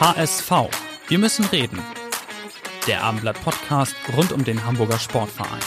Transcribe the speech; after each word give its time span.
HSV. 0.00 0.52
Wir 1.08 1.18
müssen 1.18 1.44
reden. 1.46 1.80
Der 2.86 3.02
Abendblatt 3.02 3.42
Podcast 3.42 3.96
rund 4.16 4.30
um 4.30 4.44
den 4.44 4.64
Hamburger 4.64 4.96
Sportverein. 4.96 5.58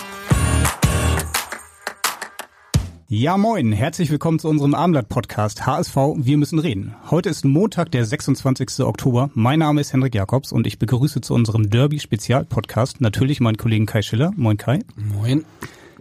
Ja, 3.09 3.35
moin. 3.35 3.73
Herzlich 3.73 4.09
willkommen 4.09 4.40
zu 4.40 4.48
unserem 4.48 4.73
Abendblatt-Podcast 4.73 5.66
HSV 5.66 5.98
Wir 6.16 6.38
müssen 6.38 6.59
reden. 6.59 6.95
Heute 7.09 7.27
ist 7.27 7.44
Montag, 7.44 7.91
der 7.91 8.05
26. 8.05 8.85
Oktober. 8.85 9.31
Mein 9.34 9.59
Name 9.59 9.81
ist 9.81 9.91
Henrik 9.91 10.16
Jakobs 10.16 10.54
und 10.54 10.66
ich 10.66 10.79
begrüße 10.79 11.20
zu 11.20 11.34
unserem 11.34 11.70
Derby-Spezial-Podcast 11.70 13.02
natürlich 13.02 13.41
meinen 13.41 13.57
Kollegen 13.57 13.85
Kai 13.85 14.02
Schiller. 14.02 14.32
Moin 14.38 14.55
Kai. 14.55 14.79
Moin. 14.95 15.43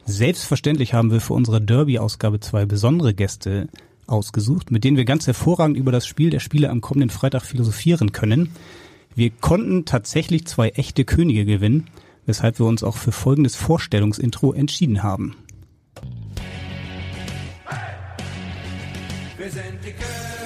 Selbstverständlich 0.07 0.95
haben 0.95 1.11
wir 1.11 1.21
für 1.21 1.35
unsere 1.35 1.61
Derby-Ausgabe 1.61 2.39
zwei 2.39 2.65
besondere 2.65 3.13
Gäste 3.13 3.69
ausgesucht, 4.11 4.71
mit 4.71 4.85
denen 4.85 4.97
wir 4.97 5.05
ganz 5.05 5.27
hervorragend 5.27 5.77
über 5.77 5.93
das 5.93 6.07
Spiel 6.07 6.31
der 6.31 6.41
Spiele 6.41 6.71
am 6.71 6.81
kommenden 6.81 7.11
Freitag 7.11 7.43
philosophieren 7.43 8.13
können. 8.13 8.51
Wir 9.15 9.31
konnten 9.31 9.85
tatsächlich 9.85 10.47
zwei 10.47 10.71
echte 10.71 11.05
Könige 11.05 11.45
gewinnen, 11.45 11.89
weshalb 12.27 12.59
wir 12.59 12.67
uns 12.67 12.83
auch 12.83 12.97
für 12.97 13.13
folgendes 13.13 13.57
Vorstellungsintro 13.57 14.53
entschieden 14.53 15.03
haben. 15.03 15.37
Wir 19.37 19.51
sind 19.51 19.79
die 19.85 19.93
Könige 19.93 20.40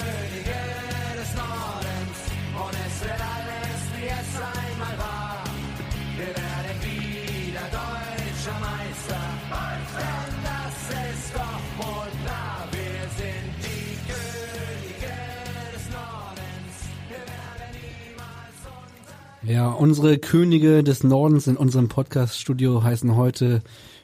Ja, 19.46 19.68
unsere 19.68 20.16
Könige 20.16 20.82
des 20.82 21.04
Nordens 21.04 21.46
in 21.46 21.58
unserem 21.58 21.88
Podcast-Studio 21.88 22.82
heißen 22.82 23.14
heute 23.14 23.62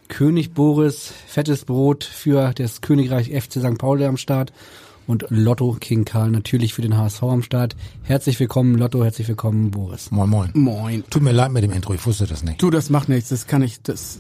König 0.09 0.53
Boris, 0.53 1.15
fettes 1.27 1.65
Brot 1.65 2.05
für 2.05 2.53
das 2.53 2.83
Königreich 2.83 3.31
FC 3.31 3.55
St. 3.55 3.79
Pauli 3.79 4.05
am 4.05 4.19
Start 4.19 4.53
und 5.07 5.25
Lotto 5.31 5.79
King 5.81 6.05
Karl 6.05 6.31
natürlich 6.31 6.75
für 6.75 6.83
den 6.83 6.99
HSV 6.99 7.23
am 7.23 7.43
Start. 7.43 7.75
Herzlich 8.03 8.39
willkommen 8.39 8.77
Lotto, 8.77 9.03
herzlich 9.03 9.29
willkommen 9.29 9.71
Boris. 9.71 10.11
Moin, 10.11 10.29
moin. 10.29 10.51
Moin. 10.53 11.05
Tut 11.09 11.23
mir 11.23 11.33
leid 11.33 11.53
mit 11.53 11.65
dem 11.65 11.73
Intro, 11.73 11.95
ich 11.95 12.05
wusste 12.05 12.27
das 12.27 12.45
nicht. 12.45 12.63
Du, 12.63 12.69
das 12.69 12.91
macht 12.91 13.09
nichts, 13.09 13.31
das 13.31 13.47
kann 13.47 13.63
ich, 13.63 13.81
das, 13.81 14.19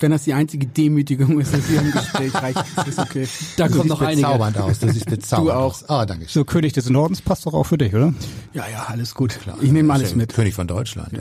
wenn 0.00 0.10
das 0.10 0.24
die 0.24 0.32
einzige 0.34 0.66
Demütigung 0.66 1.40
ist, 1.40 1.54
das 1.54 1.66
hier 1.66 1.80
im 1.80 1.92
Gespräch 1.92 2.34
reicht, 2.34 2.64
ist 2.86 2.98
okay. 2.98 3.26
Da 3.56 3.66
kommen 3.68 3.82
siehst 3.82 3.88
noch 3.88 4.00
einige. 4.00 4.22
bezaubernd 4.22 4.58
aus, 4.58 4.78
du 4.80 4.92
siehst 4.92 5.06
bezaubernd 5.06 5.48
Du 5.48 5.52
auch. 5.52 5.64
aus. 5.66 5.88
Ah, 5.88 6.06
danke 6.06 6.24
schön. 6.24 6.32
So, 6.32 6.44
König 6.44 6.72
des 6.72 6.90
Nordens 6.90 7.22
passt 7.22 7.46
doch 7.46 7.54
auch 7.54 7.64
für 7.64 7.78
dich, 7.78 7.94
oder? 7.94 8.14
Ja, 8.52 8.64
ja, 8.70 8.84
alles 8.88 9.14
gut. 9.14 9.38
Ich 9.60 9.72
nehme 9.72 9.92
alles 9.92 10.14
mit. 10.14 10.32
König 10.34 10.54
von 10.54 10.66
Deutschland. 10.66 11.12
Ja. 11.12 11.20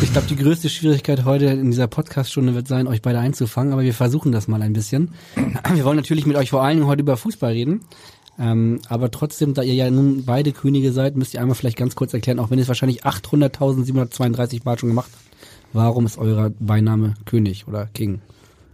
Ich 0.00 0.12
glaube, 0.12 0.26
die 0.28 0.36
größte 0.36 0.68
Schwierigkeit 0.68 1.24
heute 1.24 1.46
in 1.46 1.70
dieser 1.70 1.86
Podcast-Stunde 1.86 2.54
wird 2.54 2.68
sein, 2.68 2.86
euch 2.86 3.02
beide 3.02 3.18
einzufangen, 3.18 3.72
aber 3.72 3.82
wir 3.82 3.94
versuchen 3.94 4.32
das 4.32 4.48
mal 4.48 4.62
ein 4.62 4.72
bisschen. 4.72 5.12
Wir 5.74 5.84
wollen 5.84 5.96
natürlich 5.96 6.26
mit 6.26 6.36
euch 6.36 6.50
vor 6.50 6.62
allen 6.62 6.78
Dingen 6.78 6.88
heute 6.88 7.02
über 7.02 7.16
Fußball 7.16 7.52
reden. 7.52 7.80
Ähm, 8.40 8.78
aber 8.88 9.10
trotzdem, 9.10 9.52
da 9.54 9.62
ihr 9.62 9.74
ja 9.74 9.90
nun 9.90 10.24
beide 10.24 10.52
Könige 10.52 10.92
seid, 10.92 11.16
müsst 11.16 11.34
ihr 11.34 11.40
einmal 11.40 11.56
vielleicht 11.56 11.76
ganz 11.76 11.96
kurz 11.96 12.14
erklären, 12.14 12.38
auch 12.38 12.50
wenn 12.50 12.58
ihr 12.58 12.62
es 12.62 12.68
wahrscheinlich 12.68 13.04
800.732 13.04 14.60
Mal 14.64 14.78
schon 14.78 14.88
gemacht 14.90 15.10
habt, 15.12 15.27
warum 15.72 16.06
ist 16.06 16.18
euer 16.18 16.50
Beiname 16.58 17.14
König 17.24 17.66
oder 17.68 17.86
King? 17.86 18.20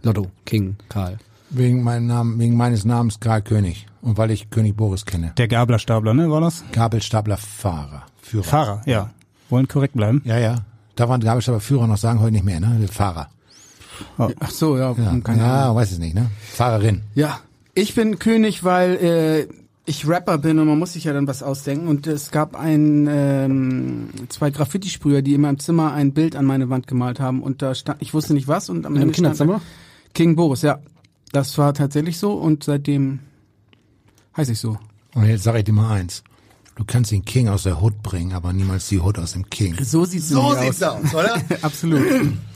Lotto, 0.03 0.27
King, 0.45 0.75
Karl. 0.89 1.17
Wegen, 1.49 1.83
meinem 1.83 2.07
Namen, 2.07 2.39
wegen 2.39 2.57
meines 2.57 2.85
Namens 2.85 3.19
Karl 3.19 3.41
König 3.41 3.85
und 4.01 4.17
weil 4.17 4.31
ich 4.31 4.49
König 4.49 4.75
Boris 4.75 5.05
kenne. 5.05 5.33
Der 5.37 5.47
Gablerstapler, 5.47 6.13
ne, 6.13 6.29
war 6.29 6.41
das? 6.41 6.63
Gabelstapler 6.71 7.37
Fahrer. 7.37 8.03
Führer. 8.21 8.43
Fahrer, 8.43 8.81
ja. 8.85 9.11
Wollen 9.49 9.67
korrekt 9.67 9.93
bleiben. 9.93 10.21
Ja, 10.25 10.37
ja. 10.39 10.55
Da 10.95 11.07
waren 11.09 11.21
Gabelstapler 11.21 11.59
Führer 11.61 11.87
noch 11.87 11.97
sagen 11.97 12.19
heute 12.19 12.33
nicht 12.33 12.45
mehr, 12.45 12.59
ne? 12.59 12.77
Der 12.79 12.87
Fahrer. 12.87 13.29
Ach 14.17 14.49
so, 14.51 14.77
ja, 14.77 14.91
Ja, 14.97 15.17
keine 15.23 15.41
ja 15.41 15.63
Ahnung. 15.65 15.77
weiß 15.77 15.91
es 15.93 15.99
nicht, 15.99 16.15
ne? 16.15 16.29
Fahrerin. 16.41 17.01
Ja, 17.13 17.39
ich 17.73 17.95
bin 17.95 18.19
König, 18.19 18.63
weil 18.63 18.95
äh, 18.95 19.47
ich 19.85 20.07
Rapper 20.07 20.37
bin 20.39 20.57
und 20.59 20.67
man 20.67 20.79
muss 20.79 20.93
sich 20.93 21.03
ja 21.03 21.13
dann 21.13 21.27
was 21.27 21.43
ausdenken. 21.43 21.87
Und 21.87 22.07
es 22.07 22.31
gab 22.31 22.55
ein 22.55 23.07
ähm, 23.09 24.09
zwei 24.29 24.49
Graffiti-Sprüher, 24.49 25.21
die 25.21 25.35
in 25.35 25.41
meinem 25.41 25.59
Zimmer 25.59 25.93
ein 25.93 26.13
Bild 26.13 26.35
an 26.35 26.45
meine 26.45 26.69
Wand 26.69 26.87
gemalt 26.87 27.19
haben. 27.19 27.43
Und 27.43 27.61
da 27.61 27.75
stand, 27.75 28.01
ich 28.01 28.13
wusste 28.13 28.33
nicht 28.33 28.47
was. 28.47 28.69
Und 28.69 28.85
am 28.85 28.95
In 28.95 29.03
Ende 29.03 29.13
stand 29.13 29.37
Kinderzimmer? 29.37 29.61
King 30.13 30.35
Boris, 30.35 30.63
ja. 30.63 30.79
Das 31.31 31.57
war 31.57 31.73
tatsächlich 31.73 32.17
so 32.17 32.33
und 32.33 32.63
seitdem 32.63 33.19
heiße 34.37 34.53
ich 34.53 34.59
so. 34.59 34.77
Und 35.13 35.25
jetzt 35.25 35.43
sage 35.43 35.59
ich 35.59 35.63
dir 35.65 35.73
mal 35.73 35.91
eins. 35.93 36.23
Du 36.75 36.83
kannst 36.85 37.11
den 37.11 37.23
King 37.23 37.47
aus 37.47 37.63
der 37.63 37.81
Hood 37.81 38.01
bringen, 38.03 38.33
aber 38.33 38.53
niemals 38.53 38.89
die 38.89 38.99
Hood 38.99 39.17
aus 39.19 39.33
dem 39.33 39.49
King. 39.49 39.75
So 39.81 40.03
sieht's 40.05 40.29
nämlich 40.31 40.83
aus. 40.85 41.13
oder? 41.13 41.41
Absolut. 41.61 42.01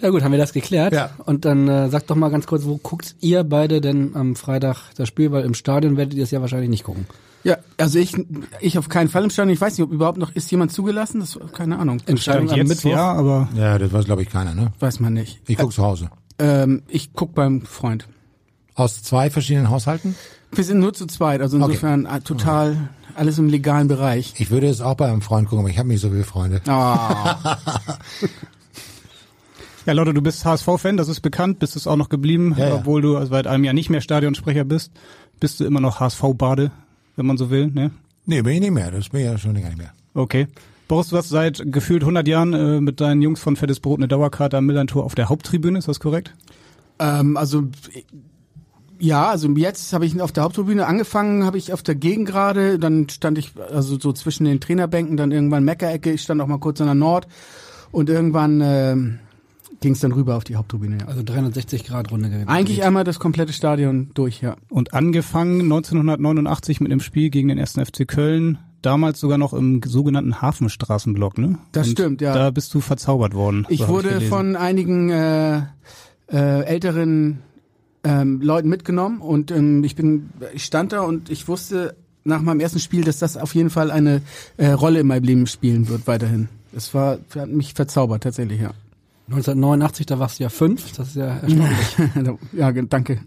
Ja 0.00 0.10
gut, 0.10 0.22
haben 0.22 0.32
wir 0.32 0.38
das 0.38 0.52
geklärt. 0.52 0.92
Ja. 0.92 1.10
Und 1.26 1.44
dann 1.44 1.66
äh, 1.68 1.88
sagt 1.88 2.08
doch 2.10 2.16
mal 2.16 2.28
ganz 2.30 2.46
kurz, 2.46 2.64
wo 2.64 2.76
guckt 2.76 3.16
ihr 3.20 3.42
beide 3.44 3.80
denn 3.80 4.14
am 4.14 4.36
Freitag 4.36 4.94
das 4.96 5.08
Spiel? 5.08 5.32
Weil 5.32 5.44
im 5.44 5.54
Stadion 5.54 5.96
werdet 5.96 6.14
ihr 6.14 6.22
es 6.22 6.30
ja 6.30 6.40
wahrscheinlich 6.40 6.70
nicht 6.70 6.84
gucken. 6.84 7.06
Ja, 7.44 7.56
also 7.76 7.98
ich, 7.98 8.14
ich 8.60 8.78
auf 8.78 8.88
keinen 8.88 9.08
Fall 9.08 9.24
im 9.24 9.30
Stadion. 9.30 9.52
Ich 9.52 9.60
weiß 9.60 9.76
nicht, 9.76 9.84
ob 9.84 9.92
überhaupt 9.92 10.18
noch, 10.18 10.34
ist 10.34 10.50
jemand 10.50 10.72
zugelassen? 10.72 11.20
Das, 11.20 11.38
keine 11.52 11.78
Ahnung. 11.78 12.00
Entscheidung 12.06 12.50
am 12.50 12.58
Mittwoch. 12.66 12.90
ja, 12.90 13.12
aber 13.12 13.48
Ja, 13.54 13.78
das 13.78 13.92
weiß 13.92 14.04
glaube 14.04 14.22
ich 14.22 14.30
keiner, 14.30 14.54
ne? 14.54 14.72
Weiß 14.78 15.00
man 15.00 15.14
nicht. 15.14 15.40
Ich 15.46 15.56
guck 15.56 15.72
zu 15.72 15.82
Hause. 15.82 16.10
Ähm, 16.38 16.82
ich 16.88 17.12
guck 17.12 17.34
beim 17.34 17.62
Freund. 17.62 18.06
Aus 18.74 19.02
zwei 19.02 19.30
verschiedenen 19.30 19.70
Haushalten? 19.70 20.14
Wir 20.52 20.64
sind 20.64 20.78
nur 20.78 20.94
zu 20.94 21.06
zweit, 21.06 21.40
also 21.42 21.56
insofern 21.58 22.06
äh, 22.06 22.20
total 22.20 22.88
alles 23.16 23.38
im 23.38 23.48
legalen 23.48 23.88
Bereich. 23.88 24.34
Ich 24.38 24.50
würde 24.50 24.68
es 24.68 24.80
auch 24.80 24.94
bei 24.94 25.08
einem 25.08 25.20
Freund 25.20 25.48
gucken, 25.48 25.64
aber 25.64 25.70
ich 25.70 25.78
habe 25.78 25.88
nicht 25.88 26.00
so 26.00 26.10
viele 26.10 26.24
Freunde. 26.24 26.62
Ah, 26.68 27.58
Ja, 29.88 29.94
Lotte, 29.94 30.12
du 30.12 30.20
bist 30.20 30.44
HSV-Fan, 30.44 30.98
das 30.98 31.08
ist 31.08 31.22
bekannt, 31.22 31.60
bist 31.60 31.74
es 31.74 31.86
auch 31.86 31.96
noch 31.96 32.10
geblieben, 32.10 32.54
Ja, 32.58 32.68
ja. 32.68 32.74
obwohl 32.74 33.00
du 33.00 33.24
seit 33.24 33.46
einem 33.46 33.64
Jahr 33.64 33.72
nicht 33.72 33.88
mehr 33.88 34.02
Stadionsprecher 34.02 34.64
bist. 34.64 34.92
Bist 35.40 35.60
du 35.60 35.64
immer 35.64 35.80
noch 35.80 35.98
HSV-Bade, 35.98 36.70
wenn 37.16 37.24
man 37.24 37.38
so 37.38 37.48
will, 37.48 37.68
ne? 37.68 37.90
Nee, 38.26 38.42
bin 38.42 38.52
ich 38.52 38.60
nicht 38.60 38.72
mehr. 38.72 38.90
Das 38.90 39.08
bin 39.08 39.20
ich 39.20 39.26
ja 39.26 39.38
schon 39.38 39.54
länger 39.54 39.68
nicht 39.68 39.78
mehr. 39.78 39.94
Okay. 40.12 40.46
Boris, 40.88 41.08
du 41.08 41.16
hast 41.16 41.30
seit 41.30 41.62
gefühlt 41.72 42.02
100 42.02 42.28
Jahren 42.28 42.52
äh, 42.52 42.82
mit 42.82 43.00
deinen 43.00 43.22
Jungs 43.22 43.40
von 43.40 43.56
Fettes 43.56 43.80
Brot 43.80 43.98
eine 43.98 44.08
Dauerkarte 44.08 44.58
am 44.58 44.66
Millantor 44.66 45.04
auf 45.04 45.14
der 45.14 45.30
Haupttribüne, 45.30 45.78
ist 45.78 45.88
das 45.88 46.00
korrekt? 46.00 46.34
ähm, 46.98 47.38
also 47.38 47.64
ja, 48.98 49.28
also 49.30 49.48
jetzt 49.52 49.94
habe 49.94 50.04
ich 50.04 50.20
auf 50.20 50.32
der 50.32 50.42
Haupttribüne 50.42 50.84
angefangen, 50.86 51.46
habe 51.46 51.56
ich 51.56 51.72
auf 51.72 51.82
der 51.82 51.94
Gegengrade, 51.94 52.78
dann 52.78 53.08
stand 53.08 53.38
ich 53.38 53.52
also 53.72 53.98
so 53.98 54.12
zwischen 54.12 54.44
den 54.44 54.60
Trainerbänken, 54.60 55.16
dann 55.16 55.32
irgendwann 55.32 55.64
Meckerecke, 55.64 56.12
ich 56.12 56.20
stand 56.20 56.42
auch 56.42 56.46
mal 56.46 56.58
kurz 56.58 56.78
an 56.82 56.88
der 56.88 56.94
Nord 56.94 57.26
und 57.90 58.10
irgendwann 58.10 58.60
ähm, 58.62 59.18
ging 59.80 59.92
es 59.92 60.00
dann 60.00 60.12
rüber 60.12 60.36
auf 60.36 60.44
die 60.44 60.56
Haupttribüne. 60.56 60.98
Ja. 61.00 61.06
Also 61.06 61.22
360 61.22 61.84
Grad 61.84 62.10
Runde 62.10 62.30
gewesen. 62.30 62.48
Eigentlich 62.48 62.84
einmal 62.84 63.04
das 63.04 63.18
komplette 63.18 63.52
Stadion 63.52 64.10
durch, 64.14 64.40
ja. 64.40 64.56
Und 64.68 64.94
angefangen 64.94 65.62
1989 65.62 66.80
mit 66.80 66.90
dem 66.90 67.00
Spiel 67.00 67.30
gegen 67.30 67.48
den 67.48 67.58
1. 67.58 67.72
FC 67.74 68.06
Köln, 68.06 68.58
damals 68.82 69.20
sogar 69.20 69.38
noch 69.38 69.52
im 69.52 69.80
sogenannten 69.84 70.40
Hafenstraßenblock, 70.40 71.38
ne? 71.38 71.58
Das 71.72 71.88
Und 71.88 71.92
stimmt, 71.92 72.20
ja. 72.20 72.34
Da 72.34 72.50
bist 72.50 72.74
du 72.74 72.80
verzaubert 72.80 73.34
worden. 73.34 73.66
Ich 73.68 73.80
so 73.80 73.88
wurde 73.88 74.08
gelesen. 74.08 74.28
von 74.28 74.56
einigen 74.56 75.10
äh, 75.10 75.62
äh, 76.30 76.64
älteren 76.64 77.38
ähm, 78.04 78.40
Leuten 78.40 78.68
mitgenommen 78.68 79.20
und 79.20 79.50
ähm, 79.50 79.84
ich 79.84 79.96
bin, 79.96 80.30
ich 80.52 80.64
stand 80.64 80.92
da 80.92 81.00
und 81.02 81.30
ich 81.30 81.48
wusste 81.48 81.96
nach 82.24 82.42
meinem 82.42 82.60
ersten 82.60 82.78
Spiel, 82.78 83.04
dass 83.04 83.18
das 83.18 83.36
auf 83.36 83.54
jeden 83.54 83.70
Fall 83.70 83.90
eine 83.90 84.22
äh, 84.56 84.68
Rolle 84.68 85.00
in 85.00 85.06
meinem 85.06 85.24
Leben 85.24 85.46
spielen 85.46 85.88
wird 85.88 86.06
weiterhin. 86.06 86.48
Es 86.76 86.92
war 86.94 87.18
hat 87.34 87.48
mich 87.48 87.74
verzaubert 87.74 88.22
tatsächlich, 88.22 88.60
ja. 88.60 88.72
1989, 89.28 90.06
da 90.06 90.18
warst 90.18 90.38
du 90.38 90.44
ja 90.44 90.48
fünf, 90.48 90.92
das 90.92 91.08
ist 91.08 91.16
ja 91.16 91.26
erstaunlich. 91.26 92.38
ja, 92.52 92.72
danke. 92.72 93.20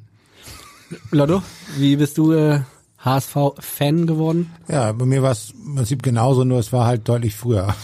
Lotto, 1.11 1.43
wie 1.77 1.95
bist 1.95 2.17
du 2.17 2.33
äh, 2.33 2.61
HSV-Fan 2.99 4.07
geworden? 4.07 4.51
Ja, 4.67 4.91
bei 4.91 5.05
mir 5.05 5.21
war 5.21 5.31
es 5.31 5.53
im 5.65 5.75
Prinzip 5.75 6.03
genauso, 6.03 6.43
nur 6.43 6.59
es 6.59 6.73
war 6.73 6.85
halt 6.85 7.07
deutlich 7.07 7.35
früher. 7.35 7.75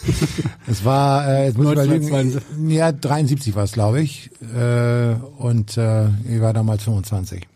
es 0.66 0.84
war, 0.84 1.28
äh, 1.28 1.46
jetzt 1.46 1.58
muss 1.58 1.66
ich 1.66 1.72
überlegen, 1.72 2.06
1972. 2.06 2.76
ja, 2.76 2.92
73 2.92 3.54
war 3.54 3.64
es, 3.64 3.72
glaube 3.72 4.00
ich. 4.00 4.30
Äh, 4.54 5.14
und 5.38 5.76
äh, 5.76 6.08
ich 6.28 6.40
war 6.40 6.54
damals 6.54 6.84
25. 6.84 7.46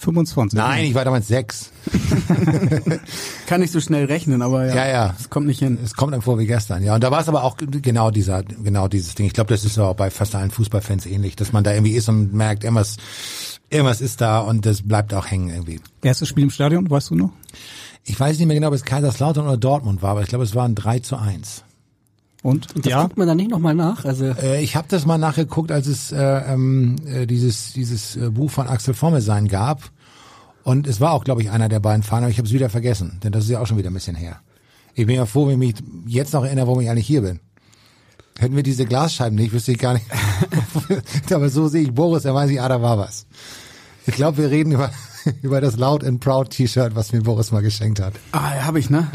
25. 0.00 0.56
Nein, 0.56 0.86
ich 0.86 0.94
war 0.94 1.04
damals 1.04 1.28
sechs. 1.28 1.70
Kann 3.46 3.60
nicht 3.60 3.70
so 3.72 3.80
schnell 3.80 4.06
rechnen, 4.06 4.40
aber 4.40 4.66
ja, 4.66 4.74
Ja, 4.74 4.88
ja. 4.88 5.14
es 5.18 5.28
kommt 5.28 5.46
nicht 5.46 5.58
hin. 5.58 5.78
Es 5.84 5.92
kommt 5.94 6.14
einem 6.14 6.22
vor 6.22 6.38
wie 6.38 6.46
gestern, 6.46 6.82
ja. 6.82 6.94
Und 6.94 7.04
da 7.04 7.10
war 7.10 7.20
es 7.20 7.28
aber 7.28 7.44
auch 7.44 7.56
genau 7.58 8.10
dieser, 8.10 8.42
genau 8.42 8.88
dieses 8.88 9.14
Ding. 9.14 9.26
Ich 9.26 9.34
glaube, 9.34 9.50
das 9.52 9.64
ist 9.64 9.78
auch 9.78 9.94
bei 9.94 10.10
fast 10.10 10.34
allen 10.34 10.50
Fußballfans 10.50 11.04
ähnlich, 11.04 11.36
dass 11.36 11.52
man 11.52 11.64
da 11.64 11.74
irgendwie 11.74 11.92
ist 11.92 12.08
und 12.08 12.32
merkt, 12.32 12.64
irgendwas, 12.64 12.96
irgendwas 13.68 14.00
ist 14.00 14.22
da 14.22 14.40
und 14.40 14.64
das 14.64 14.82
bleibt 14.82 15.12
auch 15.12 15.26
hängen 15.30 15.50
irgendwie. 15.50 15.80
Erstes 16.02 16.28
Spiel 16.28 16.44
im 16.44 16.50
Stadion, 16.50 16.88
weißt 16.88 17.10
du 17.10 17.16
noch? 17.16 17.30
Ich 18.04 18.18
weiß 18.18 18.38
nicht 18.38 18.46
mehr 18.46 18.56
genau, 18.56 18.68
ob 18.68 18.74
es 18.74 18.84
Kaiserslautern 18.84 19.46
oder 19.46 19.58
Dortmund 19.58 20.00
war, 20.00 20.12
aber 20.12 20.22
ich 20.22 20.28
glaube, 20.28 20.44
es 20.44 20.54
war 20.54 20.64
ein 20.64 20.74
3 20.74 21.00
zu 21.00 21.16
1. 21.18 21.64
Und? 22.42 22.74
Und 22.74 22.86
das 22.86 22.90
ja. 22.90 23.02
guckt 23.02 23.18
man 23.18 23.26
dann 23.26 23.36
nicht 23.36 23.50
nochmal 23.50 23.74
nach. 23.74 24.04
Also 24.04 24.26
Äh, 24.26 24.62
ich 24.62 24.76
habe 24.76 24.88
das 24.88 25.04
mal 25.04 25.18
nachgeguckt, 25.18 25.70
als 25.70 25.86
es 25.86 26.10
äh, 26.12 26.18
ähm, 26.18 26.96
äh, 27.06 27.26
dieses 27.26 27.72
dieses 27.72 28.16
äh, 28.16 28.30
Buch 28.30 28.50
von 28.50 28.66
Axel 28.66 28.94
Formelsein 28.94 29.48
gab. 29.48 29.90
Und 30.62 30.86
es 30.86 31.00
war 31.00 31.12
auch, 31.12 31.24
glaube 31.24 31.42
ich, 31.42 31.50
einer 31.50 31.68
der 31.68 31.80
beiden 31.80 32.02
Fahrer, 32.02 32.22
aber 32.22 32.30
ich 32.30 32.38
habe 32.38 32.46
es 32.46 32.54
wieder 32.54 32.70
vergessen, 32.70 33.18
denn 33.22 33.32
das 33.32 33.44
ist 33.44 33.50
ja 33.50 33.60
auch 33.60 33.66
schon 33.66 33.78
wieder 33.78 33.90
ein 33.90 33.94
bisschen 33.94 34.16
her. 34.16 34.40
Ich 34.94 35.06
bin 35.06 35.16
ja 35.16 35.26
froh, 35.26 35.46
wenn 35.46 35.60
ich 35.62 35.74
mich 35.82 36.14
jetzt 36.14 36.32
noch 36.34 36.44
erinnere, 36.44 36.66
warum 36.66 36.80
ich 36.80 36.90
eigentlich 36.90 37.06
hier 37.06 37.22
bin. 37.22 37.40
Hätten 38.38 38.56
wir 38.56 38.62
diese 38.62 38.86
Glasscheiben 38.86 39.36
nicht, 39.36 39.52
wüsste 39.52 39.72
ich 39.72 39.78
gar 39.78 39.94
nicht. 39.94 40.06
aber 41.32 41.48
so 41.50 41.68
sehe 41.68 41.82
ich 41.82 41.92
Boris, 41.92 42.22
da 42.22 42.34
weiß 42.34 42.50
ich, 42.50 42.60
ah, 42.60 42.68
da 42.68 42.80
war 42.80 42.98
was. 42.98 43.26
Ich 44.06 44.14
glaube, 44.14 44.38
wir 44.38 44.50
reden 44.50 44.72
über, 44.72 44.90
über 45.42 45.60
das 45.60 45.76
Loud 45.76 46.04
and 46.04 46.20
Proud 46.20 46.50
T-Shirt, 46.50 46.94
was 46.94 47.12
mir 47.12 47.22
Boris 47.22 47.52
mal 47.52 47.60
geschenkt 47.62 48.00
hat. 48.00 48.14
Ah, 48.32 48.54
ja, 48.56 48.64
habe 48.66 48.78
ich, 48.78 48.90
ne? 48.90 49.08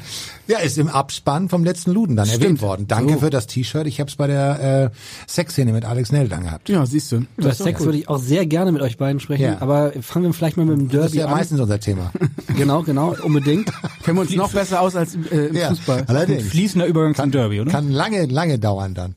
Ja, 0.48 0.60
ist 0.60 0.78
im 0.78 0.88
Abspann 0.90 1.50
vom 1.50 1.64
letzten 1.64 1.92
Luden 1.92 2.16
dann 2.16 2.28
erwähnt 2.28 2.44
Stimmt. 2.44 2.62
worden. 2.62 2.88
Danke 2.88 3.14
So. 3.14 3.20
für 3.22 3.30
das 3.32 3.48
T-Shirt. 3.48 3.88
Ich 3.88 4.00
habe 4.00 4.10
es 4.10 4.16
bei 4.16 4.28
der 4.28 4.92
äh, 4.94 5.30
Sexszene 5.30 5.74
mit 5.74 5.86
Alex 5.86 6.12
Nell 6.12 6.28
dann 6.30 6.44
gehabt. 6.44 6.70
Ja, 6.70 6.86
siehst 6.86 7.12
du. 7.12 7.26
über 7.38 7.54
Sex 7.54 7.82
würde 7.84 7.98
ich 7.98 8.08
auch 8.10 8.20
sehr 8.20 8.46
gerne 8.46 8.72
mit 8.72 8.82
euch 8.82 8.98
beiden 8.98 9.20
sprechen, 9.20 9.44
Ja. 9.44 9.62
aber 9.62 9.92
fangen 10.02 10.26
wir 10.26 10.34
vielleicht 10.34 10.58
mal 10.58 10.66
mit 10.66 10.78
dem 10.78 10.90
Das 10.90 11.06
ist 11.08 11.14
Derby 11.14 11.18
ja 11.18 11.26
an. 11.26 11.32
meistens 11.32 11.60
unser 11.60 11.80
Thema. 11.80 12.12
Genau, 12.56 12.84
genau, 12.84 13.14
unbedingt. 13.22 13.70
Kennen 14.04 14.18
wir 14.18 14.22
uns 14.22 14.34
noch 14.34 14.54
besser 14.54 14.80
aus 14.80 14.96
als 14.96 15.16
äh, 15.30 15.48
im 15.48 15.56
ja, 15.58 15.68
Fußball. 15.70 16.06
allerdings. 16.08 16.44
Fließender 16.44 16.86
Übergang 16.88 17.14
zum 17.14 17.30
Derby, 17.32 17.60
oder? 17.60 17.70
Kann 17.72 17.92
lange, 17.92 18.28
lange 18.28 18.60
dauern 18.60 18.94
dann. 18.94 19.16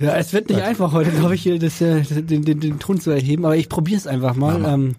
Ja, 0.00 0.16
es 0.16 0.32
wird 0.32 0.48
nicht 0.48 0.60
einfach 0.60 0.90
heute, 0.92 1.12
glaube 1.12 1.36
ich, 1.36 1.42
hier 1.42 1.60
das, 1.60 1.80
äh, 1.80 2.00
den, 2.02 2.44
den, 2.44 2.58
den 2.58 2.80
Ton 2.80 2.98
zu 3.00 3.12
erheben, 3.12 3.44
aber 3.44 3.56
ich 3.56 3.68
probiere 3.68 3.98
es 3.98 4.08
einfach 4.08 4.34
mal. 4.34 4.64
Ähm, 4.64 4.96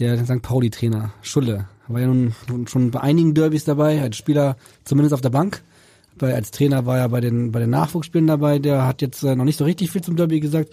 der 0.00 0.24
St. 0.24 0.42
Pauli-Trainer, 0.42 1.12
Schulle, 1.22 1.66
war 1.88 2.00
ja 2.00 2.06
nun, 2.06 2.34
schon 2.66 2.90
bei 2.90 3.00
einigen 3.00 3.34
Derbys 3.34 3.64
dabei, 3.64 4.00
als 4.00 4.16
Spieler 4.16 4.56
zumindest 4.84 5.12
auf 5.12 5.20
der 5.20 5.30
Bank. 5.30 5.62
Bei, 6.18 6.34
als 6.34 6.50
Trainer 6.50 6.86
war 6.86 6.98
er 6.98 7.08
bei 7.08 7.20
den, 7.20 7.52
bei 7.52 7.60
den 7.60 7.70
Nachwuchsspielen 7.70 8.26
dabei, 8.26 8.58
der 8.58 8.86
hat 8.86 9.02
jetzt 9.02 9.22
äh, 9.22 9.36
noch 9.36 9.44
nicht 9.44 9.58
so 9.58 9.64
richtig 9.64 9.90
viel 9.90 10.02
zum 10.02 10.16
Derby 10.16 10.40
gesagt. 10.40 10.70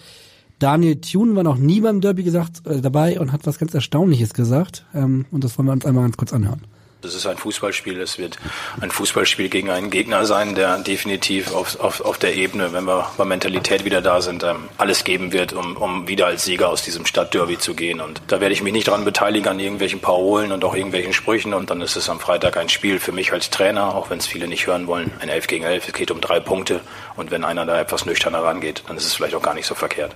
Daniel 0.60 1.00
Thune 1.00 1.36
war 1.36 1.44
noch 1.44 1.58
nie 1.58 1.82
beim 1.82 2.02
Derby 2.02 2.24
gesagt, 2.24 2.66
äh, 2.66 2.82
dabei 2.82 3.20
und 3.20 3.32
hat 3.32 3.46
was 3.46 3.60
ganz 3.60 3.74
Erstaunliches 3.74 4.34
gesagt. 4.34 4.86
Ähm, 4.94 5.26
und 5.32 5.44
das 5.44 5.58
wollen 5.58 5.68
wir 5.68 5.74
uns 5.74 5.86
einmal 5.86 6.04
ganz 6.04 6.18
kurz 6.18 6.34
anhören. 6.34 6.62
Das 7.08 7.16
ist 7.16 7.26
ein 7.26 7.38
Fußballspiel. 7.38 8.02
Es 8.02 8.18
wird 8.18 8.38
ein 8.82 8.92
Fußballspiel 8.92 9.48
gegen 9.48 9.70
einen 9.70 9.90
Gegner 9.90 10.26
sein, 10.26 10.56
der 10.56 10.78
definitiv 10.80 11.54
auf, 11.54 11.80
auf, 11.80 12.02
auf 12.02 12.18
der 12.18 12.36
Ebene, 12.36 12.74
wenn 12.74 12.84
wir 12.84 13.10
bei 13.16 13.24
Mentalität 13.24 13.86
wieder 13.86 14.02
da 14.02 14.20
sind, 14.22 14.44
ähm, 14.44 14.68
alles 14.78 15.06
geben 15.06 15.32
wird, 15.32 15.54
um, 15.54 15.78
um 15.78 16.10
wieder 16.10 16.28
als 16.28 16.44
Sieger 16.44 16.68
aus 16.68 16.82
diesem 16.82 17.06
Stadtderby 17.06 17.60
zu 17.60 17.76
gehen. 17.76 18.02
Und 18.02 18.22
da 18.28 18.42
werde 18.42 18.52
ich 18.52 18.62
mich 18.62 18.74
nicht 18.74 18.90
dran 18.90 19.06
beteiligen 19.06 19.48
an 19.48 19.58
irgendwelchen 19.58 20.02
Parolen 20.02 20.52
und 20.52 20.66
auch 20.66 20.76
irgendwelchen 20.76 21.14
Sprüchen. 21.14 21.54
Und 21.54 21.70
dann 21.70 21.80
ist 21.80 21.96
es 21.96 22.10
am 22.10 22.20
Freitag 22.20 22.58
ein 22.58 22.68
Spiel 22.68 23.00
für 23.00 23.14
mich 23.14 23.32
als 23.32 23.52
Trainer, 23.52 23.96
auch 23.96 24.10
wenn 24.10 24.18
es 24.18 24.28
viele 24.28 24.50
nicht 24.50 24.68
hören 24.68 24.86
wollen. 24.88 25.10
Ein 25.22 25.30
11 25.30 25.48
gegen 25.48 25.64
11. 25.64 25.88
Es 25.88 25.94
geht 25.94 26.12
um 26.12 26.20
drei 26.20 26.42
Punkte. 26.42 26.82
Und 27.16 27.32
wenn 27.32 27.46
einer 27.46 27.66
da 27.66 27.80
etwas 27.80 28.06
nüchterner 28.06 28.44
rangeht, 28.44 28.84
dann 28.88 28.98
ist 28.98 29.06
es 29.06 29.14
vielleicht 29.14 29.36
auch 29.36 29.42
gar 29.42 29.54
nicht 29.54 29.66
so 29.66 29.76
verkehrt. 29.76 30.14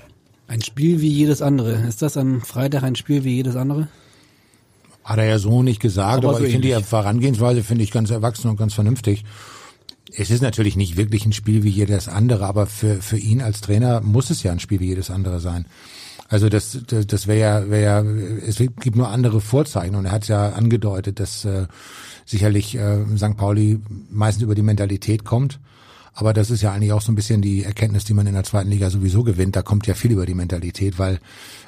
Ein 0.50 0.62
Spiel 0.62 1.00
wie 1.00 1.08
jedes 1.08 1.42
andere. 1.42 1.72
Ist 1.88 2.02
das 2.02 2.18
am 2.18 2.42
Freitag 2.42 2.84
ein 2.84 2.98
Spiel 2.98 3.24
wie 3.24 3.36
jedes 3.36 3.56
andere? 3.56 3.88
Hat 5.04 5.18
er 5.18 5.26
ja 5.26 5.40
so 5.40 5.64
nicht 5.64 5.80
gesagt, 5.80 6.20
Aber 6.20 6.30
aber, 6.30 6.38
so 6.40 6.44
ich 6.46 6.52
finde 6.52 6.68
die. 6.68 6.76
Herangehensweise 6.76 7.64
finde 7.64 7.84
ich 7.84 7.92
ganz 7.92 8.12
erwachsen 8.12 8.50
und 8.50 8.58
ganz 8.58 8.74
vernünftig. 8.74 9.24
Es 10.16 10.30
ist 10.30 10.42
natürlich 10.42 10.76
nicht 10.76 10.98
wirklich 10.98 11.26
ein 11.26 11.34
Spiel 11.34 11.64
wie 11.64 11.70
jedes 11.70 12.08
andere, 12.08 12.46
aber 12.46 12.68
für, 12.68 13.02
für 13.02 13.18
ihn 13.18 13.42
als 13.42 13.62
Trainer 13.62 14.02
muss 14.02 14.30
es 14.30 14.44
ja 14.44 14.52
ein 14.52 14.60
Spiel 14.60 14.80
wie 14.80 14.88
jedes 14.88 15.10
andere 15.10 15.40
sein. 15.40 15.66
Also 16.28 16.48
das, 16.50 16.78
das, 16.88 17.08
das 17.08 17.28
wäre 17.28 17.40
ja, 17.40 17.70
wäre 17.70 17.84
ja, 17.84 18.46
es 18.48 18.58
gibt 18.58 18.96
nur 18.96 19.10
andere 19.10 19.42
Vorzeichen 19.42 19.96
und 19.96 20.06
er 20.06 20.12
hat 20.12 20.28
ja 20.28 20.50
angedeutet, 20.50 21.20
dass 21.20 21.44
äh, 21.46 21.68
sicherlich 22.26 22.76
äh, 22.76 23.06
St. 23.18 23.36
Pauli 23.36 23.80
meistens 24.10 24.44
über 24.44 24.56
die 24.56 24.62
Mentalität 24.62 25.26
kommt. 25.26 25.60
Aber 26.14 26.34
das 26.34 26.50
ist 26.50 26.62
ja 26.62 26.72
eigentlich 26.72 26.92
auch 26.92 27.02
so 27.02 27.12
ein 27.12 27.16
bisschen 27.16 27.42
die 27.42 27.64
Erkenntnis, 27.64 28.04
die 28.04 28.14
man 28.14 28.28
in 28.28 28.34
der 28.34 28.44
zweiten 28.44 28.70
Liga 28.70 28.90
sowieso 28.90 29.24
gewinnt. 29.24 29.56
Da 29.56 29.62
kommt 29.62 29.88
ja 29.88 29.94
viel 29.94 30.12
über 30.12 30.26
die 30.26 30.34
Mentalität, 30.34 31.00
weil 31.00 31.20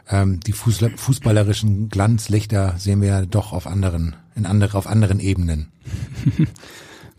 ähm, 0.09 0.39
die 0.41 0.53
Fußla- 0.53 0.97
fußballerischen 0.97 1.89
Glanzlichter 1.89 2.75
sehen 2.77 3.01
wir 3.01 3.07
ja 3.07 3.25
doch 3.25 3.53
auf 3.53 3.67
anderen, 3.67 4.15
in 4.35 4.45
andere, 4.45 4.77
auf 4.77 4.87
anderen 4.87 5.19
Ebenen. 5.19 5.71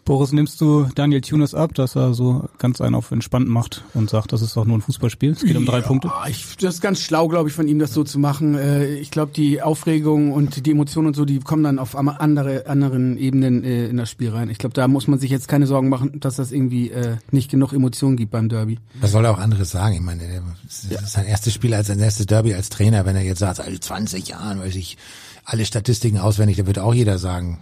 Boris, 0.05 0.33
nimmst 0.33 0.61
du 0.61 0.87
Daniel 0.95 1.23
Tunes 1.23 1.55
ab, 1.55 1.73
dass 1.75 1.97
er 1.97 2.13
so 2.13 2.47
ganz 2.59 2.83
einen 2.83 2.95
auf 2.95 3.11
entspannt 3.11 3.49
macht 3.49 3.85
und 3.95 4.11
sagt, 4.11 4.33
das 4.33 4.43
ist 4.43 4.55
doch 4.55 4.67
nur 4.67 4.77
ein 4.77 4.83
Fußballspiel, 4.83 5.33
es 5.33 5.41
geht 5.43 5.57
um 5.57 5.65
drei 5.65 5.81
Punkte? 5.81 6.11
Ah, 6.13 6.27
Ich, 6.29 6.57
das 6.59 6.75
ist 6.75 6.81
ganz 6.83 7.01
schlau, 7.01 7.29
glaube 7.29 7.49
ich, 7.49 7.55
von 7.55 7.67
ihm, 7.67 7.79
das 7.79 7.95
so 7.95 8.05
zu 8.05 8.19
machen. 8.19 8.55
Äh, 8.55 8.97
Ich 8.97 9.11
glaube, 9.11 9.33
die 9.35 9.63
Aufregung 9.63 10.33
und 10.33 10.67
die 10.67 10.71
Emotionen 10.73 11.09
und 11.09 11.17
so, 11.17 11.25
die 11.25 11.39
kommen 11.41 11.63
dann 11.65 11.79
auf 11.79 11.97
andere 11.97 12.67
anderen 12.67 13.17
Ebenen 13.17 13.65
äh, 13.65 13.87
in 13.87 13.97
das 13.97 14.11
Spiel 14.11 14.29
rein. 14.31 14.51
Ich 14.51 14.59
glaube, 14.59 14.75
da 14.75 14.89
muss 14.89 15.09
man 15.09 15.19
sich 15.19 15.31
jetzt 15.31 15.49
keine 15.49 15.67
Sorgen 15.67 15.89
machen, 15.89 16.21
dass 16.21 16.37
das 16.37 16.53
irgendwie 16.53 16.91
äh, 16.91 17.17
nicht 17.31 17.51
genug 17.51 17.73
Emotionen 17.73 18.17
gibt 18.19 18.31
beim 18.33 18.51
Derby. 18.51 18.79
Was 19.01 19.13
soll 19.13 19.25
er 19.25 19.31
auch 19.31 19.39
anderes 19.39 19.71
sagen? 19.71 19.95
Ich 19.95 20.03
meine, 20.03 20.23
das 20.65 20.85
ist 20.85 21.13
sein 21.13 21.25
erstes 21.25 21.55
Spiel 21.55 21.73
als 21.73 21.87
sein 21.87 21.99
erstes 21.99 22.27
Derby 22.27 22.53
als 22.53 22.69
Trainer. 22.69 23.07
Wenn 23.07 23.17
er 23.17 23.23
jetzt 23.23 23.39
sagt, 23.39 23.57
seit 23.57 23.83
20 23.83 24.29
Jahren 24.29 24.61
weiß 24.61 24.75
ich 24.77 24.99
alle 25.47 25.65
Statistiken 25.65 26.19
auswendig, 26.19 26.59
da 26.59 26.67
wird 26.67 26.79
auch 26.79 26.93
jeder 26.95 27.19
sagen, 27.19 27.61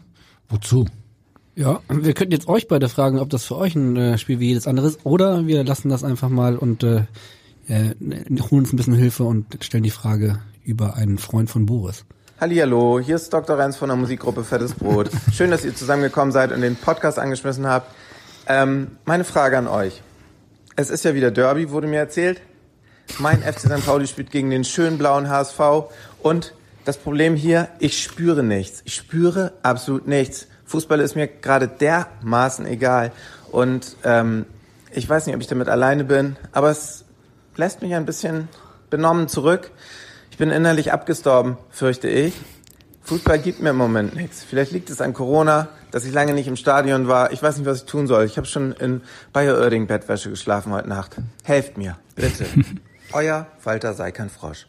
wozu? 0.48 0.86
Ja, 1.54 1.80
wir 1.88 2.14
könnten 2.14 2.32
jetzt 2.32 2.48
euch 2.48 2.66
beide 2.66 2.88
fragen, 2.88 3.18
ob 3.18 3.28
das 3.28 3.44
für 3.44 3.56
euch 3.56 3.74
ein 3.74 3.96
äh, 3.96 4.18
Spiel 4.18 4.40
wie 4.40 4.48
jedes 4.48 4.66
andere 4.66 4.86
ist, 4.86 5.00
oder 5.04 5.46
wir 5.46 5.64
lassen 5.64 5.90
das 5.90 6.02
einfach 6.02 6.30
mal 6.30 6.56
und 6.56 6.82
äh, 6.82 7.04
äh, 7.68 7.94
holen 8.50 8.62
uns 8.62 8.72
ein 8.72 8.76
bisschen 8.76 8.94
Hilfe 8.94 9.24
und 9.24 9.58
stellen 9.62 9.84
die 9.84 9.90
Frage 9.90 10.38
über 10.64 10.96
einen 10.96 11.18
Freund 11.18 11.50
von 11.50 11.66
Boris. 11.66 12.06
Hallihallo, 12.40 13.00
hier 13.00 13.16
ist 13.16 13.32
Dr. 13.32 13.58
Renz 13.58 13.76
von 13.76 13.88
der 13.88 13.96
Musikgruppe 13.96 14.44
Fettes 14.44 14.72
Brot. 14.74 15.10
Schön, 15.32 15.50
dass 15.50 15.64
ihr 15.64 15.76
zusammengekommen 15.76 16.32
seid 16.32 16.52
und 16.52 16.62
den 16.62 16.74
Podcast 16.74 17.18
angeschmissen 17.18 17.66
habt. 17.66 17.94
Ähm, 18.48 18.88
meine 19.04 19.24
Frage 19.24 19.58
an 19.58 19.68
euch. 19.68 20.00
Es 20.74 20.88
ist 20.88 21.04
ja 21.04 21.14
wieder 21.14 21.30
Derby, 21.30 21.70
wurde 21.70 21.86
mir 21.86 21.98
erzählt. 21.98 22.40
Mein 23.18 23.42
FC 23.42 23.60
St. 23.60 23.84
Pauli 23.84 24.06
spielt 24.06 24.30
gegen 24.30 24.48
den 24.48 24.64
schönen 24.64 24.96
blauen 24.96 25.28
HSV 25.28 25.60
und 26.22 26.54
das 26.84 26.96
Problem 26.96 27.36
hier, 27.36 27.68
ich 27.78 28.02
spüre 28.02 28.42
nichts. 28.42 28.80
Ich 28.86 28.94
spüre 28.94 29.52
absolut 29.62 30.08
nichts. 30.08 30.48
Fußball 30.72 31.00
ist 31.00 31.16
mir 31.16 31.28
gerade 31.28 31.68
dermaßen 31.68 32.64
egal 32.64 33.12
und 33.50 33.94
ähm, 34.04 34.46
ich 34.90 35.06
weiß 35.06 35.26
nicht, 35.26 35.36
ob 35.36 35.42
ich 35.42 35.46
damit 35.46 35.68
alleine 35.68 36.02
bin, 36.02 36.36
aber 36.50 36.70
es 36.70 37.04
lässt 37.56 37.82
mich 37.82 37.94
ein 37.94 38.06
bisschen 38.06 38.48
benommen 38.88 39.28
zurück. 39.28 39.70
Ich 40.30 40.38
bin 40.38 40.48
innerlich 40.48 40.90
abgestorben, 40.90 41.58
fürchte 41.68 42.08
ich. 42.08 42.32
Fußball 43.02 43.38
gibt 43.38 43.60
mir 43.60 43.70
im 43.70 43.76
Moment 43.76 44.16
nichts. 44.16 44.44
Vielleicht 44.44 44.72
liegt 44.72 44.88
es 44.88 45.02
an 45.02 45.12
Corona, 45.12 45.68
dass 45.90 46.06
ich 46.06 46.12
lange 46.14 46.32
nicht 46.32 46.48
im 46.48 46.56
Stadion 46.56 47.06
war. 47.06 47.32
Ich 47.32 47.42
weiß 47.42 47.58
nicht, 47.58 47.66
was 47.66 47.80
ich 47.80 47.84
tun 47.84 48.06
soll. 48.06 48.24
Ich 48.24 48.38
habe 48.38 48.46
schon 48.46 48.72
in 48.72 49.02
Bayer 49.34 49.58
Oerding 49.58 49.86
Bettwäsche 49.86 50.30
geschlafen 50.30 50.72
heute 50.72 50.88
Nacht. 50.88 51.16
Helft 51.44 51.76
mir, 51.76 51.98
bitte. 52.14 52.46
Euer 53.12 53.46
Walter 53.62 53.92
sei 53.92 54.10
kein 54.10 54.30
Frosch. 54.30 54.66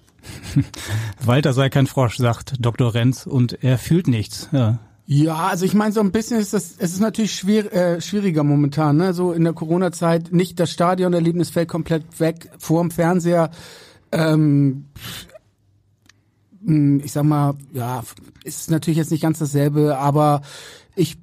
Walter 1.24 1.54
sei 1.54 1.70
kein 1.70 1.88
Frosch, 1.88 2.18
sagt 2.18 2.56
Dr. 2.60 2.94
Renz 2.94 3.26
und 3.26 3.64
er 3.64 3.78
fühlt 3.78 4.10
nichts. 4.10 4.50
Ja. 4.52 4.80
Ja, 5.06 5.48
also 5.48 5.66
ich 5.66 5.74
meine, 5.74 5.92
so 5.92 6.00
ein 6.00 6.12
bisschen 6.12 6.40
ist 6.40 6.54
das, 6.54 6.76
es 6.78 6.94
ist 6.94 7.02
natürlich 7.02 7.36
schwer, 7.36 7.74
äh, 7.74 8.02
schwieriger 8.02 8.44
momentan, 8.44 8.96
ne? 8.96 9.14
So 9.14 9.34
in 9.34 9.44
der 9.44 9.54
Corona-Zeit 9.54 10.32
nicht 10.32 10.60
das 10.60 10.72
Stadionerlebnis 10.72 11.50
fällt 11.50 11.68
komplett 11.68 12.20
weg, 12.22 12.50
vor 12.58 12.82
dem 12.82 12.90
Fernseher, 12.90 13.52
ähm, 14.14 14.86
mh, 16.62 17.04
ich 17.04 17.12
sag 17.12 17.24
mal, 17.24 17.56
ja, 17.74 18.04
ist 18.46 18.72
natürlich 18.72 18.98
jetzt 18.98 19.12
nicht 19.12 19.22
ganz 19.22 19.40
dasselbe, 19.40 19.98
aber 19.98 20.42
ich 20.96 21.18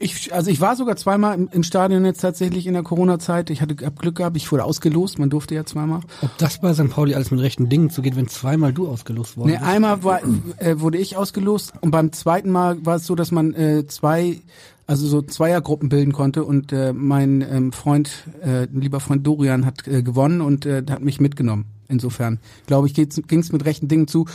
ich, 0.00 0.32
also 0.32 0.50
ich 0.50 0.60
war 0.60 0.76
sogar 0.76 0.96
zweimal 0.96 1.34
im, 1.34 1.48
im 1.52 1.62
Stadion 1.62 2.04
jetzt 2.04 2.20
tatsächlich 2.20 2.66
in 2.66 2.74
der 2.74 2.82
Corona-Zeit. 2.82 3.50
Ich 3.50 3.60
hatte 3.60 3.74
hab 3.84 3.98
Glück 3.98 4.16
gehabt, 4.16 4.36
ich 4.36 4.50
wurde 4.50 4.64
ausgelost, 4.64 5.18
man 5.18 5.30
durfte 5.30 5.54
ja 5.54 5.64
zweimal. 5.64 6.00
Ob 6.22 6.36
das 6.38 6.60
bei 6.60 6.72
St. 6.74 6.90
Pauli 6.90 7.14
alles 7.14 7.30
mit 7.30 7.40
rechten 7.40 7.68
Dingen 7.68 7.90
zugeht, 7.90 8.16
wenn 8.16 8.28
zweimal 8.28 8.72
du 8.72 8.88
ausgelost 8.88 9.36
worden 9.36 9.50
Nee, 9.50 9.56
bist? 9.58 9.66
einmal 9.68 10.04
war, 10.04 10.20
äh, 10.58 10.80
wurde 10.80 10.98
ich 10.98 11.16
ausgelost 11.16 11.72
und 11.80 11.90
beim 11.90 12.12
zweiten 12.12 12.50
Mal 12.50 12.84
war 12.84 12.96
es 12.96 13.06
so, 13.06 13.14
dass 13.14 13.30
man 13.30 13.54
äh, 13.54 13.86
zwei, 13.86 14.40
also 14.86 15.06
so 15.06 15.22
Zweiergruppen 15.22 15.88
bilden 15.88 16.12
konnte 16.12 16.44
und 16.44 16.72
äh, 16.72 16.92
mein 16.92 17.42
ähm, 17.42 17.72
Freund, 17.72 18.10
äh, 18.42 18.66
lieber 18.72 19.00
Freund 19.00 19.26
Dorian 19.26 19.66
hat 19.66 19.86
äh, 19.88 20.02
gewonnen 20.02 20.40
und 20.40 20.66
äh, 20.66 20.82
hat 20.88 21.02
mich 21.02 21.20
mitgenommen. 21.20 21.66
Insofern, 21.88 22.38
glaube 22.66 22.86
ich, 22.86 22.94
ging 22.94 23.40
es 23.40 23.52
mit 23.52 23.64
rechten 23.64 23.88
Dingen 23.88 24.08
zu. 24.08 24.26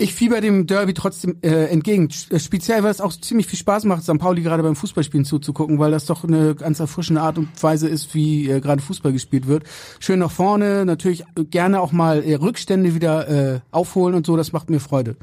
Ich 0.00 0.14
fieber 0.14 0.40
dem 0.40 0.68
Derby 0.68 0.94
trotzdem 0.94 1.38
äh, 1.42 1.64
entgegen. 1.66 2.08
Speziell, 2.10 2.84
weil 2.84 2.90
es 2.92 3.00
auch 3.00 3.12
ziemlich 3.12 3.48
viel 3.48 3.58
Spaß 3.58 3.84
macht, 3.84 4.04
St. 4.04 4.18
Pauli 4.18 4.42
gerade 4.42 4.62
beim 4.62 4.76
Fußballspielen 4.76 5.24
zuzugucken, 5.24 5.80
weil 5.80 5.90
das 5.90 6.06
doch 6.06 6.22
eine 6.22 6.54
ganz 6.54 6.78
erfrischende 6.78 7.20
Art 7.20 7.36
und 7.36 7.48
Weise 7.60 7.88
ist, 7.88 8.14
wie 8.14 8.48
äh, 8.48 8.60
gerade 8.60 8.80
Fußball 8.80 9.12
gespielt 9.12 9.48
wird. 9.48 9.64
Schön 9.98 10.20
nach 10.20 10.30
vorne, 10.30 10.84
natürlich 10.84 11.24
gerne 11.50 11.80
auch 11.80 11.90
mal 11.90 12.22
äh, 12.22 12.34
Rückstände 12.36 12.94
wieder 12.94 13.28
äh, 13.56 13.60
aufholen 13.72 14.14
und 14.14 14.24
so, 14.24 14.36
das 14.36 14.52
macht 14.52 14.70
mir 14.70 14.78
Freude. 14.78 15.16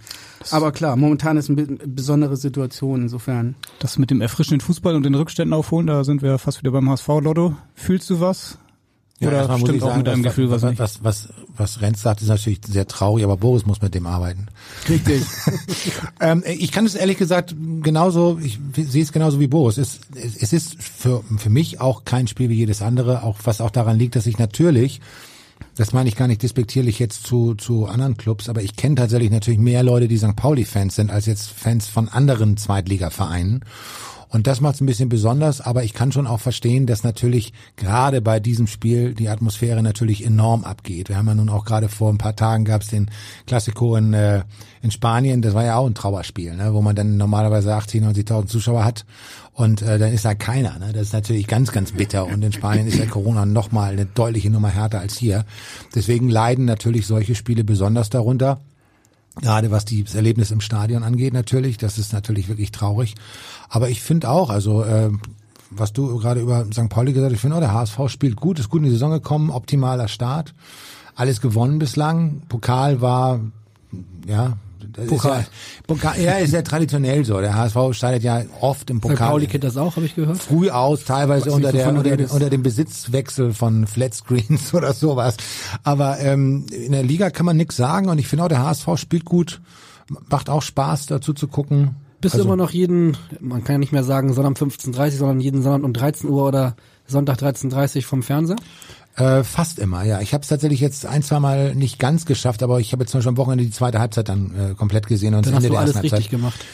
Aber 0.51 0.73
klar, 0.73 0.97
momentan 0.97 1.37
ist 1.37 1.49
eine 1.49 1.63
be- 1.65 1.87
besondere 1.87 2.35
Situation 2.35 3.03
insofern. 3.03 3.55
Das 3.79 3.97
mit 3.97 4.11
dem 4.11 4.19
erfrischenden 4.19 4.59
Fußball 4.59 4.93
und 4.93 5.03
den 5.03 5.15
Rückständen 5.15 5.53
aufholen, 5.53 5.87
da 5.87 6.03
sind 6.03 6.21
wir 6.21 6.37
fast 6.37 6.59
wieder 6.61 6.71
beim 6.71 6.89
HSV-Lotto. 6.89 7.55
Fühlst 7.75 8.09
du 8.09 8.19
was? 8.19 8.57
Oder 9.21 9.37
erstmal 9.37 9.59
muss 9.59 9.69
stimmt 9.69 9.77
ich 9.77 9.83
auch 9.83 9.87
sagen, 9.87 9.97
mit 9.99 10.07
deinem 10.07 10.23
Gefühl 10.23 10.51
was 10.51 10.61
was, 10.61 10.77
was, 10.77 11.03
was, 11.03 11.29
was 11.55 11.81
Renz 11.81 12.01
sagt, 12.01 12.21
ist 12.21 12.27
natürlich 12.27 12.59
sehr 12.67 12.85
traurig, 12.85 13.23
aber 13.23 13.37
Boris 13.37 13.65
muss 13.65 13.81
mit 13.81 13.95
dem 13.95 14.07
arbeiten. 14.07 14.47
Richtig. 14.89 15.23
ähm, 16.19 16.43
ich 16.45 16.73
kann 16.73 16.85
es 16.85 16.95
ehrlich 16.95 17.17
gesagt 17.17 17.55
genauso, 17.81 18.39
ich 18.43 18.59
sehe 18.75 19.03
es 19.03 19.13
genauso 19.13 19.39
wie 19.39 19.47
Boris. 19.47 19.77
Es, 19.77 19.99
es, 20.15 20.35
es 20.35 20.51
ist 20.51 20.81
für, 20.81 21.23
für 21.37 21.49
mich 21.49 21.79
auch 21.79 22.03
kein 22.03 22.27
Spiel 22.27 22.49
wie 22.49 22.55
jedes 22.55 22.81
andere, 22.81 23.23
auch 23.23 23.37
was 23.45 23.61
auch 23.61 23.71
daran 23.71 23.97
liegt, 23.97 24.17
dass 24.17 24.27
ich 24.27 24.37
natürlich, 24.37 24.99
das 25.77 25.93
meine 25.93 26.09
ich 26.09 26.17
gar 26.17 26.27
nicht 26.27 26.43
despektierlich 26.43 26.99
jetzt 26.99 27.25
zu, 27.25 27.55
zu 27.55 27.85
anderen 27.85 28.17
Clubs, 28.17 28.49
aber 28.49 28.63
ich 28.63 28.75
kenne 28.75 28.95
tatsächlich 28.95 29.31
natürlich 29.31 29.61
mehr 29.61 29.83
Leute, 29.83 30.09
die 30.09 30.17
St. 30.17 30.35
Pauli-Fans 30.35 30.93
sind, 30.93 31.09
als 31.09 31.25
jetzt 31.25 31.51
Fans 31.51 31.87
von 31.87 32.09
anderen 32.09 32.57
Zweitligavereinen. 32.57 33.63
Und 34.35 34.47
das 34.47 34.59
macht 34.59 34.75
es 34.75 34.81
ein 34.81 34.85
bisschen 34.85 35.07
besonders, 35.07 35.61
aber 35.61 35.85
ich 35.85 35.93
kann 35.93 36.11
schon 36.11 36.27
auch 36.27 36.41
verstehen, 36.41 36.87
dass 36.87 37.05
natürlich 37.05 37.53
gerade 37.77 38.21
bei 38.21 38.41
diesem 38.41 38.67
Spiel 38.67 39.13
die 39.13 39.29
Atmosphäre 39.29 39.81
natürlich 39.81 40.25
enorm 40.25 40.65
abgeht. 40.65 41.07
Wir 41.07 41.15
haben 41.15 41.27
ja 41.27 41.35
nun 41.35 41.47
auch 41.47 41.63
gerade 41.63 41.87
vor 41.87 42.11
ein 42.11 42.17
paar 42.17 42.35
Tagen 42.35 42.65
gab 42.65 42.81
es 42.81 42.89
den 42.89 43.09
Klassiko 43.47 43.95
in, 43.95 44.13
äh, 44.13 44.43
in 44.81 44.91
Spanien, 44.91 45.41
das 45.41 45.53
war 45.53 45.63
ja 45.63 45.77
auch 45.77 45.85
ein 45.85 45.95
Trauerspiel, 45.95 46.53
ne, 46.53 46.73
wo 46.73 46.81
man 46.81 46.97
dann 46.97 47.15
normalerweise 47.15 47.73
80, 47.73 48.03
90.000 48.03 48.47
Zuschauer 48.47 48.83
hat 48.83 49.05
und 49.53 49.81
äh, 49.81 49.97
dann 49.97 50.11
ist 50.11 50.25
da 50.25 50.35
keiner. 50.35 50.79
Ne? 50.79 50.91
Das 50.91 51.03
ist 51.03 51.13
natürlich 51.13 51.47
ganz, 51.47 51.71
ganz 51.71 51.93
bitter 51.93 52.25
und 52.25 52.43
in 52.43 52.51
Spanien 52.51 52.87
ist 52.87 52.97
ja 52.97 53.05
Corona 53.05 53.45
nochmal 53.45 53.93
eine 53.93 54.05
deutliche 54.05 54.49
Nummer 54.49 54.67
härter 54.67 54.99
als 54.99 55.15
hier. 55.15 55.45
Deswegen 55.95 56.27
leiden 56.27 56.65
natürlich 56.65 57.07
solche 57.07 57.35
Spiele 57.35 57.63
besonders 57.63 58.09
darunter. 58.09 58.59
Gerade 59.41 59.69
was 59.69 59.83
das 59.83 60.15
Erlebnis 60.15 60.51
im 60.51 60.61
Stadion 60.61 61.03
angeht 61.03 61.33
natürlich, 61.33 61.77
das 61.77 61.97
ist 61.97 62.13
natürlich 62.13 62.47
wirklich 62.47 62.71
traurig. 62.71 63.15
Aber 63.69 63.89
ich 63.89 64.01
finde 64.01 64.29
auch, 64.29 64.49
also 64.49 64.83
äh, 64.83 65.09
was 65.69 65.93
du 65.93 66.17
gerade 66.19 66.39
über 66.39 66.65
St. 66.71 66.89
Pauli 66.89 67.13
gesagt 67.13 67.31
hast, 67.31 67.35
ich 67.35 67.41
finde 67.41 67.57
auch, 67.57 67.61
der 67.61 67.73
HSV 67.73 67.99
spielt 68.07 68.35
gut, 68.35 68.59
ist 68.59 68.69
gut 68.69 68.79
in 68.79 68.85
die 68.85 68.91
Saison 68.91 69.11
gekommen, 69.11 69.49
optimaler 69.49 70.07
Start, 70.07 70.53
alles 71.15 71.41
gewonnen 71.41 71.79
bislang. 71.79 72.41
Pokal 72.47 73.01
war, 73.01 73.39
ja, 74.27 74.57
das 74.93 75.07
Pokal. 75.07 75.41
Ist 75.41 75.47
ja, 75.47 75.83
Pokal, 75.87 76.21
ja, 76.21 76.33
ist 76.33 76.53
ja 76.53 76.61
traditionell 76.61 77.25
so. 77.25 77.39
Der 77.41 77.55
HSV 77.55 77.77
steidet 77.91 78.23
ja 78.23 78.43
oft 78.61 78.89
im 78.89 79.01
Pokal 79.01 79.29
Pauli 79.29 79.47
kennt 79.47 79.63
das 79.63 79.77
auch, 79.77 79.95
habe 79.95 80.05
ich 80.05 80.15
gehört. 80.15 80.37
früh 80.37 80.69
aus, 80.69 81.03
teilweise 81.03 81.51
unter, 81.51 81.71
der, 81.71 81.89
unter, 81.89 82.33
unter 82.33 82.49
dem 82.49 82.63
Besitzwechsel 82.63 83.53
von 83.53 83.87
Flatscreens 83.87 84.73
oder 84.73 84.93
sowas. 84.93 85.35
Aber 85.83 86.19
ähm, 86.19 86.65
in 86.71 86.93
der 86.93 87.03
Liga 87.03 87.29
kann 87.29 87.45
man 87.45 87.57
nichts 87.57 87.75
sagen 87.75 88.09
und 88.09 88.19
ich 88.19 88.27
finde 88.27 88.45
auch, 88.45 88.49
der 88.49 88.63
HSV 88.63 88.87
spielt 88.95 89.25
gut, 89.25 89.61
macht 90.29 90.49
auch 90.49 90.61
Spaß 90.61 91.07
dazu 91.07 91.33
zu 91.33 91.47
gucken. 91.47 91.95
Bist 92.21 92.35
Also- 92.35 92.45
du 92.45 92.53
immer 92.53 92.55
noch 92.61 92.71
jeden, 92.71 93.17
man 93.39 93.63
kann 93.63 93.75
ja 93.75 93.77
nicht 93.79 93.91
mehr 93.91 94.03
sagen 94.03 94.33
Sonntag 94.33 94.57
15.30 94.57 95.17
sondern 95.17 95.39
jeden 95.39 95.61
Sonntag 95.61 95.85
um 95.85 95.93
13 95.93 96.29
Uhr 96.29 96.45
oder 96.47 96.75
Sonntag 97.07 97.37
13.30 97.39 98.03
vom 98.05 98.23
Fernseher? 98.23 98.55
Äh, 99.15 99.43
fast 99.43 99.79
immer, 99.79 100.03
ja. 100.03 100.19
Ich 100.21 100.33
habe 100.33 100.41
es 100.41 100.49
tatsächlich 100.49 100.81
jetzt 100.81 101.05
ein, 101.05 101.23
zwei 101.23 101.39
Mal 101.39 101.73
nicht 101.75 101.99
ganz 101.99 102.25
geschafft, 102.25 102.63
aber 102.63 102.79
ich 102.81 102.91
habe 102.91 103.03
jetzt 103.03 103.11
zum 103.11 103.19
Beispiel 103.19 103.29
am 103.29 103.37
Wochenende 103.37 103.63
die 103.63 103.71
zweite 103.71 103.99
Halbzeit 103.99 104.27
dann 104.27 104.53
äh, 104.71 104.73
komplett 104.73 105.07
gesehen 105.07 105.33
und 105.35 105.45
Dann 105.45 105.53
das 105.53 105.53
hast 105.53 105.57
Ende 105.63 105.67
du 105.69 105.73
der 105.73 105.79
alles 105.81 105.89
ersten 105.91 106.01
richtig 106.01 106.13
Halbzeit. 106.31 106.31
gemacht. 106.31 106.65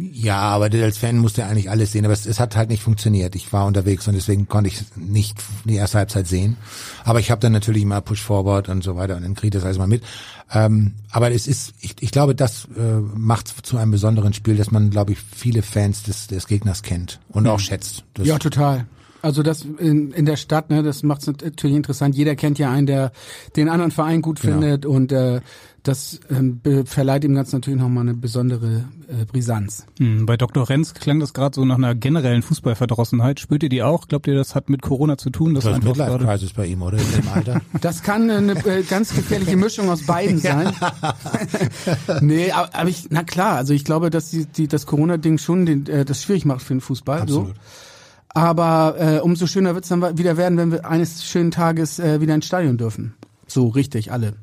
Ja, 0.00 0.38
aber 0.42 0.66
als 0.66 0.96
Fan 0.96 1.18
musste 1.18 1.40
ja 1.40 1.48
eigentlich 1.48 1.70
alles 1.70 1.90
sehen, 1.90 2.04
aber 2.04 2.14
es, 2.14 2.24
es 2.24 2.38
hat 2.38 2.54
halt 2.54 2.70
nicht 2.70 2.84
funktioniert. 2.84 3.34
Ich 3.34 3.52
war 3.52 3.66
unterwegs 3.66 4.06
und 4.06 4.14
deswegen 4.14 4.46
konnte 4.46 4.68
ich 4.68 4.78
nicht 4.94 5.38
die 5.64 5.74
erste 5.74 5.98
Halbzeit 5.98 6.28
sehen. 6.28 6.56
Aber 7.04 7.18
ich 7.18 7.32
habe 7.32 7.40
dann 7.40 7.50
natürlich 7.50 7.84
mal 7.84 8.00
Push 8.00 8.22
Forward 8.22 8.68
und 8.68 8.84
so 8.84 8.94
weiter 8.94 9.16
und 9.16 9.24
dann 9.24 9.34
kriege 9.34 9.48
ich 9.48 9.54
das 9.54 9.64
alles 9.64 9.76
mal 9.76 9.88
mit. 9.88 10.04
Ähm, 10.52 10.94
aber 11.10 11.32
es 11.32 11.48
ist, 11.48 11.74
ich, 11.80 11.96
ich 12.00 12.12
glaube, 12.12 12.36
das 12.36 12.68
äh, 12.76 13.00
macht 13.16 13.48
zu 13.48 13.76
einem 13.76 13.90
besonderen 13.90 14.32
Spiel, 14.34 14.56
dass 14.56 14.70
man, 14.70 14.90
glaube 14.90 15.12
ich, 15.12 15.18
viele 15.18 15.62
Fans 15.62 16.04
des, 16.04 16.28
des 16.28 16.46
Gegners 16.46 16.84
kennt 16.84 17.18
und 17.30 17.48
auch 17.48 17.58
schätzt. 17.58 18.04
Das, 18.14 18.24
Ja, 18.24 18.38
total. 18.38 18.86
Also 19.20 19.42
das 19.42 19.62
in, 19.62 20.12
in 20.12 20.26
der 20.26 20.36
Stadt, 20.36 20.70
ne, 20.70 20.84
das 20.84 21.02
macht 21.02 21.22
es 21.22 21.26
natürlich 21.26 21.76
interessant. 21.76 22.14
Jeder 22.14 22.36
kennt 22.36 22.58
ja 22.60 22.70
einen, 22.70 22.86
der 22.86 23.10
den 23.56 23.68
anderen 23.68 23.90
Verein 23.90 24.22
gut 24.22 24.40
Genau. 24.40 24.54
findet 24.54 24.86
und 24.86 25.10
äh, 25.10 25.40
das 25.82 26.20
ähm, 26.30 26.60
verleiht 26.84 27.24
ihm 27.24 27.34
ganz 27.34 27.52
natürlich 27.52 27.80
nochmal 27.80 28.02
eine 28.02 28.14
besondere 28.14 28.84
äh, 29.08 29.24
Brisanz. 29.24 29.86
Hm, 29.98 30.26
bei 30.26 30.36
Dr. 30.36 30.68
Renz 30.68 30.92
klang 30.92 31.20
das 31.20 31.32
gerade 31.32 31.54
so 31.54 31.64
nach 31.64 31.76
einer 31.76 31.94
generellen 31.94 32.42
Fußballverdrossenheit. 32.42 33.40
Spürt 33.40 33.62
ihr 33.62 33.68
die 33.68 33.82
auch? 33.82 34.08
Glaubt 34.08 34.26
ihr, 34.26 34.34
das 34.34 34.54
hat 34.54 34.68
mit 34.68 34.82
Corona 34.82 35.16
zu 35.16 35.30
tun? 35.30 35.54
dass 35.54 35.64
das 35.64 35.72
ist 35.72 35.76
einfach 35.76 35.88
Midlife 35.90 36.10
gerade- 36.10 36.24
Crisis 36.26 36.52
bei 36.52 36.66
ihm, 36.66 36.82
oder? 36.82 36.98
In 36.98 37.12
dem 37.22 37.28
Alter. 37.28 37.60
Das 37.80 38.02
kann 38.02 38.28
eine 38.30 38.52
äh, 38.66 38.82
ganz 38.82 39.14
gefährliche 39.14 39.56
Mischung 39.56 39.88
aus 39.88 40.02
beiden 40.04 40.38
sein. 40.40 40.72
nee, 42.20 42.50
aber, 42.50 42.74
aber 42.74 42.88
ich, 42.88 43.06
na 43.10 43.22
klar, 43.22 43.56
also 43.56 43.72
ich 43.72 43.84
glaube, 43.84 44.10
dass 44.10 44.30
die, 44.30 44.46
die 44.46 44.68
das 44.68 44.86
Corona-Ding 44.86 45.38
schon 45.38 45.66
den, 45.66 45.86
äh, 45.86 46.04
das 46.04 46.22
schwierig 46.22 46.44
macht 46.44 46.62
für 46.62 46.74
den 46.74 46.80
Fußball. 46.80 47.22
Absolut. 47.22 47.48
So. 47.48 47.54
Aber 48.30 48.94
äh, 48.98 49.18
umso 49.20 49.46
schöner 49.46 49.74
wird's 49.74 49.88
dann 49.88 50.18
wieder 50.18 50.36
werden, 50.36 50.58
wenn 50.58 50.70
wir 50.70 50.88
eines 50.88 51.24
schönen 51.24 51.50
Tages 51.50 51.98
äh, 51.98 52.20
wieder 52.20 52.34
ins 52.34 52.46
Stadion 52.46 52.76
dürfen. 52.76 53.14
So 53.46 53.68
richtig, 53.68 54.12
alle. 54.12 54.34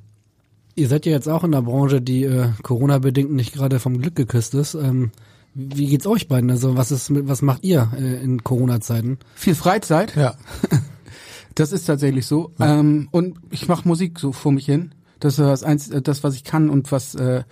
Ihr 0.76 0.88
seid 0.90 1.06
ja 1.06 1.14
jetzt 1.14 1.30
auch 1.30 1.44
in 1.44 1.52
der 1.52 1.62
Branche, 1.62 2.02
die 2.02 2.24
äh, 2.26 2.50
Corona-bedingt 2.62 3.32
nicht 3.32 3.54
gerade 3.54 3.80
vom 3.80 4.02
Glück 4.02 4.16
geküsst 4.16 4.54
ist. 4.54 4.76
Ähm, 4.76 5.12
wie 5.54 5.88
geht's 5.88 6.06
euch 6.06 6.28
beiden? 6.28 6.52
Also 6.52 6.76
was 6.76 6.92
ist 6.92 7.10
mit, 7.10 7.30
was 7.30 7.42
macht 7.42 7.64
ihr 7.64 7.92
äh, 7.98 8.22
in 8.22 8.44
Corona-Zeiten? 8.44 9.20
Viel 9.36 9.56
Freizeit, 9.56 10.16
Ja. 10.16 10.36
das 11.56 11.72
ist 11.72 11.86
tatsächlich 11.86 12.26
so. 12.26 12.52
Ähm, 12.60 13.08
und 13.12 13.38
ich 13.52 13.70
mache 13.70 13.88
Musik 13.88 14.20
so 14.20 14.34
vor 14.34 14.52
mich 14.52 14.66
hin. 14.66 14.94
Das 15.22 15.40
ist 15.40 15.40
das, 15.40 15.64
eins, 15.64 15.90
äh, 15.90 16.02
das, 16.02 16.24
was 16.26 16.36
ich 16.36 16.44
kann 16.44 16.70
und 16.70 16.92
was 16.92 17.16
äh, 17.16 17.44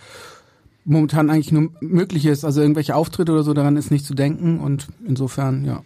momentan 0.83 1.29
eigentlich 1.29 1.53
nur 1.53 1.69
möglich 1.79 2.25
ist. 2.25 2.43
Also 2.43 2.61
irgendwelche 2.61 2.95
Auftritte 2.95 3.31
oder 3.31 3.43
so, 3.43 3.53
daran 3.53 3.77
ist 3.77 3.89
nicht 3.89 4.05
zu 4.05 4.13
denken. 4.13 4.59
Und 4.59 4.87
insofern, 5.07 5.63
ja. 5.63 5.81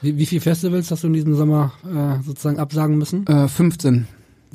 Wie, 0.00 0.18
wie 0.18 0.26
viele 0.26 0.40
Festivals 0.40 0.90
hast 0.90 1.04
du 1.04 1.06
in 1.06 1.12
diesem 1.12 1.36
Sommer 1.36 1.72
äh, 1.84 2.20
sozusagen 2.24 2.58
absagen 2.58 2.98
müssen? 2.98 3.24
Äh, 3.28 3.46
15. 3.46 4.08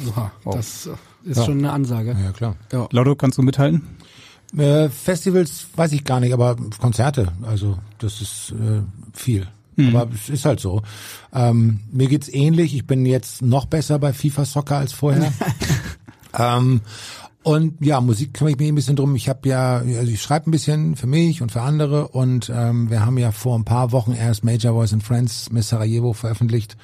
Oha, 0.09 0.31
das 0.43 0.87
äh, 0.87 0.89
ist 1.23 1.37
Ja. 1.37 1.45
schon 1.45 1.59
eine 1.59 1.71
Ansage. 1.71 2.15
Ja, 2.23 2.31
klar. 2.31 2.55
Laudo, 2.91 3.15
kannst 3.15 3.37
du 3.37 3.41
mithalten? 3.41 3.83
Äh, 4.57 4.89
Festivals 4.89 5.67
weiß 5.75 5.91
ich 5.91 6.03
gar 6.05 6.19
nicht, 6.19 6.33
aber 6.33 6.55
Konzerte, 6.79 7.33
also 7.41 7.77
das 7.99 8.21
ist 8.21 8.51
äh, 8.51 8.81
viel. 9.13 9.47
Aber 9.79 10.09
es 10.11 10.29
ist 10.29 10.45
halt 10.45 10.59
so. 10.59 10.81
Ähm, 11.31 11.81
mir 11.91 12.07
geht's 12.07 12.29
ähnlich. 12.29 12.73
Ich 12.73 12.87
bin 12.87 13.05
jetzt 13.05 13.43
noch 13.43 13.65
besser 13.67 13.99
bei 13.99 14.11
FIFA 14.11 14.43
Soccer 14.45 14.77
als 14.77 14.91
vorher. 14.91 15.31
ähm, 16.33 16.81
und 17.43 17.75
ja, 17.85 18.01
Musik 18.01 18.33
kümmere 18.33 18.53
ich 18.53 18.57
mich 18.57 18.69
ein 18.69 18.75
bisschen 18.75 18.95
drum. 18.95 19.15
Ich 19.15 19.29
habe 19.29 19.47
ja, 19.47 19.77
also 19.77 20.11
ich 20.11 20.19
schreibe 20.21 20.49
ein 20.49 20.51
bisschen 20.51 20.95
für 20.95 21.05
mich 21.05 21.43
und 21.43 21.51
für 21.51 21.61
andere 21.61 22.07
und 22.07 22.51
ähm, 22.53 22.89
wir 22.89 23.05
haben 23.05 23.19
ja 23.19 23.31
vor 23.31 23.55
ein 23.57 23.65
paar 23.65 23.91
Wochen 23.91 24.13
erst 24.13 24.43
Major 24.43 24.73
Voice 24.73 24.93
and 24.93 25.03
Friends 25.03 25.51
Miss 25.51 25.69
Sarajevo 25.69 26.13
veröffentlicht. 26.13 26.75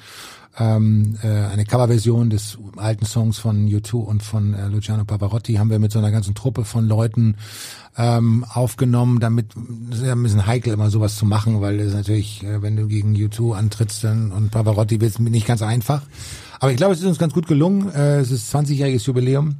Ähm, 0.56 1.16
äh, 1.22 1.26
eine 1.26 1.64
Coverversion 1.64 2.30
des 2.30 2.58
alten 2.76 3.06
Songs 3.06 3.38
von 3.38 3.66
U2 3.68 3.94
und 3.94 4.22
von 4.22 4.54
äh, 4.54 4.68
Luciano 4.68 5.04
Pavarotti 5.04 5.54
haben 5.54 5.68
wir 5.68 5.80
mit 5.80 5.90
so 5.90 5.98
einer 5.98 6.12
ganzen 6.12 6.36
Truppe 6.36 6.64
von 6.64 6.86
Leuten 6.86 7.36
ähm, 7.96 8.44
aufgenommen, 8.48 9.18
damit 9.18 9.52
das 9.90 10.00
ist 10.00 10.06
ja 10.06 10.12
ein 10.12 10.22
bisschen 10.22 10.46
heikel 10.46 10.72
immer 10.72 10.90
sowas 10.90 11.16
zu 11.16 11.26
machen, 11.26 11.60
weil 11.60 11.80
es 11.80 11.92
natürlich, 11.92 12.44
äh, 12.44 12.62
wenn 12.62 12.76
du 12.76 12.86
gegen 12.86 13.14
U2 13.14 13.56
antrittst 13.56 14.04
dann, 14.04 14.30
und 14.30 14.50
Pavarotti 14.50 15.00
wird 15.00 15.10
es 15.10 15.18
nicht 15.18 15.46
ganz 15.46 15.60
einfach. 15.60 16.02
Aber 16.60 16.70
ich 16.70 16.76
glaube, 16.76 16.94
es 16.94 17.00
ist 17.00 17.06
uns 17.06 17.18
ganz 17.18 17.34
gut 17.34 17.46
gelungen. 17.46 17.92
Äh, 17.92 18.20
es 18.20 18.30
ist 18.30 18.54
20-jähriges 18.54 19.06
Jubiläum 19.06 19.56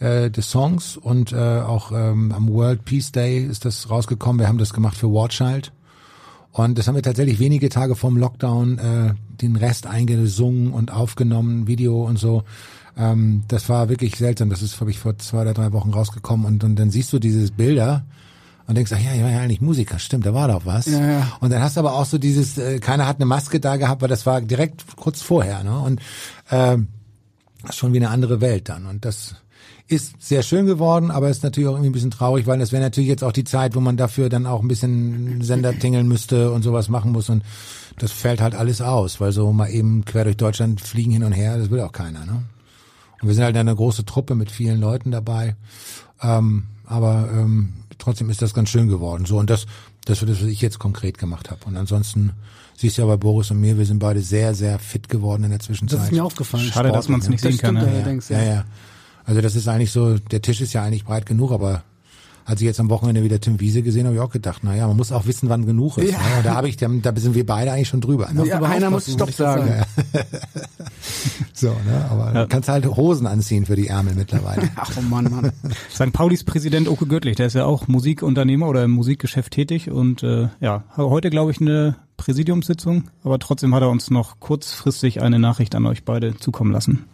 äh, 0.00 0.30
des 0.30 0.50
Songs 0.50 0.96
und 0.96 1.32
äh, 1.32 1.36
auch 1.36 1.92
ähm, 1.92 2.32
am 2.32 2.48
World 2.48 2.84
Peace 2.84 3.12
Day 3.12 3.44
ist 3.44 3.64
das 3.64 3.88
rausgekommen. 3.88 4.40
Wir 4.40 4.48
haben 4.48 4.58
das 4.58 4.74
gemacht 4.74 4.96
für 4.96 5.08
War 5.08 5.28
Child. 5.28 5.72
Und 6.52 6.78
das 6.78 6.86
haben 6.86 6.94
wir 6.94 7.02
tatsächlich 7.02 7.38
wenige 7.38 7.70
Tage 7.70 7.96
vorm 7.96 8.18
Lockdown 8.18 8.78
äh, 8.78 9.14
den 9.40 9.56
Rest 9.56 9.86
eingesungen 9.86 10.72
und 10.72 10.92
aufgenommen, 10.92 11.66
Video 11.66 12.04
und 12.04 12.18
so. 12.18 12.44
Ähm, 12.96 13.44
das 13.48 13.68
war 13.70 13.88
wirklich 13.88 14.16
seltsam. 14.16 14.50
Das 14.50 14.60
ist, 14.60 14.76
glaube 14.76 14.90
ich, 14.90 14.98
vor 14.98 15.18
zwei 15.18 15.42
oder 15.42 15.54
drei 15.54 15.72
Wochen 15.72 15.90
rausgekommen. 15.90 16.46
Und, 16.46 16.62
und 16.62 16.76
dann 16.76 16.90
siehst 16.90 17.12
du 17.12 17.18
dieses 17.18 17.52
Bilder 17.52 18.04
und 18.66 18.74
denkst, 18.76 18.92
ach 18.94 19.00
ja, 19.00 19.14
ich 19.14 19.22
war 19.22 19.30
ja 19.30 19.40
eigentlich 19.40 19.60
Musiker, 19.62 19.98
stimmt, 19.98 20.26
da 20.26 20.34
war 20.34 20.48
doch 20.48 20.66
was. 20.66 20.86
Ja, 20.86 21.00
ja. 21.00 21.32
Und 21.40 21.50
dann 21.50 21.62
hast 21.62 21.76
du 21.76 21.80
aber 21.80 21.94
auch 21.94 22.04
so 22.04 22.18
dieses, 22.18 22.58
äh, 22.58 22.78
keiner 22.78 23.06
hat 23.06 23.16
eine 23.16 23.26
Maske 23.26 23.58
da 23.58 23.76
gehabt, 23.76 24.02
weil 24.02 24.08
das 24.08 24.26
war 24.26 24.40
direkt 24.40 24.96
kurz 24.96 25.22
vorher. 25.22 25.64
Ne? 25.64 25.78
Und 25.78 26.00
ähm, 26.50 26.88
das 27.62 27.70
ist 27.70 27.76
schon 27.76 27.92
wie 27.92 27.98
eine 27.98 28.10
andere 28.10 28.40
Welt 28.40 28.68
dann. 28.68 28.86
Und 28.86 29.04
das 29.04 29.36
ist 29.92 30.14
sehr 30.20 30.42
schön 30.42 30.66
geworden, 30.66 31.10
aber 31.10 31.28
ist 31.28 31.42
natürlich 31.42 31.68
auch 31.68 31.74
irgendwie 31.74 31.90
ein 31.90 31.92
bisschen 31.92 32.10
traurig, 32.10 32.46
weil 32.46 32.58
das 32.58 32.72
wäre 32.72 32.82
natürlich 32.82 33.08
jetzt 33.08 33.22
auch 33.22 33.32
die 33.32 33.44
Zeit, 33.44 33.74
wo 33.74 33.80
man 33.80 33.96
dafür 33.96 34.28
dann 34.28 34.46
auch 34.46 34.62
ein 34.62 34.68
bisschen 34.68 35.42
Sender 35.42 35.78
tingeln 35.78 36.08
müsste 36.08 36.50
und 36.50 36.62
sowas 36.62 36.88
machen 36.88 37.12
muss. 37.12 37.28
Und 37.28 37.42
das 37.98 38.10
fällt 38.10 38.40
halt 38.40 38.54
alles 38.54 38.80
aus, 38.80 39.20
weil 39.20 39.32
so 39.32 39.52
mal 39.52 39.68
eben 39.68 40.04
quer 40.04 40.24
durch 40.24 40.36
Deutschland 40.36 40.80
fliegen 40.80 41.12
hin 41.12 41.24
und 41.24 41.32
her, 41.32 41.58
das 41.58 41.70
will 41.70 41.80
auch 41.80 41.92
keiner. 41.92 42.24
Ne? 42.24 42.42
Und 43.20 43.28
wir 43.28 43.34
sind 43.34 43.44
halt 43.44 43.56
eine 43.56 43.74
große 43.74 44.04
Truppe 44.04 44.34
mit 44.34 44.50
vielen 44.50 44.80
Leuten 44.80 45.10
dabei. 45.10 45.56
Ähm, 46.22 46.64
aber 46.86 47.28
ähm, 47.32 47.74
trotzdem 47.98 48.30
ist 48.30 48.42
das 48.42 48.54
ganz 48.54 48.70
schön 48.70 48.88
geworden. 48.88 49.26
So 49.26 49.38
und 49.38 49.50
das, 49.50 49.66
das 50.04 50.20
wird 50.20 50.30
das, 50.30 50.40
was 50.40 50.48
ich 50.48 50.60
jetzt 50.60 50.78
konkret 50.78 51.18
gemacht 51.18 51.50
habe. 51.50 51.64
Und 51.66 51.76
ansonsten 51.76 52.32
siehst 52.76 52.96
du 52.96 53.02
ja 53.02 53.08
bei 53.08 53.16
Boris 53.16 53.50
und 53.50 53.60
mir, 53.60 53.78
wir 53.78 53.86
sind 53.86 53.98
beide 53.98 54.20
sehr, 54.20 54.54
sehr 54.54 54.78
fit 54.78 55.08
geworden 55.08 55.44
in 55.44 55.50
der 55.50 55.60
Zwischenzeit. 55.60 55.98
Das 55.98 56.06
ist 56.06 56.12
mir 56.12 56.24
aufgefallen. 56.24 56.64
Schade, 56.64 56.92
dass 56.92 57.08
man 57.08 57.20
es 57.20 57.28
nicht 57.28 57.42
sehen 57.42 57.58
kann. 57.58 57.74
Ne? 57.74 57.86
allerdings, 57.86 58.28
ja, 58.28 58.42
ja. 58.42 58.64
Also 59.24 59.40
das 59.40 59.56
ist 59.56 59.68
eigentlich 59.68 59.90
so, 59.92 60.18
der 60.18 60.42
Tisch 60.42 60.60
ist 60.60 60.72
ja 60.72 60.82
eigentlich 60.82 61.04
breit 61.04 61.26
genug, 61.26 61.52
aber 61.52 61.82
als 62.44 62.60
ich 62.60 62.66
jetzt 62.66 62.80
am 62.80 62.90
Wochenende 62.90 63.22
wieder 63.22 63.40
Tim 63.40 63.60
Wiese 63.60 63.82
gesehen 63.82 64.06
habe, 64.06 64.16
habe 64.16 64.24
ich 64.24 64.28
auch 64.28 64.32
gedacht, 64.32 64.64
naja, 64.64 64.88
man 64.88 64.96
muss 64.96 65.12
auch 65.12 65.26
wissen, 65.26 65.48
wann 65.48 65.64
genug 65.64 65.96
ist. 65.98 66.12
Ja. 66.12 66.18
Ne? 66.18 66.24
Da 66.42 66.54
habe 66.56 66.68
ich, 66.68 66.76
da 66.76 66.88
da 66.88 67.12
sind 67.16 67.36
wir 67.36 67.46
beide 67.46 67.70
eigentlich 67.72 67.88
schon 67.88 68.00
drüber. 68.00 68.30
Ne? 68.32 68.46
Ja, 68.46 68.60
einer 68.60 68.90
muss 68.90 69.10
Stopp 69.12 69.30
sagen. 69.32 69.68
sagen. 69.68 69.84
So, 71.54 71.68
ne? 71.68 72.06
Aber 72.10 72.32
Ja. 72.34 72.42
du 72.42 72.48
kannst 72.48 72.68
halt 72.68 72.84
Hosen 72.86 73.26
anziehen 73.26 73.66
für 73.66 73.76
die 73.76 73.86
Ärmel 73.86 74.14
mittlerweile. 74.16 74.68
Ach 74.76 74.90
oh 74.98 75.02
Mann, 75.02 75.30
Mann. 75.30 75.52
St. 75.92 76.12
Paulis 76.12 76.42
Präsident 76.42 76.88
Oke 76.88 77.06
Göttlich, 77.06 77.36
der 77.36 77.46
ist 77.46 77.54
ja 77.54 77.66
auch 77.66 77.86
Musikunternehmer 77.86 78.66
oder 78.66 78.82
im 78.82 78.90
Musikgeschäft 78.90 79.52
tätig 79.52 79.90
und 79.90 80.22
äh, 80.24 80.48
ja, 80.60 80.82
heute 80.96 81.30
glaube 81.30 81.52
ich 81.52 81.60
eine 81.60 81.96
Präsidiumssitzung, 82.16 83.04
aber 83.22 83.38
trotzdem 83.38 83.74
hat 83.74 83.82
er 83.82 83.90
uns 83.90 84.10
noch 84.10 84.40
kurzfristig 84.40 85.22
eine 85.22 85.38
Nachricht 85.38 85.74
an 85.76 85.86
euch 85.86 86.04
beide 86.04 86.36
zukommen 86.36 86.72
lassen. 86.72 87.04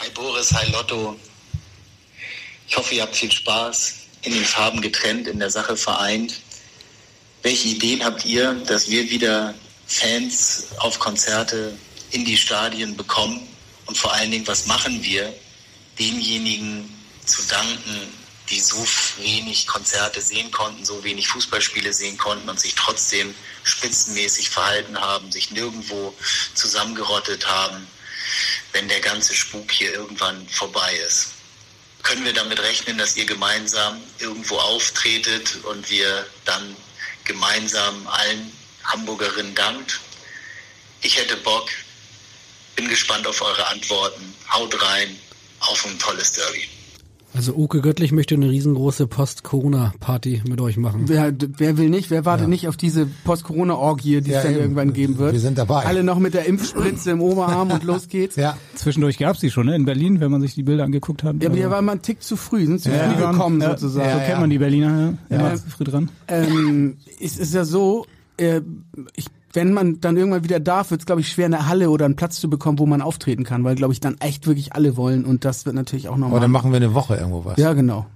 Hi 0.00 0.08
Boris, 0.14 0.50
hi 0.54 0.66
Lotto. 0.70 1.14
Ich 2.66 2.74
hoffe, 2.74 2.94
ihr 2.94 3.02
habt 3.02 3.14
viel 3.14 3.30
Spaß, 3.30 3.96
in 4.22 4.32
den 4.32 4.46
Farben 4.46 4.80
getrennt, 4.80 5.28
in 5.28 5.38
der 5.38 5.50
Sache 5.50 5.76
vereint. 5.76 6.40
Welche 7.42 7.68
Ideen 7.68 8.02
habt 8.02 8.24
ihr, 8.24 8.54
dass 8.66 8.88
wir 8.88 9.10
wieder 9.10 9.54
Fans 9.86 10.68
auf 10.78 10.98
Konzerte 10.98 11.76
in 12.12 12.24
die 12.24 12.38
Stadien 12.38 12.96
bekommen? 12.96 13.46
Und 13.84 13.98
vor 13.98 14.14
allen 14.14 14.30
Dingen, 14.30 14.46
was 14.46 14.64
machen 14.64 15.02
wir, 15.04 15.34
denjenigen 15.98 16.88
zu 17.26 17.42
danken, 17.42 18.00
die 18.48 18.60
so 18.60 18.82
wenig 19.18 19.66
Konzerte 19.66 20.22
sehen 20.22 20.50
konnten, 20.50 20.82
so 20.82 21.04
wenig 21.04 21.28
Fußballspiele 21.28 21.92
sehen 21.92 22.16
konnten 22.16 22.48
und 22.48 22.58
sich 22.58 22.74
trotzdem 22.74 23.34
spitzenmäßig 23.64 24.48
verhalten 24.48 24.98
haben, 24.98 25.30
sich 25.30 25.50
nirgendwo 25.50 26.14
zusammengerottet 26.54 27.46
haben, 27.46 27.86
wenn 28.72 28.88
der 28.88 29.00
ganze 29.00 29.34
Spuk 29.34 29.70
hier 29.70 29.92
irgendwann 29.92 30.48
vorbei 30.48 30.96
ist. 31.06 31.32
Können 32.02 32.24
wir 32.24 32.32
damit 32.32 32.60
rechnen, 32.60 32.96
dass 32.98 33.16
ihr 33.16 33.26
gemeinsam 33.26 34.00
irgendwo 34.18 34.56
auftretet 34.56 35.56
und 35.64 35.88
wir 35.90 36.26
dann 36.44 36.74
gemeinsam 37.24 38.06
allen 38.06 38.52
Hamburgerinnen 38.84 39.54
dankt? 39.54 40.00
Ich 41.02 41.16
hätte 41.16 41.36
Bock, 41.36 41.68
bin 42.76 42.88
gespannt 42.88 43.26
auf 43.26 43.40
eure 43.42 43.66
Antworten. 43.68 44.34
Haut 44.50 44.80
rein, 44.82 45.18
auf 45.60 45.84
ein 45.84 45.98
tolles 45.98 46.32
Derby. 46.32 46.68
Also 47.32 47.54
Oke 47.54 47.80
Göttlich 47.80 48.10
möchte 48.10 48.34
eine 48.34 48.50
riesengroße 48.50 49.06
Post-Corona-Party 49.06 50.42
mit 50.48 50.60
euch 50.60 50.76
machen. 50.76 51.02
Wer, 51.06 51.32
wer 51.58 51.78
will 51.78 51.88
nicht, 51.88 52.10
wer 52.10 52.24
wartet 52.24 52.48
nicht 52.48 52.66
auf 52.66 52.76
diese 52.76 53.06
Post-Corona-Orgie, 53.24 54.20
die 54.20 54.30
Ja, 54.32 54.38
es 54.38 54.42
dann 54.44 54.52
eben. 54.52 54.60
irgendwann 54.62 54.92
geben 54.92 55.18
wird? 55.18 55.32
Wir 55.32 55.40
sind 55.40 55.56
dabei. 55.56 55.84
Alle 55.86 56.02
noch 56.02 56.18
mit 56.18 56.34
der 56.34 56.46
Impfspritze 56.46 57.12
im 57.12 57.20
Oberarm 57.20 57.70
und 57.70 57.84
los 57.84 58.08
geht's. 58.08 58.36
ja. 58.36 58.56
Zwischendurch 58.74 59.18
gab 59.18 59.34
es 59.36 59.40
die 59.40 59.50
schon, 59.50 59.66
ne? 59.66 59.76
In 59.76 59.84
Berlin, 59.84 60.20
wenn 60.20 60.30
man 60.30 60.40
sich 60.40 60.54
die 60.54 60.62
Bilder 60.64 60.84
angeguckt 60.84 61.22
hat. 61.22 61.36
Ja, 61.42 61.48
aber 61.48 61.56
hier 61.56 61.70
war 61.70 61.82
man 61.82 61.92
einen 61.92 62.02
Tick 62.02 62.22
zu 62.22 62.36
früh, 62.36 62.66
sind 62.66 62.80
zu 62.80 62.90
Ja, 62.90 63.10
früh 63.10 63.24
gekommen 63.24 63.60
ja, 63.60 63.70
sozusagen. 63.70 64.10
So 64.10 64.18
Ja, 64.18 64.24
kennt 64.26 64.40
man 64.40 64.50
die 64.50 64.58
Berliner, 64.58 65.16
ja. 65.30 65.36
Immer 65.36 65.48
Ja. 65.50 65.56
zu 65.56 65.70
früh 65.70 65.84
dran. 65.84 66.08
Ähm, 66.28 66.96
es 67.20 67.38
ist 67.38 67.54
ja 67.54 67.64
so, 67.64 68.06
äh, 68.38 68.60
ich, 69.14 69.26
wenn 69.52 69.72
man 69.72 70.00
dann 70.00 70.16
irgendwann 70.16 70.44
wieder 70.44 70.60
darf, 70.60 70.90
wird 70.90 71.00
es, 71.02 71.06
glaube 71.06 71.20
ich, 71.22 71.28
schwer, 71.28 71.46
eine 71.46 71.66
Halle 71.66 71.90
oder 71.90 72.04
einen 72.04 72.16
Platz 72.16 72.38
zu 72.40 72.48
bekommen, 72.48 72.78
wo 72.78 72.86
man 72.86 73.02
auftreten 73.02 73.44
kann, 73.44 73.64
weil, 73.64 73.74
glaube 73.74 73.92
ich, 73.92 74.00
dann 74.00 74.16
echt 74.20 74.46
wirklich 74.46 74.74
alle 74.74 74.96
wollen 74.96 75.24
und 75.24 75.44
das 75.44 75.66
wird 75.66 75.74
natürlich 75.74 76.08
auch 76.08 76.12
Aber 76.12 76.20
nochmal. 76.20 76.40
dann 76.40 76.50
machen 76.50 76.70
wir 76.72 76.76
eine 76.76 76.94
Woche 76.94 77.16
irgendwo 77.16 77.44
was. 77.44 77.58
Ja, 77.58 77.72
genau. 77.72 78.06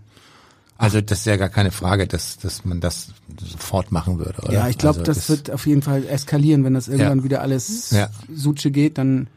Also 0.76 1.00
das 1.00 1.20
ist 1.20 1.26
ja 1.26 1.36
gar 1.36 1.48
keine 1.50 1.70
Frage, 1.70 2.06
dass, 2.08 2.36
dass 2.38 2.64
man 2.64 2.80
das 2.80 3.08
sofort 3.40 3.92
machen 3.92 4.18
würde, 4.18 4.42
oder? 4.42 4.52
Ja, 4.52 4.68
ich 4.68 4.76
glaube, 4.76 4.98
also 5.00 5.12
das, 5.12 5.28
wird 5.28 5.50
auf 5.52 5.66
jeden 5.66 5.82
Fall 5.82 6.04
eskalieren, 6.06 6.64
wenn 6.64 6.74
das 6.74 6.88
irgendwann 6.88 7.18
Ja. 7.18 7.24
wieder 7.24 7.40
alles 7.42 7.90
Ja. 7.92 8.08
Suche 8.34 8.70
geht, 8.72 8.98
dann. 8.98 9.28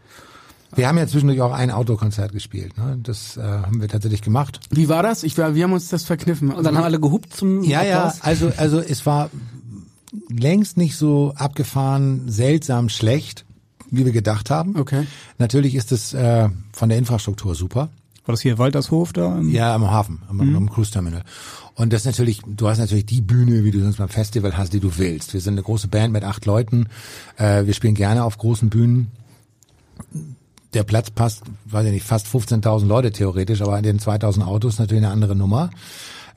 Wir 0.75 0.87
haben 0.87 0.97
ja 0.97 1.07
zwischendurch 1.07 1.39
auch 1.41 1.53
ein 1.53 1.71
Autokonzert 1.71 2.33
gespielt. 2.33 2.77
Ne? 2.77 2.99
Das 3.01 3.37
äh, 3.37 3.41
haben 3.41 3.79
wir 3.79 3.87
tatsächlich 3.87 4.21
gemacht. 4.21 4.59
Wie 4.69 4.89
war 4.89 5.01
das? 5.01 5.23
Ich 5.23 5.37
war, 5.37 5.55
wir 5.55 5.63
haben 5.63 5.73
uns 5.73 5.89
das 5.89 6.03
verkniffen. 6.03 6.51
Und 6.51 6.63
dann 6.65 6.75
haben 6.75 6.83
alle 6.83 6.99
gehupt 6.99 7.33
zum 7.33 7.63
Ja, 7.63 7.83
ja, 7.83 8.03
Applaus. 8.05 8.21
also, 8.21 8.51
also 8.57 8.79
es 8.79 9.05
war 9.05 9.29
längst 10.29 10.77
nicht 10.77 10.95
so 10.95 11.33
abgefahren, 11.35 12.29
seltsam 12.29 12.89
schlecht, 12.89 13.45
wie 13.89 14.05
wir 14.05 14.11
gedacht 14.11 14.49
haben. 14.49 14.75
Okay. 14.75 15.05
Natürlich 15.37 15.75
ist 15.75 15.91
es 15.91 16.13
äh, 16.13 16.49
von 16.71 16.89
der 16.89 16.97
Infrastruktur 16.97 17.55
super. 17.55 17.89
War 18.25 18.33
das 18.33 18.41
hier 18.41 18.57
Waltershof 18.57 19.13
da? 19.13 19.39
Ja, 19.39 19.73
am 19.73 19.89
Hafen, 19.89 20.21
am, 20.27 20.41
am 20.53 20.69
Cruise 20.69 20.91
Terminal. 20.91 21.23
Und 21.75 21.93
das 21.93 22.01
ist 22.01 22.07
natürlich, 22.07 22.41
du 22.45 22.67
hast 22.67 22.77
natürlich 22.77 23.05
die 23.05 23.21
Bühne, 23.21 23.63
wie 23.63 23.71
du 23.71 23.79
sonst 23.79 23.97
beim 23.97 24.09
Festival 24.09 24.57
hast, 24.57 24.73
die 24.73 24.81
du 24.81 24.97
willst. 24.97 25.33
Wir 25.33 25.39
sind 25.39 25.53
eine 25.53 25.63
große 25.63 25.87
Band 25.87 26.11
mit 26.11 26.25
acht 26.25 26.45
Leuten. 26.45 26.87
Äh, 27.37 27.65
wir 27.65 27.73
spielen 27.73 27.93
gerne 27.93 28.25
auf 28.25 28.37
großen 28.37 28.69
Bühnen. 28.69 29.11
Der 30.73 30.83
Platz 30.83 31.09
passt, 31.09 31.43
weiß 31.65 31.85
ich 31.85 31.93
nicht, 31.93 32.05
fast 32.05 32.27
15.000 32.27 32.85
Leute 32.85 33.11
theoretisch, 33.11 33.61
aber 33.61 33.75
an 33.75 33.83
den 33.83 33.99
2.000 33.99 34.43
Autos 34.43 34.77
natürlich 34.77 35.03
eine 35.05 35.13
andere 35.13 35.35
Nummer. 35.35 35.69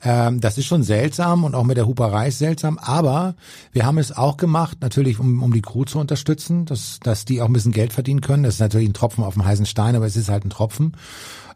Ähm, 0.03 0.41
das 0.41 0.57
ist 0.57 0.65
schon 0.65 0.83
seltsam 0.83 1.43
und 1.43 1.53
auch 1.53 1.63
mit 1.63 1.77
der 1.77 1.87
Huperei 1.87 2.29
ist 2.29 2.39
seltsam, 2.39 2.79
aber 2.79 3.35
wir 3.71 3.85
haben 3.85 3.97
es 3.97 4.11
auch 4.11 4.37
gemacht, 4.37 4.79
natürlich 4.81 5.19
um, 5.19 5.43
um 5.43 5.53
die 5.53 5.61
Crew 5.61 5.85
zu 5.85 5.99
unterstützen, 5.99 6.65
dass, 6.65 6.99
dass 7.01 7.25
die 7.25 7.41
auch 7.41 7.45
ein 7.45 7.53
bisschen 7.53 7.71
Geld 7.71 7.93
verdienen 7.93 8.21
können. 8.21 8.43
Das 8.43 8.55
ist 8.55 8.59
natürlich 8.59 8.89
ein 8.89 8.93
Tropfen 8.93 9.23
auf 9.23 9.33
dem 9.35 9.45
heißen 9.45 9.65
Stein, 9.65 9.95
aber 9.95 10.05
es 10.05 10.15
ist 10.15 10.29
halt 10.29 10.45
ein 10.45 10.49
Tropfen. 10.49 10.97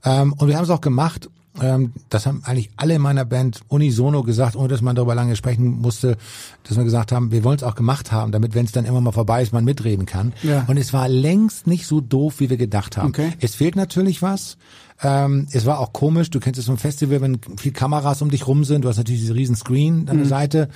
Ähm, 0.04 0.34
und 0.34 0.48
wir 0.48 0.58
haben 0.58 0.64
es 0.64 0.70
auch 0.70 0.82
gemacht, 0.82 1.30
ähm, 1.62 1.94
das 2.10 2.26
haben 2.26 2.42
eigentlich 2.44 2.70
alle 2.76 2.96
in 2.96 3.02
meiner 3.02 3.26
Band 3.26 3.62
unisono 3.68 4.24
gesagt, 4.24 4.56
ohne 4.56 4.68
dass 4.68 4.82
man 4.82 4.96
darüber 4.96 5.16
lange 5.16 5.36
sprechen 5.36 5.82
musste, 5.82 6.18
dass 6.64 6.78
wir 6.78 6.84
gesagt 6.84 7.12
haben, 7.12 7.32
wir 7.32 7.44
wollen 7.44 7.58
es 7.58 7.64
auch 7.64 7.76
gemacht 7.76 8.12
haben, 8.12 8.32
damit, 8.32 8.56
wenn 8.56 8.66
es 8.66 8.72
dann 8.72 8.86
immer 8.86 9.02
mal 9.02 9.12
vorbei 9.12 9.42
ist, 9.42 9.54
man 9.54 9.64
mitreden 9.64 10.06
kann. 10.06 10.34
Ja. 10.44 10.66
Und 10.68 10.78
es 10.78 10.94
war 10.94 11.08
längst 11.08 11.68
nicht 11.68 11.88
so 11.88 12.02
doof, 12.02 12.40
wie 12.40 12.50
wir 12.50 12.58
gedacht 12.58 12.98
haben. 12.98 13.10
Okay. 13.10 13.34
Es 13.40 13.56
fehlt 13.56 13.76
natürlich 13.76 14.22
was. 14.22 14.58
Ähm, 15.04 15.48
es 15.52 15.66
war 15.66 15.80
auch 15.80 15.92
komisch, 15.92 16.30
du 16.30 16.40
kennst 16.40 16.58
es 16.58 16.68
vom 16.68 16.78
Festival, 16.78 17.20
wenn 17.20 17.40
viel 17.58 17.74
Kameras 17.74 18.22
um 18.22 18.30
dich 18.30 18.48
rum 18.48 18.64
sind, 18.64 18.86
du 18.86 18.90
hast 18.90 18.96
natürlich 18.96 19.22
diese 19.22 19.36
riesen 19.36 19.58
Screen 19.58 20.08
an 20.08 20.18
der 20.18 20.26
Seite. 20.26 20.70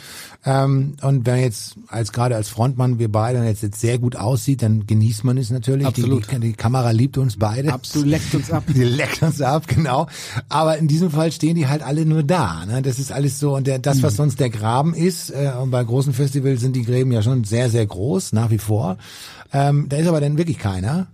Ähm, 0.46 0.98
und 1.02 1.26
wenn 1.26 1.40
jetzt 1.40 1.76
als 1.88 2.12
gerade 2.12 2.36
als 2.36 2.50
Frontmann 2.50 3.00
wir 3.00 3.10
beide 3.10 3.42
jetzt, 3.46 3.64
jetzt 3.64 3.80
sehr 3.80 3.98
gut 3.98 4.18
aussieht, 4.18 4.62
dann 4.62 4.86
genießt 4.86 5.24
man 5.24 5.38
es 5.38 5.52
natürlich. 5.52 5.88
Absolut. 5.88 6.30
Die, 6.30 6.36
die, 6.36 6.40
die 6.48 6.54
Kamera 6.54 6.92
liebt 6.92 7.18
uns 7.18 7.38
beide. 7.38 7.72
Absolut, 7.72 8.08
leckt 8.08 8.36
uns 8.36 8.52
ab. 8.52 8.64
Die 8.74 8.84
leckt 8.84 9.24
uns 9.24 9.42
ab, 9.42 9.68
genau. 9.68 10.08
Aber 10.50 10.78
in 10.78 10.88
diesem 10.88 11.12
Fall 11.12 11.32
stehen 11.32 11.56
die 11.56 11.68
halt 11.68 11.82
alle 11.82 12.06
nur 12.06 12.24
da. 12.24 12.66
Ne? 12.66 12.82
Das 12.82 13.00
ist 13.00 13.12
alles 13.12 13.40
so. 13.40 13.56
Und 13.56 13.68
der, 13.68 13.80
das, 13.80 14.04
was 14.04 14.16
sonst 14.16 14.40
der 14.40 14.50
Graben 14.50 14.94
ist, 14.94 15.30
äh, 15.30 15.52
und 15.62 15.72
bei 15.72 15.84
großen 15.84 16.14
Festivals 16.14 16.62
sind 16.62 16.76
die 16.76 16.84
Gräben 16.84 17.12
ja 17.12 17.22
schon 17.22 17.46
sehr, 17.46 17.70
sehr 17.70 17.86
groß, 17.86 18.34
nach 18.34 18.50
wie 18.52 18.58
vor. 18.58 18.98
Ähm, 19.54 19.88
da 19.90 19.98
ist 19.98 20.08
aber 20.08 20.22
dann 20.22 20.38
wirklich 20.38 20.60
keiner. 20.60 21.08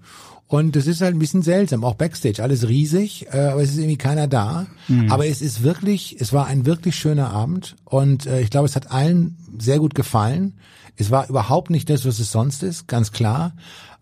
Und 0.47 0.75
das 0.75 0.85
ist 0.85 1.01
halt 1.01 1.15
ein 1.15 1.19
bisschen 1.19 1.41
seltsam, 1.41 1.83
auch 1.83 1.95
Backstage, 1.95 2.43
alles 2.43 2.67
riesig, 2.67 3.25
äh, 3.31 3.37
aber 3.39 3.63
es 3.63 3.71
ist 3.71 3.77
irgendwie 3.77 3.97
keiner 3.97 4.27
da. 4.27 4.67
Aber 5.09 5.25
es 5.25 5.41
ist 5.41 5.63
wirklich, 5.63 6.17
es 6.19 6.33
war 6.33 6.45
ein 6.45 6.67
wirklich 6.67 6.95
schöner 6.95 7.31
Abend 7.31 7.75
und 7.83 8.27
äh, 8.27 8.41
ich 8.41 8.51
glaube, 8.51 8.67
es 8.67 8.75
hat 8.75 8.91
allen 8.91 9.37
sehr 9.57 9.79
gut 9.79 9.95
gefallen. 9.95 10.53
Es 10.97 11.11
war 11.11 11.29
überhaupt 11.29 11.69
nicht 11.69 11.89
das, 11.89 12.05
was 12.05 12.19
es 12.19 12.31
sonst 12.31 12.63
ist, 12.63 12.87
ganz 12.87 13.11
klar. 13.11 13.53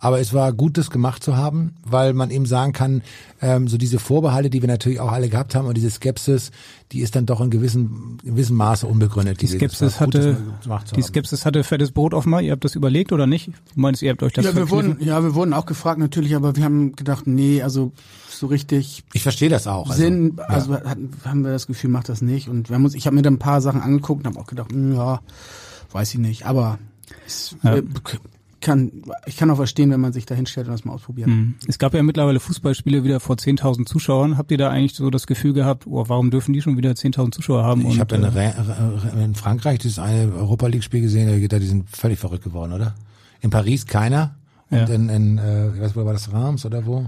Aber 0.04 0.20
es 0.20 0.34
war 0.34 0.52
gut, 0.52 0.78
das 0.78 0.90
gemacht 0.90 1.24
zu 1.24 1.38
haben, 1.38 1.76
weil 1.86 2.14
man 2.14 2.30
eben 2.30 2.46
sagen 2.46 2.74
kann, 2.74 3.04
ähm, 3.42 3.70
so 3.70 3.78
diese 3.78 4.00
Vorbehalte, 4.00 4.50
die 4.50 4.62
wir 4.62 4.68
natürlich 4.68 5.00
auch 5.00 5.14
alle 5.14 5.30
gehabt 5.30 5.56
haben 5.56 5.66
und 5.66 5.78
diese 5.78 5.90
Skepsis, 5.90 6.52
die 6.92 7.00
ist 7.00 7.16
dann 7.16 7.26
doch 7.26 7.40
in 7.40 7.50
gewissem, 7.50 8.18
in 8.22 8.32
gewissem 8.32 8.58
Maße 8.58 8.86
unbegründet. 8.86 9.42
Die 9.42 9.48
Skepsis 9.48 10.02
hatte, 10.02 10.38
die 10.94 11.02
Skepsis 11.02 11.46
hatte 11.46 11.64
fettes 11.64 11.94
Brot 11.94 12.14
offenbar. 12.14 12.42
Ihr 12.42 12.52
habt 12.52 12.66
das 12.66 12.76
überlegt 12.76 13.14
oder 13.14 13.28
nicht? 13.28 13.48
Du 13.48 13.54
meinst, 13.76 14.02
ihr 14.02 14.12
habt 14.12 14.22
euch 14.24 14.34
das 14.34 14.44
Ja, 14.44 14.54
wir 14.58 14.70
wurden, 14.70 14.98
ja, 15.00 15.24
wir 15.24 15.36
wurden 15.36 15.54
auch 15.54 15.66
gefragt 15.66 16.00
natürlich, 16.00 16.36
aber 16.36 16.58
wir 16.58 16.66
haben 16.66 16.98
gedacht, 16.98 17.26
nee, 17.26 17.64
also 17.64 17.94
so 18.30 18.48
richtig 18.48 19.06
Ich 19.14 19.24
verstehe 19.24 19.48
das 19.48 19.68
auch. 19.68 19.90
Also, 19.90 20.02
Sinn, 20.02 20.34
ja. 20.38 20.44
also 20.44 20.74
hatten, 20.74 21.12
haben 21.24 21.46
wir 21.46 21.52
das 21.52 21.66
Gefühl, 21.66 21.90
macht 21.92 22.10
das 22.10 22.22
nicht. 22.22 22.50
Und 22.50 22.70
wir 22.70 22.76
haben 22.76 22.84
uns, 22.84 22.94
ich 22.94 23.06
habe 23.06 23.16
mir 23.16 23.22
dann 23.22 23.36
ein 23.36 23.40
paar 23.40 23.62
Sachen 23.62 23.82
angeguckt 23.82 24.26
und 24.26 24.34
habe 24.34 24.44
auch 24.44 24.48
gedacht, 24.48 24.74
hm, 24.74 24.96
ja, 24.96 25.22
weiß 25.94 26.14
ich 26.14 26.20
nicht. 26.20 26.46
Aber 26.46 26.80
es, 27.26 27.56
Ja. 27.64 27.76
äh, 27.78 27.84
kann, 28.62 28.92
ich 29.26 29.36
kann 29.36 29.50
auch 29.50 29.58
verstehen, 29.58 29.92
wenn 29.92 30.00
man 30.00 30.14
sich 30.14 30.26
da 30.26 30.36
hinstellt 30.36 30.68
und 30.68 30.74
das 30.74 30.86
mal 30.86 30.94
ausprobiert. 30.94 31.28
Mhm. 31.28 31.56
Es 31.68 31.78
gab 31.80 31.94
ja 31.94 32.02
mittlerweile 32.02 32.40
Fußballspiele 32.40 33.04
wieder 33.04 33.20
vor 33.20 33.36
10.000 33.36 33.86
Zuschauern. 33.86 34.38
Habt 34.38 34.52
ihr 34.52 34.58
da 34.58 34.70
eigentlich 34.70 34.94
so 34.96 35.10
das 35.10 35.28
Gefühl 35.28 35.52
gehabt, 35.54 35.86
oh, 35.86 36.06
warum 36.08 36.32
dürfen 36.32 36.54
die 36.54 36.62
schon 36.62 36.78
wieder 36.78 36.92
10.000 36.92 37.34
Zuschauer 37.34 37.64
haben? 37.64 37.86
Ich 37.88 38.00
habe 38.00 38.16
in, 38.16 38.24
äh, 38.24 39.24
in 39.26 39.36
Frankreich 39.36 39.80
dieses 39.80 40.00
eine 40.00 40.32
Europa 40.34 40.68
League 40.68 40.84
Spiel 40.84 41.02
gesehen, 41.02 41.48
da 41.50 41.60
die 41.60 41.66
sind 41.66 41.90
völlig 41.90 42.20
verrückt 42.20 42.46
geworden, 42.46 42.72
oder? 42.72 42.96
In 43.42 43.50
Paris 43.50 43.86
keiner 43.86 44.36
und 44.70 44.78
Ja. 44.78 44.86
in, 44.86 45.10
in 45.10 45.38
äh, 45.40 45.74
ich 45.76 45.82
weiß 45.82 45.96
wo 45.98 46.06
war 46.06 46.14
das 46.14 46.32
Rams 46.32 46.66
oder 46.66 46.86
wo? 46.86 47.06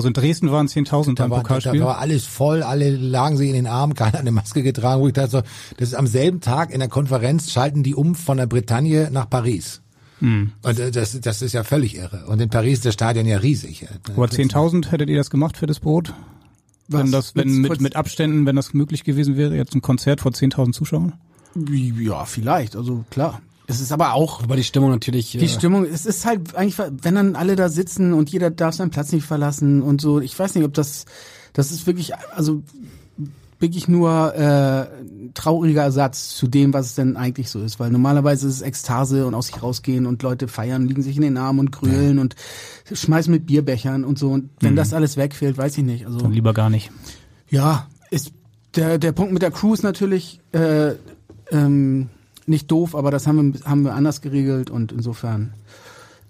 Also 0.00 0.08
in 0.08 0.14
Dresden 0.14 0.50
waren 0.50 0.66
10.000 0.66 1.14
Da 1.14 1.24
beim 1.24 1.30
war, 1.30 1.38
da, 1.38 1.42
Pokalspiel. 1.42 1.80
da 1.80 1.86
war 1.86 1.98
alles 1.98 2.26
voll, 2.26 2.62
alle 2.62 2.90
lagen 2.90 3.36
sich 3.36 3.48
in 3.48 3.54
den 3.54 3.66
Armen, 3.66 3.94
keiner 3.94 4.12
hat 4.12 4.20
eine 4.20 4.32
Maske 4.32 4.62
getragen, 4.62 5.00
wo 5.00 5.08
ich 5.08 5.14
dachte, 5.14 5.30
so, 5.30 5.42
das 5.76 5.88
ist 5.90 5.94
am 5.94 6.06
selben 6.06 6.40
Tag 6.40 6.72
in 6.72 6.80
der 6.80 6.88
Konferenz 6.88 7.52
schalten 7.52 7.82
die 7.82 7.94
um 7.94 8.14
von 8.14 8.36
der 8.36 8.46
Bretagne 8.46 9.10
nach 9.10 9.28
Paris. 9.28 9.82
Hm. 10.18 10.52
Und 10.62 10.78
äh, 10.78 10.90
das, 10.90 11.18
das 11.20 11.42
ist 11.42 11.52
ja 11.52 11.64
völlig 11.64 11.96
irre. 11.96 12.26
Und 12.26 12.40
in 12.40 12.50
Paris 12.50 12.78
ist 12.78 12.86
das 12.86 12.94
Stadion 12.94 13.26
ja 13.26 13.38
riesig. 13.38 13.86
Aber 14.14 14.26
10.000 14.26 14.90
hättet 14.90 15.08
ihr 15.08 15.16
das 15.16 15.30
gemacht 15.30 15.56
für 15.56 15.66
das 15.66 15.80
Brot? 15.80 16.12
wenn 16.90 17.12
das, 17.12 17.36
wenn 17.36 17.58
mit, 17.58 17.80
mit 17.80 17.96
Abständen, 17.96 18.46
wenn 18.46 18.56
das 18.56 18.74
möglich 18.74 19.04
gewesen 19.04 19.36
wäre, 19.36 19.54
jetzt 19.56 19.74
ein 19.74 19.82
Konzert 19.82 20.20
vor 20.20 20.32
10.000 20.32 20.72
Zuschauern? 20.72 21.14
Ja, 21.98 22.24
vielleicht, 22.24 22.76
also 22.76 23.04
klar. 23.10 23.40
Es 23.70 23.80
ist 23.80 23.92
aber 23.92 24.14
auch 24.14 24.42
Aber 24.42 24.56
die 24.56 24.64
Stimmung 24.64 24.90
natürlich. 24.90 25.32
die 25.32 25.38
äh, 25.44 25.48
Stimmung, 25.48 25.84
es 25.84 26.04
ist 26.06 26.26
halt 26.26 26.54
eigentlich, 26.54 26.78
wenn 26.78 27.14
dann 27.14 27.36
alle 27.36 27.56
da 27.56 27.68
sitzen 27.68 28.12
und 28.12 28.30
jeder 28.30 28.50
darf 28.50 28.74
seinen 28.74 28.90
Platz 28.90 29.12
nicht 29.12 29.24
verlassen 29.24 29.80
und 29.82 30.00
so, 30.00 30.20
ich 30.20 30.38
weiß 30.38 30.54
nicht, 30.54 30.64
ob 30.64 30.74
das, 30.74 31.04
das 31.52 31.70
ist 31.70 31.86
wirklich, 31.86 32.14
also 32.34 32.62
wirklich 33.60 33.88
nur 33.88 34.34
äh, 34.34 34.86
trauriger 35.34 35.82
Ersatz 35.82 36.34
zu 36.34 36.48
dem, 36.48 36.72
was 36.72 36.86
es 36.86 36.94
denn 36.94 37.16
eigentlich 37.16 37.50
so 37.50 37.62
ist, 37.62 37.78
weil 37.78 37.90
normalerweise 37.90 38.48
ist 38.48 38.54
es 38.54 38.62
Ekstase 38.62 39.26
und 39.26 39.34
aus 39.34 39.48
sich 39.48 39.62
rausgehen 39.62 40.06
und 40.06 40.22
Leute 40.22 40.48
feiern, 40.48 40.86
liegen 40.88 41.02
sich 41.02 41.16
in 41.16 41.22
den 41.22 41.36
Armen 41.36 41.60
und 41.60 41.70
grölen 41.70 42.18
und 42.18 42.36
schmeißen 42.90 43.30
mit 43.30 43.46
Bierbechern 43.46 44.04
und 44.04 44.18
so 44.18 44.30
und 44.30 44.48
wenn 44.60 44.76
das 44.76 44.94
alles 44.94 45.16
wegfällt, 45.16 45.58
weiß 45.58 45.76
ich 45.78 45.84
nicht. 45.84 46.06
Also 46.06 46.18
Dann 46.20 46.32
lieber 46.32 46.54
gar 46.54 46.70
nicht. 46.70 46.90
ja, 47.50 47.86
ist 48.10 48.32
der 48.76 48.98
der 48.98 49.12
Punkt 49.12 49.32
mit 49.32 49.42
der 49.42 49.50
Crew 49.50 49.74
ist 49.74 49.82
natürlich 49.82 50.40
äh, 50.52 50.92
ähm, 51.50 52.08
nicht 52.50 52.70
doof, 52.70 52.94
aber 52.94 53.10
das 53.10 53.26
haben 53.26 53.54
wir 53.54 53.60
haben 53.64 53.82
wir 53.82 53.94
anders 53.94 54.20
geregelt 54.20 54.70
und 54.70 54.92
insofern 54.92 55.54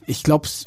ich 0.06 0.22
glaub's 0.22 0.64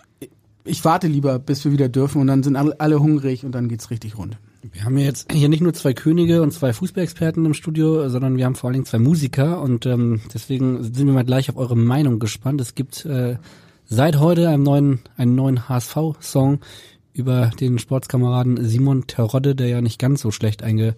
ich 0.66 0.86
warte 0.86 1.08
lieber, 1.08 1.40
bis 1.40 1.64
wir 1.66 1.72
wieder 1.72 1.90
dürfen 1.90 2.22
und 2.22 2.28
dann 2.28 2.44
sind 2.44 2.56
alle, 2.56 2.80
alle 2.80 3.00
hungrig 3.00 3.44
und 3.46 3.54
dann 3.54 3.68
geht's 3.68 3.90
richtig 3.90 4.18
rund. 4.18 4.38
Wir 4.72 4.86
haben 4.86 4.98
jetzt 4.98 5.30
hier 5.32 5.50
nicht 5.50 5.62
nur 5.62 5.74
zwei 5.74 5.94
Könige 5.94 6.42
und 6.42 6.52
zwei 6.52 6.72
Fußballexperten 6.72 7.46
im 7.46 7.54
Studio, 7.54 8.08
sondern 8.08 8.38
wir 8.38 8.46
haben 8.46 8.56
vor 8.56 8.70
allen 8.70 8.76
Dingen 8.76 8.86
zwei 8.86 9.00
Musiker 9.00 9.62
und 9.62 9.86
ähm, 9.86 10.22
deswegen 10.34 10.82
sind 10.84 11.06
wir 11.06 11.14
mal 11.14 11.26
gleich 11.26 11.50
auf 11.50 11.58
eure 11.58 11.76
Meinung 11.76 12.20
gespannt. 12.20 12.62
Es 12.62 12.74
gibt 12.74 13.06
äh, 13.06 13.36
seit 13.86 14.20
heute 14.20 14.48
einen 14.48 14.64
neuen, 14.64 15.00
einen 15.18 15.36
neuen 15.36 15.68
HSV-Song 15.68 16.60
über 17.12 17.52
den 17.60 17.78
Sportskameraden 17.78 18.66
Simon 18.66 19.06
Terodde, 19.06 19.54
der 19.54 19.68
ja 19.68 19.82
nicht 19.82 20.00
ganz 20.00 20.22
so 20.22 20.32
schlecht 20.32 20.64
einge, 20.64 20.96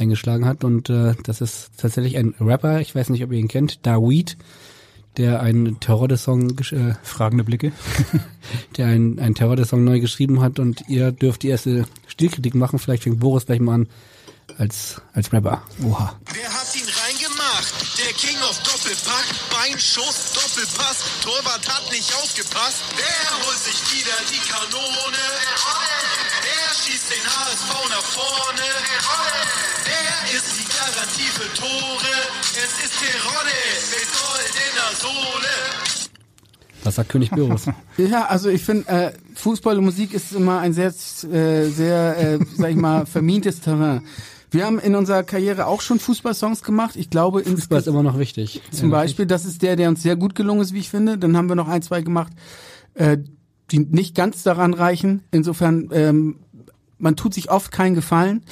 eingeschlagen 0.00 0.44
hat 0.46 0.64
und 0.64 0.90
äh, 0.90 1.14
das 1.24 1.40
ist 1.40 1.70
tatsächlich 1.76 2.16
ein 2.16 2.34
Rapper, 2.40 2.80
ich 2.80 2.94
weiß 2.94 3.08
nicht, 3.10 3.22
ob 3.24 3.32
ihr 3.32 3.38
ihn 3.38 3.48
kennt, 3.48 3.84
Daweed, 3.86 4.36
der 5.16 5.40
einen 5.40 5.78
gesch- 5.80 6.72
äh, 6.72 6.94
Fragende 7.02 7.44
Blicke. 7.44 7.72
der 8.76 8.86
einen, 8.86 9.18
einen 9.18 9.34
Terror-Song 9.34 9.82
neu 9.84 10.00
geschrieben 10.00 10.40
hat 10.40 10.58
und 10.58 10.84
ihr 10.88 11.10
dürft 11.12 11.42
die 11.42 11.48
erste 11.48 11.84
Stilkritik 12.06 12.54
machen. 12.54 12.78
Vielleicht 12.78 13.02
fängt 13.02 13.18
Boris 13.20 13.46
gleich 13.46 13.60
mal 13.60 13.74
an 13.74 13.88
als, 14.58 15.00
als 15.12 15.32
Rapper. 15.32 15.62
Oha. 15.84 16.18
Wer 16.32 16.48
hat 16.52 16.74
ihn 16.76 16.86
reingemacht? 16.86 17.74
Der 17.98 18.12
King 18.14 18.36
of 18.48 18.58
Doppelpack, 18.62 19.26
Beinschuss, 19.50 20.32
Doppelpass, 20.34 20.96
Torwart 21.22 21.68
hat 21.68 21.90
nicht 21.90 22.12
aufgepasst. 22.14 22.82
Der 22.96 23.46
holt 23.46 23.58
sich 23.58 23.78
wieder 23.92 24.14
die 24.30 24.40
Kanone. 24.50 25.18
Der 26.70 26.76
schießt 26.76 27.10
den 27.10 27.26
HSV 27.26 27.72
nach 27.90 28.02
vorne. 28.02 28.62
Der 29.86 30.36
ist 30.36 30.52
die 30.56 30.68
Garantie 30.70 31.30
für 31.32 31.52
Tore. 31.60 32.14
Es 32.52 32.84
ist 32.84 32.92
Terodde 33.00 33.58
mit 33.90 34.06
Gold 34.14 34.54
in 34.54 34.72
der 34.76 34.96
Sohle. 34.96 35.54
Was 36.84 36.94
sagt 36.94 37.08
König 37.08 37.30
Boris? 37.30 37.66
Ja, 37.98 38.26
also 38.26 38.50
ich 38.50 38.62
finde, 38.62 38.88
äh, 38.88 39.12
Fußball 39.34 39.78
und 39.78 39.84
Musik 39.84 40.14
ist 40.14 40.32
immer 40.32 40.60
ein 40.60 40.72
sehr, 40.72 40.94
äh, 41.32 41.66
sehr, 41.70 42.16
äh, 42.16 42.38
sag 42.56 42.70
ich 42.70 42.76
mal, 42.76 43.04
vermintes 43.12 43.60
Terrain. 43.60 44.02
Wir 44.52 44.64
haben 44.64 44.78
in 44.78 44.94
unserer 44.94 45.24
Karriere 45.24 45.66
auch 45.66 45.80
schon 45.80 45.98
Fußballsongs 45.98 46.62
gemacht. 46.62 46.94
Ich 46.94 47.10
glaube, 47.10 47.42
Fußball 47.42 47.80
ist 47.80 47.88
immer 47.88 48.04
noch 48.04 48.16
wichtig. 48.16 48.62
Zum 48.70 48.90
Ja, 48.90 48.98
Beispiel, 48.98 49.26
das 49.26 49.44
ist 49.44 49.62
der, 49.62 49.74
der 49.74 49.88
uns 49.88 50.02
sehr 50.04 50.14
gut 50.14 50.36
gelungen 50.36 50.60
ist, 50.60 50.72
wie 50.72 50.78
ich 50.78 50.88
finde. 50.88 51.18
Dann 51.18 51.36
haben 51.36 51.48
wir 51.48 51.56
noch 51.56 51.68
ein, 51.68 51.82
zwei 51.82 52.00
gemacht, 52.02 52.32
äh, 52.94 53.18
die 53.72 53.80
nicht 53.80 54.14
ganz 54.14 54.44
daran 54.44 54.72
reichen. 54.74 55.22
Insofern, 55.32 55.88
ähm, 55.92 56.36
man 57.00 57.16
tut 57.16 57.34
sich 57.34 57.50
oft 57.50 57.72
keinen 57.72 57.94
Gefallen. 57.94 58.42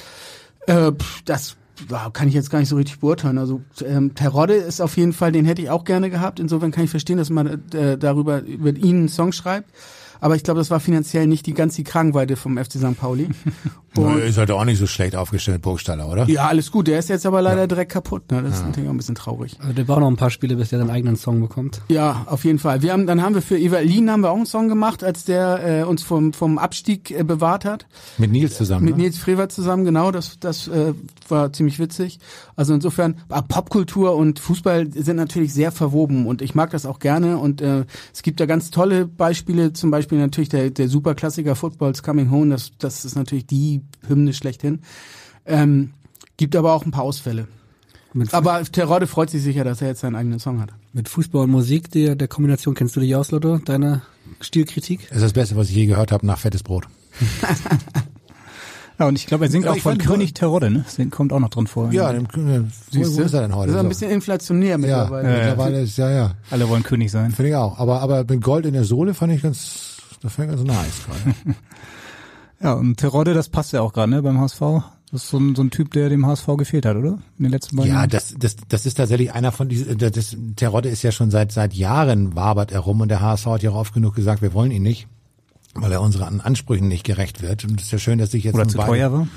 Äh, 0.67 0.91
das 1.25 1.57
kann 2.13 2.27
ich 2.27 2.33
jetzt 2.33 2.49
gar 2.49 2.59
nicht 2.59 2.69
so 2.69 2.75
richtig 2.75 2.99
beurteilen. 2.99 3.37
Also 3.37 3.61
ähm, 3.85 4.13
Terodde 4.13 4.55
ist 4.55 4.81
auf 4.81 4.97
jeden 4.97 5.13
Fall, 5.13 5.31
den 5.31 5.45
hätte 5.45 5.61
ich 5.61 5.69
auch 5.69 5.85
gerne 5.85 6.09
gehabt. 6.09 6.39
Insofern 6.39 6.71
kann 6.71 6.83
ich 6.83 6.89
verstehen, 6.89 7.17
dass 7.17 7.29
man 7.29 7.71
äh, 7.73 7.97
darüber 7.97 8.41
über 8.41 8.71
ihn 8.71 8.97
einen 8.97 9.09
Song 9.09 9.31
schreibt. 9.31 9.71
Aber 10.19 10.35
ich 10.35 10.43
glaube, 10.43 10.59
das 10.59 10.69
war 10.71 10.79
finanziell 10.79 11.27
nicht 11.27 11.45
die 11.45 11.53
ganz 11.53 11.75
die 11.75 11.83
Kragenweite 11.83 12.35
vom 12.35 12.57
FC 12.57 12.73
St. 12.73 12.99
Pauli. 12.99 13.29
Und 13.95 14.19
ist 14.19 14.37
halt 14.37 14.51
auch 14.51 14.65
nicht 14.65 14.77
so 14.77 14.87
schlecht 14.87 15.15
aufgestellt, 15.15 15.61
Burgstaller, 15.61 16.07
oder? 16.07 16.29
ja, 16.29 16.47
alles 16.47 16.71
gut. 16.71 16.87
Der 16.87 16.99
ist 16.99 17.09
jetzt 17.09 17.25
aber 17.25 17.41
leider 17.41 17.67
direkt 17.67 17.91
kaputt. 17.91 18.31
Ne? 18.31 18.43
Das 18.43 18.55
ist 18.55 18.65
natürlich 18.65 18.87
auch 18.87 18.93
ein 18.93 18.97
bisschen 18.97 19.15
traurig. 19.15 19.57
Also 19.59 19.73
der 19.73 19.83
braucht 19.83 20.01
noch 20.01 20.07
ein 20.07 20.15
paar 20.15 20.29
Spiele, 20.29 20.55
bis 20.55 20.69
der 20.69 20.79
seinen 20.79 20.91
eigenen 20.91 21.15
Song 21.15 21.41
bekommt. 21.41 21.81
Ja, 21.89 22.23
auf 22.27 22.45
jeden 22.45 22.59
Fall. 22.59 22.81
Wir 22.81 22.93
haben, 22.93 23.07
dann 23.07 23.21
haben 23.21 23.35
wir 23.35 23.41
für 23.41 23.57
Evalin 23.57 24.11
haben 24.11 24.21
wir 24.21 24.29
auch 24.29 24.35
einen 24.35 24.45
Song 24.45 24.69
gemacht, 24.69 25.03
als 25.03 25.25
der 25.25 25.81
äh, 25.81 25.83
uns 25.83 26.03
vom 26.03 26.33
vom 26.33 26.57
Abstieg 26.57 27.11
äh, 27.11 27.23
bewahrt 27.23 27.65
hat. 27.65 27.87
Mit 28.17 28.31
Nils 28.31 28.55
zusammen. 28.55 28.85
Mit 28.85 28.97
ne? 28.97 29.03
Nils 29.03 29.17
Frewer 29.17 29.49
zusammen, 29.49 29.85
genau. 29.85 30.11
Das 30.11 30.39
das 30.39 30.67
äh, 30.67 30.93
war 31.27 31.51
ziemlich 31.51 31.79
witzig. 31.79 32.19
Also 32.55 32.73
insofern, 32.73 33.15
ah, 33.29 33.41
Popkultur 33.41 34.15
und 34.15 34.39
Fußball 34.39 34.91
sind 34.91 35.15
natürlich 35.15 35.53
sehr 35.53 35.71
verwoben 35.71 36.27
und 36.27 36.41
ich 36.41 36.55
mag 36.55 36.69
das 36.71 36.85
auch 36.85 36.99
gerne. 36.99 37.37
Und 37.37 37.61
äh, 37.61 37.85
es 38.13 38.21
gibt 38.21 38.39
da 38.39 38.45
ganz 38.45 38.69
tolle 38.69 39.05
Beispiele. 39.05 39.73
Zum 39.73 39.91
Beispiel 39.91 40.08
natürlich 40.17 40.49
der 40.49 40.69
der 40.71 40.87
Superklassiker 40.89 41.55
Football's 41.55 42.03
Coming 42.03 42.31
Home. 42.31 42.49
Das 42.49 42.71
das 42.79 43.05
ist 43.05 43.15
natürlich 43.15 43.45
die 43.45 43.81
Hymne 44.07 44.33
schlechthin. 44.33 44.79
Ähm, 45.45 45.91
gibt 46.37 46.55
aber 46.55 46.73
auch 46.73 46.85
ein 46.85 46.91
paar 46.91 47.03
Ausfälle. 47.03 47.47
Mit, 48.13 48.33
Aber 48.33 48.63
Terodde 48.63 49.05
freut 49.05 49.29
sich 49.29 49.43
sicher, 49.43 49.63
dass 49.63 49.81
er 49.81 49.89
jetzt 49.89 49.99
seinen 49.99 50.15
eigenen 50.15 50.39
Song 50.39 50.59
hat. 50.61 50.71
mit 50.93 51.07
Fußball 51.07 51.43
und 51.43 51.51
Musik, 51.51 51.91
der, 51.91 52.15
der 52.15 52.27
Kombination 52.27 52.73
kennst 52.73 52.95
du 52.95 52.99
dich 53.01 53.15
aus, 53.15 53.29
Lotto? 53.29 53.59
Deine 53.59 54.01
Stilkritik? 54.41 55.07
Das 55.09 55.17
ist 55.17 55.23
das 55.25 55.33
Beste, 55.33 55.55
was 55.55 55.69
ich 55.69 55.75
je 55.75 55.85
gehört 55.85 56.11
habe 56.11 56.25
nach 56.25 56.39
fettes 56.39 56.63
Brot. 56.63 56.87
Ja, 58.99 59.07
und 59.07 59.17
ich 59.17 59.27
glaube, 59.27 59.45
er 59.45 59.49
singt 59.49 59.63
Ja, 59.63 59.71
auch 59.71 59.77
von 59.77 59.97
König 59.97 60.33
Terodde, 60.33 60.69
ne? 60.69 60.83
Das 60.83 60.99
kommt 61.09 61.31
auch 61.31 61.39
noch 61.39 61.47
drin 61.47 61.67
vor. 61.67 61.89
Ja, 61.93 62.11
dem, 62.11 62.27
wo, 62.33 62.99
wo 62.99 63.21
ist 63.21 63.33
er 63.33 63.43
denn 63.43 63.55
heute? 63.55 63.67
Das 63.71 63.75
ist 63.75 63.79
ein 63.79 63.85
so? 63.85 63.89
bisschen 63.89 64.11
inflationär 64.11 64.71
ja, 64.71 64.77
mittlerweile. 64.77 65.29
mittlerweile 65.29 65.81
ist, 65.83 65.97
ja, 65.97 66.11
ja. 66.11 66.31
Alle 66.51 66.67
wollen 66.67 66.83
König 66.83 67.09
sein. 67.09 67.31
Finde 67.31 67.51
ich 67.51 67.55
auch. 67.55 67.79
Aber, 67.79 68.01
aber 68.01 68.25
mit 68.27 68.41
Gold 68.41 68.65
in 68.65 68.73
der 68.73 68.83
Sohle 68.83 69.13
fand 69.13 69.31
ich 69.31 69.41
ganz, 69.41 69.88
das 70.21 70.31
ich 70.37 70.47
ganz 70.47 70.63
nice 70.63 71.01
gerade. 71.05 71.35
Ja, 72.61 72.73
und 72.73 72.97
Terodde, 72.97 73.33
das 73.33 73.47
passt 73.47 73.71
ja 73.71 73.79
auch 73.81 73.93
gerade, 73.93 74.09
ne, 74.11 74.21
beim 74.21 74.37
HSV. 74.37 74.59
Das 75.11 75.23
ist 75.23 75.29
so 75.29 75.37
ein, 75.37 75.55
so 75.55 75.63
ein 75.63 75.71
Typ, 75.71 75.93
der 75.93 76.09
dem 76.09 76.25
HSV 76.25 76.45
gefehlt 76.57 76.85
hat, 76.85 76.97
oder? 76.97 77.17
In 77.37 77.43
den 77.45 77.51
letzten 77.51 77.77
beiden 77.77 77.89
Ja, 77.89 77.99
Jahren. 77.99 78.09
das, 78.09 78.35
das, 78.37 78.57
das 78.67 78.85
ist 78.85 78.95
tatsächlich 78.95 79.31
einer 79.31 79.53
von 79.53 79.69
diesen, 79.69 79.97
das, 79.97 80.11
das 80.11 80.35
Terodde 80.57 80.89
ist 80.89 81.01
ja 81.01 81.13
schon 81.13 81.31
seit, 81.31 81.53
seit 81.53 81.73
Jahren 81.73 82.35
wabert 82.35 82.73
er 82.73 82.81
rum 82.81 82.99
und 82.99 83.07
der 83.07 83.21
HSV 83.21 83.45
hat 83.45 83.63
ja 83.63 83.71
auch 83.71 83.75
oft 83.75 83.93
genug 83.93 84.13
gesagt, 84.13 84.41
wir 84.41 84.53
wollen 84.53 84.71
ihn 84.71 84.83
nicht, 84.83 85.07
weil 85.73 85.89
er 85.93 86.01
unseren 86.01 86.41
Ansprüchen 86.41 86.89
nicht 86.89 87.05
gerecht 87.05 87.41
wird. 87.41 87.63
Und 87.63 87.79
es 87.79 87.85
ist 87.87 87.91
ja 87.93 87.97
schön, 87.99 88.19
dass 88.19 88.31
sich 88.31 88.43
jetzt 88.43 88.55
Oder 88.55 88.67
zu 88.67 88.75
beide- 88.77 88.89
teuer 88.89 89.13
war. 89.13 89.27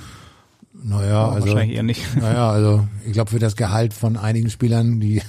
Naja, 0.82 1.28
also, 1.28 1.46
Wahrscheinlich 1.46 1.76
eher 1.76 1.84
nicht. 1.84 2.16
naja, 2.16 2.50
also, 2.50 2.88
ich 3.06 3.12
glaube, 3.12 3.30
für 3.30 3.38
das 3.38 3.54
Gehalt 3.54 3.94
von 3.94 4.16
einigen 4.16 4.50
Spielern, 4.50 4.98
die 4.98 5.22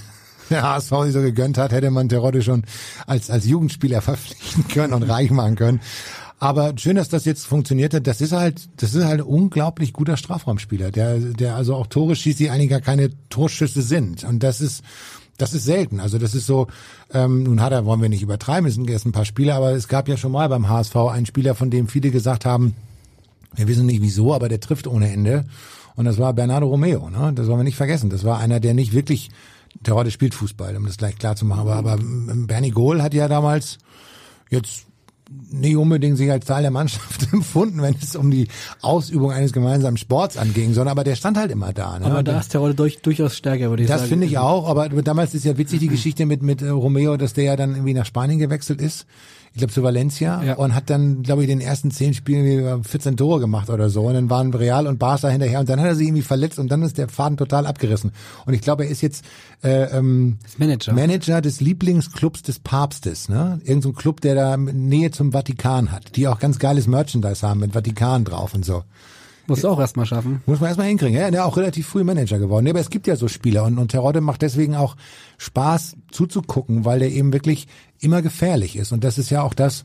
der 0.50 0.64
HSV 0.64 0.92
nicht 1.04 1.14
so 1.14 1.22
gegönnt 1.22 1.58
hat, 1.58 1.72
hätte 1.72 1.92
man 1.92 2.10
Terodde 2.10 2.42
schon 2.42 2.64
als, 3.08 3.30
als 3.30 3.46
Jugendspieler 3.46 4.02
verpflichten 4.02 4.68
können 4.68 4.94
und 4.94 5.04
reich 5.04 5.32
machen 5.32 5.56
können. 5.56 5.82
Aber 6.40 6.74
schön, 6.78 6.98
dass 6.98 7.08
das 7.08 7.24
jetzt 7.24 7.46
funktioniert 7.46 7.94
hat. 7.94 8.06
Das 8.06 8.20
ist 8.20 8.34
halt, 8.34 8.68
das 8.78 8.94
ist 8.94 9.06
halt 9.06 9.22
ein 9.22 9.26
unglaublich 9.26 9.94
guter 9.94 10.18
Strafraumspieler, 10.18 10.92
der, 10.92 11.20
der 11.20 11.56
also 11.56 11.76
auch 11.76 11.88
Tore 11.88 12.18
schießt, 12.18 12.40
die 12.40 12.50
eigentlich 12.50 12.70
gar 12.70 12.82
keine 12.82 13.12
Torschüsse 13.30 13.82
sind. 13.82 14.26
Und 14.26 14.44
das 14.44 14.60
ist, 14.60 14.84
das 15.38 15.54
ist 15.54 15.64
selten. 15.64 16.00
Also 16.02 16.18
das 16.18 16.36
ist 16.36 16.46
so, 16.46 16.68
ähm, 17.14 17.44
nun 17.44 17.62
hat 17.62 17.72
er, 17.72 17.86
wollen 17.86 18.02
wir 18.02 18.10
nicht 18.10 18.24
übertreiben, 18.24 18.68
es 18.68 18.76
sind 18.76 18.90
erst 18.90 19.06
ein 19.06 19.14
paar 19.14 19.26
Spieler, 19.26 19.56
aber 19.56 19.72
es 19.72 19.88
gab 19.88 20.10
ja 20.10 20.18
schon 20.18 20.34
mal 20.34 20.50
beim 20.50 20.68
HSV 20.68 20.96
einen 20.96 21.26
Spieler, 21.26 21.56
von 21.56 21.70
dem 21.70 21.88
viele 21.88 22.12
gesagt 22.12 22.46
haben, 22.46 22.76
wir 23.56 23.68
wissen 23.68 23.86
nicht 23.86 24.02
wieso, 24.02 24.34
aber 24.34 24.50
der 24.50 24.60
trifft 24.60 24.88
ohne 24.88 25.12
Ende. 25.12 25.46
Und 25.96 26.06
das 26.06 26.18
war 26.18 26.34
Bernardo 26.34 26.68
Romeo, 26.68 27.10
ne? 27.10 27.32
Das 27.36 27.48
wollen 27.48 27.60
wir 27.60 27.64
nicht 27.64 27.78
vergessen. 27.78 28.10
Das 28.10 28.24
war 28.24 28.40
einer, 28.40 28.60
der 28.60 28.74
nicht 28.74 28.94
wirklich, 28.94 29.30
der 29.80 29.96
heute 29.96 30.12
spielt 30.12 30.34
Fußball, 30.34 30.76
um 30.78 30.86
das 30.86 30.98
gleich 30.98 31.18
klar 31.18 31.36
zu 31.36 31.46
machen. 31.46 31.62
Aber, 31.62 31.76
aber 31.76 31.94
ähm, 31.94 32.48
Bernie 32.48 32.72
Gohl 32.72 33.02
hat 33.02 33.14
ja 33.14 33.28
damals 33.28 33.78
jetzt 34.50 34.86
nicht 35.52 35.76
unbedingt 35.76 36.18
sich 36.18 36.30
als 36.30 36.46
Teil 36.46 36.62
der 36.62 36.72
Mannschaft 36.72 37.28
empfunden, 37.34 37.82
wenn 37.82 37.96
es 37.96 38.16
um 38.16 38.30
die 38.30 38.48
Ausübung 38.82 39.32
eines 39.32 39.54
gemeinsamen 39.54 39.98
Sports 39.98 40.38
anging, 40.38 40.74
sondern 40.74 40.92
aber 40.92 41.04
der 41.04 41.16
stand 41.16 41.38
halt 41.38 41.52
immer 41.52 41.74
da. 41.74 42.00
Ne? 42.00 42.06
Aber 42.06 42.24
da 42.24 42.40
ist 42.40 42.50
Terodde 42.50 42.76
durch, 42.76 43.02
durchaus 43.02 43.36
stärker, 43.36 43.70
würde 43.70 43.84
ich 43.84 43.90
Das 43.90 44.02
sagen. 44.02 44.10
finde 44.10 44.28
ich 44.28 44.38
auch, 44.38 44.68
aber 44.68 44.90
damals 44.90 45.34
ist 45.34 45.46
ja 45.46 45.58
witzig 45.58 45.80
die 45.80 45.88
Geschichte 45.88 46.26
mit, 46.26 46.44
mit 46.44 46.62
äh, 46.62 46.70
Romeo, 46.70 47.18
dass 47.18 47.34
der 47.34 47.46
ja 47.46 47.56
dann 47.56 47.72
irgendwie 47.72 47.94
nach 47.94 48.06
Spanien 48.06 48.40
gewechselt 48.40 48.82
ist. 48.82 49.06
Ich 49.54 49.60
glaube 49.60 49.72
zu 49.72 49.84
Valencia 49.84 50.42
Ja. 50.44 50.56
und 50.56 50.74
hat 50.74 50.90
dann, 50.90 51.22
glaube 51.22 51.44
ich, 51.44 51.48
den 51.48 51.62
ersten 51.62 51.92
zehn 51.92 52.16
Spielen 52.16 52.44
irgendwie 52.46 52.90
14 52.90 53.18
Tore 53.18 53.40
gemacht 53.40 53.70
oder 53.70 53.90
so. 53.92 54.02
Und 54.08 54.16
dann 54.16 54.30
waren 54.30 54.52
Real 54.54 54.88
und 54.88 54.98
Barca 54.98 55.28
hinterher 55.30 55.60
und 55.60 55.70
dann 55.70 55.80
hat 55.80 55.86
er 55.88 55.96
sich 55.96 56.08
irgendwie 56.08 56.24
verletzt 56.24 56.58
und 56.58 56.70
dann 56.72 56.82
ist 56.82 56.98
der 56.98 57.08
Faden 57.08 57.38
total 57.38 57.68
abgerissen. 57.68 58.12
Und 58.48 58.56
ich 58.56 58.62
glaube, 58.62 58.86
er 58.86 58.90
ist 58.90 59.02
jetzt 59.02 59.24
äh, 59.64 59.96
ähm, 59.96 60.38
Manager. 60.58 60.94
Manager 60.94 61.40
des 61.42 61.62
Lieblingsclubs 61.62 62.42
des 62.42 62.58
Papstes, 62.60 63.30
ne? 63.30 63.60
Irgend 63.64 63.84
so 63.84 63.90
ein 63.90 63.96
Club, 63.96 64.22
der 64.22 64.34
da 64.34 64.58
Nähe 64.58 65.12
zum 65.12 65.32
Vatikan 65.34 65.92
hat, 65.92 66.16
die 66.16 66.28
auch 66.28 66.40
ganz 66.40 66.58
geiles 66.58 66.88
Merchandise 66.88 67.48
haben 67.48 67.60
mit 67.60 67.74
Vatikan 67.74 68.26
drauf 68.26 68.56
und 68.56 68.66
so. 68.66 68.84
Musst 69.48 69.64
du 69.64 69.70
auch 69.70 69.80
erstmal 69.80 70.06
schaffen. 70.06 70.42
Muss 70.46 70.60
man 70.60 70.70
erstmal 70.70 70.88
hinkriegen. 70.88 71.16
Ja, 71.16 71.30
der 71.30 71.42
ist 71.42 71.46
auch 71.46 71.58
relativ 71.58 71.88
früh 71.88 72.04
Manager 72.04 72.40
geworden. 72.40 72.66
Ja, 72.66 72.72
aber 72.72 72.80
es 72.80 72.90
gibt 72.90 73.08
ja 73.08 73.16
so 73.16 73.28
Spieler 73.28 73.66
und, 73.66 73.78
und 73.78 73.90
Terodde 73.92 74.22
macht 74.22 74.42
deswegen 74.42 74.76
auch 74.76 74.96
Spaß 75.38 75.98
zuzugucken, 76.12 76.86
weil 76.86 77.00
der 77.00 77.12
eben 77.12 77.34
wirklich 77.34 77.68
immer 78.00 78.22
gefährlich 78.22 78.78
ist. 78.78 78.94
Und 78.94 79.04
das 79.04 79.18
ist 79.18 79.30
ja 79.30 79.42
auch 79.42 79.54
das, 79.54 79.84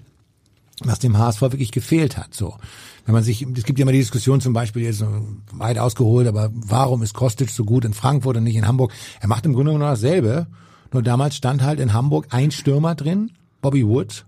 was 0.84 1.00
dem 1.00 1.18
HSV 1.18 1.42
wirklich 1.42 1.72
gefehlt 1.72 2.16
hat. 2.16 2.34
So, 2.34 2.56
wenn 3.04 3.14
man 3.14 3.24
sich, 3.24 3.42
es 3.42 3.64
gibt 3.64 3.78
ja 3.78 3.82
immer 3.82 3.92
die 3.92 3.98
Diskussion 3.98 4.40
zum 4.40 4.52
Beispiel 4.52 4.82
jetzt 4.82 5.04
weit 5.52 5.78
ausgeholt, 5.78 6.28
aber 6.28 6.50
warum 6.52 7.02
ist 7.02 7.14
Kostic 7.14 7.50
so 7.50 7.64
gut 7.64 7.84
in 7.84 7.94
Frankfurt 7.94 8.36
und 8.36 8.44
nicht 8.44 8.56
in 8.56 8.66
Hamburg? 8.66 8.92
Er 9.20 9.28
macht 9.28 9.44
im 9.44 9.54
Grunde 9.54 9.72
genommen 9.72 9.90
dasselbe. 9.90 10.46
Nur 10.92 11.02
damals 11.02 11.36
stand 11.36 11.62
halt 11.62 11.80
in 11.80 11.92
Hamburg 11.92 12.28
ein 12.30 12.50
Stürmer 12.50 12.94
drin, 12.94 13.32
Bobby 13.60 13.86
Wood, 13.86 14.24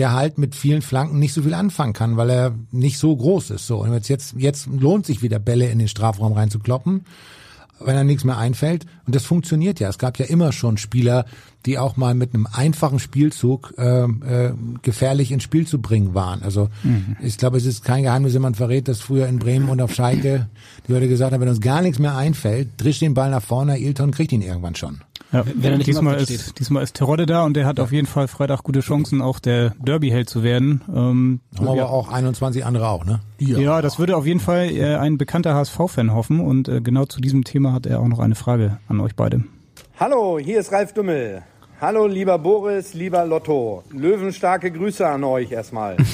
der 0.00 0.14
halt 0.14 0.38
mit 0.38 0.54
vielen 0.54 0.80
Flanken 0.80 1.18
nicht 1.18 1.34
so 1.34 1.42
viel 1.42 1.52
anfangen 1.52 1.92
kann, 1.92 2.16
weil 2.16 2.30
er 2.30 2.54
nicht 2.72 2.96
so 2.98 3.14
groß 3.14 3.50
ist. 3.50 3.66
So 3.66 3.82
und 3.82 3.92
jetzt 3.92 4.08
jetzt, 4.08 4.34
jetzt 4.38 4.66
lohnt 4.66 5.04
sich 5.04 5.22
wieder 5.22 5.38
Bälle 5.38 5.68
in 5.68 5.78
den 5.78 5.88
Strafraum 5.88 6.32
reinzukloppen 6.32 7.04
wenn 7.82 7.96
er 7.96 8.04
nichts 8.04 8.24
mehr 8.24 8.36
einfällt. 8.36 8.84
Und 9.06 9.14
das 9.14 9.24
funktioniert 9.24 9.80
ja. 9.80 9.88
Es 9.88 9.96
gab 9.96 10.18
ja 10.18 10.26
immer 10.26 10.52
schon 10.52 10.76
Spieler, 10.76 11.24
die 11.64 11.78
auch 11.78 11.96
mal 11.96 12.14
mit 12.14 12.34
einem 12.34 12.46
einfachen 12.46 12.98
Spielzug 12.98 13.72
äh, 13.78 14.02
äh, 14.02 14.52
gefährlich 14.82 15.32
ins 15.32 15.44
Spiel 15.44 15.66
zu 15.66 15.80
bringen 15.80 16.14
waren. 16.14 16.42
Also 16.42 16.68
ich 17.22 17.38
glaube, 17.38 17.56
es 17.56 17.64
ist 17.64 17.82
kein 17.82 18.02
Geheimnis, 18.02 18.34
wenn 18.34 18.42
man 18.42 18.54
verrät, 18.54 18.86
dass 18.86 19.00
früher 19.00 19.26
in 19.28 19.38
Bremen 19.38 19.70
und 19.70 19.80
auf 19.80 19.94
Schalke 19.94 20.48
die 20.86 20.92
Leute 20.92 21.08
gesagt 21.08 21.32
haben, 21.32 21.40
wenn 21.40 21.48
uns 21.48 21.60
gar 21.60 21.80
nichts 21.80 21.98
mehr 21.98 22.16
einfällt, 22.16 22.68
drisch 22.76 22.98
den 22.98 23.14
Ball 23.14 23.30
nach 23.30 23.42
vorne, 23.42 23.78
Ilton 23.78 24.10
kriegt 24.10 24.32
ihn 24.32 24.42
irgendwann 24.42 24.74
schon. 24.74 25.00
Ja, 25.32 25.44
Wenn 25.46 25.72
er 25.72 25.78
nicht 25.78 25.86
diesmal 25.86 26.16
ist, 26.16 26.58
diesmal 26.58 26.82
ist 26.82 26.96
Terodde 26.96 27.24
da 27.24 27.44
und 27.44 27.54
der 27.54 27.66
hat 27.66 27.78
auf 27.78 27.92
jeden 27.92 28.06
Fall 28.06 28.26
Freitag 28.26 28.64
gute 28.64 28.80
Chancen, 28.80 29.22
auch 29.22 29.38
der 29.38 29.70
Derby-Held 29.78 30.28
zu 30.28 30.42
werden. 30.42 30.82
Ähm, 30.88 31.40
Haben 31.56 31.66
ja, 31.76 31.84
aber 31.84 31.90
auch 31.90 32.10
21 32.10 32.64
andere 32.64 32.88
auch, 32.88 33.04
ne? 33.04 33.20
ja. 33.38 33.80
das 33.80 33.98
würde 33.98 34.16
auf 34.16 34.26
jeden 34.26 34.40
Fall 34.40 34.70
äh, 34.70 34.96
ein 34.96 35.18
bekannter 35.18 35.54
HSV-Fan 35.54 36.12
hoffen 36.12 36.40
und 36.40 36.68
äh, 36.68 36.80
genau 36.80 37.04
zu 37.04 37.20
diesem 37.20 37.44
Thema 37.44 37.72
hat 37.72 37.86
er 37.86 38.00
auch 38.00 38.08
noch 38.08 38.18
eine 38.18 38.34
Frage 38.34 38.78
an 38.88 39.00
euch 39.00 39.14
beide. 39.14 39.44
Hallo, 39.98 40.38
hier 40.38 40.58
ist 40.58 40.72
Ralf 40.72 40.94
Dümmel. 40.94 41.42
Hallo, 41.80 42.06
lieber 42.06 42.38
Boris, 42.38 42.92
lieber 42.92 43.24
Lotto. 43.24 43.84
Löwenstarke 43.90 44.70
Grüße 44.70 45.06
an 45.06 45.24
euch 45.24 45.52
erstmal. 45.52 45.96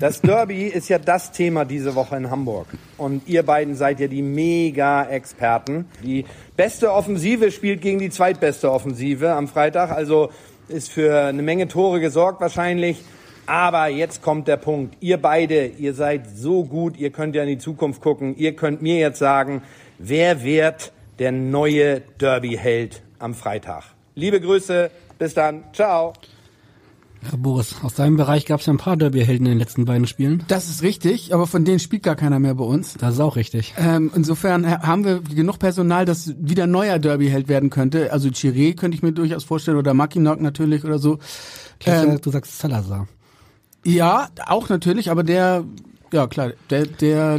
Das 0.00 0.20
Derby 0.20 0.64
ist 0.64 0.88
ja 0.88 0.98
das 0.98 1.30
Thema 1.30 1.64
diese 1.64 1.94
Woche 1.94 2.16
in 2.16 2.30
Hamburg. 2.30 2.66
Und 2.98 3.28
ihr 3.28 3.42
beiden 3.42 3.74
seid 3.74 4.00
ja 4.00 4.08
die 4.08 4.22
Mega-Experten. 4.22 5.86
Die 6.02 6.24
beste 6.56 6.92
Offensive 6.92 7.50
spielt 7.50 7.80
gegen 7.80 7.98
die 7.98 8.10
zweitbeste 8.10 8.70
Offensive 8.70 9.32
am 9.32 9.48
Freitag. 9.48 9.90
Also 9.90 10.30
ist 10.68 10.90
für 10.90 11.26
eine 11.26 11.42
Menge 11.42 11.68
Tore 11.68 12.00
gesorgt 12.00 12.40
wahrscheinlich. 12.40 13.02
Aber 13.46 13.88
jetzt 13.88 14.22
kommt 14.22 14.48
der 14.48 14.56
Punkt. 14.56 14.96
Ihr 15.00 15.18
beide, 15.18 15.66
ihr 15.66 15.92
seid 15.92 16.22
so 16.34 16.64
gut, 16.64 16.96
ihr 16.96 17.10
könnt 17.10 17.34
ja 17.34 17.42
in 17.42 17.48
die 17.48 17.58
Zukunft 17.58 18.00
gucken. 18.00 18.34
Ihr 18.36 18.56
könnt 18.56 18.80
mir 18.80 18.96
jetzt 18.96 19.18
sagen, 19.18 19.62
wer 19.98 20.42
wird 20.42 20.92
der 21.18 21.32
neue 21.32 22.00
Derby-Held 22.20 23.02
am 23.18 23.34
Freitag? 23.34 23.84
Liebe 24.14 24.40
Grüße, 24.40 24.90
bis 25.18 25.34
dann, 25.34 25.64
ciao. 25.74 26.14
Ja, 27.30 27.36
Boris, 27.38 27.76
aus 27.82 27.94
deinem 27.94 28.16
Bereich 28.16 28.44
gab 28.46 28.60
es 28.60 28.66
ja 28.66 28.72
ein 28.72 28.76
paar 28.78 28.96
Derby-Helden 28.96 29.46
in 29.46 29.52
den 29.52 29.58
letzten 29.58 29.84
beiden 29.86 30.06
Spielen. 30.06 30.42
Das 30.48 30.68
ist 30.68 30.82
richtig, 30.82 31.32
aber 31.32 31.46
von 31.46 31.64
denen 31.64 31.78
spielt 31.78 32.02
gar 32.02 32.16
keiner 32.16 32.38
mehr 32.38 32.54
bei 32.54 32.64
uns. 32.64 32.94
Das 32.98 33.14
ist 33.14 33.20
auch 33.20 33.36
richtig. 33.36 33.74
Ähm, 33.78 34.10
insofern 34.14 34.68
ha- 34.68 34.82
haben 34.82 35.04
wir 35.04 35.20
genug 35.20 35.58
Personal, 35.58 36.04
dass 36.04 36.34
wieder 36.38 36.64
ein 36.64 36.70
neuer 36.70 36.98
Derby-Held 36.98 37.48
werden 37.48 37.70
könnte. 37.70 38.12
Also 38.12 38.28
Chiré 38.28 38.74
könnte 38.76 38.96
ich 38.96 39.02
mir 39.02 39.12
durchaus 39.12 39.44
vorstellen 39.44 39.78
oder 39.78 39.94
Mackinock 39.94 40.40
natürlich 40.40 40.84
oder 40.84 40.98
so. 40.98 41.18
Ähm, 41.86 42.04
gesagt, 42.06 42.26
du 42.26 42.30
sagst 42.30 42.58
Salazar. 42.58 43.08
Ja, 43.84 44.28
auch 44.46 44.68
natürlich, 44.68 45.10
aber 45.10 45.22
der, 45.22 45.64
ja 46.12 46.26
klar, 46.26 46.52
der, 46.70 46.86
der 46.86 47.34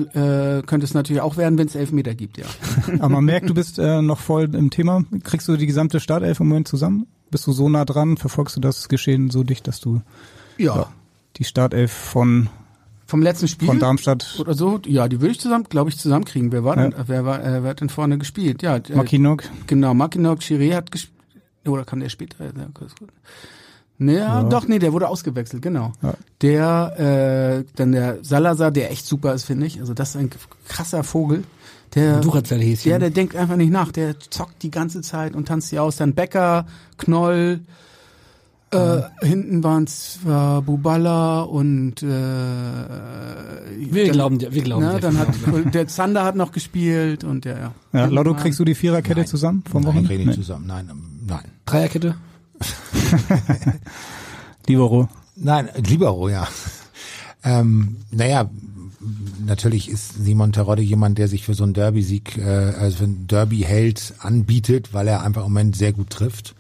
äh, 0.60 0.66
könnte 0.66 0.86
es 0.86 0.94
natürlich 0.94 1.22
auch 1.22 1.38
werden, 1.38 1.58
wenn 1.58 1.68
es 1.68 1.76
Elfmeter 1.76 2.14
gibt, 2.14 2.38
ja. 2.38 2.46
Aber 3.00 3.10
man 3.10 3.26
merkt, 3.26 3.50
du 3.50 3.54
bist 3.56 3.80
äh, 3.80 4.02
noch 4.02 4.20
voll 4.20 4.54
im 4.54 4.70
Thema. 4.70 5.04
Kriegst 5.24 5.48
du 5.48 5.58
die 5.58 5.66
gesamte 5.66 6.00
Startelf 6.00 6.40
im 6.40 6.48
Moment 6.48 6.68
zusammen? 6.68 7.08
Bist 7.36 7.48
du 7.48 7.52
so 7.52 7.68
nah 7.68 7.84
dran? 7.84 8.16
Verfolgst 8.16 8.56
du 8.56 8.62
das 8.62 8.88
Geschehen 8.88 9.30
so 9.30 9.44
dicht, 9.44 9.68
dass 9.68 9.82
du 9.82 10.02
Ja. 10.58 10.88
die 11.36 11.44
Startelf 11.44 11.92
von, 11.92 12.48
Vom 13.08 13.22
letzten 13.22 13.50
Spiel 13.50 13.68
von 13.68 13.78
Darmstadt, 13.78 14.38
oder 14.40 14.54
so, 14.54 14.80
ja, 14.86 15.10
die 15.10 15.20
würde 15.20 15.34
ich 15.34 15.42
zusammen, 15.42 15.66
glaube 15.66 15.90
ich, 15.90 15.98
zusammenkriegen. 15.98 16.54
Wer 16.54 16.64
war 16.64 16.78
denn, 16.78 16.92
Ja. 16.92 17.04
wer 17.08 17.26
war, 17.26 17.44
äh, 17.44 17.62
wer 17.62 17.72
hat 17.72 17.82
denn 17.82 17.90
vorne 17.90 18.18
gespielt? 18.18 18.62
Ja, 18.64 18.78
äh, 18.78 18.96
Mackinock? 18.96 19.44
Genau, 19.68 19.94
Mackinock, 19.94 20.40
Chiré 20.40 20.76
hat 20.76 20.94
gespielt. 20.94 21.14
Oder 21.68 21.84
kann 21.84 22.00
der 22.00 22.08
später? 22.08 22.38
Ja, 22.46 22.52
Nee, 23.98 24.16
ja, 24.16 24.44
doch, 24.44 24.66
nee, 24.70 24.80
der 24.80 24.94
wurde 24.94 25.10
ausgewechselt, 25.10 25.62
genau. 25.62 25.92
Ja. 26.02 26.14
Der, 26.42 27.60
äh, 27.60 27.66
dann 27.76 27.92
der 27.92 28.24
Salazar, 28.24 28.72
der 28.72 28.92
echt 28.92 29.06
super 29.06 29.34
ist, 29.34 29.44
finde 29.44 29.66
ich. 29.66 29.82
Also 29.82 29.94
das 29.94 30.12
ist 30.12 30.16
ein 30.16 30.30
krasser 30.70 31.04
Vogel. 31.04 31.44
Der, 31.96 32.20
Duracell-Häschen. 32.20 32.92
ja, 32.92 33.00
der 33.00 33.10
denkt 33.10 33.36
einfach 33.36 33.56
nicht 33.56 33.72
nach. 33.72 33.92
Der 33.92 34.20
zockt 34.20 34.62
die 34.64 34.72
ganze 34.72 35.02
Zeit 35.02 35.34
und 35.34 35.48
tanzt 35.48 35.72
die 35.72 35.80
aus. 35.80 35.96
Dann 35.96 36.14
Becker, 36.14 36.66
Knoll, 36.98 37.62
äh, 38.72 39.02
hinten 39.22 39.64
waren's 39.64 40.20
war 40.24 40.62
Bubala 40.62 41.44
und 41.44 42.04
äh, 42.04 42.06
Wir 42.06 44.04
dann- 44.06 44.12
glauben 44.12 44.38
dir, 44.40 44.54
wir 44.54 44.64
glauben 44.64 44.84
ne, 44.86 44.94
dir. 44.96 45.00
dann 45.00 45.18
hat 45.20 45.30
der 45.74 45.88
Zander 45.88 46.24
hat 46.26 46.36
noch 46.36 46.52
gespielt 46.52 47.24
und 47.24 47.46
der 47.46 47.58
ja. 47.58 47.74
Ja, 47.94 48.06
Lotto, 48.08 48.34
kriegst 48.34 48.60
du 48.60 48.66
die 48.66 48.76
Viererkette 48.76 49.22
Nein. 49.22 49.28
zusammen 49.28 49.64
vom 49.70 49.84
Nein, 49.84 49.94
Wochenende? 50.04 50.26
nicht 50.26 50.34
zusammen. 50.36 50.68
Nein, 50.68 50.90
ähm, 50.92 51.04
nein. 51.26 51.46
Dreierkette? 51.66 52.16
Libero. 54.68 55.08
Nein, 55.36 55.70
Libero, 55.78 56.30
ja. 56.30 56.48
Ähm, 57.48 57.98
naja, 58.10 58.50
natürlich 59.44 59.90
ist 59.90 60.24
Simon 60.24 60.52
Terodde 60.52 60.82
jemand, 60.82 61.18
der 61.18 61.28
sich 61.28 61.44
für 61.44 61.54
so 61.54 61.64
einen 61.64 61.74
Derby-Sieg, 61.74 62.38
äh, 62.38 62.44
also 62.44 62.98
für 62.98 63.04
einen 63.06 63.28
Derby-Held 63.28 64.14
anbietet, 64.20 64.94
weil 64.94 65.08
er 65.08 65.24
einfach 65.24 65.46
im 65.46 65.54
Moment 65.54 65.76
sehr 65.76 65.94
gut 65.94 66.10
trifft. 66.10 66.56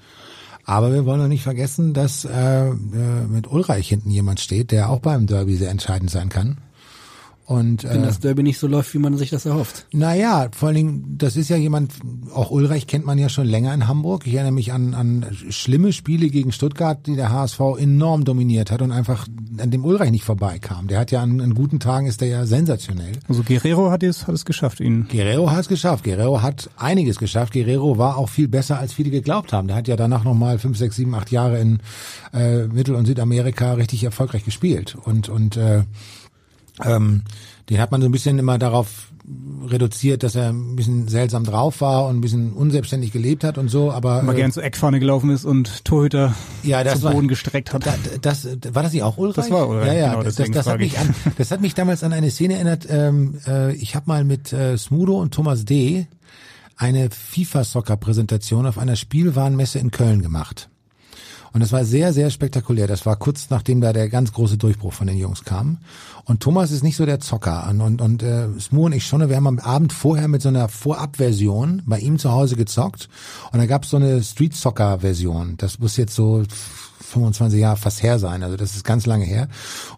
Aber 0.65 0.91
wir 0.91 1.05
wollen 1.05 1.21
auch 1.21 1.27
nicht 1.27 1.43
vergessen, 1.43 1.93
dass 1.93 2.25
äh, 2.25 2.67
äh, 2.67 2.73
mit 3.29 3.49
Ulreich 3.49 3.87
hinten 3.87 4.09
jemand 4.09 4.39
steht, 4.39 4.71
der 4.71 4.89
auch 4.89 4.99
beim 4.99 5.27
Derby 5.27 5.55
sehr 5.55 5.69
entscheidend 5.69 6.09
sein 6.09 6.29
kann. 6.29 6.57
Und 7.45 7.83
Wenn 7.83 8.01
äh, 8.01 8.05
das 8.07 8.19
Derby 8.19 8.41
nicht 8.41 8.57
so 8.57 8.65
läuft, 8.65 8.93
wie 8.95 8.97
man 8.97 9.15
sich 9.17 9.29
das 9.29 9.45
erhofft. 9.45 9.85
naja, 9.93 10.49
vor 10.51 10.67
allen 10.69 10.75
Dingen, 10.75 11.15
das 11.17 11.37
ist 11.37 11.49
ja 11.49 11.57
jemand, 11.57 11.93
auch 12.33 12.49
Ulreich 12.49 12.87
kennt 12.87 13.05
man 13.05 13.19
ja 13.19 13.29
schon 13.29 13.45
länger 13.45 13.71
in 13.73 13.87
Hamburg. 13.87 14.25
Ich 14.25 14.33
erinnere 14.33 14.51
mich 14.51 14.73
an, 14.73 14.95
an 14.95 15.25
schlimme 15.49 15.93
Spiele 15.93 16.29
gegen 16.29 16.51
Stuttgart, 16.51 17.05
die 17.05 17.15
der 17.15 17.31
HSV 17.31 17.59
enorm 17.77 18.25
dominiert 18.25 18.71
hat 18.71 18.81
und 18.81 18.91
einfach 18.91 19.27
an 19.59 19.69
dem 19.69 19.85
Ulreich 19.85 20.09
nicht 20.09 20.23
vorbeikam. 20.23 20.87
Der 20.87 20.99
hat 20.99 21.11
ja 21.11 21.21
an, 21.21 21.39
an 21.39 21.53
guten 21.53 21.79
Tagen 21.79 22.07
ist 22.07 22.21
der 22.21 22.29
ja 22.29 22.45
sensationell. 22.47 23.13
Also 23.27 23.43
Guerrero 23.43 23.91
hat 23.91 24.01
es, 24.01 24.25
hat 24.25 24.33
es 24.33 24.43
geschafft, 24.43 24.79
ihn. 24.79 25.07
Guerrero 25.07 25.51
hat 25.51 25.59
es 25.59 25.67
geschafft. 25.67 26.03
Guerrero 26.03 26.41
hat 26.41 26.71
einiges 26.77 27.19
geschafft. 27.19 27.53
Guerrero 27.53 27.99
war 27.99 28.17
auch 28.17 28.29
viel 28.29 28.47
besser, 28.47 28.79
als 28.79 28.91
viele 28.93 29.11
geglaubt 29.11 29.53
haben. 29.53 29.67
Der 29.67 29.77
hat 29.77 29.87
ja 29.87 29.95
danach 29.95 30.23
nochmal 30.23 30.57
fünf, 30.57 30.79
sechs, 30.79 30.95
sieben, 30.95 31.13
acht 31.13 31.31
Jahre 31.31 31.59
in 31.59 31.79
äh, 32.33 32.65
Mittel- 32.67 32.95
und 32.95 33.05
Südamerika 33.05 33.73
richtig 33.73 34.03
erfolgreich 34.03 34.43
gespielt. 34.45 34.97
Und, 35.03 35.29
und 35.29 35.57
äh, 35.57 35.83
ähm, 36.83 37.23
den 37.69 37.79
hat 37.79 37.91
man 37.91 38.01
so 38.01 38.07
ein 38.07 38.11
bisschen 38.11 38.37
immer 38.39 38.57
darauf 38.57 39.11
reduziert, 39.65 40.21
dass 40.21 40.35
er 40.35 40.49
ein 40.49 40.75
bisschen 40.75 41.07
seltsam 41.07 41.43
drauf 41.43 41.81
war 41.81 42.05
und 42.05 42.17
ein 42.17 42.21
bisschen 42.21 42.53
unselbstständig 42.53 43.11
gelebt 43.11 43.43
hat 43.43 43.57
und 43.57 43.69
so, 43.69 43.91
aber 43.91 44.21
Mal 44.21 44.33
äh, 44.33 44.35
gern 44.35 44.51
zur 44.51 44.63
Eckfahne 44.63 44.99
gelaufen 44.99 45.31
ist 45.31 45.45
und 45.45 45.83
Torhüter 45.83 46.35
ja, 46.61 46.83
das 46.83 46.95
zum 46.95 47.03
war, 47.03 47.13
Boden 47.13 47.27
gestreckt 47.27 47.73
hat. 47.73 47.85
Da, 47.85 47.95
das, 48.21 48.47
war 48.71 48.83
das 48.83 48.93
nicht 48.93 49.01
auch 49.01 49.17
Ulreich? 49.17 49.35
Das 49.35 49.49
war 49.49 49.67
Ulreich, 49.67 49.87
Ja, 49.87 49.93
ja, 49.93 50.09
genau, 50.11 50.23
das, 50.23 50.35
deswegen 50.35 50.53
das, 50.53 50.67
hat 50.67 50.77
mich 50.77 50.93
ich. 50.93 50.99
an, 50.99 51.15
das 51.37 51.49
hat 51.49 51.61
mich 51.61 51.73
damals 51.73 52.03
an 52.03 52.13
eine 52.13 52.29
Szene 52.29 52.55
erinnert. 52.55 52.85
Ähm, 52.87 53.39
äh, 53.47 53.73
ich 53.73 53.95
habe 53.95 54.05
mal 54.07 54.23
mit 54.23 54.53
äh, 54.53 54.77
Smudo 54.77 55.19
und 55.19 55.33
Thomas 55.33 55.65
D. 55.65 56.05
eine 56.77 57.09
FIFA-Soccer-Präsentation 57.09 58.67
auf 58.67 58.77
einer 58.77 58.95
Spielwarenmesse 58.95 59.79
in 59.79 59.89
Köln 59.89 60.21
gemacht. 60.21 60.69
Und 61.55 61.61
das 61.61 61.71
war 61.71 61.85
sehr, 61.85 62.11
sehr 62.11 62.31
spektakulär. 62.31 62.85
Das 62.85 63.05
war 63.05 63.15
kurz 63.15 63.49
nachdem 63.49 63.79
da 63.79 63.93
der 63.93 64.09
ganz 64.09 64.33
große 64.33 64.57
Durchbruch 64.57 64.91
von 64.91 65.07
den 65.07 65.15
Jungs 65.15 65.45
kam. 65.45 65.77
Und 66.25 66.41
Thomas 66.41 66.69
ist 66.69 66.83
nicht 66.83 66.97
so 66.97 67.05
der 67.05 67.21
Zocker. 67.21 67.69
Und, 67.69 67.79
und, 67.79 68.01
und 68.01 68.23
äh, 68.23 68.49
Smo 68.59 68.87
und 68.87 68.91
ich 68.91 69.05
schon, 69.05 69.29
wir 69.29 69.37
haben 69.37 69.47
am 69.47 69.59
Abend 69.59 69.93
vorher 69.93 70.27
mit 70.27 70.41
so 70.41 70.49
einer 70.49 70.67
Vorabversion 70.67 71.81
bei 71.85 71.97
ihm 71.99 72.19
zu 72.19 72.33
Hause 72.33 72.57
gezockt. 72.57 73.07
Und 73.53 73.59
da 73.59 73.67
gab 73.67 73.85
es 73.85 73.91
so 73.91 73.95
eine 73.95 74.21
Street-Soccer-Version. 74.21 75.55
Das 75.55 75.79
muss 75.79 75.95
jetzt 75.95 76.13
so 76.13 76.43
25 76.99 77.57
Jahre 77.57 77.77
fast 77.77 78.03
her 78.03 78.19
sein. 78.19 78.43
Also 78.43 78.57
das 78.57 78.75
ist 78.75 78.83
ganz 78.83 79.05
lange 79.05 79.23
her. 79.23 79.47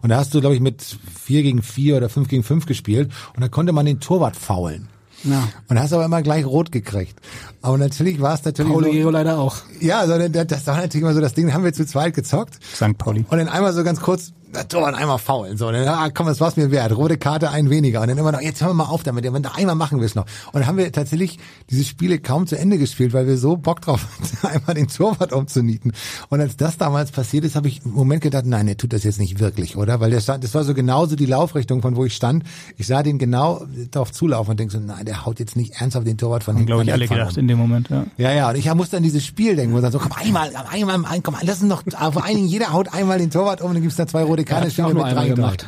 Und 0.00 0.10
da 0.10 0.18
hast 0.18 0.32
du, 0.34 0.40
glaube 0.40 0.54
ich, 0.54 0.60
mit 0.60 0.80
vier 1.12 1.42
gegen 1.42 1.62
vier 1.62 1.96
oder 1.96 2.08
fünf 2.08 2.28
gegen 2.28 2.44
fünf 2.44 2.66
gespielt. 2.66 3.10
Und 3.34 3.40
da 3.40 3.48
konnte 3.48 3.72
man 3.72 3.84
den 3.84 3.98
Torwart 3.98 4.36
faulen. 4.36 4.86
Ja. 5.24 5.48
Und 5.68 5.78
hast 5.78 5.92
aber 5.92 6.04
immer 6.04 6.22
gleich 6.22 6.44
rot 6.44 6.70
gekriegt. 6.72 7.18
Aber 7.62 7.76
natürlich 7.78 8.20
war 8.20 8.34
es 8.34 8.44
natürlich 8.44 8.72
Paulo 8.72 8.92
so, 8.92 9.10
leider 9.10 9.38
auch. 9.38 9.56
ja, 9.80 10.00
also 10.00 10.28
das, 10.28 10.66
war 10.66 10.76
natürlich 10.76 11.02
immer 11.02 11.14
so 11.14 11.20
das 11.20 11.34
Ding, 11.34 11.52
haben 11.52 11.64
wir 11.64 11.72
zu 11.72 11.86
zweit 11.86 12.14
gezockt. 12.14 12.58
St. 12.62 12.96
Pauli. 12.96 13.24
Und 13.28 13.38
dann 13.38 13.48
einmal 13.48 13.72
so 13.72 13.82
ganz 13.82 14.00
kurz, 14.00 14.32
das 14.52 14.66
und 14.74 14.94
einmal 14.94 15.18
faulen. 15.18 15.56
So, 15.56 15.68
und 15.68 15.74
dann, 15.74 15.88
ah, 15.88 16.10
komm, 16.10 16.26
das 16.26 16.40
war's 16.40 16.56
mir 16.56 16.70
wert. 16.70 16.96
Rote 16.96 17.18
Karte, 17.18 17.50
ein 17.50 17.70
weniger. 17.70 18.00
Und 18.00 18.08
dann 18.08 18.18
immer 18.18 18.32
noch, 18.32 18.40
jetzt 18.40 18.60
hören 18.60 18.70
wir 18.70 18.84
mal 18.84 18.90
auf 18.90 19.02
damit. 19.02 19.24
Wenn 19.30 19.42
da 19.42 19.52
einmal 19.52 19.74
machen 19.74 20.00
wir 20.00 20.06
es 20.06 20.14
noch. 20.14 20.24
Und 20.46 20.54
dann 20.60 20.66
haben 20.66 20.78
wir 20.78 20.90
tatsächlich 20.90 21.38
diese 21.70 21.84
Spiele 21.84 22.18
kaum 22.18 22.46
zu 22.46 22.58
Ende 22.58 22.78
gespielt, 22.78 23.12
weil 23.12 23.26
wir 23.26 23.36
so 23.36 23.56
Bock 23.56 23.80
drauf 23.80 24.06
hatten, 24.06 24.46
einmal 24.56 24.74
den 24.74 24.88
Torwart 24.88 25.32
umzunieten. 25.32 25.92
Und 26.28 26.40
als 26.40 26.56
das 26.56 26.78
damals 26.78 27.10
passiert 27.10 27.44
ist, 27.44 27.56
habe 27.56 27.68
ich 27.68 27.84
im 27.84 27.92
Moment 27.92 28.22
gedacht, 28.22 28.46
nein, 28.46 28.66
der 28.66 28.76
tut 28.76 28.92
das 28.92 29.04
jetzt 29.04 29.18
nicht 29.18 29.38
wirklich, 29.40 29.76
oder? 29.76 30.00
Weil 30.00 30.10
der 30.10 30.20
stand, 30.20 30.44
das 30.44 30.54
war 30.54 30.64
so 30.64 30.74
genauso 30.74 31.16
die 31.16 31.26
Laufrichtung, 31.26 31.82
von 31.82 31.96
wo 31.96 32.04
ich 32.04 32.14
stand. 32.14 32.44
Ich 32.76 32.86
sah 32.86 33.02
den 33.02 33.18
genau 33.18 33.64
darauf 33.90 34.12
zulaufen 34.12 34.52
und 34.52 34.60
denk 34.60 34.72
so, 34.72 34.78
nein, 34.78 35.04
der 35.04 35.26
haut 35.26 35.40
jetzt 35.40 35.56
nicht 35.56 35.80
ernsthaft 35.80 36.06
den 36.06 36.18
Torwart 36.18 36.44
von 36.44 36.56
Haben, 36.56 36.66
glaube 36.66 36.84
ich, 36.84 36.92
alle 36.92 37.06
gedacht 37.06 37.36
in 37.36 37.48
dem 37.48 37.58
Moment, 37.58 37.90
ja. 37.90 38.06
Ja, 38.16 38.32
ja, 38.32 38.48
und 38.50 38.56
ich 38.56 38.72
musste 38.74 38.96
an 38.96 39.02
dieses 39.02 39.24
Spiel 39.24 39.56
denken, 39.56 39.74
wo 39.74 39.80
dann 39.80 39.92
so, 39.92 39.98
komm, 39.98 40.12
einmal, 40.12 40.50
einmal, 40.70 41.04
ein, 41.04 41.22
komm, 41.22 41.36
lass 41.42 41.62
uns 41.62 41.68
noch, 41.68 41.82
vor 42.12 42.24
allen 42.24 42.36
Dingen, 42.36 42.48
jeder 42.48 42.72
haut 42.72 42.92
einmal 42.92 43.18
den 43.18 43.30
Torwart 43.30 43.60
um 43.60 43.68
und 43.68 43.74
dann 43.74 43.82
gibt's 43.82 43.96
da 43.96 44.06
zwei 44.06 44.22
rote 44.22 44.37
auch 44.46 44.70
Finger 44.70 44.94
nur 44.94 45.04
mit 45.04 45.14
drei 45.14 45.28
gemacht. 45.28 45.66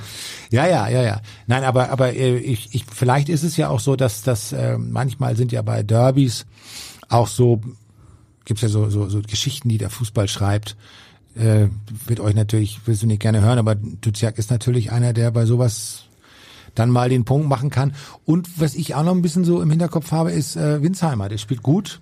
Ja, 0.50 0.66
ja, 0.66 0.88
ja, 0.88 1.02
ja. 1.02 1.20
Nein, 1.46 1.64
aber 1.64 1.90
aber 1.90 2.12
äh, 2.12 2.36
ich, 2.36 2.74
ich 2.74 2.84
vielleicht 2.84 3.28
ist 3.28 3.44
es 3.44 3.56
ja 3.56 3.68
auch 3.68 3.80
so, 3.80 3.96
dass 3.96 4.22
dass 4.22 4.52
äh, 4.52 4.78
manchmal 4.78 5.36
sind 5.36 5.52
ja 5.52 5.62
bei 5.62 5.82
Derbys 5.82 6.46
auch 7.08 7.28
so 7.28 7.60
gibt's 8.44 8.62
ja 8.62 8.68
so 8.68 8.90
so, 8.90 9.08
so 9.08 9.22
Geschichten, 9.22 9.68
die 9.68 9.78
der 9.78 9.90
Fußball 9.90 10.28
schreibt. 10.28 10.76
Äh, 11.36 11.68
wird 12.06 12.20
euch 12.20 12.34
natürlich 12.34 12.80
willst 12.86 13.02
du 13.02 13.06
nicht 13.06 13.22
gerne 13.22 13.40
hören, 13.40 13.58
aber 13.58 13.76
Duziak 13.76 14.38
ist 14.38 14.50
natürlich 14.50 14.90
einer, 14.90 15.12
der 15.12 15.30
bei 15.30 15.46
sowas 15.46 16.04
dann 16.74 16.90
mal 16.90 17.08
den 17.08 17.24
Punkt 17.24 17.48
machen 17.48 17.70
kann. 17.70 17.94
Und 18.24 18.60
was 18.60 18.74
ich 18.74 18.94
auch 18.94 19.04
noch 19.04 19.14
ein 19.14 19.22
bisschen 19.22 19.44
so 19.44 19.62
im 19.62 19.70
Hinterkopf 19.70 20.12
habe, 20.12 20.32
ist 20.32 20.56
äh, 20.56 20.82
Winsheimer. 20.82 21.28
Der 21.28 21.38
spielt 21.38 21.62
gut. 21.62 22.00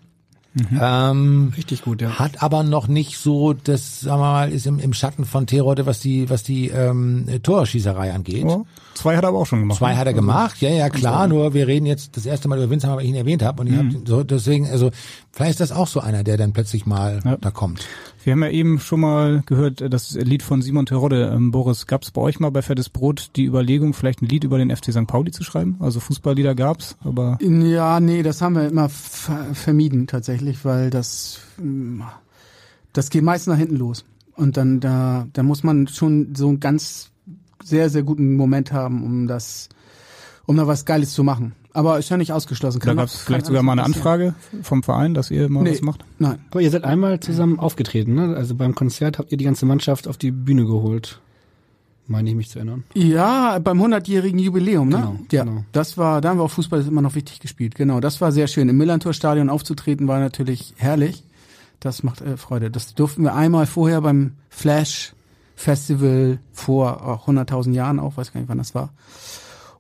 Ähm, 0.80 1.52
Richtig 1.56 1.82
gut, 1.82 2.00
ja. 2.02 2.18
hat 2.18 2.42
aber 2.42 2.62
noch 2.64 2.88
nicht 2.88 3.18
so, 3.18 3.52
das 3.52 4.00
sagen 4.00 4.20
wir 4.20 4.24
mal, 4.32 4.50
ist 4.52 4.66
im, 4.66 4.78
im 4.80 4.92
Schatten 4.92 5.24
von 5.24 5.46
Terodde, 5.46 5.87
was 5.87 6.00
die, 6.00 6.28
was 6.30 6.42
die 6.42 6.68
ähm, 6.68 7.26
Torschießerei 7.42 8.12
angeht. 8.12 8.44
Ja, 8.48 8.62
zwei 8.94 9.16
hat 9.16 9.24
er 9.24 9.28
aber 9.28 9.38
auch 9.38 9.46
schon 9.46 9.61
gemacht. 9.61 9.78
Zwei 9.78 9.94
hat 9.94 10.06
er 10.06 10.14
gemacht, 10.14 10.61
ja, 10.61 10.70
ja, 10.70 10.88
klar, 10.90 11.28
nur 11.28 11.54
wir 11.54 11.66
reden 11.68 11.87
jetzt 11.87 12.16
das 12.16 12.26
erste 12.26 12.48
Mal 12.48 12.58
über 12.58 12.70
Winsheimer, 12.70 12.96
weil 12.96 13.04
ich 13.04 13.11
ihn 13.11 13.14
erwähnt 13.14 13.42
habe. 13.42 13.61
Und 13.61 13.68
ich 13.68 13.74
Mhm. 13.74 13.94
hab 14.00 14.08
so, 14.08 14.24
deswegen, 14.24 14.66
also 14.66 14.90
vielleicht 15.38 15.61
ist 15.61 15.70
das 15.70 15.72
auch 15.72 15.87
so 15.87 16.01
einer, 16.01 16.24
der 16.24 16.37
dann 16.37 16.53
plötzlich 16.53 16.85
mal 16.85 17.20
Ja. 17.24 17.37
da 17.40 17.51
kommt. 17.51 17.87
Wir 18.24 18.33
haben 18.33 18.42
ja 18.42 18.51
eben 18.51 18.79
schon 18.81 19.01
mal 19.01 19.42
gehört, 19.46 19.81
äh, 19.81 19.88
das 19.88 20.12
Lied 20.14 20.42
von 20.42 20.61
Simon 20.61 20.85
Terodde. 20.85 21.33
Ähm, 21.35 21.51
Boris, 21.53 21.87
gab 21.87 22.03
es 22.03 22.11
bei 22.11 22.20
euch 22.20 22.40
mal 22.40 22.51
bei 22.51 22.61
Fettes 22.62 22.88
Brot 22.88 23.31
die 23.37 23.44
Überlegung, 23.46 23.94
vielleicht 23.94 24.20
ein 24.20 24.27
Lied 24.27 24.44
über 24.44 24.59
den 24.59 24.74
FC 24.74 24.92
St. 24.92 25.07
Pauli 25.07 25.31
zu 25.31 25.44
schreiben? 25.44 25.77
Also 25.81 26.01
Fußballlieder 26.01 26.55
gab's, 26.55 26.96
aber 27.03 27.38
Ja, 27.40 28.01
nee, 28.01 28.22
das 28.22 28.42
haben 28.42 28.57
wir 28.57 28.66
immer 28.68 28.88
ver 28.88 29.55
vermieden 29.55 30.07
tatsächlich, 30.09 30.64
weil 30.64 30.90
das 30.90 31.38
das 32.92 33.11
geht 33.11 33.22
meist 33.22 33.46
nach 33.48 33.57
hinten 33.57 33.77
los. 33.77 34.05
Und 34.35 34.57
dann 34.57 34.81
da 34.81 35.27
da 35.33 35.42
muss 35.42 35.62
man 35.62 35.87
schon 35.88 36.35
so 36.35 36.48
einen 36.48 36.61
ganz 36.61 37.11
sehr 37.62 37.88
sehr 37.90 38.03
guten 38.03 38.35
Moment 38.37 38.72
haben, 38.72 39.05
um 39.05 39.27
das 39.27 39.68
um 40.46 40.57
da 40.57 40.66
was 40.66 40.85
Geiles 40.85 41.12
zu 41.12 41.22
machen. 41.24 41.53
Aber 41.78 41.98
ist 41.98 42.08
ja 42.08 42.16
nicht 42.16 42.32
ausgeschlossen. 42.32 42.80
da 42.80 42.86
Kann 42.86 42.96
gab's 42.96 43.14
auch- 43.14 43.20
vielleicht 43.20 43.44
kann 43.44 43.46
sogar 43.46 43.62
mal 43.62 43.72
eine. 43.72 43.84
Anfrage 43.84 44.34
vom 44.62 44.82
Verein, 44.82 45.14
dass 45.14 45.30
ihr 45.30 45.48
mal 45.48 45.62
Nee. 45.62 45.72
was 45.72 45.82
macht. 45.82 46.04
Nein. 46.18 46.38
Aber 46.50 46.60
ihr 46.60 46.70
seid 46.70 46.82
einmal 46.84 47.20
zusammen 47.20 47.58
aufgetreten, 47.60 48.14
ne? 48.14 48.34
Also 48.36 48.54
beim 48.56 48.74
Konzert 48.74 49.18
habt 49.18 49.30
ihr 49.30 49.38
die 49.38 49.44
ganze 49.44 49.64
Mannschaft 49.64 50.08
auf 50.08 50.16
die 50.16 50.30
Bühne 50.32 50.64
geholt. 50.66 51.20
Meine 52.08 52.30
ich 52.30 52.34
mich 52.36 52.48
zu 52.48 52.58
erinnern. 52.58 52.84
Ja, 52.94 53.58
beim 53.58 53.80
100-jährigen 53.80 54.38
Jubiläum, 54.40 54.88
ne? 54.88 54.96
Genau, 54.96 55.16
ja, 55.30 55.44
genau. 55.44 55.64
das 55.72 55.98
war, 55.98 56.20
da 56.22 56.30
haben 56.30 56.38
wir 56.38 56.44
auch 56.44 56.50
Fußball 56.50 56.80
immer 56.86 57.02
noch 57.02 57.14
wichtig 57.14 57.38
gespielt. 57.38 57.74
Genau, 57.74 58.00
das 58.00 58.20
war 58.20 58.32
sehr 58.32 58.46
schön. 58.48 58.68
Im 58.68 58.76
Millantor-Stadion 58.78 59.48
aufzutreten 59.50 60.08
war 60.08 60.18
natürlich 60.18 60.74
herrlich. 60.78 61.22
Das 61.80 62.02
macht 62.02 62.22
äh, 62.22 62.36
Freude. 62.36 62.70
Das 62.70 62.94
durften 62.94 63.22
wir 63.22 63.34
einmal 63.34 63.66
vorher 63.66 64.00
beim 64.00 64.32
Flash 64.48 65.12
Festival 65.54 66.38
vor 66.52 67.06
auch 67.06 67.28
100.000 67.28 67.72
Jahren 67.74 68.00
auch, 68.00 68.16
weiß 68.16 68.32
gar 68.32 68.40
nicht, 68.40 68.48
wann 68.48 68.58
das 68.58 68.74
war. 68.74 68.90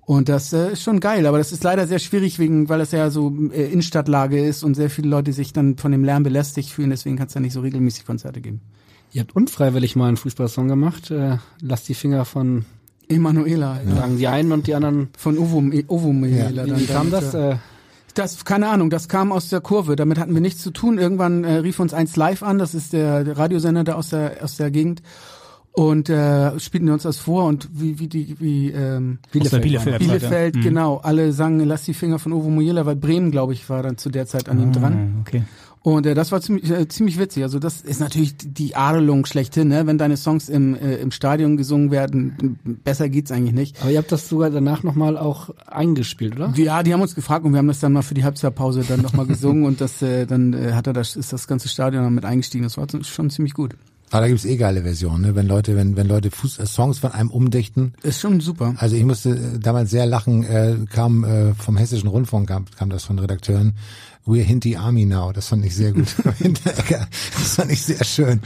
Und 0.08 0.30
das 0.30 0.54
äh, 0.54 0.72
ist 0.72 0.82
schon 0.82 1.00
geil, 1.00 1.26
aber 1.26 1.36
das 1.36 1.52
ist 1.52 1.62
leider 1.64 1.86
sehr 1.86 1.98
schwierig, 1.98 2.38
wegen, 2.38 2.70
weil 2.70 2.78
das 2.78 2.92
ja 2.92 3.10
so 3.10 3.30
äh, 3.52 3.70
Innenstadtlage 3.70 4.42
ist 4.42 4.64
und 4.64 4.74
sehr 4.74 4.88
viele 4.88 5.06
Leute 5.06 5.34
sich 5.34 5.52
dann 5.52 5.76
von 5.76 5.92
dem 5.92 6.02
Lärm 6.02 6.22
belästigt 6.22 6.70
fühlen. 6.70 6.88
Deswegen 6.88 7.16
kann 7.18 7.26
es 7.26 7.34
ja 7.34 7.42
nicht 7.42 7.52
so 7.52 7.60
regelmäßig 7.60 8.06
Konzerte 8.06 8.40
geben. 8.40 8.62
Ihr 9.12 9.20
habt 9.20 9.36
unfreiwillig 9.36 9.96
mal 9.96 10.08
einen 10.08 10.16
Fußballsong 10.16 10.66
gemacht. 10.66 11.10
Äh, 11.10 11.36
lasst 11.60 11.90
die 11.90 11.94
Finger 11.94 12.24
von 12.24 12.64
Emanuela, 13.06 13.82
ja. 13.86 13.96
sagen 13.96 14.16
die 14.16 14.28
einen 14.28 14.52
und 14.52 14.66
die 14.66 14.74
anderen. 14.74 15.10
von 15.14 15.36
Uvo, 15.36 15.58
Uvo 15.58 16.14
Wie, 16.14 16.80
wie 16.80 16.86
kam 16.86 17.10
das? 17.10 17.34
Äh, 17.34 17.56
Das, 18.14 18.46
keine 18.46 18.68
Ahnung, 18.70 18.88
das 18.88 19.08
kam 19.08 19.30
aus 19.30 19.50
der 19.50 19.60
Kurve. 19.60 19.94
Damit 19.94 20.18
hatten 20.18 20.32
wir 20.32 20.40
nichts 20.40 20.62
zu 20.62 20.70
tun. 20.70 20.96
Irgendwann 20.96 21.44
äh, 21.44 21.56
rief 21.56 21.80
uns 21.80 21.92
eins 21.92 22.16
live 22.16 22.42
an. 22.42 22.58
Das 22.58 22.74
ist 22.74 22.94
der, 22.94 23.24
der 23.24 23.36
Radiosender 23.36 23.84
da 23.84 23.92
aus 23.96 24.08
der, 24.08 24.38
aus 24.42 24.56
der 24.56 24.70
Gegend. 24.70 25.02
Und 25.78 26.08
äh, 26.08 26.58
spielten 26.58 26.90
uns 26.90 27.04
das 27.04 27.18
vor 27.18 27.44
und 27.44 27.68
wie, 27.72 28.00
wie 28.00 28.08
die, 28.08 28.34
wie 28.40 28.70
ähm, 28.72 29.20
Bielefelder 29.30 29.78
Zeit, 29.78 29.98
Bielefeld, 30.00 30.56
ja. 30.56 30.60
Mhm. 30.60 30.64
genau. 30.64 30.96
Alle 30.96 31.32
sangen 31.32 31.60
Lass 31.60 31.84
die 31.84 31.94
Finger 31.94 32.18
von 32.18 32.32
Uwe 32.32 32.50
Mujela, 32.50 32.84
weil 32.84 32.96
Bremen, 32.96 33.30
glaube 33.30 33.52
ich, 33.52 33.70
war 33.70 33.84
dann 33.84 33.96
zu 33.96 34.10
der 34.10 34.26
Zeit 34.26 34.48
an 34.48 34.60
ihm 34.60 34.72
dran. 34.72 34.92
Ah, 34.92 35.20
Okay. 35.20 35.44
Und 35.82 36.04
äh, 36.04 36.14
das 36.14 36.32
war 36.32 36.40
ziemlich, 36.40 36.68
äh, 36.68 36.88
ziemlich 36.88 37.20
witzig. 37.20 37.44
Also 37.44 37.60
das 37.60 37.82
ist 37.82 38.00
natürlich 38.00 38.34
die 38.36 38.74
Adelung 38.74 39.24
schlechthin, 39.24 39.68
ne? 39.68 39.86
Wenn 39.86 39.98
deine 39.98 40.16
Songs 40.16 40.48
im, 40.48 40.74
äh, 40.74 40.96
im 40.96 41.12
Stadion 41.12 41.56
gesungen 41.56 41.92
werden, 41.92 42.58
besser 42.82 43.08
geht's 43.08 43.30
eigentlich 43.30 43.54
nicht. 43.54 43.80
aber 43.80 43.92
ihr 43.92 43.98
habt 43.98 44.10
das 44.10 44.28
sogar 44.28 44.50
danach 44.50 44.82
nochmal 44.82 45.16
auch 45.16 45.50
eingespielt, 45.64 46.34
oder? 46.34 46.52
Ja, 46.56 46.82
die 46.82 46.92
haben 46.92 47.02
uns 47.02 47.14
gefragt 47.14 47.44
und 47.44 47.52
wir 47.52 47.58
haben 47.58 47.68
das 47.68 47.78
dann 47.78 47.92
mal 47.92 48.02
für 48.02 48.14
die 48.14 48.24
Halbzeitpause 48.24 48.82
dann 48.88 49.00
nochmal 49.00 49.26
gesungen 49.26 49.64
und 49.64 49.80
das 49.80 50.02
äh, 50.02 50.26
dann 50.26 50.54
äh, 50.54 50.72
hat 50.72 50.88
er 50.88 50.92
das 50.92 51.14
ist 51.14 51.32
das 51.32 51.46
ganze 51.46 51.68
Stadion 51.68 52.02
dann 52.02 52.14
mit 52.14 52.24
eingestiegen. 52.24 52.64
Das 52.64 52.76
war 52.76 52.88
schon 53.04 53.30
ziemlich 53.30 53.54
gut. 53.54 53.76
Aber 54.10 54.22
da 54.22 54.28
gibt's 54.28 54.44
eh 54.44 54.56
geile 54.56 54.82
Versionen, 54.82 55.22
ne? 55.22 55.34
wenn 55.34 55.46
Leute, 55.46 55.76
wenn, 55.76 55.96
wenn 55.96 56.06
Leute 56.08 56.30
Fuß, 56.30 56.58
äh, 56.58 56.66
Songs 56.66 56.98
von 56.98 57.12
einem 57.12 57.30
umdichten. 57.30 57.92
Ist 58.02 58.20
schon 58.20 58.40
super. 58.40 58.74
Also 58.78 58.96
ich 58.96 59.04
musste 59.04 59.30
äh, 59.30 59.58
damals 59.58 59.90
sehr 59.90 60.06
lachen, 60.06 60.44
äh, 60.44 60.76
kam 60.90 61.24
äh, 61.24 61.54
vom 61.54 61.76
Hessischen 61.76 62.08
Rundfunk, 62.08 62.48
kam, 62.48 62.64
kam 62.76 62.90
das 62.90 63.04
von 63.04 63.18
Redakteuren. 63.18 63.74
We're 64.26 64.42
Hinty 64.42 64.76
Army 64.76 65.06
now. 65.06 65.32
Das 65.32 65.48
fand 65.48 65.64
ich 65.64 65.74
sehr 65.74 65.92
gut. 65.92 66.14
Das 66.64 67.54
fand 67.54 67.70
ich 67.72 67.82
sehr 67.82 68.04
schön. 68.04 68.40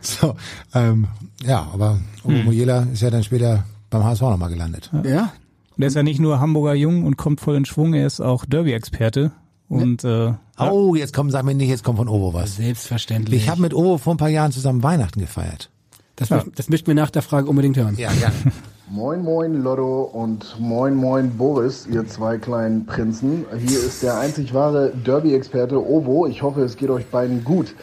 So, 0.00 0.34
ähm, 0.74 1.06
ja, 1.44 1.68
aber 1.72 2.00
Uwe 2.24 2.38
Hm. 2.38 2.44
Mojela 2.44 2.86
ist 2.92 3.02
ja 3.02 3.10
dann 3.10 3.22
später 3.24 3.64
beim 3.90 4.04
HSV 4.04 4.22
nochmal 4.22 4.50
gelandet. 4.50 4.90
Ja, 5.04 5.32
Und 5.76 5.82
er 5.82 5.88
ist 5.88 5.94
ja 5.94 6.02
nicht 6.02 6.20
nur 6.20 6.40
Hamburger 6.40 6.74
Jung 6.74 7.04
und 7.04 7.16
kommt 7.16 7.40
voll 7.40 7.56
in 7.56 7.64
Schwung, 7.64 7.94
er 7.94 8.06
ist 8.06 8.20
auch 8.20 8.44
Derby-Experte. 8.44 9.30
Und 9.68 10.04
äh, 10.04 10.32
Oh, 10.58 10.94
jetzt 10.94 11.12
kommt, 11.14 11.30
sag 11.32 11.44
mir 11.44 11.54
nicht, 11.54 11.68
jetzt 11.68 11.84
kommt 11.84 11.98
von 11.98 12.08
Ovo 12.08 12.32
was. 12.34 12.56
Selbstverständlich. 12.56 13.42
Ich 13.44 13.48
habe 13.50 13.60
mit 13.60 13.74
Ovo 13.74 13.98
vor 13.98 14.14
ein 14.14 14.16
paar 14.16 14.28
Jahren 14.28 14.50
zusammen 14.52 14.82
Weihnachten 14.82 15.20
gefeiert. 15.20 15.70
das, 16.16 16.30
möcht- 16.30 16.52
das 16.56 16.68
möchten 16.68 16.86
wir 16.88 16.94
nach 16.94 17.10
der 17.10 17.22
Frage 17.22 17.48
unbedingt 17.48 17.76
hören. 17.76 17.94
Ja, 17.98 18.10
gerne. 18.12 18.34
Moin 18.90 19.22
Moin 19.22 19.62
Lotto 19.62 20.04
und 20.04 20.58
Moin 20.58 20.94
Moin 20.94 21.36
Boris, 21.36 21.86
ihr 21.92 22.06
zwei 22.08 22.38
kleinen 22.38 22.86
Prinzen. 22.86 23.44
Hier 23.58 23.78
ist 23.78 24.02
der 24.02 24.18
einzig 24.18 24.54
wahre 24.54 24.90
Derby-Experte 25.04 25.76
Ovo. 25.78 26.26
Ich 26.26 26.42
hoffe, 26.42 26.62
es 26.62 26.76
geht 26.78 26.88
euch 26.88 27.04
beiden 27.06 27.44
gut. 27.44 27.74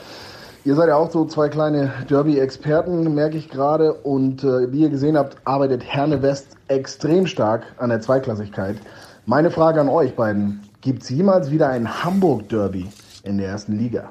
Ihr 0.64 0.74
seid 0.74 0.88
ja 0.88 0.96
auch 0.96 1.12
so 1.12 1.26
zwei 1.26 1.48
kleine 1.50 1.94
Derby-Experten, 2.10 3.14
merke 3.14 3.38
ich 3.38 3.50
gerade. 3.50 3.94
Und 3.94 4.44
äh, 4.44 4.72
wie 4.72 4.80
ihr 4.82 4.90
gesehen 4.90 5.16
habt, 5.16 5.38
arbeitet 5.46 5.84
Herne 5.84 6.24
West 6.24 6.48
extrem 6.68 7.28
stark 7.28 7.64
an 7.78 7.90
der 7.92 8.02
Zweiklassigkeit. 8.02 8.78
Meine 9.28 9.52
Frage 9.52 9.80
an 9.82 9.90
euch 9.90 10.16
beiden. 10.16 10.62
Gibt 10.86 11.04
es 11.04 11.10
jemals 11.10 11.52
wieder 11.52 11.68
ein 11.70 12.04
Hamburg-Derby 12.04 12.86
in 13.24 13.38
der 13.40 13.50
ersten 13.50 13.78
Liga? 13.78 14.10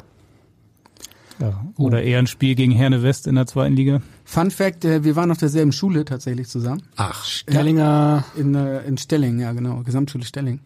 ja, 1.40 1.64
oder 1.78 2.02
eher 2.02 2.18
ein 2.20 2.26
Spiel 2.28 2.54
gegen 2.54 2.70
Herne 2.72 3.02
West 3.02 3.26
in 3.26 3.34
der 3.34 3.46
zweiten 3.46 3.74
Liga. 3.74 4.00
Fun 4.24 4.50
Fact, 4.52 4.84
äh, 4.84 5.02
wir 5.04 5.16
waren 5.16 5.30
auf 5.32 5.38
derselben 5.38 5.72
Schule 5.72 6.04
tatsächlich 6.04 6.48
zusammen. 6.48 6.82
Ach, 6.96 7.24
Stellinger, 7.24 8.24
In, 8.36 8.54
äh, 8.54 8.82
in 8.84 8.98
Stelling, 8.98 9.40
ja 9.40 9.52
genau, 9.52 9.82
Gesamtschule 9.82 10.24
Stelling. 10.24 10.60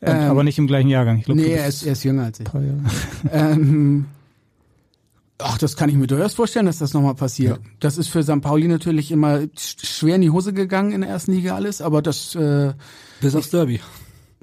Und, 0.00 0.08
Ähm, 0.08 0.30
aber 0.30 0.44
nicht 0.44 0.58
im 0.58 0.66
gleichen 0.68 0.88
Jahrgang. 0.88 1.18
Ich 1.18 1.24
glaube, 1.24 1.40
Nee, 1.40 1.48
er 1.52 1.66
ist, 1.66 1.82
er 1.84 1.92
ist 1.92 2.04
jünger 2.04 2.24
als 2.24 2.38
ich. 2.40 2.46
Ähm, 3.32 4.06
ach, 5.38 5.58
das 5.58 5.76
kann 5.76 5.88
ich 5.88 5.96
mir 5.96 6.06
durchaus 6.06 6.34
vorstellen, 6.34 6.66
dass 6.66 6.78
das 6.78 6.94
nochmal 6.94 7.14
passiert. 7.16 7.58
Das 7.80 7.98
ist 7.98 8.06
für 8.08 8.22
St. 8.22 8.40
Pauli 8.40 8.68
natürlich 8.68 9.10
immer 9.10 9.38
sch- 9.38 9.84
schwer 9.84 10.14
in 10.14 10.20
die 10.20 10.30
Hose 10.30 10.52
gegangen 10.52 10.92
in 10.92 11.00
der 11.00 11.10
ersten 11.10 11.32
Liga 11.32 11.54
alles, 11.56 11.80
aber 11.80 12.02
das, 12.02 12.34
äh, 12.36 12.72
bis 13.20 13.34
aufs 13.34 13.50
Derby. 13.50 13.80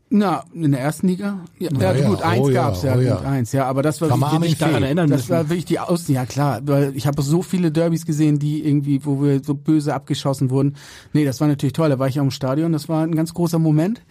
Na, 0.10 0.44
in 0.54 0.72
der 0.72 0.82
ersten 0.82 1.08
Liga? 1.08 1.40
Ja, 1.60 1.70
ja, 1.80 1.94
ja, 1.94 2.08
gut, 2.10 2.22
eins 2.22 2.48
oh 2.48 2.52
gab's 2.52 2.84
ja, 2.84 2.96
oh 2.96 3.02
ja. 3.02 3.16
gut, 3.16 3.26
eins, 3.26 3.52
ja, 3.52 3.66
aber 3.66 3.82
das 3.82 4.00
war 4.02 4.10
Kann 4.10 4.20
man 4.20 4.32
wirklich 4.34 4.54
Armin 4.62 4.72
daran 4.72 4.84
erinnern 4.84 5.10
das 5.10 5.22
müssen. 5.22 5.30
war 5.32 5.50
wirklich 5.50 5.66
die 5.66 5.80
Außen, 5.80 6.14
ja 6.14 6.26
klar, 6.26 6.62
weil 6.66 6.96
ich 6.96 7.08
habe 7.08 7.22
so 7.22 7.42
viele 7.42 7.72
Derbys 7.72 8.06
gesehen, 8.06 8.38
die 8.40 8.66
irgendwie, 8.66 9.04
wo 9.06 9.22
wir 9.22 9.44
so 9.44 9.56
böse 9.56 9.94
abgeschossen 9.94 10.50
wurden. 10.52 10.76
Nee, 11.14 11.26
das 11.26 11.42
war 11.42 11.48
natürlich 11.48 11.74
toll, 11.74 11.90
da 11.90 12.00
war 12.00 12.08
ich 12.08 12.20
auch 12.20 12.24
im 12.24 12.32
Stadion, 12.32 12.72
das 12.72 12.88
war 12.88 13.04
ein 13.04 13.16
ganz 13.16 13.34
großer 13.34 13.60
Moment. 13.60 14.02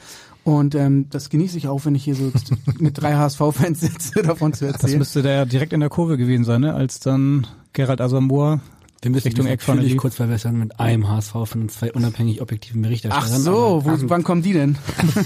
Und 0.43 0.75
ähm, 0.75 1.07
das 1.09 1.31
genieße 1.31 1.57
ich 1.57 1.69
auch, 1.69 1.87
wenn 1.87 1.95
ich 1.95 2.05
hier 2.05 2.15
so 2.17 2.31
mit 2.79 3.01
drei 3.01 3.15
HSV-Fans 3.15 3.81
sitze, 3.81 4.23
davon 4.23 4.53
zu 4.53 4.67
Das 4.67 4.75
erzählen. 4.75 4.99
müsste 4.99 5.23
da 5.23 5.31
ja 5.31 5.45
direkt 5.47 5.73
in 5.73 5.81
der 5.81 5.89
Kurve 5.89 6.19
gewesen 6.19 6.45
sein, 6.45 6.61
ne? 6.61 6.75
als 6.75 7.01
dann 7.01 7.47
Gerald 7.73 8.01
Asamoah 8.03 8.61
Wir 9.05 9.11
müssen 9.11 9.29
Richtung 9.29 9.47
natürlich 9.47 9.97
kurz 9.99 10.17
verbessern 10.17 10.59
mit 10.59 10.81
einem 10.81 11.09
HSV 11.09 11.33
von 11.45 11.69
zwei 11.69 11.93
unabhängig 11.93 12.41
objektiven 12.41 12.81
Ach 12.81 12.89
Berichterstattern. 12.89 13.43
so, 13.43 13.83
aber- 13.85 14.01
wo, 14.03 14.11
wann 14.11 14.25
kommen 14.25 14.43
die 14.43 14.55
denn? 14.55 14.79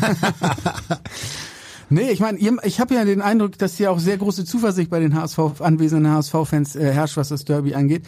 nee, 1.91 2.11
ich 2.11 2.21
meine, 2.21 2.39
ich 2.65 2.81
habe 2.81 2.95
ja 2.95 3.05
den 3.05 3.23
Eindruck, 3.23 3.59
dass 3.59 3.77
hier 3.77 3.91
auch 3.91 3.99
sehr 4.01 4.19
große 4.19 4.45
Zuversicht 4.45 4.91
bei 4.91 5.01
den 5.01 5.15
HSV 5.15 5.61
anwesenden 5.61 6.13
HSV-Fans 6.13 6.77
äh, 6.77 6.93
herrscht, 6.93 7.17
was 7.17 7.29
das 7.29 7.45
Derby 7.45 7.75
angeht. 7.75 8.03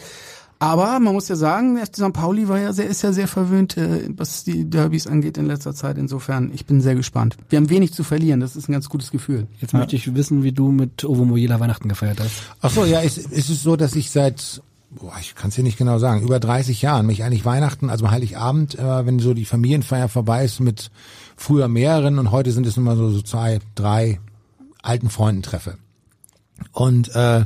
Aber 0.59 0.99
man 0.99 1.15
muss 1.15 1.27
ja 1.27 1.35
sagen, 1.35 1.73
der 1.75 1.87
St. 1.87 2.13
Pauli 2.13 2.47
war 2.47 2.59
ja 2.59 2.71
sehr, 2.71 2.85
ist 2.85 3.01
ja 3.01 3.11
sehr 3.13 3.27
verwöhnt, 3.27 3.77
äh, 3.77 4.09
was 4.15 4.43
die 4.43 4.69
Derbys 4.69 5.07
angeht 5.07 5.39
in 5.39 5.47
letzter 5.47 5.73
Zeit. 5.73 5.97
Insofern, 5.97 6.51
ich 6.53 6.67
bin 6.67 6.81
sehr 6.81 6.93
gespannt. 6.93 7.35
Wir 7.49 7.57
haben 7.57 7.71
wenig 7.71 7.93
zu 7.93 8.03
verlieren, 8.03 8.41
das 8.41 8.55
ist 8.55 8.69
ein 8.69 8.73
ganz 8.73 8.87
gutes 8.87 9.09
Gefühl. 9.09 9.47
Jetzt 9.59 9.73
möchte 9.73 9.95
ich 9.95 10.13
wissen, 10.13 10.43
wie 10.43 10.51
du 10.51 10.71
mit 10.71 11.03
Ovo 11.03 11.25
Mojela 11.25 11.59
Weihnachten 11.59 11.89
gefeiert 11.89 12.19
hast. 12.19 12.31
Ach 12.61 12.69
so, 12.69 12.85
ja, 12.85 13.01
es, 13.01 13.17
es 13.17 13.49
ist 13.49 13.63
so, 13.63 13.75
dass 13.75 13.95
ich 13.95 14.11
seit, 14.11 14.61
boah, 14.91 15.13
ich 15.19 15.35
kann 15.35 15.49
es 15.49 15.55
dir 15.55 15.63
nicht 15.63 15.77
genau 15.77 15.97
sagen, 15.99 16.21
über 16.21 16.39
30 16.39 16.81
Jahren 16.81 17.05
mich 17.05 17.23
eigentlich 17.23 17.45
Weihnachten, 17.45 17.89
also 17.89 18.11
Heiligabend, 18.11 18.77
äh, 18.77 19.05
wenn 19.05 19.19
so 19.19 19.33
die 19.33 19.45
Familienfeier 19.45 20.09
vorbei 20.09 20.43
ist, 20.45 20.59
mit 20.59 20.91
früher 21.37 21.67
mehreren 21.67 22.19
und 22.19 22.31
heute 22.31 22.51
sind 22.51 22.67
es 22.67 22.77
immer 22.77 22.95
so, 22.95 23.09
so 23.09 23.21
zwei, 23.21 23.59
drei 23.75 24.19
alten 24.81 25.09
Freunden 25.09 25.41
treffe. 25.43 25.77
Und 26.71 27.13
äh, 27.15 27.45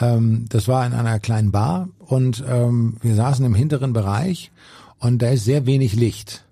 Ähm, 0.00 0.46
das 0.48 0.68
war 0.68 0.86
in 0.86 0.94
einer 0.94 1.20
kleinen 1.20 1.52
Bar 1.52 1.86
und 1.98 2.42
ähm, 2.48 2.96
wir 3.02 3.14
saßen 3.14 3.44
im 3.44 3.54
hinteren 3.54 3.92
Bereich 3.92 4.50
und 4.98 5.20
da 5.20 5.28
ist 5.28 5.44
sehr 5.44 5.66
wenig 5.66 5.94
Licht. 5.94 6.44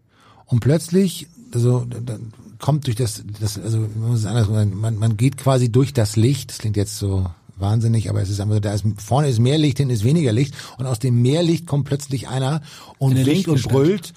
Und 0.44 0.60
plötzlich, 0.60 1.26
also 1.54 1.86
da- 1.86 2.18
kommt 2.58 2.86
durch 2.86 2.96
das, 2.96 3.24
das 3.40 3.58
also 3.58 4.52
man, 4.52 4.98
man 4.98 5.16
geht 5.16 5.38
quasi 5.38 5.72
durch 5.72 5.94
das 5.94 6.16
Licht. 6.16 6.50
Das 6.50 6.58
klingt 6.58 6.76
jetzt 6.76 6.98
so 6.98 7.30
wahnsinnig, 7.61 8.08
aber 8.11 8.22
es 8.22 8.30
ist 8.30 8.40
einfach, 8.40 8.54
so, 8.54 8.61
da 8.61 8.72
ist 8.72 8.84
vorne 8.98 9.28
ist 9.28 9.38
mehr 9.38 9.58
Licht, 9.58 9.78
hinten 9.78 9.94
ist 9.94 10.04
weniger 10.04 10.32
Licht 10.32 10.54
und 10.78 10.86
aus 10.86 10.98
dem 10.98 11.22
Mehrlicht 11.22 11.66
kommt 11.66 11.84
plötzlich 11.84 12.28
einer 12.28 12.61
und 12.98 13.16
winkt 13.26 13.48
und 13.48 13.62
brüllt 13.68 14.12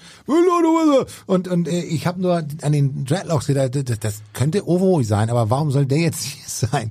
und 1.26 1.48
und 1.48 1.68
äh, 1.68 1.80
ich 1.82 2.06
habe 2.06 2.20
nur 2.20 2.44
an 2.62 2.72
den 2.72 3.04
Dreadlocks 3.04 3.46
gedacht, 3.46 3.70
das, 3.74 3.98
das 3.98 4.22
könnte 4.32 4.68
Ovo 4.68 5.02
sein, 5.02 5.30
aber 5.30 5.50
warum 5.50 5.70
soll 5.70 5.86
der 5.86 5.98
jetzt 5.98 6.24
hier 6.24 6.44
sein? 6.46 6.90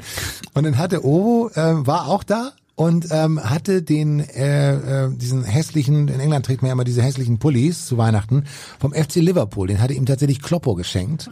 Und 0.53 0.63
dann 0.63 0.77
hatte 0.77 1.05
Ovo 1.05 1.49
äh, 1.55 1.85
war 1.85 2.07
auch 2.07 2.23
da 2.23 2.53
und 2.75 3.07
ähm, 3.11 3.39
hatte 3.43 3.83
den 3.83 4.19
äh, 4.19 5.05
äh, 5.05 5.15
diesen 5.15 5.43
hässlichen 5.43 6.07
in 6.07 6.19
England 6.19 6.45
trägt 6.45 6.61
man 6.63 6.69
ja 6.69 6.73
immer 6.73 6.83
diese 6.83 7.03
hässlichen 7.03 7.37
Pullis 7.37 7.85
zu 7.85 7.97
Weihnachten 7.99 8.45
vom 8.79 8.93
FC 8.93 9.15
Liverpool, 9.17 9.67
den 9.67 9.79
hatte 9.79 9.93
ihm 9.93 10.05
tatsächlich 10.07 10.41
Kloppo 10.41 10.73
geschenkt 10.73 11.29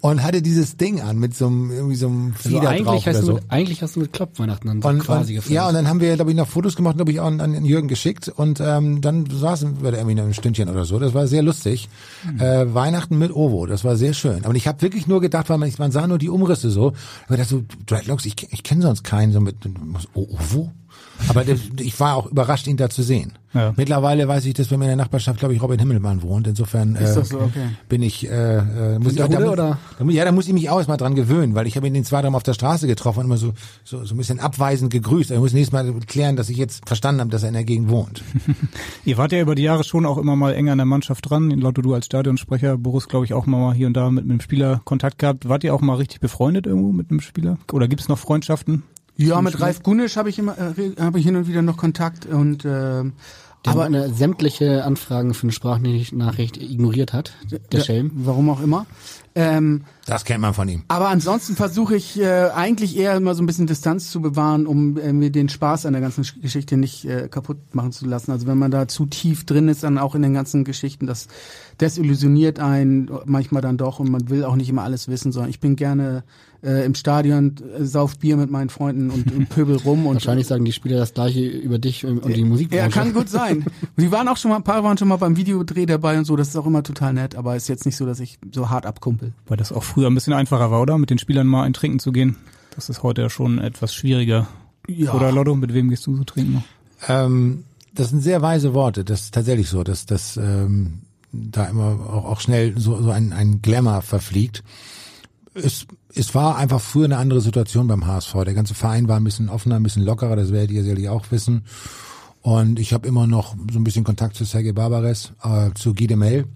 und 0.00 0.22
hatte 0.22 0.42
dieses 0.42 0.76
Ding 0.76 1.00
an 1.00 1.18
mit 1.18 1.34
so 1.34 1.46
einem 1.46 1.70
irgendwie 1.70 1.96
so 1.96 2.08
einem 2.08 2.34
Also 2.36 2.48
Fieder 2.50 2.68
eigentlich, 2.68 2.84
drauf 2.86 3.06
hast 3.06 3.14
oder 3.16 3.20
du 3.20 3.26
so. 3.26 3.32
mit, 3.34 3.44
eigentlich 3.48 3.82
hast 3.82 3.96
du 3.96 4.00
mit 4.00 4.12
Klopp-Weihnachten 4.12 4.66
dann 4.68 4.82
Und, 4.82 4.98
quasi 5.00 5.32
und, 5.32 5.36
gefeiert. 5.36 5.54
ja, 5.54 5.68
und 5.68 5.74
dann 5.74 5.88
haben 5.88 6.00
wir, 6.00 6.14
glaube 6.14 6.30
ich, 6.30 6.36
noch 6.36 6.48
Fotos 6.48 6.76
gemacht, 6.76 6.96
glaube 6.96 7.10
ich, 7.10 7.20
auch 7.20 7.26
an, 7.26 7.40
an 7.40 7.64
Jürgen 7.64 7.88
geschickt 7.88 8.28
und 8.28 8.60
ähm, 8.60 9.00
dann 9.00 9.24
saßen 9.30 9.82
wir 9.82 9.92
da 9.92 9.96
irgendwie 9.96 10.16
noch 10.16 10.24
ein 10.24 10.34
Stündchen 10.34 10.68
oder 10.68 10.84
so. 10.84 10.98
Das 10.98 11.14
war 11.14 11.26
sehr 11.26 11.42
lustig. 11.42 11.88
Hm. 12.26 12.38
Äh, 12.38 12.74
Weihnachten 12.74 13.16
mit 13.18 13.34
Ovo, 13.34 13.64
das 13.64 13.82
war 13.82 13.96
sehr 13.96 14.12
schön. 14.12 14.44
Aber 14.44 14.54
ich 14.56 14.68
habe 14.68 14.82
wirklich 14.82 15.06
nur 15.06 15.22
gedacht, 15.22 15.48
weil 15.48 15.56
man, 15.56 15.72
man 15.78 15.90
sah 15.90 16.06
nur 16.06 16.18
die 16.18 16.28
Umrisse 16.28 16.70
so, 16.70 16.92
aber 17.28 17.38
das 17.38 17.48
so 17.48 17.62
Dreadlocks, 17.86 18.26
ich, 18.26 18.34
ich 18.50 18.62
kenne 18.62 18.82
sonst 18.82 19.04
keinen 19.04 19.32
so 19.32 19.40
mit 19.40 19.56
Ovo. 20.12 20.70
Aber 21.28 21.44
das, 21.44 21.60
ich 21.78 21.98
war 22.00 22.16
auch 22.16 22.26
überrascht, 22.26 22.66
ihn 22.66 22.76
da 22.76 22.90
zu 22.90 23.02
sehen. 23.02 23.32
Ja. 23.54 23.74
Mittlerweile 23.76 24.26
weiß 24.26 24.46
ich, 24.46 24.54
dass 24.54 24.68
bei 24.68 24.78
mir 24.78 24.86
in 24.86 24.90
der 24.90 24.96
Nachbarschaft, 24.96 25.38
glaube 25.38 25.54
ich, 25.54 25.62
Robin 25.62 25.78
Himmelmann 25.78 26.22
wohnt. 26.22 26.46
Insofern 26.46 26.96
äh, 26.96 27.06
so? 27.06 27.20
Okay. 27.20 27.68
bin 27.88 28.02
ich, 28.02 28.26
äh, 28.26 28.56
äh, 28.56 28.98
muss 28.98 29.12
ich 29.12 29.18
da, 29.18 29.24
Hunde 29.24 29.50
oder? 29.50 29.78
da, 29.98 30.04
ja, 30.06 30.24
da 30.24 30.32
muss 30.32 30.48
ich 30.48 30.54
mich 30.54 30.70
auch 30.70 30.78
erstmal 30.78 30.96
dran 30.96 31.14
gewöhnen, 31.14 31.54
weil 31.54 31.66
ich 31.66 31.76
habe 31.76 31.86
ihn 31.86 31.92
den 31.92 32.04
zwei, 32.04 32.22
dreimal 32.22 32.38
auf 32.38 32.42
der 32.42 32.54
Straße 32.54 32.86
getroffen 32.86 33.20
und 33.20 33.26
immer 33.26 33.36
so, 33.36 33.52
so, 33.84 34.04
so 34.04 34.14
ein 34.14 34.18
bisschen 34.18 34.40
abweisend 34.40 34.90
gegrüßt. 34.90 35.30
Ich 35.30 35.38
muss 35.38 35.52
nächstes 35.52 35.72
Mal 35.72 35.92
klären, 36.06 36.36
dass 36.36 36.48
ich 36.48 36.56
jetzt 36.56 36.86
verstanden 36.86 37.20
habe, 37.20 37.30
dass 37.30 37.42
er 37.42 37.48
in 37.48 37.54
der 37.54 37.64
Gegend 37.64 37.90
wohnt. 37.90 38.22
Ihr 39.04 39.18
wart 39.18 39.32
ja 39.32 39.40
über 39.40 39.54
die 39.54 39.62
Jahre 39.62 39.84
schon 39.84 40.06
auch 40.06 40.16
immer 40.16 40.34
mal 40.34 40.54
enger 40.54 40.72
an 40.72 40.78
der 40.78 40.86
Mannschaft 40.86 41.28
dran. 41.28 41.50
Lotto, 41.50 41.82
du 41.82 41.92
als 41.92 42.06
Stadionsprecher, 42.06 42.78
Boris, 42.78 43.06
glaube 43.08 43.26
ich, 43.26 43.34
auch 43.34 43.44
mal 43.44 43.74
hier 43.74 43.86
und 43.86 43.94
da 43.94 44.10
mit 44.10 44.24
einem 44.24 44.40
Spieler 44.40 44.80
Kontakt 44.84 45.18
gehabt. 45.18 45.48
Wart 45.48 45.62
ihr 45.62 45.74
auch 45.74 45.82
mal 45.82 45.96
richtig 45.96 46.20
befreundet 46.20 46.66
irgendwo 46.66 46.92
mit 46.92 47.10
einem 47.10 47.20
Spieler? 47.20 47.58
Oder 47.70 47.86
gibt 47.86 48.00
es 48.00 48.08
noch 48.08 48.18
Freundschaften? 48.18 48.82
Ja, 49.16 49.40
mit 49.42 49.60
Ralf 49.60 49.82
Gunisch 49.82 50.16
habe 50.16 50.30
ich 50.30 50.38
immer 50.38 50.56
äh, 50.58 51.00
habe 51.00 51.18
ich 51.18 51.24
hin 51.24 51.36
und 51.36 51.46
wieder 51.46 51.62
noch 51.62 51.76
Kontakt 51.76 52.26
und 52.26 52.64
äh, 52.64 53.04
aber 53.64 53.84
eine 53.84 54.12
sämtliche 54.12 54.82
Anfragen 54.84 55.34
für 55.34 55.44
eine 55.44 55.52
Sprachnachricht 55.52 56.56
ignoriert 56.60 57.12
hat, 57.12 57.32
der 57.70 57.78
Schelm. 57.80 58.10
Warum 58.14 58.50
auch 58.50 58.60
immer. 58.60 58.86
Ähm, 59.36 59.82
Das 60.04 60.24
kennt 60.24 60.40
man 60.40 60.52
von 60.52 60.68
ihm. 60.68 60.82
aber 60.88 61.08
ansonsten 61.08 61.54
versuche 61.54 61.94
ich 61.94 62.20
äh, 62.20 62.48
eigentlich 62.50 62.96
eher 62.98 63.14
immer 63.16 63.34
so 63.36 63.42
ein 63.42 63.46
bisschen 63.46 63.68
Distanz 63.68 64.10
zu 64.10 64.20
bewahren, 64.20 64.66
um 64.66 64.98
äh, 64.98 65.12
mir 65.12 65.30
den 65.30 65.48
Spaß 65.48 65.86
an 65.86 65.92
der 65.92 66.02
ganzen 66.02 66.24
Sch- 66.24 66.40
Geschichte 66.42 66.76
nicht 66.76 67.04
äh, 67.04 67.28
kaputt 67.28 67.58
machen 67.72 67.92
zu 67.92 68.04
lassen. 68.06 68.32
Also 68.32 68.46
wenn 68.48 68.58
man 68.58 68.72
da 68.72 68.88
zu 68.88 69.06
tief 69.06 69.46
drin 69.46 69.68
ist, 69.68 69.84
dann 69.84 69.96
auch 69.96 70.14
in 70.16 70.22
den 70.22 70.34
ganzen 70.34 70.64
Geschichten, 70.64 71.06
das 71.06 71.28
desillusioniert 71.80 72.58
einen 72.58 73.10
manchmal 73.24 73.62
dann 73.62 73.76
doch 73.76 74.00
und 74.00 74.10
man 74.10 74.28
will 74.28 74.44
auch 74.44 74.56
nicht 74.56 74.68
immer 74.68 74.82
alles 74.82 75.08
wissen, 75.08 75.32
sondern 75.32 75.50
ich 75.50 75.60
bin 75.60 75.76
gerne 75.76 76.24
äh, 76.62 76.84
im 76.84 76.94
Stadion, 76.94 77.56
äh, 77.76 77.84
sauf 77.84 78.18
Bier 78.18 78.36
mit 78.36 78.50
meinen 78.50 78.70
Freunden 78.70 79.10
und, 79.10 79.32
und 79.32 79.48
pöbel 79.48 79.76
rum 79.76 80.06
und 80.06 80.14
Wahrscheinlich 80.14 80.46
sagen 80.46 80.64
die 80.64 80.72
Spieler 80.72 80.98
das 80.98 81.14
gleiche 81.14 81.44
über 81.44 81.78
dich 81.78 82.06
und 82.06 82.20
und 82.20 82.36
die 82.36 82.44
Musikbranche. 82.44 82.84
Ja, 82.84 82.88
kann 82.88 83.12
gut 83.12 83.28
sein. 83.28 83.64
Die 83.96 84.10
waren 84.12 84.28
auch 84.28 84.36
schon 84.36 84.50
mal, 84.50 84.56
ein 84.56 84.64
paar 84.64 84.84
waren 84.84 84.96
schon 84.96 85.08
mal 85.08 85.16
beim 85.16 85.36
Videodreh 85.36 85.86
dabei 85.86 86.18
und 86.18 86.24
so, 86.24 86.36
das 86.36 86.48
ist 86.48 86.56
auch 86.56 86.66
immer 86.66 86.82
total 86.82 87.12
nett, 87.14 87.34
aber 87.34 87.56
ist 87.56 87.68
jetzt 87.68 87.86
nicht 87.86 87.96
so, 87.96 88.06
dass 88.06 88.20
ich 88.20 88.38
so 88.52 88.70
hart 88.70 88.86
abkumpel. 88.86 89.32
Weil 89.46 89.56
das 89.56 89.72
auch 89.72 89.82
früher 89.82 90.08
ein 90.08 90.14
bisschen 90.14 90.32
einfacher 90.32 90.70
war, 90.70 90.80
oder? 90.80 90.98
Mit 90.98 91.10
den 91.10 91.18
Spielern 91.18 91.46
mal 91.46 91.64
ein 91.64 91.72
Trinken 91.72 91.98
zu 91.98 92.12
gehen. 92.12 92.36
Das 92.74 92.88
ist 92.88 93.02
heute 93.02 93.22
ja 93.22 93.30
schon 93.30 93.58
etwas 93.58 93.94
schwieriger. 93.94 94.46
Ja. 94.88 95.12
Oder 95.12 95.32
Lotto, 95.32 95.54
mit 95.54 95.74
wem 95.74 95.90
gehst 95.90 96.06
du 96.06 96.16
so 96.16 96.24
trinken? 96.24 96.64
Ähm, 97.08 97.64
das 97.94 98.10
sind 98.10 98.20
sehr 98.20 98.42
weise 98.42 98.74
Worte. 98.74 99.04
Das 99.04 99.22
ist 99.22 99.34
tatsächlich 99.34 99.68
so, 99.68 99.84
dass 99.84 100.06
dass 100.06 100.36
ähm, 100.36 101.02
da 101.32 101.64
immer 101.66 101.98
auch, 102.08 102.24
auch 102.24 102.40
schnell 102.40 102.78
so, 102.78 103.00
so 103.02 103.10
ein, 103.10 103.32
ein 103.32 103.62
Glamour 103.62 104.02
verfliegt. 104.02 104.62
Es, 105.54 105.86
es 106.14 106.34
war 106.34 106.56
einfach 106.56 106.80
früher 106.80 107.06
eine 107.06 107.16
andere 107.16 107.40
Situation 107.40 107.86
beim 107.86 108.06
HSV. 108.06 108.32
Der 108.44 108.54
ganze 108.54 108.74
Verein 108.74 109.08
war 109.08 109.16
ein 109.16 109.24
bisschen 109.24 109.48
offener, 109.48 109.76
ein 109.76 109.82
bisschen 109.82 110.04
lockerer, 110.04 110.36
das 110.36 110.52
werdet 110.52 110.70
ihr 110.70 110.82
sicherlich 110.82 111.08
auch 111.08 111.24
wissen. 111.30 111.64
Und 112.42 112.78
ich 112.78 112.92
habe 112.92 113.06
immer 113.06 113.26
noch 113.26 113.54
so 113.70 113.78
ein 113.78 113.84
bisschen 113.84 114.04
Kontakt 114.04 114.36
zu 114.36 114.44
Sergei 114.44 114.72
Barbares, 114.72 115.32
äh, 115.42 115.70
zu 115.74 115.94
Guy 115.94 116.08
de 116.08 116.16
Mel. 116.16 116.46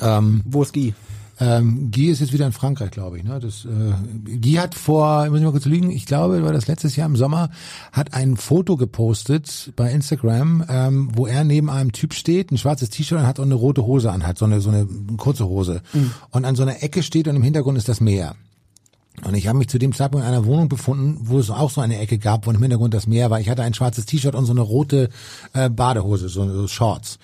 Ähm, 0.00 0.42
Wo 0.44 0.62
ist 0.62 0.72
Guy? 0.72 0.94
ähm, 1.40 1.90
Guy 1.90 2.10
ist 2.10 2.20
jetzt 2.20 2.34
wieder 2.34 2.46
in 2.46 2.52
Frankreich, 2.52 2.90
glaube 2.90 3.16
ich. 3.16 3.24
Ne? 3.24 3.40
Das, 3.40 3.64
äh, 3.64 4.38
Guy 4.38 4.52
hat 4.54 4.74
vor, 4.74 5.24
ich 5.24 5.30
muss 5.30 5.40
mal 5.40 5.52
kurz 5.52 5.64
lügen, 5.64 5.90
ich 5.90 6.04
glaube, 6.04 6.42
war 6.44 6.52
das 6.52 6.68
letztes 6.68 6.96
Jahr 6.96 7.06
im 7.06 7.16
Sommer, 7.16 7.50
hat 7.92 8.12
ein 8.12 8.36
Foto 8.36 8.76
gepostet 8.76 9.72
bei 9.74 9.90
Instagram, 9.90 10.64
ähm, 10.68 11.08
wo 11.14 11.26
er 11.26 11.44
neben 11.44 11.70
einem 11.70 11.92
Typ 11.92 12.12
steht, 12.12 12.52
ein 12.52 12.58
schwarzes 12.58 12.90
T-Shirt 12.90 13.18
und 13.18 13.26
hat 13.26 13.40
auch 13.40 13.44
eine 13.44 13.54
rote 13.54 13.86
Hose 13.86 14.12
anhat, 14.12 14.36
so 14.36 14.44
eine, 14.44 14.60
so 14.60 14.68
eine 14.68 14.86
kurze 15.16 15.46
Hose. 15.46 15.80
Und 16.30 16.44
an 16.44 16.56
so 16.56 16.62
einer 16.62 16.82
Ecke 16.82 17.02
steht 17.02 17.26
und 17.26 17.36
im 17.36 17.42
Hintergrund 17.42 17.78
ist 17.78 17.88
das 17.88 18.00
Meer. 18.02 18.36
Und 19.24 19.34
ich 19.34 19.46
habe 19.46 19.58
mich 19.58 19.68
zu 19.68 19.78
dem 19.78 19.94
Zeitpunkt 19.94 20.26
in 20.26 20.32
einer 20.32 20.46
Wohnung 20.46 20.68
befunden, 20.68 21.18
wo 21.22 21.38
es 21.38 21.50
auch 21.50 21.70
so 21.70 21.80
eine 21.80 21.98
Ecke 21.98 22.18
gab, 22.18 22.46
wo 22.46 22.50
im 22.50 22.60
Hintergrund 22.60 22.94
das 22.94 23.06
Meer 23.06 23.30
war. 23.30 23.40
Ich 23.40 23.50
hatte 23.50 23.62
ein 23.62 23.74
schwarzes 23.74 24.06
T-Shirt 24.06 24.34
und 24.34 24.46
so 24.46 24.52
eine 24.52 24.62
rote 24.62 25.10
äh, 25.52 25.68
Badehose, 25.68 26.28
so, 26.28 26.48
so 26.48 26.68
Shorts. 26.68 27.18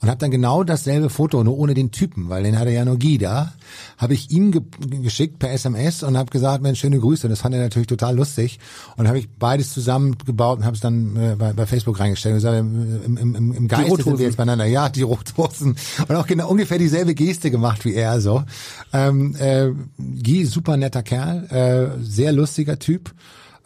Und 0.00 0.08
habe 0.08 0.18
dann 0.18 0.30
genau 0.30 0.62
dasselbe 0.62 1.10
Foto, 1.10 1.42
nur 1.42 1.58
ohne 1.58 1.74
den 1.74 1.90
Typen, 1.90 2.28
weil 2.28 2.44
den 2.44 2.58
hatte 2.58 2.70
ja 2.70 2.84
nur 2.84 2.98
Guy 2.98 3.18
da, 3.18 3.52
habe 3.96 4.14
ich 4.14 4.30
ihm 4.30 4.52
ge 4.52 4.62
geschickt 5.02 5.38
per 5.38 5.50
SMS 5.52 6.02
und 6.02 6.16
habe 6.16 6.30
gesagt, 6.30 6.62
Mensch, 6.62 6.80
schöne 6.80 7.00
Grüße. 7.00 7.26
Und 7.26 7.30
das 7.30 7.40
fand 7.40 7.54
er 7.54 7.60
natürlich 7.60 7.88
total 7.88 8.16
lustig. 8.16 8.60
Und 8.96 9.08
habe 9.08 9.18
ich 9.18 9.28
beides 9.28 9.72
zusammengebaut 9.72 10.58
und 10.58 10.64
habe 10.64 10.76
es 10.76 10.80
dann 10.80 11.16
äh, 11.16 11.36
bei, 11.36 11.52
bei 11.52 11.66
Facebook 11.66 11.98
reingestellt 11.98 12.34
und 12.34 12.38
gesagt, 12.38 12.58
im, 12.58 13.16
im, 13.16 13.34
im, 13.34 13.52
im 13.52 13.68
Geiste 13.68 14.02
sind 14.02 14.18
wir 14.18 14.26
jetzt 14.26 14.36
beieinander. 14.36 14.66
Ja, 14.66 14.88
die 14.88 15.02
Rothosen. 15.02 15.76
Und 16.06 16.16
auch 16.16 16.26
genau 16.26 16.48
ungefähr 16.48 16.78
dieselbe 16.78 17.14
Geste 17.14 17.50
gemacht 17.50 17.84
wie 17.84 17.94
er 17.94 18.20
so. 18.20 18.44
Ähm, 18.92 19.34
äh, 19.36 19.70
Guy, 19.98 20.46
super 20.46 20.76
netter 20.76 21.02
Kerl, 21.02 21.44
äh, 21.50 22.04
sehr 22.04 22.32
lustiger 22.32 22.78
Typ. 22.78 23.12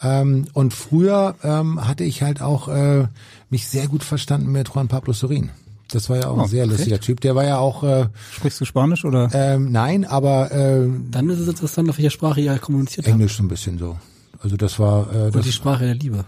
Ähm, 0.03 0.47
und 0.53 0.75
früher 0.75 1.37
ähm, 1.43 1.87
hatte 1.87 2.05
ich 2.05 2.23
halt 2.23 2.43
auch 2.43 2.69
äh, 2.69 3.07
mich 3.51 3.69
sehr 3.69 3.87
gut 3.87 4.03
verstanden 4.03 4.51
mit 4.51 4.71
Juan 4.75 4.89
Pablo 4.89 5.13
Sorin. 5.13 5.51
Das 5.95 6.09
war 6.11 6.17
ja 6.19 6.29
auch 6.29 6.37
Oh, 6.39 6.41
ein 6.43 6.49
sehr 6.49 6.67
lustiger 6.67 6.99
Typ. 7.01 7.21
Der 7.21 7.35
war 7.35 7.45
ja 7.45 7.59
auch, 7.59 7.83
äh, 7.85 8.07
Sprichst 8.33 8.61
du 8.61 8.65
Spanisch 8.65 9.05
oder? 9.05 9.29
ähm, 9.33 9.71
nein, 9.73 10.05
aber 10.05 10.51
äh, 10.53 10.89
Dann 11.11 11.29
ist 11.31 11.39
es 11.41 11.49
interessant, 11.49 11.89
auf 11.91 11.99
welcher 11.99 12.11
Sprache 12.11 12.41
ihr 12.41 12.59
kommuniziert 12.59 13.07
habt. 13.07 13.15
Englisch 13.15 13.37
so 13.37 13.43
ein 13.43 13.49
bisschen 13.49 13.79
so. 13.79 13.97
Also 14.43 14.57
das 14.57 14.79
war, 14.81 15.13
äh, 15.15 15.27
Und 15.27 15.37
das, 15.37 15.45
die 15.47 15.53
Sprache 15.53 15.85
der 15.85 15.95
Liebe. 15.95 16.25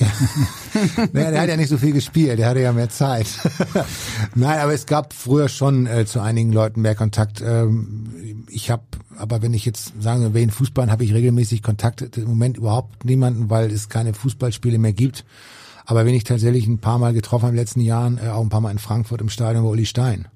naja, 1.12 1.30
der 1.30 1.40
hat 1.42 1.48
ja 1.48 1.56
nicht 1.56 1.68
so 1.68 1.78
viel 1.78 1.92
gespielt, 1.92 2.38
der 2.38 2.48
hatte 2.48 2.60
ja 2.60 2.72
mehr 2.72 2.88
Zeit. 2.88 3.26
Nein, 4.34 4.58
aber 4.58 4.74
es 4.74 4.86
gab 4.86 5.12
früher 5.12 5.48
schon 5.48 5.86
äh, 5.86 6.04
zu 6.06 6.20
einigen 6.20 6.52
Leuten 6.52 6.80
mehr 6.82 6.94
Kontakt. 6.96 7.40
Ähm, 7.40 8.44
ich 8.48 8.70
habe, 8.70 8.82
aber 9.16 9.42
wenn 9.42 9.54
ich 9.54 9.64
jetzt 9.64 9.92
sagen 10.00 10.34
will, 10.34 10.42
in 10.42 10.50
Fußball 10.50 10.90
habe 10.90 11.04
ich 11.04 11.14
regelmäßig 11.14 11.62
Kontakt. 11.62 12.16
Im 12.16 12.24
Moment 12.28 12.56
überhaupt 12.56 13.04
niemanden, 13.04 13.48
weil 13.48 13.70
es 13.70 13.88
keine 13.88 14.12
Fußballspiele 14.12 14.78
mehr 14.78 14.92
gibt. 14.92 15.24
Aber 15.86 16.04
wenn 16.04 16.14
ich 16.14 16.24
tatsächlich 16.24 16.66
ein 16.66 16.78
paar 16.78 16.98
Mal 16.98 17.14
getroffen 17.14 17.44
habe 17.44 17.52
in 17.52 17.56
den 17.56 17.62
letzten 17.62 17.80
Jahren, 17.80 18.18
äh, 18.18 18.28
auch 18.28 18.42
ein 18.42 18.48
paar 18.48 18.60
Mal 18.60 18.72
in 18.72 18.78
Frankfurt 18.78 19.20
im 19.20 19.28
Stadion 19.28 19.64
war 19.64 19.70
Uli 19.70 19.86
Stein. 19.86 20.26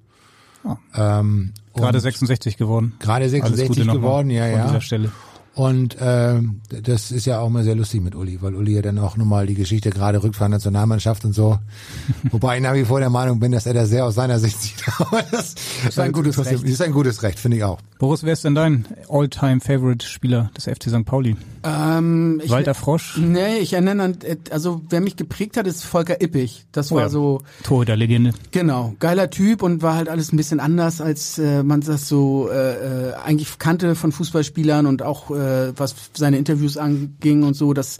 Ah. 0.64 0.76
Ähm, 0.94 1.52
Gerade 1.74 1.98
und 1.98 2.02
66 2.02 2.56
geworden. 2.56 2.94
Gerade 3.00 3.24
Alles 3.24 3.32
66 3.32 3.68
Gute 3.68 3.80
nochmal 3.80 3.96
geworden, 3.96 4.30
ja, 4.30 4.46
ja. 4.46 4.66
dieser 4.66 4.80
Stelle. 4.80 5.12
Und 5.54 5.96
ähm, 6.00 6.60
das 6.68 7.10
ist 7.10 7.26
ja 7.26 7.40
auch 7.40 7.48
mal 7.48 7.64
sehr 7.64 7.74
lustig 7.74 8.00
mit 8.00 8.14
Uli, 8.14 8.40
weil 8.40 8.54
Uli 8.54 8.74
ja 8.74 8.82
dann 8.82 8.98
auch 8.98 9.16
nochmal 9.16 9.46
die 9.46 9.54
Geschichte 9.54 9.90
gerade 9.90 10.22
Rückfahrt 10.22 10.50
Nationalmannschaft 10.50 11.24
und 11.24 11.32
so. 11.32 11.58
Wobei 12.30 12.56
ich 12.56 12.62
nach 12.62 12.74
wie 12.74 12.84
vor 12.84 13.00
der 13.00 13.10
Meinung 13.10 13.40
bin, 13.40 13.50
dass 13.50 13.66
er 13.66 13.74
das 13.74 13.88
sehr 13.88 14.04
aus 14.04 14.14
seiner 14.14 14.38
Sicht 14.38 14.60
sieht. 14.62 14.82
Aber 14.98 15.22
das 15.30 15.56
Ist 15.86 15.98
ein 15.98 16.12
gutes 16.12 16.38
Recht. 16.38 16.62
Ist 16.62 16.82
ein 16.82 16.92
gutes 16.92 17.22
Recht, 17.22 17.40
finde 17.40 17.56
ich 17.56 17.64
auch. 17.64 17.80
Boris, 17.98 18.22
wer 18.22 18.32
ist 18.32 18.44
denn 18.44 18.54
dein 18.54 18.86
All-Time-Favorite-Spieler 19.08 20.50
des 20.56 20.64
FC 20.64 20.88
St. 20.88 21.04
Pauli? 21.04 21.36
Ähm, 21.62 22.40
ich, 22.42 22.50
Walter 22.50 22.74
Frosch? 22.74 23.18
Nee, 23.18 23.58
ich 23.58 23.72
erinnere 23.74 24.02
an, 24.02 24.16
also 24.50 24.80
wer 24.88 25.00
mich 25.00 25.16
geprägt 25.16 25.56
hat, 25.56 25.66
ist 25.66 25.84
Volker 25.84 26.20
Ippich. 26.22 26.66
Das 26.72 26.90
Oh 26.90 26.96
war 26.96 27.02
ja. 27.02 27.08
so, 27.08 27.42
Torhüter-Legende. 27.64 28.32
genau, 28.50 28.94
geiler 28.98 29.28
Typ 29.30 29.62
und 29.62 29.82
war 29.82 29.94
halt 29.94 30.08
alles 30.08 30.32
ein 30.32 30.36
bisschen 30.36 30.60
anders, 30.60 31.00
als 31.00 31.38
äh, 31.38 31.62
man 31.62 31.80
das 31.82 32.08
so 32.08 32.48
äh, 32.50 33.10
äh, 33.10 33.14
eigentlich 33.14 33.58
kannte 33.58 33.94
von 33.94 34.10
Fußballspielern 34.12 34.86
und 34.86 35.02
auch 35.02 35.30
äh, 35.30 35.72
was 35.78 35.94
seine 36.14 36.38
Interviews 36.38 36.76
anging 36.76 37.42
und 37.42 37.54
so, 37.54 37.74
das 37.74 37.98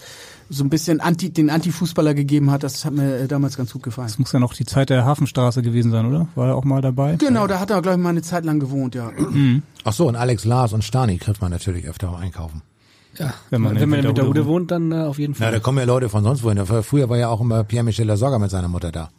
so 0.53 0.65
ein 0.65 0.69
bisschen 0.71 1.01
anti, 1.01 1.31
den 1.31 1.49
Anti-Fußballer 1.49 2.13
gegeben 2.13 2.51
hat, 2.51 2.65
das 2.65 2.85
hat 2.85 2.93
mir 2.93 3.19
äh, 3.19 3.29
damals 3.29 3.57
ganz 3.57 3.73
gut 3.73 3.85
gefallen. 3.85 4.09
Das 4.09 4.19
muss 4.19 4.33
ja 4.33 4.41
noch 4.41 4.53
die 4.53 4.65
Zeit 4.67 4.91
der 4.91 5.05
Hafenstraße 5.05 5.63
gewesen 5.63 5.93
sein, 5.93 6.07
oder? 6.07 6.27
War 6.35 6.49
er 6.49 6.57
auch 6.57 6.65
mal 6.65 6.81
dabei? 6.81 7.15
Genau, 7.17 7.47
da 7.47 7.61
hat 7.61 7.71
er, 7.71 7.81
glaube 7.83 7.99
ich, 7.99 8.03
mal 8.03 8.09
eine 8.11 8.23
Zeit 8.23 8.45
lang 8.45 8.59
gewohnt, 8.59 8.97
ja. 8.97 9.13
Ach 9.85 9.93
so, 9.93 10.09
und 10.09 10.17
Alex 10.17 10.45
Lars 10.45 10.73
und 10.73 10.83
Stani 10.83 11.19
trifft 11.19 11.41
man 11.41 11.53
natürlich 11.53 11.87
öfter 11.87 12.11
auch 12.11 12.19
einkaufen. 12.19 12.63
Ja, 13.19 13.35
Wenn 13.51 13.61
man 13.63 13.79
wenn 13.79 13.89
man 13.89 13.99
in 13.99 14.07
mit 14.07 14.17
der 14.17 14.25
Winterhude 14.25 14.41
Hude 14.41 14.47
wohnt, 14.47 14.71
dann 14.71 14.93
äh, 14.93 14.97
auf 15.03 15.19
jeden 15.19 15.35
Na, 15.39 15.47
Fall. 15.47 15.53
da 15.53 15.61
kommen 15.61 15.79
ja 15.79 15.85
Leute 15.85 16.09
von 16.09 16.23
sonst 16.23 16.43
wohin. 16.43 16.65
Früher 16.83 17.09
war 17.09 17.19
ja 17.19 17.29
auch 17.29 17.41
immer 17.41 17.65
Pierre-Michel 17.65 18.07
Lasogga 18.07 18.39
mit 18.39 18.51
seiner 18.51 18.69
Mutter 18.69 18.93
da. 18.93 19.11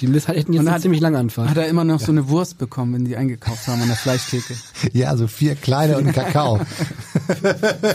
Die 0.00 0.06
müssen 0.06 0.26
hätten 0.26 0.52
jetzt 0.52 0.60
Und 0.60 0.66
eine 0.66 0.76
hat- 0.76 0.82
ziemlich 0.82 1.00
lange 1.00 1.18
Anfahrt. 1.18 1.50
Hat 1.50 1.56
er 1.56 1.66
immer 1.68 1.84
noch 1.84 2.00
so 2.00 2.10
eine 2.12 2.28
Wurst 2.28 2.58
bekommen, 2.58 2.94
wenn 2.94 3.04
die 3.04 3.16
eingekauft 3.16 3.66
haben 3.68 3.80
an 3.82 3.88
der 3.88 3.96
Fleischtheke. 3.96 4.54
Ja, 4.92 5.16
so 5.16 5.26
vier 5.28 5.54
kleine 5.54 5.96
und 5.98 6.12
Kakao. 6.12 6.58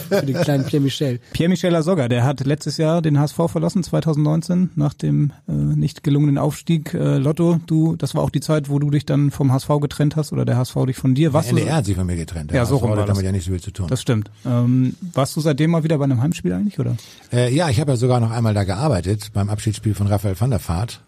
Für 0.10 0.26
den 0.26 0.36
kleinen 0.42 0.66
Pierre 0.66 0.82
Michel. 0.84 1.20
Pierre-Michel 1.34 1.72
Lasogga, 1.72 2.08
der 2.08 2.24
hat 2.24 2.46
letztes 2.46 2.78
Jahr 2.78 3.02
den 3.02 3.20
HSV 3.20 3.36
verlassen, 3.48 3.84
2019, 3.84 4.72
nach 4.76 4.94
dem 4.94 5.32
äh, 5.48 5.52
nicht 5.52 6.04
gelungenen 6.04 6.38
Aufstieg. 6.38 6.94
Äh, 6.94 7.18
Lotto, 7.18 7.60
du, 7.68 7.96
das 7.96 8.16
war 8.16 8.24
auch 8.24 8.30
die 8.30 8.40
Zeit, 8.40 8.70
wo 8.70 8.80
du 8.80 8.90
dich 8.90 9.06
dann 9.06 9.32
vom 9.32 9.52
HSV 9.52 9.68
getrennt 9.82 10.16
hast 10.16 10.32
oder 10.34 10.46
der 10.46 10.58
HSV 10.58 10.76
dich 10.88 10.98
von 10.98 11.14
dir. 11.16 11.30
Der 11.30 11.34
Warst 11.34 11.52
du, 11.52 11.56
NDR 11.58 11.76
hat 11.78 11.86
sich 11.86 11.96
von 11.96 12.06
mir 12.06 12.16
getrennt. 12.16 12.52
Ja, 12.52 12.66
so 12.66 12.76
HSV 12.76 12.84
rum 12.84 12.92
hat 12.92 12.98
war 12.98 13.06
das. 13.06 13.16
damit 13.16 13.26
ja 13.26 13.32
nicht 13.32 13.46
so 13.46 13.52
viel 13.52 13.62
zu 13.62 13.72
tun. 13.72 13.88
Das 13.90 14.02
stimmt. 14.02 14.32
Ähm, 14.46 14.96
warst 15.14 15.36
du 15.36 15.42
seitdem 15.42 15.72
mal 15.72 15.84
wieder 15.84 15.98
bei 15.98 16.06
einem 16.06 16.22
Heimspiel 16.22 16.54
eigentlich, 16.54 16.80
oder? 16.80 16.96
Äh, 17.32 17.54
ja, 17.54 17.70
ich 17.70 17.80
habe 17.80 17.92
ja 17.92 17.98
sogar 17.98 18.20
noch 18.20 18.32
einmal 18.32 18.54
da 18.54 18.64
gearbeitet 18.64 19.32
beim 19.34 19.50
Abschiedsspiel 19.50 19.94
von 19.94 20.08
Raphael 20.08 20.40
van 20.40 20.50
der 20.52 20.60
Vaart, 20.66 21.02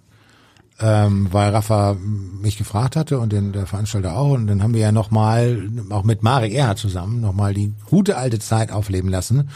ähm, 0.81 1.27
weil 1.31 1.51
Rafa 1.51 1.95
mich 2.41 2.57
gefragt 2.57 2.95
hatte 2.95 3.19
und 3.19 3.33
den, 3.33 3.51
der 3.51 3.65
Veranstalter 3.65 4.17
auch. 4.17 4.31
Und 4.31 4.47
dann 4.47 4.63
haben 4.63 4.73
wir 4.73 4.81
ja 4.81 4.91
nochmal, 4.91 5.69
auch 5.89 6.03
mit 6.03 6.23
Marek 6.23 6.53
Erhard 6.53 6.77
zusammen, 6.77 7.21
nochmal 7.21 7.53
die 7.53 7.73
gute 7.89 8.17
alte 8.17 8.39
Zeit 8.39 8.71
aufleben 8.71 9.09
lassen. 9.09 9.49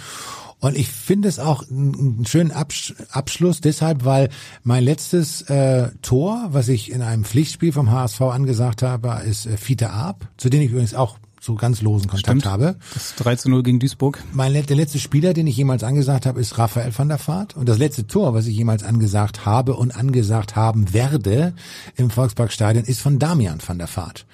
Und 0.59 0.77
ich 0.77 0.87
finde 0.87 1.27
es 1.27 1.39
auch 1.39 1.69
einen 1.69 2.25
schönen 2.25 2.51
Absch 2.51 2.93
Abschluss 3.11 3.59
deshalb, 3.59 4.05
weil 4.05 4.29
mein 4.63 4.85
letztes 4.85 5.41
äh, 5.43 5.89
Tor, 6.01 6.47
was 6.51 6.69
ich 6.69 6.89
in 6.89 7.01
einem 7.01 7.25
Pflichtspiel 7.25 7.73
vom 7.73 7.91
HSV 7.91 8.21
angesagt 8.21 8.81
habe, 8.81 9.21
ist 9.25 9.45
äh, 9.45 9.57
Fiete 9.57 9.89
Arp, 9.89 10.25
zu 10.37 10.49
dem 10.49 10.61
ich 10.61 10.69
übrigens 10.69 10.93
auch 10.93 11.17
so 11.43 11.55
ganz 11.55 11.81
losen 11.81 12.07
Kontakt 12.07 12.41
Stimmt. 12.41 12.45
habe. 12.45 12.75
Das 12.93 13.15
3 13.15 13.35
zu 13.35 13.49
0 13.49 13.63
gegen 13.63 13.79
Duisburg. 13.79 14.23
Mein, 14.31 14.53
der 14.53 14.75
letzte 14.77 14.97
Spieler, 14.97 15.33
den 15.33 15.45
ich 15.45 15.57
jemals 15.57 15.83
angesagt 15.83 16.25
habe, 16.25 16.39
ist 16.39 16.57
Raphael 16.57 16.97
van 16.97 17.09
der 17.09 17.19
Vaart. 17.19 17.57
Und 17.57 17.67
das 17.67 17.77
letzte 17.77 18.07
Tor, 18.07 18.33
was 18.33 18.47
ich 18.47 18.55
jemals 18.55 18.83
angesagt 18.83 19.45
habe 19.45 19.75
und 19.75 19.93
angesagt 19.93 20.55
haben 20.55 20.93
werde 20.93 21.53
im 21.97 22.09
Volksparkstadion, 22.09 22.85
ist 22.85 23.01
von 23.01 23.19
Damian 23.19 23.59
van 23.65 23.77
der 23.77 23.89
Vaart, 23.93 24.25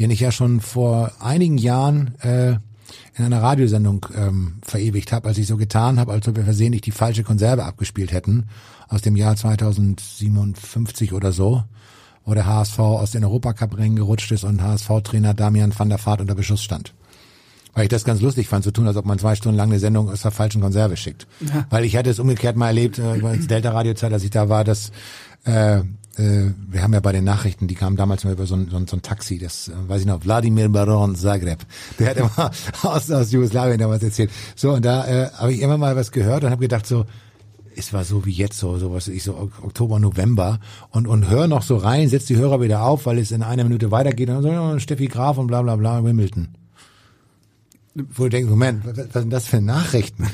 den 0.00 0.10
ich 0.10 0.18
ja 0.18 0.32
schon 0.32 0.60
vor 0.60 1.12
einigen 1.20 1.56
Jahren 1.56 2.16
äh, 2.22 2.56
in 3.14 3.24
einer 3.24 3.42
Radiosendung 3.42 4.06
ähm, 4.14 4.56
verewigt 4.62 5.12
habe, 5.12 5.28
als 5.28 5.38
ich 5.38 5.46
so 5.46 5.56
getan 5.56 6.00
habe, 6.00 6.12
als 6.12 6.26
ob 6.26 6.36
wir 6.36 6.44
versehentlich 6.44 6.82
die 6.82 6.90
falsche 6.90 7.22
Konserve 7.22 7.64
abgespielt 7.64 8.12
hätten 8.12 8.48
aus 8.88 9.02
dem 9.02 9.16
Jahr 9.16 9.36
2057 9.36 11.12
oder 11.12 11.32
so, 11.32 11.62
wo 12.26 12.34
der 12.34 12.44
HSV 12.44 12.78
aus 12.78 13.12
den 13.12 13.24
Europacup-Rängen 13.24 13.96
gerutscht 13.96 14.30
ist 14.32 14.44
und 14.44 14.60
HSV-Trainer 14.60 15.32
Damian 15.32 15.72
van 15.76 15.88
der 15.88 16.04
Vaart 16.04 16.20
unter 16.20 16.34
Beschuss 16.34 16.62
stand. 16.62 16.92
Weil 17.72 17.84
ich 17.84 17.88
das 17.88 18.04
ganz 18.04 18.20
lustig 18.20 18.48
fand, 18.48 18.64
zu 18.64 18.72
tun, 18.72 18.86
als 18.86 18.96
ob 18.96 19.06
man 19.06 19.18
zwei 19.18 19.34
Stunden 19.34 19.56
lang 19.56 19.70
eine 19.70 19.78
Sendung 19.78 20.10
aus 20.10 20.22
der 20.22 20.30
falschen 20.30 20.60
Konserve 20.60 20.96
schickt. 20.96 21.26
Ja. 21.40 21.66
Weil 21.70 21.84
ich 21.84 21.96
hatte 21.96 22.10
es 22.10 22.18
umgekehrt 22.18 22.56
mal 22.56 22.68
erlebt, 22.68 22.98
äh, 22.98 23.22
als 23.22 23.46
Delta-Radio-Zeit, 23.46 24.12
als 24.12 24.24
ich 24.24 24.30
da 24.30 24.48
war, 24.48 24.64
dass 24.64 24.92
äh, 25.44 25.82
äh, 26.18 26.52
wir 26.68 26.82
haben 26.82 26.94
ja 26.94 27.00
bei 27.00 27.12
den 27.12 27.24
Nachrichten, 27.24 27.68
die 27.68 27.74
kamen 27.74 27.96
damals 27.96 28.24
mal 28.24 28.32
über 28.32 28.46
so 28.46 28.56
ein, 28.56 28.68
so 28.70 28.76
ein, 28.76 28.86
so 28.86 28.96
ein 28.96 29.02
Taxi, 29.02 29.38
das 29.38 29.68
äh, 29.68 29.72
weiß 29.86 30.00
ich 30.00 30.06
noch, 30.06 30.24
Wladimir 30.24 30.68
Baron 30.70 31.14
Zagreb. 31.14 31.58
Der 31.98 32.10
hat 32.10 32.16
immer 32.16 32.50
aus, 32.82 33.10
aus 33.10 33.30
Jugoslawien 33.30 33.78
damals 33.78 34.02
erzählt. 34.02 34.30
So, 34.54 34.72
und 34.72 34.84
da 34.84 35.06
äh, 35.06 35.30
habe 35.32 35.52
ich 35.52 35.60
immer 35.60 35.78
mal 35.78 35.94
was 35.94 36.12
gehört 36.12 36.44
und 36.44 36.50
habe 36.50 36.62
gedacht 36.62 36.86
so, 36.86 37.04
es 37.76 37.92
war 37.92 38.04
so 38.04 38.24
wie 38.24 38.32
jetzt 38.32 38.58
so, 38.58 38.78
so 38.78 38.92
was 38.92 39.08
ich 39.08 39.22
so 39.22 39.36
Ok- 39.36 39.62
Oktober, 39.62 39.98
November 39.98 40.60
und 40.90 41.06
und 41.06 41.28
hör 41.28 41.46
noch 41.46 41.62
so 41.62 41.76
rein, 41.76 42.08
setz 42.08 42.26
die 42.26 42.36
Hörer 42.36 42.60
wieder 42.60 42.82
auf, 42.82 43.06
weil 43.06 43.18
es 43.18 43.30
in 43.30 43.42
einer 43.42 43.64
Minute 43.64 43.90
weitergeht 43.90 44.28
und 44.30 44.42
so 44.42 44.78
Steffi 44.78 45.06
Graf 45.06 45.38
und 45.38 45.46
bla 45.48 45.62
bla 45.62 45.76
bla 45.76 46.02
Wimbledon. 46.04 46.48
Wo 48.14 48.24
du 48.24 48.30
denkst, 48.30 48.50
Moment, 48.50 48.84
was, 48.84 48.98
was 49.12 49.22
sind 49.22 49.30
das 49.30 49.46
für 49.46 49.60
Nachrichten? 49.60 50.26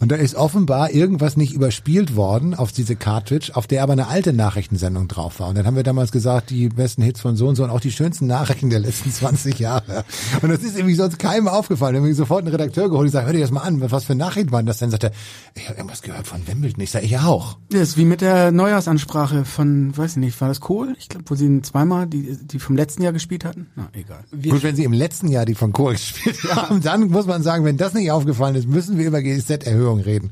Und 0.00 0.12
da 0.12 0.16
ist 0.16 0.34
offenbar 0.34 0.90
irgendwas 0.90 1.36
nicht 1.36 1.54
überspielt 1.54 2.14
worden 2.16 2.54
auf 2.54 2.72
diese 2.72 2.96
Cartridge, 2.96 3.52
auf 3.54 3.66
der 3.66 3.82
aber 3.82 3.94
eine 3.94 4.08
alte 4.08 4.32
Nachrichtensendung 4.32 5.08
drauf 5.08 5.40
war. 5.40 5.48
Und 5.48 5.56
dann 5.56 5.66
haben 5.66 5.76
wir 5.76 5.82
damals 5.82 6.12
gesagt, 6.12 6.50
die 6.50 6.68
besten 6.68 7.02
Hits 7.02 7.20
von 7.20 7.36
so 7.36 7.48
und 7.48 7.56
so 7.56 7.64
und 7.64 7.70
auch 7.70 7.80
die 7.80 7.92
schönsten 7.92 8.26
Nachrichten 8.26 8.70
der 8.70 8.80
letzten 8.80 9.10
20 9.12 9.58
Jahre. 9.58 10.04
Und 10.42 10.50
das 10.50 10.62
ist 10.62 10.76
irgendwie 10.76 10.94
sonst 10.94 11.18
keinem 11.18 11.48
aufgefallen. 11.48 11.94
Dann 11.94 12.02
haben 12.02 12.08
wir 12.08 12.14
sofort 12.14 12.44
einen 12.44 12.54
Redakteur 12.54 12.88
geholt 12.88 13.00
und 13.00 13.06
gesagt, 13.06 13.26
hör 13.26 13.32
dir 13.32 13.40
das 13.40 13.50
mal 13.50 13.62
an, 13.62 13.80
was 13.90 14.04
für 14.04 14.14
Nachrichten 14.14 14.52
waren 14.52 14.66
das 14.66 14.78
denn? 14.78 14.90
Sagt 14.90 15.04
er, 15.04 15.12
ich 15.54 15.68
habe 15.68 15.78
irgendwas 15.78 16.02
gehört 16.02 16.26
von 16.26 16.46
Wimbledon. 16.46 16.82
Ich 16.82 16.90
sage, 16.90 17.06
ich 17.06 17.18
auch. 17.18 17.58
Das 17.70 17.80
ist 17.80 17.96
wie 17.96 18.04
mit 18.04 18.20
der 18.20 18.52
Neujahrsansprache 18.52 19.44
von, 19.44 19.96
weiß 19.96 20.12
ich 20.12 20.16
nicht, 20.18 20.40
war 20.40 20.48
das 20.48 20.60
Kohl? 20.60 20.94
Ich 20.98 21.08
glaube, 21.08 21.24
wo 21.28 21.34
sie 21.34 21.62
zweimal 21.62 22.06
die, 22.06 22.36
die 22.36 22.58
vom 22.58 22.76
letzten 22.76 23.02
Jahr 23.02 23.12
gespielt 23.12 23.44
hatten. 23.44 23.68
Na, 23.74 23.88
egal. 23.92 24.24
Gut, 24.30 24.62
wenn 24.62 24.76
sie 24.76 24.84
im 24.84 24.92
letzten 24.92 25.28
Jahr 25.28 25.44
die 25.44 25.54
von 25.54 25.72
Kohl 25.72 25.92
gespielt 25.92 26.38
haben, 26.54 26.80
dann 26.82 27.05
muss 27.10 27.26
man 27.26 27.42
sagen, 27.42 27.64
wenn 27.64 27.76
das 27.76 27.94
nicht 27.94 28.10
aufgefallen 28.10 28.54
ist, 28.56 28.68
müssen 28.68 28.98
wir 28.98 29.06
über 29.06 29.22
GZ-Erhöhung 29.22 30.00
reden. 30.00 30.30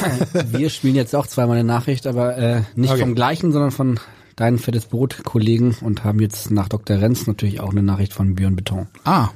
Wir 0.50 0.70
spielen 0.70 0.94
jetzt 0.94 1.14
auch 1.14 1.26
zweimal 1.26 1.56
eine 1.58 1.66
Nachricht, 1.66 2.06
aber 2.06 2.36
äh, 2.36 2.62
nicht 2.74 2.90
Okay. 2.92 3.00
vom 3.00 3.14
gleichen, 3.14 3.52
sondern 3.52 3.70
von 3.70 3.98
deinen 4.36 4.58
fettes 4.58 4.86
Brot-Kollegen 4.86 5.76
und 5.80 6.04
haben 6.04 6.20
jetzt 6.20 6.50
nach 6.50 6.68
Dr. 6.68 7.00
Renz 7.00 7.26
natürlich 7.26 7.60
auch 7.60 7.70
eine 7.70 7.82
Nachricht 7.82 8.12
von 8.12 8.34
Björn 8.34 8.56
Beton. 8.56 8.86
Ah. 9.04 9.28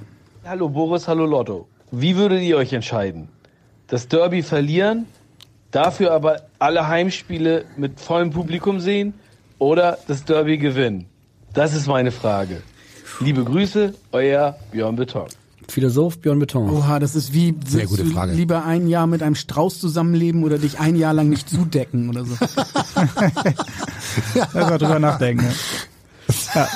Hallo 0.45 0.69
Boris, 0.69 1.07
hallo 1.09 1.27
Lotto. 1.27 1.69
Wie 1.91 2.17
würdet 2.17 2.43
ihr 2.43 2.57
euch 2.57 2.73
entscheiden? 2.73 3.29
Das 3.87 4.09
Derby 4.09 4.43
verlieren, 4.43 5.07
dafür 5.71 6.13
aber 6.13 6.43
alle 6.59 6.89
Heimspiele 6.89 7.65
mit 7.77 8.01
vollem 8.01 8.31
Publikum 8.31 8.81
sehen 8.81 9.15
oder 9.59 9.99
das 10.09 10.25
Derby 10.25 10.59
gewinnen? 10.59 11.07
Das 11.55 11.75
ist 11.75 11.87
meine 11.87 12.11
Frage. 12.11 12.63
Liebe 13.21 13.43
Grüße, 13.45 13.95
euer 14.13 14.57
Björn 14.71 14.97
Beton. 14.97 15.27
Philosoph 15.71 16.19
Björn 16.21 16.39
Beton. 16.39 16.71
Oha, 16.71 16.99
das 16.99 17.15
ist 17.15 17.33
wie, 17.35 17.55
Sehr 17.67 17.87
gute 17.87 18.05
du 18.05 18.11
Frage. 18.11 18.33
lieber 18.33 18.65
ein 18.65 18.89
Jahr 18.89 19.07
mit 19.07 19.23
einem 19.23 19.35
Strauß 19.35 19.79
zusammenleben 19.81 20.43
oder 20.45 20.59
dich 20.59 20.81
ein 20.81 20.97
Jahr 20.97 21.13
lang 21.15 21.29
nicht 21.29 21.49
zudecken 21.51 22.09
oder 22.09 22.25
so? 22.25 22.35
Einfach 24.55 24.79
drüber 24.79 24.99
nachdenken. 24.99 25.47
Ja. 26.55 26.69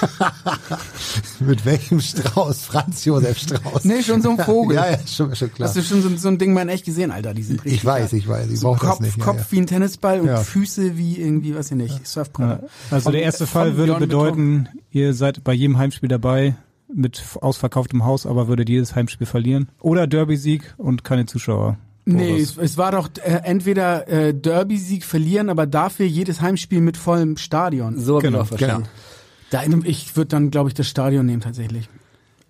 Mit 1.40 1.64
welchem 1.66 2.00
Strauß? 2.00 2.62
Franz 2.62 3.04
Josef 3.04 3.38
Strauß. 3.38 3.84
nee, 3.84 4.02
schon 4.02 4.22
so 4.22 4.30
ein 4.30 4.38
Vogel. 4.38 4.76
Ja, 4.76 4.90
ja, 4.90 4.98
schon, 5.06 5.34
schon 5.36 5.52
klar. 5.52 5.68
Hast 5.68 5.76
du 5.76 5.82
schon 5.82 6.00
so, 6.02 6.08
so 6.16 6.28
ein 6.28 6.38
Ding 6.38 6.54
mal 6.54 6.62
in 6.62 6.68
echt 6.70 6.86
gesehen, 6.86 7.10
Alter? 7.10 7.34
Die 7.34 7.42
sind 7.42 7.62
richtig 7.64 7.80
Ich 7.80 7.84
weiß, 7.84 8.12
ich 8.14 8.26
weiß, 8.26 8.50
ich 8.50 8.60
so 8.60 8.68
brauch 8.68 8.78
das 8.78 8.88
Kopf, 8.90 9.00
nicht, 9.00 9.18
ja, 9.18 9.24
Kopf 9.24 9.38
ja. 9.38 9.46
wie 9.50 9.58
ein 9.60 9.66
Tennisball 9.66 10.20
und 10.20 10.26
Ja. 10.28 10.38
Füße 10.38 10.96
wie 10.96 11.20
irgendwie, 11.20 11.54
weiß 11.54 11.72
ich 11.72 11.76
nicht. 11.76 12.00
Ja. 12.38 12.60
Also 12.90 13.04
Von- 13.04 13.12
der 13.12 13.22
erste 13.22 13.46
Fall 13.46 13.76
würde 13.76 13.94
bedeuten, 13.96 14.68
ihr 14.90 15.12
seid 15.12 15.44
bei 15.44 15.52
jedem 15.52 15.76
Heimspiel 15.78 16.08
dabei 16.08 16.56
mit 16.94 17.22
ausverkauftem 17.40 18.04
Haus, 18.04 18.26
aber 18.26 18.48
würdet 18.48 18.68
jedes 18.68 18.94
Heimspiel 18.94 19.26
verlieren. 19.26 19.68
Oder 19.80 20.06
Derby-Sieg 20.06 20.74
und 20.76 21.04
keine 21.04 21.26
Zuschauer. 21.26 21.78
Nee, 22.06 22.38
es, 22.40 22.56
es 22.56 22.76
war 22.78 22.92
doch 22.92 23.08
äh, 23.22 23.40
entweder 23.44 24.08
äh, 24.08 24.34
Derby-Sieg 24.34 25.04
verlieren, 25.04 25.48
aber 25.50 25.66
dafür 25.66 26.06
jedes 26.06 26.40
Heimspiel 26.40 26.80
mit 26.80 26.96
vollem 26.96 27.36
Stadion. 27.36 27.98
So 27.98 28.18
Genau, 28.18 28.38
ich 28.38 28.42
auch 28.44 28.46
verstanden. 28.48 28.88
Da, 29.50 29.62
ich 29.84 30.16
würde 30.16 30.28
dann, 30.28 30.50
glaube 30.50 30.68
ich, 30.70 30.74
das 30.74 30.86
Stadion 30.88 31.26
nehmen 31.26 31.40
tatsächlich. 31.42 31.88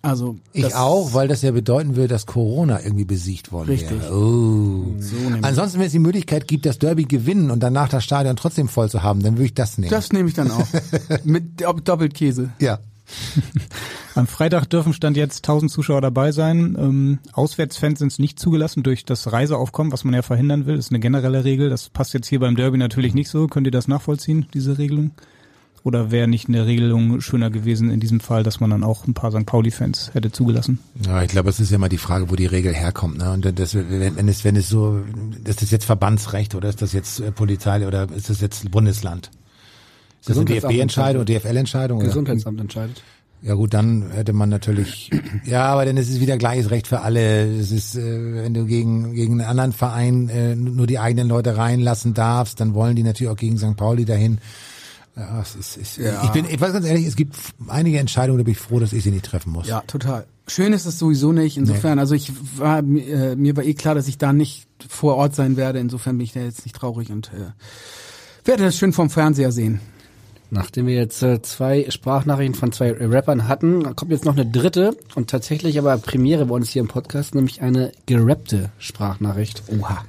Also 0.03 0.37
Ich 0.53 0.73
auch, 0.73 1.13
weil 1.13 1.27
das 1.27 1.43
ja 1.43 1.51
bedeuten 1.51 1.95
würde, 1.95 2.07
dass 2.07 2.25
Corona 2.25 2.81
irgendwie 2.81 3.05
besiegt 3.05 3.51
worden 3.51 3.67
Richtig. 3.69 4.01
wäre. 4.01 4.11
Oh. 4.15 4.95
So. 4.97 5.15
Ansonsten, 5.43 5.77
wenn 5.79 5.85
es 5.85 5.91
die 5.91 5.99
Möglichkeit 5.99 6.47
gibt, 6.47 6.65
das 6.65 6.79
Derby 6.79 7.03
gewinnen 7.03 7.51
und 7.51 7.59
danach 7.61 7.87
das 7.89 8.03
Stadion 8.03 8.35
trotzdem 8.35 8.67
voll 8.67 8.89
zu 8.89 9.03
haben, 9.03 9.21
dann 9.21 9.33
würde 9.33 9.45
ich 9.45 9.53
das 9.53 9.77
nehmen. 9.77 9.91
Das 9.91 10.11
nehme 10.11 10.27
ich 10.29 10.33
dann 10.33 10.49
auch. 10.49 10.65
mit 11.23 11.61
Dopp- 11.61 11.81
Doppelkäse. 11.83 12.49
ja. 12.59 12.79
Am 14.15 14.27
Freitag 14.27 14.65
dürfen 14.69 14.93
Stand 14.93 15.17
jetzt 15.17 15.37
1000 15.37 15.71
Zuschauer 15.71 16.01
dabei 16.01 16.31
sein. 16.31 16.75
Ähm, 16.77 17.19
Auswärtsfans 17.33 17.99
sind 17.99 18.19
nicht 18.19 18.39
zugelassen 18.39 18.83
durch 18.83 19.05
das 19.05 19.31
Reiseaufkommen, 19.31 19.93
was 19.93 20.03
man 20.03 20.13
ja 20.13 20.21
verhindern 20.21 20.65
will. 20.65 20.75
Das 20.75 20.85
ist 20.85 20.91
eine 20.91 20.99
generelle 20.99 21.43
Regel. 21.43 21.69
Das 21.69 21.89
passt 21.89 22.13
jetzt 22.13 22.27
hier 22.27 22.39
beim 22.39 22.55
Derby 22.55 22.77
natürlich 22.77 23.13
nicht 23.13 23.29
so. 23.29 23.47
Könnt 23.47 23.67
ihr 23.67 23.71
das 23.71 23.87
nachvollziehen, 23.87 24.47
diese 24.53 24.77
Regelung? 24.77 25.11
Oder 25.83 26.11
wäre 26.11 26.27
nicht 26.27 26.47
eine 26.47 26.67
Regelung 26.67 27.21
schöner 27.21 27.49
gewesen 27.49 27.89
in 27.89 27.99
diesem 27.99 28.19
Fall, 28.19 28.43
dass 28.43 28.59
man 28.59 28.69
dann 28.69 28.83
auch 28.83 29.07
ein 29.07 29.15
paar 29.15 29.31
St. 29.31 29.47
Pauli-Fans 29.47 30.11
hätte 30.13 30.31
zugelassen? 30.31 30.79
Ja, 31.03 31.23
ich 31.23 31.29
glaube, 31.29 31.49
es 31.49 31.59
ist 31.59 31.71
ja 31.71 31.77
immer 31.77 31.89
die 31.89 31.97
Frage, 31.97 32.29
wo 32.29 32.35
die 32.35 32.45
Regel 32.45 32.73
herkommt. 32.73 33.17
Ne? 33.17 33.31
Und 33.31 33.57
das, 33.57 33.73
wenn, 33.73 34.15
wenn 34.15 34.27
es, 34.27 34.43
wenn 34.43 34.55
es 34.55 34.69
so, 34.69 35.01
ist 35.43 35.61
das 35.61 35.71
jetzt 35.71 35.85
Verbandsrecht 35.85 36.53
oder 36.53 36.69
ist 36.69 36.83
das 36.83 36.93
jetzt 36.93 37.19
äh, 37.19 37.31
Polizei 37.31 37.87
oder 37.87 38.11
ist 38.11 38.29
das 38.29 38.41
jetzt 38.41 38.69
Bundesland? 38.69 39.31
Ist 40.21 40.29
das 40.29 40.37
eine 40.37 40.45
DFB-Entscheidung, 40.45 41.25
DFL-Entscheidung? 41.25 41.97
oder? 41.99 42.07
Gesundheitsamt 42.07 42.61
entscheidet. 42.61 43.01
Ja 43.43 43.55
gut, 43.55 43.73
dann 43.73 44.11
hätte 44.11 44.33
man 44.33 44.49
natürlich, 44.49 45.09
ja, 45.45 45.65
aber 45.65 45.83
dann 45.85 45.97
ist 45.97 46.11
es 46.11 46.19
wieder 46.19 46.37
gleiches 46.37 46.69
Recht 46.69 46.85
für 46.85 47.01
alle. 47.01 47.57
Es 47.59 47.71
ist, 47.71 47.95
äh, 47.95 48.43
wenn 48.43 48.53
du 48.53 48.65
gegen 48.67 49.15
gegen 49.15 49.41
einen 49.41 49.49
anderen 49.49 49.73
Verein 49.73 50.29
äh, 50.29 50.55
nur 50.55 50.85
die 50.85 50.99
eigenen 50.99 51.27
Leute 51.27 51.57
reinlassen 51.57 52.13
darfst, 52.13 52.59
dann 52.59 52.75
wollen 52.75 52.95
die 52.95 53.01
natürlich 53.01 53.31
auch 53.33 53.37
gegen 53.37 53.57
St. 53.57 53.75
Pauli 53.75 54.05
dahin. 54.05 54.37
Ja, 55.15 55.41
es 55.41 55.55
ist, 55.55 55.77
es, 55.77 55.97
Ja. 55.97 56.21
ich 56.23 56.29
bin, 56.29 56.45
ich 56.47 56.61
weiß 56.61 56.71
ganz 56.71 56.85
ehrlich, 56.85 57.07
es 57.07 57.15
gibt 57.15 57.35
einige 57.67 57.97
Entscheidungen, 57.97 58.37
da 58.37 58.43
bin 58.43 58.51
ich 58.51 58.59
froh, 58.59 58.79
dass 58.79 58.93
ich 58.93 59.03
sie 59.03 59.11
nicht 59.11 59.25
treffen 59.25 59.51
muss. 59.51 59.67
Ja, 59.67 59.81
total. 59.87 60.25
Schön 60.47 60.71
ist 60.71 60.85
es 60.85 60.99
sowieso 60.99 61.31
nicht. 61.31 61.57
Insofern, 61.57 61.97
also 61.97 62.13
ich 62.13 62.31
war 62.57 62.79
äh, 62.79 63.35
mir 63.35 63.57
war 63.57 63.63
eh 63.63 63.73
klar, 63.73 63.95
dass 63.95 64.07
ich 64.07 64.19
da 64.19 64.33
nicht 64.33 64.67
vor 64.87 65.15
Ort 65.15 65.33
sein 65.35 65.57
werde. 65.57 65.79
Insofern 65.79 66.17
bin 66.17 66.25
ich 66.25 66.33
da 66.33 66.41
jetzt 66.41 66.63
nicht 66.63 66.75
traurig 66.75 67.09
und 67.11 67.31
äh, 67.33 67.51
werde 68.47 68.63
das 68.65 68.77
schön 68.77 68.93
vom 68.93 69.09
Fernseher 69.09 69.51
sehen. 69.51 69.79
Nachdem 70.53 70.85
wir 70.85 70.95
jetzt 70.95 71.23
äh, 71.23 71.41
zwei 71.41 71.89
Sprachnachrichten 71.89 72.55
von 72.55 72.73
zwei 72.73 72.91
Rappern 72.91 73.47
hatten, 73.47 73.95
kommt 73.95 74.11
jetzt 74.11 74.25
noch 74.25 74.33
eine 74.33 74.45
dritte 74.45 74.97
und 75.15 75.29
tatsächlich 75.29 75.79
aber 75.79 75.97
Premiere 75.97 76.47
bei 76.47 76.55
uns 76.55 76.71
hier 76.71 76.81
im 76.81 76.89
Podcast, 76.89 77.35
nämlich 77.35 77.61
eine 77.61 77.93
gerappte 78.05 78.69
Sprachnachricht. 78.77 79.63
Oha. 79.67 80.03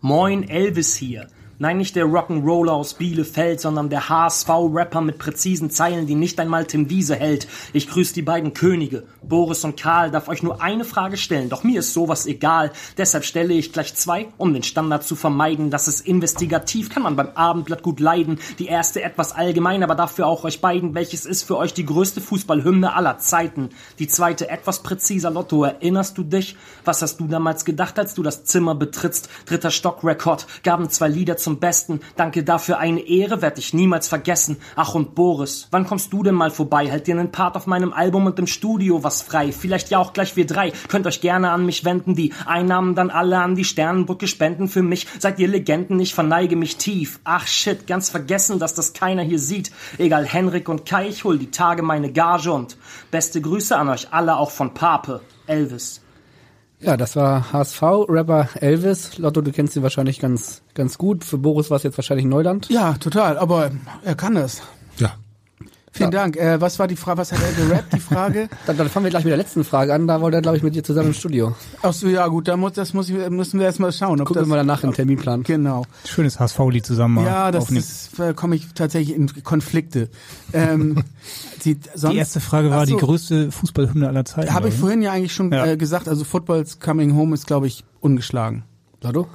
Moin, 0.00 0.48
Elvis 0.48 0.94
hier. 0.94 1.26
Nein, 1.58 1.78
nicht 1.78 1.96
der 1.96 2.04
Rock'n'Roller 2.04 2.72
aus 2.72 2.92
Bielefeld, 2.92 3.62
sondern 3.62 3.88
der 3.88 4.10
HSV-Rapper 4.10 5.00
mit 5.00 5.16
präzisen 5.16 5.70
Zeilen, 5.70 6.06
die 6.06 6.14
nicht 6.14 6.38
einmal 6.38 6.66
Tim 6.66 6.90
Wiese 6.90 7.16
hält. 7.16 7.48
Ich 7.72 7.88
grüße 7.88 8.12
die 8.12 8.20
beiden 8.20 8.52
Könige. 8.52 9.04
Boris 9.22 9.64
und 9.64 9.80
Karl 9.80 10.10
darf 10.10 10.28
euch 10.28 10.42
nur 10.42 10.60
eine 10.60 10.84
Frage 10.84 11.16
stellen, 11.16 11.48
doch 11.48 11.64
mir 11.64 11.78
ist 11.78 11.94
sowas 11.94 12.26
egal. 12.26 12.72
Deshalb 12.98 13.24
stelle 13.24 13.54
ich 13.54 13.72
gleich 13.72 13.94
zwei, 13.94 14.28
um 14.36 14.52
den 14.52 14.64
Standard 14.64 15.04
zu 15.04 15.16
vermeiden. 15.16 15.70
Das 15.70 15.88
ist 15.88 16.06
investigativ, 16.06 16.90
kann 16.90 17.02
man 17.02 17.16
beim 17.16 17.30
Abendblatt 17.34 17.82
gut 17.82 18.00
leiden. 18.00 18.38
Die 18.58 18.66
erste 18.66 19.02
etwas 19.02 19.32
allgemein, 19.32 19.82
aber 19.82 19.94
dafür 19.94 20.26
auch 20.26 20.44
euch 20.44 20.60
beiden. 20.60 20.94
Welches 20.94 21.24
ist 21.24 21.44
für 21.44 21.56
euch 21.56 21.72
die 21.72 21.86
größte 21.86 22.20
Fußballhymne 22.20 22.94
aller 22.94 23.16
Zeiten? 23.16 23.70
Die 23.98 24.08
zweite 24.08 24.50
etwas 24.50 24.82
präziser 24.82 25.30
Lotto. 25.30 25.64
Erinnerst 25.64 26.18
du 26.18 26.22
dich? 26.22 26.54
Was 26.84 27.00
hast 27.00 27.18
du 27.18 27.26
damals 27.26 27.64
gedacht, 27.64 27.98
als 27.98 28.12
du 28.12 28.22
das 28.22 28.44
Zimmer 28.44 28.74
betrittst? 28.74 29.30
Dritter 29.46 29.70
Stockrekord, 29.70 30.46
gaben 30.62 30.90
zwei 30.90 31.08
Lieder 31.08 31.38
zum 31.46 31.60
Besten. 31.60 32.00
Danke 32.16 32.42
dafür, 32.42 32.78
eine 32.78 33.06
Ehre, 33.06 33.40
werd 33.40 33.56
ich 33.60 33.72
niemals 33.72 34.08
vergessen. 34.08 34.56
Ach 34.74 34.96
und 34.96 35.14
Boris, 35.14 35.68
wann 35.70 35.86
kommst 35.86 36.12
du 36.12 36.24
denn 36.24 36.34
mal 36.34 36.50
vorbei? 36.50 36.90
Halt 36.90 37.06
dir 37.06 37.14
einen 37.14 37.30
Part 37.30 37.54
auf 37.54 37.68
meinem 37.68 37.92
Album 37.92 38.26
und 38.26 38.40
im 38.40 38.48
Studio 38.48 39.04
was 39.04 39.22
frei. 39.22 39.52
Vielleicht 39.52 39.90
ja 39.90 39.98
auch 40.00 40.12
gleich 40.12 40.34
wir 40.34 40.44
drei. 40.44 40.72
Könnt 40.88 41.06
euch 41.06 41.20
gerne 41.20 41.50
an 41.50 41.64
mich 41.64 41.84
wenden. 41.84 42.16
Die 42.16 42.32
Einnahmen 42.46 42.96
dann 42.96 43.10
alle 43.10 43.38
an 43.38 43.54
die 43.54 43.64
Sternenbrücke 43.64 44.26
spenden. 44.26 44.66
Für 44.66 44.82
mich 44.82 45.06
seid 45.20 45.38
ihr 45.38 45.46
Legenden, 45.46 46.00
ich 46.00 46.14
verneige 46.14 46.56
mich 46.56 46.78
tief. 46.78 47.20
Ach 47.22 47.46
shit, 47.46 47.86
ganz 47.86 48.08
vergessen, 48.08 48.58
dass 48.58 48.74
das 48.74 48.92
keiner 48.92 49.22
hier 49.22 49.38
sieht. 49.38 49.70
Egal, 49.98 50.26
Henrik 50.26 50.68
und 50.68 50.84
Kai, 50.84 51.06
ich 51.06 51.22
hol 51.22 51.38
die 51.38 51.52
Tage 51.52 51.84
meine 51.84 52.10
Gage 52.10 52.52
und 52.52 52.76
beste 53.12 53.40
Grüße 53.40 53.78
an 53.78 53.88
euch 53.88 54.08
alle, 54.10 54.36
auch 54.36 54.50
von 54.50 54.74
Pape. 54.74 55.20
Elvis. 55.46 56.00
Ja, 56.80 56.96
das 56.96 57.16
war 57.16 57.52
HSV-Rapper 57.52 58.48
Elvis. 58.60 59.18
Lotto, 59.18 59.40
du 59.40 59.50
kennst 59.50 59.76
ihn 59.76 59.82
wahrscheinlich 59.82 60.20
ganz, 60.20 60.62
ganz 60.74 60.98
gut. 60.98 61.24
Für 61.24 61.38
Boris 61.38 61.70
war 61.70 61.78
es 61.78 61.82
jetzt 61.82 61.96
wahrscheinlich 61.96 62.26
Neuland. 62.26 62.68
Ja, 62.68 62.94
total, 62.94 63.38
aber 63.38 63.70
er 64.04 64.14
kann 64.14 64.34
das. 64.34 64.62
Ja. 64.98 65.14
Vielen 65.96 66.10
Dank. 66.10 66.36
Äh, 66.36 66.60
was 66.60 66.78
war 66.78 66.86
die 66.88 66.96
Frage, 66.96 67.18
was 67.18 67.32
hat 67.32 67.38
er 67.42 67.52
gerappt, 67.66 67.92
die 67.94 68.00
Frage? 68.00 68.48
Dann, 68.66 68.76
dann 68.76 68.88
fangen 68.88 69.04
wir 69.04 69.10
gleich 69.10 69.24
mit 69.24 69.30
der 69.30 69.38
letzten 69.38 69.64
Frage 69.64 69.94
an. 69.94 70.06
Da 70.06 70.20
wollte 70.20 70.38
er, 70.38 70.42
glaube 70.42 70.56
ich, 70.56 70.62
mit 70.62 70.74
dir 70.74 70.82
zusammen 70.84 71.08
im 71.08 71.14
Studio. 71.14 71.54
Ach 71.82 71.92
so, 71.92 72.08
ja 72.08 72.26
gut, 72.28 72.48
da 72.48 72.56
muss, 72.56 72.72
das 72.72 72.92
muss 72.94 73.08
ich, 73.08 73.16
müssen 73.30 73.58
wir 73.60 73.66
erstmal 73.66 73.92
schauen. 73.92 74.20
Ob 74.20 74.26
Gucken 74.28 74.42
das, 74.42 74.46
wir 74.48 74.50
mal 74.50 74.56
danach 74.56 74.82
im 74.84 74.92
Terminplan. 74.92 75.42
Genau. 75.42 75.84
Schönes 76.04 76.38
HSV-Lied 76.40 76.84
zusammen 76.84 77.24
Ja, 77.24 77.50
das 77.50 77.64
aufnehmen. 77.64 77.80
ist, 77.80 78.10
da 78.18 78.32
komme 78.32 78.56
ich 78.56 78.66
tatsächlich 78.74 79.16
in 79.16 79.42
Konflikte. 79.44 80.08
Ähm, 80.52 81.02
die, 81.64 81.78
sonst, 81.94 82.12
die 82.12 82.18
erste 82.18 82.40
Frage 82.40 82.70
war 82.70 82.86
so, 82.86 82.94
die 82.96 83.00
größte 83.00 83.50
Fußballhymne 83.52 84.08
aller 84.08 84.24
Zeiten. 84.24 84.52
Habe 84.52 84.68
ich 84.68 84.74
vorhin 84.74 85.02
ja 85.02 85.12
eigentlich 85.12 85.32
schon 85.34 85.52
Ja. 85.52 85.66
äh, 85.66 85.76
gesagt, 85.76 86.08
also 86.08 86.24
Football's 86.24 86.78
Coming 86.80 87.14
Home 87.14 87.34
ist, 87.34 87.46
glaube 87.46 87.66
ich, 87.66 87.84
ungeschlagen. 88.00 88.64
Lotto? 89.02 89.28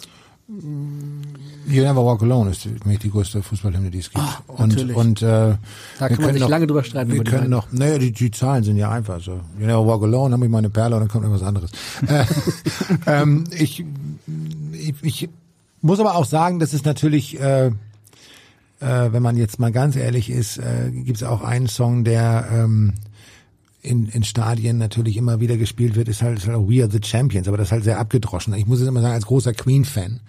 You 1.68 1.84
Never 1.84 2.06
Walk 2.06 2.22
Alone 2.24 2.52
ist 2.52 2.64
für 2.64 2.88
mich 2.88 3.00
die 3.00 3.10
größte 3.10 3.42
Fußballhymne, 3.42 3.90
die 3.90 4.00
es 4.00 4.10
gibt. 4.10 4.26
Und 4.48 4.70
natürlich. 4.70 4.96
und 4.96 5.22
äh, 5.22 5.26
Da 5.26 5.58
kann 6.00 6.10
man 6.10 6.18
können 6.18 6.34
sich 6.34 6.42
noch, 6.42 6.50
lange 6.50 6.68
drüber 6.68 6.84
streiten. 6.84 7.14
Wir 7.14 7.24
können 7.24 7.50
noch, 7.50 7.72
naja, 7.72 7.98
die, 7.98 8.12
die 8.12 8.32
Zahlen 8.32 8.64
sind 8.64 8.78
ja 8.78 8.92
einfach 8.92 9.22
so. 9.22 9.40
You 9.60 9.68
Never 9.68 9.86
Walk 9.86 10.04
Alone, 10.04 10.34
habe 10.34 10.46
ich 10.46 10.52
meine 10.52 10.70
Perle 10.70 10.96
und 10.96 11.02
dann 11.02 11.10
kommt 11.10 11.24
irgendwas 11.24 11.48
anderes. 11.48 11.72
äh, 12.08 12.26
ähm, 13.06 13.46
ich, 13.52 13.86
ich, 14.74 14.96
ich 15.02 15.30
muss 15.82 16.00
aber 16.00 16.16
auch 16.16 16.26
sagen, 16.26 16.60
dass 16.60 16.74
es 16.74 16.84
natürlich, 16.84 17.40
äh, 17.40 17.68
äh, 17.68 17.72
wenn 18.80 19.24
man 19.24 19.38
jetzt 19.38 19.60
mal 19.60 19.72
ganz 19.72 19.96
ehrlich 19.96 20.30
ist, 20.30 20.58
äh, 20.58 20.92
gibt 20.92 21.18
es 21.18 21.24
auch 21.24 21.42
einen 21.42 21.68
Song, 21.68 22.04
der 22.04 22.48
ähm, 22.52 22.94
in, 23.82 24.08
in 24.10 24.24
Stadien 24.24 24.78
natürlich 24.78 25.18
immer 25.18 25.40
wieder 25.40 25.58
gespielt 25.58 25.96
wird, 25.96 26.08
ist 26.08 26.22
halt, 26.22 26.40
ist 26.40 26.48
halt 26.48 26.58
We 26.68 26.82
Are 26.84 26.92
the 26.92 27.00
Champions, 27.04 27.48
aber 27.48 27.58
das 27.58 27.68
ist 27.68 27.72
halt 27.72 27.84
sehr 27.84 28.00
abgedroschen. 28.00 28.54
Ich 28.54 28.68
muss 28.68 28.82
es 28.82 28.88
immer 28.88 29.02
sagen, 29.02 29.14
als 29.14 29.26
großer 29.26 29.54
Queen-Fan. 29.54 30.20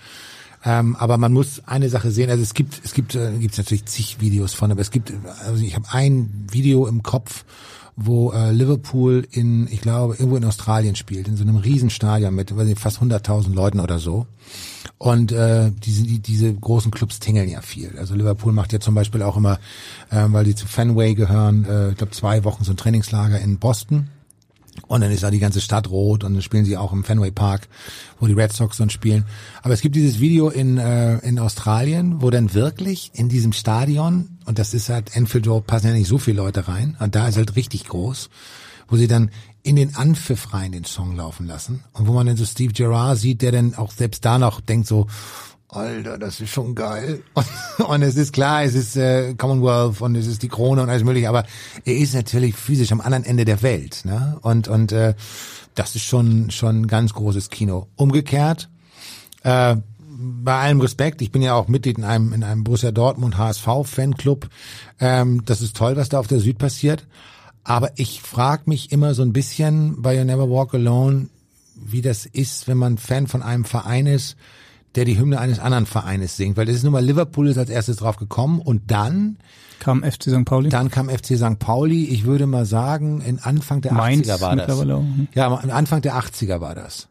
Ähm, 0.64 0.96
aber 0.96 1.18
man 1.18 1.32
muss 1.32 1.62
eine 1.66 1.88
Sache 1.88 2.10
sehen, 2.10 2.30
also 2.30 2.42
es 2.42 2.54
gibt, 2.54 2.80
es 2.84 2.94
gibt, 2.94 3.14
äh, 3.14 3.32
gibt's 3.38 3.58
natürlich 3.58 3.84
zig 3.86 4.20
Videos 4.20 4.54
von, 4.54 4.70
aber 4.70 4.80
es 4.80 4.92
gibt, 4.92 5.12
also 5.44 5.62
ich 5.62 5.74
habe 5.74 5.86
ein 5.90 6.46
Video 6.50 6.86
im 6.86 7.02
Kopf, 7.02 7.44
wo 7.96 8.32
äh, 8.32 8.52
Liverpool 8.52 9.26
in, 9.30 9.68
ich 9.70 9.80
glaube, 9.80 10.14
irgendwo 10.14 10.36
in 10.36 10.44
Australien 10.44 10.96
spielt, 10.96 11.28
in 11.28 11.36
so 11.36 11.42
einem 11.42 11.56
Riesenstadion 11.56 12.34
mit 12.34 12.56
weiß 12.56 12.66
nicht, 12.66 12.80
fast 12.80 13.00
100.000 13.00 13.54
Leuten 13.54 13.80
oder 13.80 13.98
so. 13.98 14.26
Und 14.98 15.32
äh, 15.32 15.70
diese, 15.70 16.04
die, 16.04 16.20
diese 16.20 16.54
großen 16.54 16.90
Clubs 16.90 17.18
tingeln 17.20 17.48
ja 17.48 17.60
viel. 17.60 17.98
Also 17.98 18.14
Liverpool 18.14 18.52
macht 18.52 18.72
ja 18.72 18.80
zum 18.80 18.94
Beispiel 18.94 19.22
auch 19.22 19.36
immer, 19.36 19.58
äh, 20.10 20.24
weil 20.28 20.44
die 20.44 20.54
zu 20.54 20.66
Fenway 20.66 21.14
gehören, 21.14 21.64
äh, 21.64 21.90
ich 21.90 21.96
glaube 21.96 22.12
zwei 22.12 22.44
Wochen 22.44 22.64
so 22.64 22.72
ein 22.72 22.76
Trainingslager 22.76 23.38
in 23.40 23.58
Boston. 23.58 24.08
Und 24.86 25.02
dann 25.02 25.10
ist 25.10 25.22
da 25.22 25.30
die 25.30 25.38
ganze 25.38 25.60
Stadt 25.60 25.90
rot 25.90 26.24
und 26.24 26.34
dann 26.34 26.42
spielen 26.42 26.64
sie 26.64 26.76
auch 26.76 26.92
im 26.92 27.04
Fenway 27.04 27.30
Park, 27.30 27.68
wo 28.18 28.26
die 28.26 28.32
Red 28.32 28.52
Sox 28.52 28.78
dann 28.78 28.90
spielen. 28.90 29.26
Aber 29.62 29.74
es 29.74 29.80
gibt 29.80 29.96
dieses 29.96 30.18
Video 30.18 30.48
in, 30.48 30.78
äh, 30.78 31.18
in 31.18 31.38
Australien, 31.38 32.22
wo 32.22 32.30
dann 32.30 32.54
wirklich 32.54 33.10
in 33.14 33.28
diesem 33.28 33.52
Stadion, 33.52 34.38
und 34.46 34.58
das 34.58 34.74
ist 34.74 34.88
halt, 34.88 35.14
Enfield 35.14 35.46
Road 35.46 35.66
passen 35.66 35.88
ja 35.88 35.92
nicht 35.92 36.08
so 36.08 36.18
viele 36.18 36.38
Leute 36.38 36.68
rein, 36.68 36.96
und 37.00 37.14
da 37.14 37.28
ist 37.28 37.36
halt 37.36 37.56
richtig 37.56 37.84
groß, 37.84 38.30
wo 38.88 38.96
sie 38.96 39.08
dann 39.08 39.30
in 39.62 39.76
den 39.76 39.94
Anpfiff 39.94 40.52
rein 40.52 40.72
den 40.72 40.84
Song 40.84 41.16
laufen 41.16 41.46
lassen. 41.46 41.84
Und 41.92 42.06
wo 42.06 42.12
man 42.12 42.26
dann 42.26 42.36
so 42.36 42.44
Steve 42.44 42.72
Gerrard 42.72 43.18
sieht, 43.18 43.42
der 43.42 43.52
dann 43.52 43.74
auch 43.74 43.92
selbst 43.92 44.24
da 44.24 44.38
noch 44.38 44.60
denkt 44.60 44.88
so, 44.88 45.06
Alter, 45.72 46.18
das 46.18 46.40
ist 46.40 46.50
schon 46.50 46.74
geil. 46.74 47.22
Und, 47.34 47.46
und 47.88 48.02
es 48.02 48.16
ist 48.16 48.32
klar, 48.32 48.62
es 48.62 48.74
ist 48.74 48.96
äh, 48.96 49.34
Commonwealth 49.34 50.00
und 50.00 50.14
es 50.16 50.26
ist 50.26 50.42
die 50.42 50.48
Krone 50.48 50.82
und 50.82 50.90
alles 50.90 51.02
mögliche, 51.02 51.28
aber 51.28 51.44
er 51.84 51.96
ist 51.96 52.14
natürlich 52.14 52.54
physisch 52.54 52.92
am 52.92 53.00
anderen 53.00 53.24
Ende 53.24 53.44
der 53.44 53.62
Welt. 53.62 54.02
Ne? 54.04 54.38
Und, 54.42 54.68
und 54.68 54.92
äh, 54.92 55.14
das 55.74 55.96
ist 55.96 56.04
schon, 56.04 56.50
schon 56.50 56.86
ganz 56.86 57.14
großes 57.14 57.48
Kino. 57.48 57.88
Umgekehrt, 57.96 58.68
äh, 59.44 59.76
bei 60.14 60.60
allem 60.60 60.80
Respekt, 60.80 61.22
ich 61.22 61.32
bin 61.32 61.42
ja 61.42 61.54
auch 61.54 61.68
Mitglied 61.68 61.98
in 61.98 62.04
einem, 62.04 62.32
in 62.32 62.44
einem 62.44 62.64
Borussia 62.64 62.92
Dortmund 62.92 63.38
HSV 63.38 63.66
Fanclub. 63.84 64.48
Ähm, 65.00 65.42
das 65.46 65.62
ist 65.62 65.74
toll, 65.76 65.96
was 65.96 66.10
da 66.10 66.18
auf 66.18 66.26
der 66.26 66.40
Süd 66.40 66.58
passiert. 66.58 67.06
Aber 67.64 67.90
ich 67.96 68.20
frage 68.20 68.64
mich 68.66 68.92
immer 68.92 69.14
so 69.14 69.22
ein 69.22 69.32
bisschen 69.32 70.02
bei 70.02 70.16
You 70.16 70.24
Never 70.24 70.50
Walk 70.50 70.74
Alone, 70.74 71.28
wie 71.74 72.02
das 72.02 72.26
ist, 72.26 72.68
wenn 72.68 72.76
man 72.76 72.98
Fan 72.98 73.26
von 73.26 73.42
einem 73.42 73.64
Verein 73.64 74.06
ist, 74.06 74.36
der 74.94 75.04
die 75.04 75.18
Hymne 75.18 75.38
eines 75.38 75.58
anderen 75.58 75.86
Vereines 75.86 76.36
singt. 76.36 76.56
Weil 76.56 76.66
das 76.66 76.76
ist 76.76 76.82
nun 76.84 76.92
mal 76.92 77.04
Liverpool 77.04 77.48
ist 77.48 77.58
als 77.58 77.70
erstes 77.70 77.96
drauf 77.96 78.16
gekommen 78.16 78.60
und 78.60 78.90
dann 78.90 79.38
Kam 79.78 80.04
FC 80.04 80.24
St. 80.30 80.44
Pauli? 80.44 80.68
dann 80.68 80.90
kam 80.90 81.08
FC 81.08 81.36
St. 81.36 81.58
Pauli. 81.58 82.04
Ich 82.04 82.24
würde 82.24 82.46
mal 82.46 82.66
sagen, 82.66 83.20
in 83.20 83.40
Anfang 83.40 83.80
der 83.80 83.92
Mainz 83.92 84.28
80er 84.28 84.40
war 84.40 84.56
das. 84.56 84.80
hm. 84.80 85.28
Ja, 85.34 85.52
Anfang 85.70 86.02
der 86.02 86.14
80er 86.14 86.60
war 86.60 86.74
das. 86.74 87.08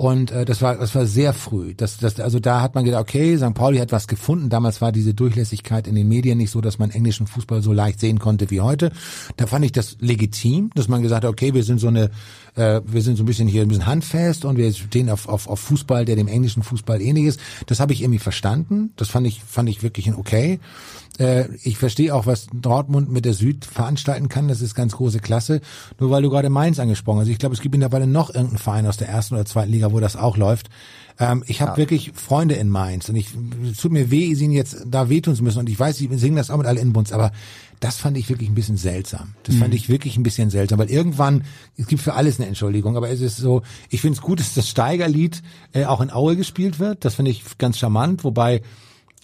Und 0.00 0.30
äh, 0.30 0.46
das 0.46 0.62
war 0.62 0.78
das 0.78 0.94
war 0.94 1.04
sehr 1.04 1.34
früh. 1.34 1.74
Das, 1.74 1.98
das, 1.98 2.18
also 2.20 2.40
da 2.40 2.62
hat 2.62 2.74
man 2.74 2.86
gedacht, 2.86 3.02
okay, 3.02 3.36
St. 3.36 3.52
Pauli 3.52 3.76
hat 3.76 3.92
was 3.92 4.08
gefunden. 4.08 4.48
Damals 4.48 4.80
war 4.80 4.92
diese 4.92 5.12
Durchlässigkeit 5.12 5.86
in 5.86 5.94
den 5.94 6.08
Medien 6.08 6.38
nicht 6.38 6.50
so, 6.50 6.62
dass 6.62 6.78
man 6.78 6.90
englischen 6.90 7.26
Fußball 7.26 7.60
so 7.60 7.74
leicht 7.74 8.00
sehen 8.00 8.18
konnte 8.18 8.48
wie 8.48 8.62
heute. 8.62 8.92
Da 9.36 9.46
fand 9.46 9.62
ich 9.66 9.72
das 9.72 9.98
legitim, 10.00 10.70
dass 10.74 10.88
man 10.88 11.02
gesagt 11.02 11.24
hat, 11.24 11.30
okay, 11.30 11.52
wir 11.52 11.64
sind 11.64 11.80
so 11.80 11.88
eine, 11.88 12.10
äh, 12.54 12.80
wir 12.86 13.02
sind 13.02 13.16
so 13.16 13.24
ein 13.24 13.26
bisschen 13.26 13.46
hier 13.46 13.60
ein 13.60 13.68
bisschen 13.68 13.84
handfest 13.84 14.46
und 14.46 14.56
wir 14.56 14.72
stehen 14.72 15.10
auf, 15.10 15.28
auf, 15.28 15.46
auf 15.46 15.60
Fußball, 15.60 16.06
der 16.06 16.16
dem 16.16 16.28
englischen 16.28 16.62
Fußball 16.62 17.02
ähnlich 17.02 17.26
ist. 17.26 17.40
Das 17.66 17.78
habe 17.78 17.92
ich 17.92 18.00
irgendwie 18.00 18.20
verstanden. 18.20 18.94
Das 18.96 19.10
fand 19.10 19.26
ich 19.26 19.42
fand 19.42 19.68
ich 19.68 19.82
wirklich 19.82 20.10
okay. 20.14 20.60
Äh, 21.20 21.48
ich 21.62 21.76
verstehe 21.76 22.14
auch, 22.14 22.26
was 22.26 22.46
Dortmund 22.52 23.12
mit 23.12 23.24
der 23.24 23.34
Süd 23.34 23.66
veranstalten 23.66 24.28
kann. 24.28 24.48
Das 24.48 24.62
ist 24.62 24.74
ganz 24.74 24.96
große 24.96 25.20
Klasse. 25.20 25.60
Nur 25.98 26.10
weil 26.10 26.22
du 26.22 26.30
gerade 26.30 26.48
Mainz 26.48 26.78
angesprochen 26.78 27.20
hast. 27.20 27.28
Ich 27.28 27.38
glaube, 27.38 27.54
es 27.54 27.60
gibt 27.60 27.74
mittlerweile 27.74 28.06
noch 28.06 28.30
irgendeinen 28.30 28.58
Verein 28.58 28.86
aus 28.86 28.96
der 28.96 29.08
ersten 29.08 29.34
oder 29.34 29.44
zweiten 29.44 29.70
Liga, 29.70 29.92
wo 29.92 30.00
das 30.00 30.16
auch 30.16 30.38
läuft. 30.38 30.70
Ähm, 31.18 31.44
ich 31.46 31.60
habe 31.60 31.76
wirklich 31.76 32.12
Freunde 32.14 32.54
in 32.54 32.70
Mainz 32.70 33.08
und 33.10 33.16
ich 33.16 33.28
es 33.70 33.76
tut 33.78 33.92
mir 33.92 34.10
weh, 34.10 34.34
sie 34.34 34.44
ihnen 34.46 34.54
jetzt 34.54 34.84
da 34.86 35.10
wehtun 35.10 35.36
zu 35.36 35.42
müssen. 35.42 35.58
Und 35.58 35.68
ich 35.68 35.78
weiß, 35.78 35.98
sie 35.98 36.08
singen 36.16 36.36
das 36.36 36.50
auch 36.50 36.56
mit 36.56 36.66
alle 36.66 36.80
Inbunds, 36.80 37.12
aber 37.12 37.32
das 37.80 37.96
fand 37.96 38.16
ich 38.16 38.28
wirklich 38.28 38.48
ein 38.48 38.54
bisschen 38.54 38.76
seltsam. 38.76 39.34
Das 39.44 39.56
fand 39.56 39.72
ich 39.72 39.88
wirklich 39.88 40.18
ein 40.18 40.22
bisschen 40.22 40.50
seltsam, 40.50 40.78
weil 40.78 40.90
irgendwann, 40.90 41.44
es 41.78 41.86
gibt 41.86 42.02
für 42.02 42.12
alles 42.12 42.38
eine 42.38 42.46
Entschuldigung, 42.46 42.96
aber 42.96 43.08
es 43.08 43.22
ist 43.22 43.38
so, 43.38 43.62
ich 43.88 44.02
finde 44.02 44.16
es 44.16 44.22
gut, 44.22 44.38
dass 44.38 44.52
das 44.52 44.68
Steigerlied 44.68 45.42
äh, 45.72 45.86
auch 45.86 46.02
in 46.02 46.10
Aue 46.10 46.36
gespielt 46.36 46.78
wird. 46.78 47.06
Das 47.06 47.14
finde 47.14 47.30
ich 47.30 47.42
ganz 47.56 47.78
charmant, 47.78 48.22
wobei 48.22 48.60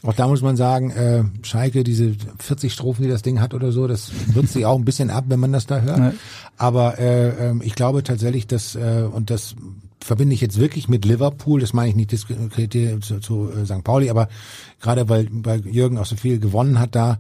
auch 0.03 0.13
da 0.15 0.29
muss 0.29 0.43
man 0.43 0.57
sagen, 0.57 0.91
äh, 0.91 1.25
Schalke, 1.43 1.83
diese 1.83 2.13
40 2.39 2.73
Strophen, 2.73 3.03
die 3.03 3.09
das 3.09 3.23
Ding 3.23 3.41
hat 3.41 3.55
oder 3.55 3.73
so, 3.73 3.87
das 3.87 4.11
nutzt 4.35 4.53
sich 4.53 4.67
auch 4.67 4.77
ein 4.79 4.85
bisschen 4.85 5.11
ab, 5.11 5.25
wenn 5.29 5.41
man 5.41 5.53
das 5.53 5.67
da 5.67 5.81
hört. 5.81 5.99
Ja. 5.99 6.13
Aber 6.57 6.99
äh, 6.99 7.49
ähm, 7.49 7.63
ich 7.65 7.75
glaube 7.75 8.03
tatsächlich, 8.03 8.47
dass, 8.47 8.75
äh, 8.77 9.09
und 9.11 9.31
das 9.31 9.57
verbinde 10.07 10.35
ich 10.35 10.41
jetzt 10.41 10.61
wirklich 10.61 10.89
mit 10.89 11.05
Liverpool, 11.05 11.61
das 11.61 11.73
meine 11.73 11.89
ich 11.91 11.97
nicht 11.97 12.11
zu, 12.11 13.21
zu 13.21 13.51
äh, 13.51 13.65
St. 13.65 13.83
Pauli, 13.83 14.09
aber 14.09 14.29
gerade 14.81 15.09
weil, 15.09 15.29
weil 15.33 15.67
Jürgen 15.67 15.99
auch 15.99 16.07
so 16.07 16.15
viel 16.15 16.39
gewonnen 16.39 16.79
hat 16.79 16.95
da 16.95 17.19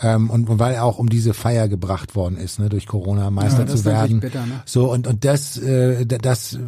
ähm, 0.00 0.30
und, 0.30 0.48
und 0.48 0.58
weil 0.58 0.74
er 0.74 0.84
auch 0.84 0.98
um 0.98 1.08
diese 1.08 1.34
Feier 1.34 1.68
gebracht 1.68 2.14
worden 2.14 2.36
ist, 2.36 2.60
ne, 2.60 2.68
durch 2.68 2.86
Corona 2.86 3.30
Meister 3.30 3.60
Ja, 3.60 3.64
das 3.64 3.80
zu 3.80 3.84
werden. 3.86 4.20
bitter, 4.20 4.46
ne? 4.46 4.62
So 4.64 4.92
und 4.92 5.06
und 5.08 5.24
das, 5.24 5.56
äh, 5.58 6.06
das 6.06 6.58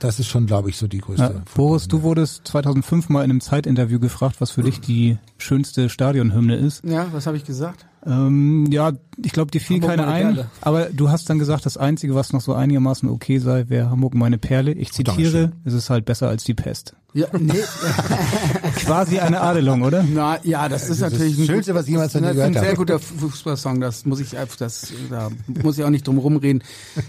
das 0.00 0.18
ist 0.18 0.26
schon, 0.26 0.46
glaube 0.46 0.70
ich, 0.70 0.76
so 0.76 0.88
die 0.88 0.98
größte. 0.98 1.22
Ja, 1.22 1.42
Boris, 1.54 1.86
du 1.88 2.02
wurdest 2.02 2.48
2005 2.48 3.08
mal 3.08 3.22
in 3.22 3.30
einem 3.30 3.40
Zeitinterview 3.40 4.00
gefragt, 4.00 4.40
was 4.40 4.50
für 4.50 4.62
dich 4.62 4.80
die 4.80 5.18
schönste 5.38 5.88
Stadionhymne 5.88 6.56
ist. 6.56 6.84
Ja, 6.84 7.06
was 7.12 7.26
habe 7.26 7.36
ich 7.36 7.44
gesagt? 7.44 7.86
Ähm, 8.06 8.66
ja, 8.70 8.92
ich 9.22 9.32
glaube, 9.32 9.50
dir 9.50 9.60
fiel 9.60 9.76
Hamburg 9.76 9.90
keine 9.96 10.06
ein. 10.06 10.22
Perle. 10.34 10.50
Aber 10.62 10.84
du 10.86 11.10
hast 11.10 11.28
dann 11.28 11.38
gesagt, 11.38 11.66
das 11.66 11.76
Einzige, 11.76 12.14
was 12.14 12.32
noch 12.32 12.40
so 12.40 12.54
einigermaßen 12.54 13.08
okay 13.08 13.38
sei, 13.38 13.68
wäre 13.68 13.90
Hamburg 13.90 14.14
meine 14.14 14.38
Perle. 14.38 14.72
Ich 14.72 14.92
zitiere, 14.92 15.52
es 15.64 15.74
ist 15.74 15.90
halt 15.90 16.06
besser 16.06 16.28
als 16.28 16.44
die 16.44 16.54
Pest. 16.54 16.94
Ja, 17.12 17.26
nee. 17.38 17.52
Quasi 18.76 19.18
eine 19.18 19.40
Adelung, 19.40 19.82
oder? 19.82 20.04
Na, 20.08 20.38
ja, 20.44 20.68
das 20.68 20.88
ist 20.88 21.02
Das 21.02 21.12
natürlich 21.12 21.32
ist 21.32 21.40
das 21.40 21.46
Schönste, 21.46 21.74
was 21.74 21.84
ich 21.86 21.90
jemals 21.90 22.12
von 22.12 22.22
dir 22.22 22.28
das 22.28 22.36
ist 22.36 22.36
gehört 22.36 22.56
ein 22.56 22.60
sehr 22.60 22.68
habe. 22.70 22.76
guter 22.76 22.98
Fußballsong. 23.00 23.80
Das 23.80 24.06
muss 24.06 24.20
ich 24.20 24.38
einfach, 24.38 24.56
das, 24.56 24.92
da 25.10 25.28
muss 25.62 25.76
ich 25.76 25.84
auch 25.84 25.90
nicht 25.90 26.06
drum 26.06 26.18
rumreden. 26.18 26.62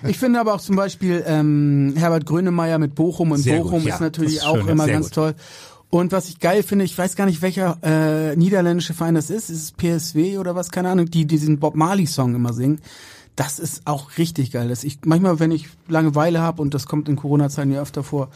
Ich 0.07 0.17
finde 0.17 0.39
aber 0.39 0.55
auch 0.55 0.61
zum 0.61 0.75
Beispiel 0.75 1.23
ähm, 1.27 1.93
Herbert 1.95 2.25
Grönemeyer 2.25 2.79
mit 2.79 2.95
Bochum 2.95 3.31
und 3.31 3.37
Sehr 3.39 3.57
gut, 3.59 3.71
Bochum 3.71 3.87
ja, 3.87 3.93
ist 3.95 4.01
natürlich 4.01 4.43
auch 4.43 4.57
schön, 4.57 4.67
immer 4.69 4.87
ganz 4.87 5.07
gut. 5.07 5.13
toll. 5.15 5.35
Und 5.91 6.13
was 6.13 6.29
ich 6.29 6.39
geil 6.39 6.63
finde, 6.63 6.85
ich 6.85 6.97
weiß 6.97 7.17
gar 7.17 7.25
nicht, 7.25 7.41
welcher 7.41 7.77
äh, 7.83 8.35
niederländische 8.37 8.93
Verein 8.93 9.15
das 9.15 9.29
ist. 9.29 9.49
Ist 9.49 9.61
es 9.61 9.71
PSW 9.73 10.37
oder 10.37 10.55
was? 10.55 10.71
Keine 10.71 10.89
Ahnung. 10.89 11.11
Die 11.11 11.25
diesen 11.25 11.59
Bob 11.59 11.75
Marley 11.75 12.07
Song 12.07 12.33
immer 12.33 12.53
singen. 12.53 12.79
Das 13.35 13.59
ist 13.59 13.85
auch 13.85 14.17
richtig 14.17 14.51
geil. 14.51 14.69
Das 14.69 14.85
ich 14.85 14.99
manchmal, 15.05 15.39
wenn 15.39 15.51
ich 15.51 15.67
Langeweile 15.89 16.39
habe 16.39 16.61
und 16.61 16.73
das 16.73 16.85
kommt 16.85 17.09
in 17.09 17.17
Corona-Zeiten 17.17 17.71
ja 17.71 17.81
öfter 17.81 18.03
vor, 18.03 18.29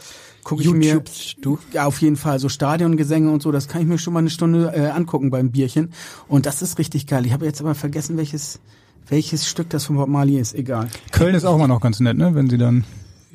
gucke 0.44 0.62
ich 0.62 0.70
mir 0.70 1.02
du? 1.40 1.58
ja 1.72 1.86
auf 1.86 2.00
jeden 2.02 2.16
Fall 2.16 2.38
so 2.40 2.50
Stadiongesänge 2.50 3.30
und 3.30 3.42
so. 3.42 3.50
Das 3.52 3.68
kann 3.68 3.80
ich 3.80 3.86
mir 3.86 3.98
schon 3.98 4.12
mal 4.12 4.20
eine 4.20 4.30
Stunde 4.30 4.72
äh, 4.74 4.88
angucken 4.88 5.30
beim 5.30 5.50
Bierchen. 5.50 5.92
Und 6.28 6.44
das 6.44 6.60
ist 6.60 6.78
richtig 6.78 7.06
geil. 7.06 7.24
Ich 7.24 7.32
habe 7.32 7.46
jetzt 7.46 7.62
aber 7.62 7.74
vergessen, 7.74 8.18
welches 8.18 8.60
welches 9.08 9.48
Stück 9.48 9.70
das 9.70 9.84
von 9.86 9.96
Bob 9.96 10.08
Marley 10.08 10.38
ist. 10.38 10.54
Egal. 10.54 10.88
Köln 11.12 11.34
ist 11.34 11.44
auch 11.44 11.56
mal 11.56 11.68
noch 11.68 11.80
ganz 11.80 12.00
nett, 12.00 12.18
ne? 12.18 12.34
Wenn 12.34 12.50
sie 12.50 12.58
dann. 12.58 12.84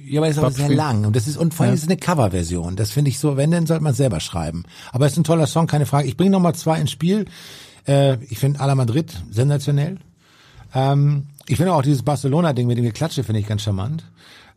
Ja, 0.05 0.19
aber 0.19 0.27
es 0.29 0.35
ist 0.37 0.43
aber 0.43 0.51
sehr 0.51 0.69
lang 0.69 1.05
und 1.05 1.15
das 1.15 1.27
ist 1.27 1.37
und 1.37 1.53
vor 1.53 1.65
allem 1.65 1.71
Ja. 1.71 1.75
ist 1.75 1.83
es 1.83 1.87
eine 1.89 1.97
Coverversion. 1.97 2.75
Das 2.75 2.91
finde 2.91 3.09
ich 3.09 3.19
so, 3.19 3.37
wenn 3.37 3.51
dann 3.51 3.65
sollte 3.67 3.83
man 3.83 3.93
selber 3.93 4.19
schreiben. 4.19 4.63
Aber 4.91 5.05
es 5.05 5.13
ist 5.13 5.17
ein 5.19 5.23
toller 5.23 5.47
Song, 5.47 5.67
keine 5.67 5.85
Frage. 5.85 6.07
Ich 6.07 6.17
bringe 6.17 6.31
noch 6.31 6.39
mal 6.39 6.53
zwei 6.53 6.79
ins 6.79 6.91
Spiel. 6.91 7.25
Äh, 7.87 8.17
ich 8.25 8.39
finde 8.39 8.59
Ala 8.59 8.75
Madrid 8.75 9.11
sensationell. 9.31 9.97
Ähm, 10.73 11.25
ich 11.47 11.57
finde 11.57 11.73
auch 11.73 11.81
dieses 11.81 12.03
Barcelona-Ding 12.03 12.67
mit 12.67 12.77
dem 12.77 12.85
Geklatsche 12.85 13.23
finde 13.23 13.39
ich 13.41 13.47
ganz 13.47 13.61
charmant. 13.63 14.05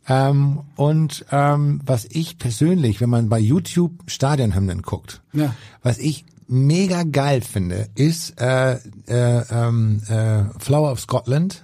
Ähm, 0.07 0.59
und 0.75 1.25
ähm, 1.31 1.81
was 1.85 2.05
ich 2.05 2.37
persönlich, 2.37 3.01
wenn 3.01 3.09
man 3.09 3.27
bei 3.27 3.39
YouTube 3.39 3.91
Stadionhymnen 4.07 4.81
guckt, 4.83 5.21
Ja. 5.33 5.55
was 5.81 5.97
ich 5.97 6.25
mega 6.47 7.01
geil 7.03 7.41
finde, 7.41 7.89
ist 7.95 8.39
äh, 8.39 8.73
äh, 9.07 9.43
ähm, 9.49 10.01
äh, 10.07 10.43
Flower 10.59 10.91
of 10.91 10.99
Scotland, 10.99 11.63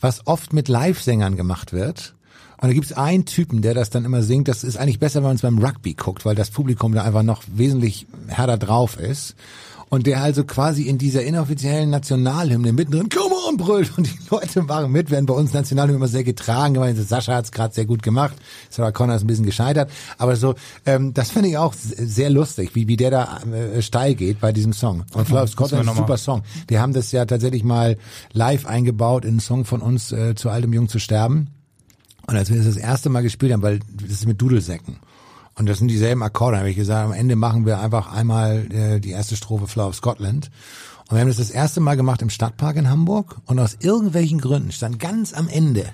was 0.00 0.26
oft 0.28 0.52
mit 0.52 0.68
Live-Sängern 0.68 1.36
gemacht 1.36 1.72
wird. 1.72 2.14
Und 2.60 2.68
da 2.68 2.74
gibt's 2.74 2.92
einen 2.92 3.24
Typen, 3.24 3.62
der 3.62 3.72
das 3.72 3.88
dann 3.88 4.04
immer 4.04 4.22
singt. 4.22 4.46
Das 4.46 4.64
ist 4.64 4.76
eigentlich 4.76 4.98
besser, 4.98 5.20
wenn 5.20 5.28
man 5.28 5.36
es 5.36 5.42
beim 5.42 5.58
Rugby 5.58 5.94
guckt, 5.94 6.26
weil 6.26 6.34
das 6.34 6.50
Publikum 6.50 6.94
da 6.94 7.02
einfach 7.04 7.22
noch 7.22 7.42
wesentlich 7.54 8.06
härter 8.28 8.58
drauf 8.58 8.98
ist. 8.98 9.34
Und 9.88 10.06
der 10.06 10.22
also 10.22 10.44
quasi 10.44 10.82
in 10.82 10.98
dieser 10.98 11.24
inoffiziellen 11.24 11.90
Nationalhymne 11.90 12.72
mittendrin 12.72 13.08
Come 13.08 13.34
on 13.48 13.56
brüllt 13.56 13.98
und 13.98 14.06
die 14.06 14.18
Leute 14.30 14.62
machen 14.62 14.92
mit, 14.92 15.10
werden 15.10 15.26
bei 15.26 15.34
uns 15.34 15.52
Nationalhymne 15.52 15.96
immer 15.96 16.06
sehr 16.06 16.22
getragen. 16.22 16.74
Ich 16.74 16.80
meine, 16.80 17.02
Sascha 17.02 17.34
hat's 17.34 17.50
gerade 17.50 17.74
sehr 17.74 17.86
gut 17.86 18.04
gemacht, 18.04 18.36
Sarah 18.68 18.92
Connor 18.92 19.16
ist 19.16 19.24
ein 19.24 19.26
bisschen 19.26 19.46
gescheitert, 19.46 19.90
aber 20.16 20.36
so, 20.36 20.54
ähm, 20.86 21.12
das 21.12 21.32
finde 21.32 21.48
ich 21.48 21.58
auch 21.58 21.74
sehr 21.74 22.30
lustig, 22.30 22.76
wie, 22.76 22.86
wie 22.86 22.96
der 22.96 23.10
da 23.10 23.40
äh, 23.52 23.82
steil 23.82 24.14
geht 24.14 24.38
bei 24.38 24.52
diesem 24.52 24.72
Song. 24.72 25.02
Und 25.12 25.32
of 25.32 25.48
Scotland 25.48 25.82
ist 25.82 25.90
ein 25.90 25.96
super 25.96 26.18
Song. 26.18 26.42
Die 26.68 26.78
haben 26.78 26.92
das 26.92 27.10
ja 27.10 27.24
tatsächlich 27.24 27.64
mal 27.64 27.96
live 28.32 28.66
eingebaut 28.66 29.24
in 29.24 29.30
einen 29.30 29.40
Song 29.40 29.64
von 29.64 29.82
uns 29.82 30.12
äh, 30.12 30.36
zu 30.36 30.50
Altem 30.50 30.72
Jung 30.72 30.88
zu 30.88 31.00
sterben. 31.00 31.48
Und 32.26 32.36
als 32.36 32.50
wir 32.50 32.56
das 32.56 32.66
das 32.66 32.76
erste 32.76 33.08
Mal 33.08 33.22
gespielt 33.22 33.52
haben, 33.52 33.62
weil 33.62 33.80
das 33.92 34.10
ist 34.10 34.26
mit 34.26 34.40
Dudelsäcken. 34.40 34.96
Und 35.54 35.68
das 35.68 35.78
sind 35.78 35.88
dieselben 35.88 36.22
Akkorde, 36.22 36.58
habe 36.58 36.70
ich 36.70 36.76
gesagt, 36.76 37.06
am 37.06 37.12
Ende 37.12 37.36
machen 37.36 37.66
wir 37.66 37.80
einfach 37.80 38.12
einmal 38.12 38.72
äh, 38.72 39.00
die 39.00 39.10
erste 39.10 39.36
Strophe 39.36 39.66
Flower 39.66 39.88
of 39.88 39.96
Scotland. 39.96 40.50
Und 41.08 41.16
wir 41.16 41.20
haben 41.20 41.28
das 41.28 41.38
das 41.38 41.50
erste 41.50 41.80
Mal 41.80 41.96
gemacht 41.96 42.22
im 42.22 42.30
Stadtpark 42.30 42.76
in 42.76 42.88
Hamburg. 42.88 43.36
Und 43.46 43.58
aus 43.58 43.76
irgendwelchen 43.80 44.40
Gründen 44.40 44.72
stand 44.72 44.98
ganz 44.98 45.34
am 45.34 45.48
Ende, 45.48 45.86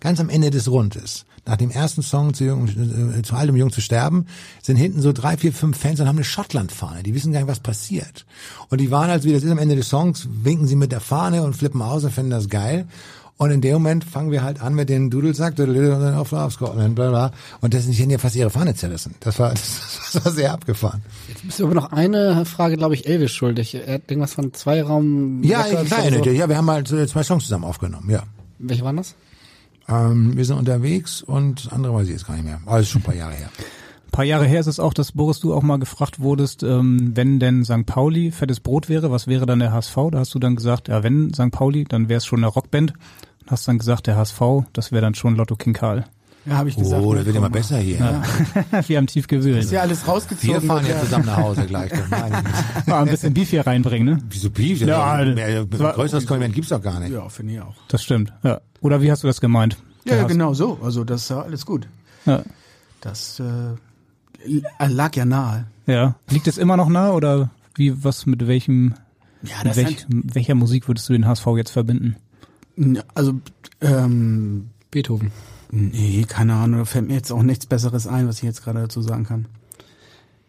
ganz 0.00 0.20
am 0.20 0.28
Ende 0.28 0.50
des 0.50 0.68
Rundes, 0.68 1.24
nach 1.46 1.56
dem 1.56 1.70
ersten 1.70 2.02
Song 2.02 2.34
zu, 2.34 2.44
Jung, 2.44 2.68
äh, 2.68 3.22
zu 3.22 3.36
Altem 3.36 3.56
Jung 3.56 3.70
zu 3.70 3.80
sterben, 3.80 4.26
sind 4.60 4.76
hinten 4.76 5.00
so 5.00 5.12
drei, 5.12 5.36
vier, 5.36 5.52
fünf 5.52 5.78
Fans 5.78 6.00
und 6.00 6.08
haben 6.08 6.16
eine 6.16 6.24
Schottland-Fahne. 6.24 7.02
Die 7.02 7.14
wissen 7.14 7.32
gar 7.32 7.40
nicht, 7.40 7.48
was 7.48 7.60
passiert. 7.60 8.26
Und 8.68 8.80
die 8.80 8.90
waren 8.90 9.08
also, 9.08 9.28
wie 9.28 9.32
das 9.32 9.44
ist 9.44 9.50
am 9.50 9.58
Ende 9.58 9.76
des 9.76 9.88
Songs, 9.88 10.28
winken 10.30 10.66
sie 10.66 10.76
mit 10.76 10.92
der 10.92 11.00
Fahne 11.00 11.42
und 11.42 11.56
flippen 11.56 11.80
aus 11.80 12.04
und 12.04 12.10
finden 12.10 12.30
das 12.30 12.48
geil. 12.48 12.86
Und 13.40 13.50
in 13.52 13.62
dem 13.62 13.72
Moment 13.72 14.04
fangen 14.04 14.30
wir 14.30 14.42
halt 14.42 14.60
an 14.60 14.74
mit 14.74 14.90
den 14.90 15.08
Dudelsack, 15.08 15.58
auf 15.58 16.52
Scotland, 16.52 16.94
bla 16.94 17.08
bla. 17.08 17.32
Und 17.62 17.72
das, 17.72 17.86
haben 17.86 18.10
ja 18.10 18.18
fast 18.18 18.36
ihre 18.36 18.50
Fahne 18.50 18.74
zerrissen. 18.74 19.14
Das 19.20 19.38
war, 19.38 19.48
das, 20.12 20.22
war 20.22 20.30
sehr 20.30 20.52
abgefahren. 20.52 21.00
Jetzt 21.26 21.46
bist 21.46 21.58
du 21.58 21.64
aber 21.64 21.74
noch 21.74 21.90
eine 21.90 22.44
Frage, 22.44 22.76
glaube 22.76 22.96
ich, 22.96 23.08
Elvis 23.08 23.32
schuldig. 23.32 23.74
Er 23.74 23.94
hat 23.94 24.02
irgendwas 24.10 24.34
von 24.34 24.52
Zweiraum. 24.52 25.42
Ja, 25.42 25.62
Records 25.62 25.86
klar, 25.86 26.06
oder 26.06 26.22
so. 26.22 26.30
ja, 26.30 26.50
wir 26.50 26.56
haben 26.58 26.70
halt 26.70 26.88
zwei 26.88 27.22
Songs 27.22 27.44
zusammen 27.44 27.64
aufgenommen, 27.64 28.10
ja. 28.10 28.24
Welche 28.58 28.84
waren 28.84 28.98
das? 28.98 29.14
Ähm, 29.88 30.36
wir 30.36 30.44
sind 30.44 30.58
unterwegs 30.58 31.22
und 31.22 31.72
andere 31.72 31.94
weiß 31.94 32.08
ich 32.08 32.12
jetzt 32.12 32.26
gar 32.26 32.34
nicht 32.34 32.44
mehr. 32.44 32.60
Aber 32.66 32.76
das 32.76 32.88
ist 32.88 32.90
schon 32.90 33.00
ein 33.00 33.04
paar 33.04 33.14
Jahre 33.14 33.32
her. 33.32 33.48
Ein 33.48 34.10
paar 34.10 34.24
Jahre 34.26 34.44
her 34.44 34.60
ist 34.60 34.66
es 34.66 34.78
auch, 34.78 34.92
dass 34.92 35.12
Boris 35.12 35.40
du 35.40 35.54
auch 35.54 35.62
mal 35.62 35.78
gefragt 35.78 36.20
wurdest, 36.20 36.62
ähm, 36.62 37.12
wenn 37.14 37.40
denn 37.40 37.64
St. 37.64 37.86
Pauli 37.86 38.32
fettes 38.32 38.60
Brot 38.60 38.90
wäre, 38.90 39.10
was 39.10 39.28
wäre 39.28 39.46
dann 39.46 39.60
der 39.60 39.72
HSV? 39.72 39.96
Da 40.12 40.18
hast 40.18 40.34
du 40.34 40.38
dann 40.38 40.56
gesagt, 40.56 40.88
ja, 40.88 41.02
wenn 41.02 41.32
St. 41.32 41.50
Pauli, 41.50 41.84
dann 41.84 42.10
wäre 42.10 42.18
es 42.18 42.26
schon 42.26 42.40
eine 42.40 42.48
Rockband. 42.48 42.92
Hast 43.50 43.66
dann 43.68 43.78
gesagt, 43.78 44.06
der 44.06 44.16
HSV, 44.16 44.40
das 44.72 44.92
wäre 44.92 45.02
dann 45.02 45.14
schon 45.14 45.34
Lotto 45.36 45.56
King 45.56 45.72
Karl. 45.72 46.04
Ja, 46.46 46.54
habe 46.54 46.68
ich 46.70 46.76
gesagt. 46.76 47.02
Oh, 47.02 47.12
das 47.14 47.26
wird 47.26 47.36
immer 47.36 47.50
mal. 47.50 47.58
besser 47.58 47.78
hier. 47.78 47.98
Ja. 47.98 48.22
Wir 48.88 48.96
haben 48.96 49.06
tief 49.06 49.26
gewühlt. 49.26 49.58
Ist 49.62 49.72
ja 49.72 49.82
alles 49.82 50.08
rausgezogen. 50.08 50.62
Wir 50.62 50.68
fahren 50.68 50.86
ja 50.86 50.98
zusammen 51.00 51.26
nach 51.26 51.36
Hause 51.36 51.66
gleich. 51.66 51.90
Mal 52.86 53.02
ein 53.02 53.08
bisschen 53.08 53.34
Beef 53.34 53.50
hier 53.50 53.66
reinbringen, 53.66 54.14
ne? 54.14 54.22
Wieso 54.30 54.48
Beef? 54.48 54.80
Ja, 54.80 55.22
mehr, 55.22 55.64
das 55.66 55.80
war- 55.80 55.92
größeres 55.92 56.26
Kompliment 56.26 56.54
gibt's 56.54 56.70
doch 56.70 56.80
gar 56.80 56.98
nicht. 57.00 57.12
Ja, 57.12 57.28
finde 57.28 57.54
ich 57.54 57.60
auch. 57.60 57.74
Das 57.88 58.02
stimmt, 58.02 58.32
ja. 58.42 58.60
Oder 58.80 59.02
wie 59.02 59.10
hast 59.10 59.22
du 59.22 59.26
das 59.26 59.40
gemeint? 59.42 59.76
Ja, 60.06 60.16
ja, 60.16 60.22
genau 60.24 60.54
so. 60.54 60.78
Also 60.82 61.04
das 61.04 61.22
ist 61.24 61.28
ja 61.30 61.42
alles 61.42 61.66
gut. 61.66 61.86
Ja. 62.24 62.42
Das 63.02 63.38
äh, 63.40 64.62
lag 64.88 65.14
ja 65.16 65.26
nahe. 65.26 65.66
Ja. 65.86 66.14
Liegt 66.30 66.46
es 66.46 66.56
immer 66.56 66.78
noch 66.78 66.88
nah 66.88 67.10
oder 67.10 67.50
wie, 67.74 68.02
was, 68.02 68.24
mit 68.24 68.46
welchem, 68.46 68.94
Ja, 69.42 69.56
mit 69.58 69.66
das 69.66 69.76
welch, 69.76 69.96
hat- 69.98 70.06
welcher 70.08 70.54
Musik 70.54 70.88
würdest 70.88 71.06
du 71.10 71.12
den 71.12 71.26
HSV 71.26 71.46
jetzt 71.56 71.70
verbinden? 71.70 72.16
Ja, 72.76 73.02
Also 73.14 73.34
ähm, 73.80 74.70
Beethoven. 74.90 75.32
Nee, 75.70 76.24
keine 76.28 76.54
Ahnung. 76.54 76.80
Da 76.80 76.84
fällt 76.84 77.06
mir 77.08 77.14
jetzt 77.14 77.30
auch 77.30 77.42
nichts 77.42 77.66
Besseres 77.66 78.06
ein, 78.06 78.26
was 78.26 78.38
ich 78.38 78.42
jetzt 78.42 78.62
gerade 78.64 78.80
dazu 78.80 79.02
sagen 79.02 79.24
kann. 79.24 79.46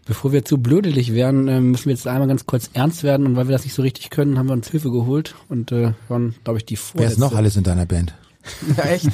Bevor 0.06 0.32
wir 0.32 0.44
zu 0.44 0.58
blödelig 0.58 1.14
werden, 1.14 1.48
äh, 1.48 1.62
müssen 1.62 1.86
wir 1.86 1.94
jetzt 1.94 2.08
einmal 2.08 2.28
ganz 2.28 2.46
kurz 2.48 2.72
ernst 2.74 3.04
werden 3.04 3.28
und 3.28 3.36
weil 3.36 3.48
wir 3.48 3.54
das 3.54 3.64
nicht 3.66 3.76
so 3.76 3.84
richtig 3.84 4.10
können, 4.10 4.40
haben 4.40 4.48
wir 4.48 4.54
uns 4.54 4.68
Hilfe 4.70 4.90
geholt 4.92 5.36
und 5.48 5.72
äh, 5.72 5.94
hören, 6.08 6.34
glaube 6.44 6.58
ich, 6.58 6.66
die 6.66 6.74
Wer 6.76 6.80
ist 6.80 6.90
vorletzte. 6.92 7.20
noch 7.22 7.36
alles 7.36 7.56
in 7.56 7.64
deiner 7.64 7.86
Band? 7.86 8.14
Ja, 8.76 8.86
echt? 8.86 9.08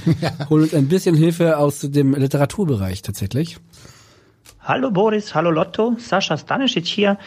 Holen 0.49 0.63
uns 0.63 0.73
ein 0.73 0.87
bisschen 0.87 1.13
Hilfe 1.13 1.57
aus 1.57 1.81
dem 1.81 2.15
Literaturbereich 2.15 3.01
tatsächlich. 3.01 3.57
Hallo 4.61 4.89
Boris, 4.89 5.35
hallo 5.35 5.51
Lotto, 5.51 5.97
Sascha 5.99 6.37
Stanisic 6.37 6.85
hier. 6.85 7.17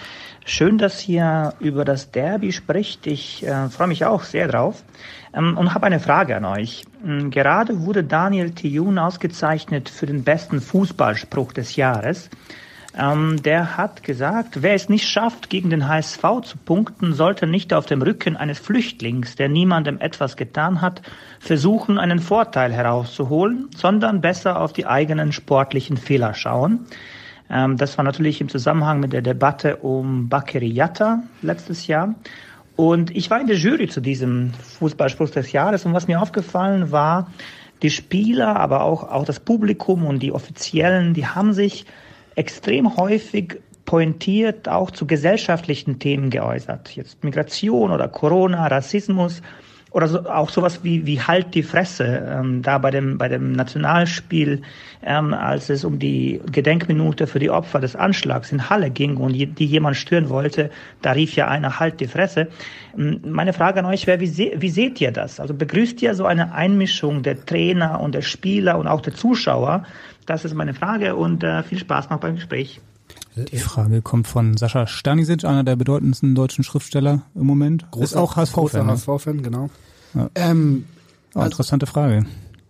Schön, 0.53 0.78
dass 0.78 1.09
ihr 1.09 1.55
über 1.61 1.84
das 1.84 2.11
Derby 2.11 2.51
spricht. 2.51 3.07
Ich 3.07 3.46
äh, 3.46 3.68
freue 3.68 3.86
mich 3.86 4.05
auch 4.05 4.24
sehr 4.24 4.48
drauf 4.48 4.82
ähm, 5.32 5.57
und 5.57 5.74
habe 5.74 5.86
eine 5.86 6.01
Frage 6.01 6.36
an 6.36 6.44
euch. 6.44 6.82
Ähm, 7.07 7.30
Gerade 7.30 7.82
wurde 7.82 8.03
Daniel 8.03 8.51
Thijun 8.51 8.98
ausgezeichnet 8.98 9.88
für 9.88 10.07
den 10.07 10.24
besten 10.24 10.61
Fußballspruch 10.61 11.53
des 11.53 11.76
Jahres. 11.76 12.30
Ähm, 12.98 13.40
der 13.44 13.76
hat 13.76 14.03
gesagt, 14.03 14.61
wer 14.61 14.74
es 14.74 14.88
nicht 14.88 15.09
schafft, 15.09 15.51
gegen 15.51 15.70
den 15.70 15.86
HSV 15.86 16.24
zu 16.42 16.59
punkten, 16.59 17.12
sollte 17.12 17.46
nicht 17.46 17.72
auf 17.72 17.86
dem 17.86 18.03
Rücken 18.03 18.36
eines 18.36 18.59
Flüchtlings, 18.59 19.36
der 19.36 19.48
niemandem 19.48 20.01
etwas 20.01 20.36
getan 20.36 20.80
hat, 20.80 21.01
versuchen, 21.38 21.96
einen 21.96 22.18
Vorteil 22.18 22.72
herauszuholen, 22.72 23.68
sondern 23.76 24.20
besser 24.20 24.61
auf 24.61 24.72
die 24.72 24.86
eigenen 24.86 25.30
sportlichen 25.30 25.96
Fehler 25.96 26.34
schauen. 26.34 26.86
Ähm, 27.51 27.76
das 27.76 27.98
war 27.98 28.05
natürlich 28.05 28.40
im 28.40 28.48
Zusammenhang 28.48 29.01
mit 29.01 29.12
der 29.12 29.22
Debatte 29.22 29.76
um 29.76 30.28
Bakary 30.28 30.68
Yatta 30.68 31.22
letztes 31.42 31.86
Jahr. 31.86 32.14
Und 32.76 33.14
ich 33.14 33.30
war 33.30 33.40
in 33.40 33.46
der 33.46 33.57
Jury 33.57 33.88
zu 33.88 34.01
diesem 34.01 34.53
Fußballspruch 34.78 35.30
des 35.30 35.53
Jahres 35.53 35.84
und 35.84 35.92
was 35.92 36.09
mir 36.09 36.22
aufgefallen 36.22 36.90
war, 36.90 37.30
die 37.82 37.90
Spieler, 37.90 38.57
aber 38.57 38.84
auch, 38.84 39.05
auch 39.05 39.24
das 39.24 39.40
Publikum 39.40 40.07
und 40.07 40.20
die 40.22 40.32
Offiziellen, 40.32 41.14
die 41.14 41.26
haben 41.26 41.53
sich 41.53 41.86
extrem 42.36 42.96
häufig 42.96 43.59
pointiert 43.84 44.68
auch 44.68 44.90
zu 44.92 45.07
gesellschaftlichen 45.07 45.98
Themen 45.98 46.30
geäußert. 46.30 46.94
Jetzt 46.94 47.24
Migration 47.24 47.90
oder 47.90 48.09
Corona, 48.09 48.66
Rassismus. 48.68 49.42
Oder 49.91 50.07
so, 50.07 50.20
auch 50.26 50.51
sowas 50.51 50.84
wie, 50.84 51.07
wie 51.07 51.20
Halt 51.20 51.55
die 51.55 51.62
Fresse, 51.62 52.26
ähm, 52.28 52.62
da 52.62 52.78
bei 52.78 52.91
dem, 52.91 53.18
bei 53.18 53.28
dem 53.28 53.53
Nationalspiel, 53.53 54.62
ähm, 55.03 55.34
als 55.34 55.68
es 55.68 55.84
um 55.84 55.99
die 55.99 56.41
Gedenkminute 56.51 57.26
für 57.26 57.38
die 57.38 57.51
Opfer 57.51 57.80
des 57.80 57.97
Anschlags 57.97 58.53
in 58.53 58.70
Halle 58.70 58.91
ging 58.91 59.16
und 59.16 59.34
je, 59.34 59.47
die 59.47 59.66
jemand 59.66 59.97
stören 59.97 60.28
wollte, 60.28 60.70
da 61.03 61.12
rief 61.12 61.34
ja 61.34 61.49
einer 61.49 61.80
Halt 61.80 62.01
die 62.01 62.07
Fresse. 62.07 62.49
Ähm, 62.97 63.20
Meine 63.24 63.53
Frage 63.53 63.80
an 63.80 63.86
euch 63.86 64.07
wäre, 64.07 64.20
wie, 64.20 64.26
se 64.26 64.53
wie 64.57 64.70
seht 64.70 65.01
ihr 65.01 65.11
das? 65.11 65.41
Also 65.41 65.55
begrüßt 65.55 66.01
ihr 66.03 66.14
so 66.14 66.24
eine 66.24 66.53
Einmischung 66.53 67.22
der 67.22 67.45
Trainer 67.45 68.01
und 68.01 68.14
der 68.14 68.22
Spieler 68.22 68.78
und 68.78 68.86
auch 68.86 69.01
der 69.01 69.14
Zuschauer? 69.14 69.84
Das 70.26 70.45
ist 70.45 70.55
meine 70.55 70.74
Frage 70.74 71.16
und 71.16 71.43
äh, 71.43 71.62
viel 71.64 71.78
Spaß 71.78 72.11
noch 72.11 72.20
beim 72.20 72.36
Gespräch. 72.36 72.80
Die 73.37 73.59
Frage 73.59 74.03
kommt 74.03 74.26
von 74.26 74.57
Sascha 74.57 74.87
Stanisic, 74.87 75.45
einer 75.45 75.64
der 75.64 75.76
bedeutendsten 75.76 76.35
deutschen 76.35 76.64
Schriftsteller 76.64 77.22
im 77.35 77.47
Moment. 77.47 77.87
ist 77.99 78.16
auch 78.16 78.37
HSV-Fan. 78.37 78.55
Großer 78.62 78.85
ne? 78.85 78.93
HSV-Fan, 78.93 79.43
genau. 79.43 79.70
Ja. 80.14 80.31
Ähm, 80.35 80.85
Oh, 81.33 81.43
interessante 81.43 81.87
Frage. 81.87 82.26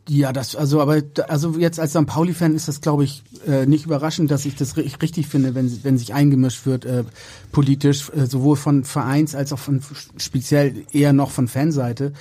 Ja, 0.07 0.35
das, 0.35 0.55
also, 0.55 0.83
aber, 0.83 1.01
also 1.29 1.57
jetzt 1.59 1.81
als 1.81 1.93
St. 1.93 2.05
Pauli-Fan 2.05 2.55
ist 2.55 2.69
das, 2.69 2.83
glaube 2.83 3.05
ich, 3.05 3.23
äh, 3.47 3.65
nicht 3.65 3.87
überraschend, 3.87 4.31
dass 4.31 4.45
ich 4.45 4.55
das 4.55 4.77
ri- 4.77 5.01
richtig 5.01 5.29
finde, 5.29 5.55
wenn, 5.55 5.83
wenn 5.83 5.97
sich 5.97 6.13
eingemischt 6.13 6.67
wird, 6.67 6.85
äh, 6.85 7.05
politisch, 7.53 8.11
äh, 8.11 8.27
sowohl 8.27 8.57
von 8.57 8.85
Vereins- 8.85 9.35
als 9.35 9.55
auch 9.55 9.59
von 9.59 9.81
speziell 10.19 10.85
eher 10.93 11.15
noch 11.15 11.31
von 11.31 11.49
Fanseite. 11.49 12.13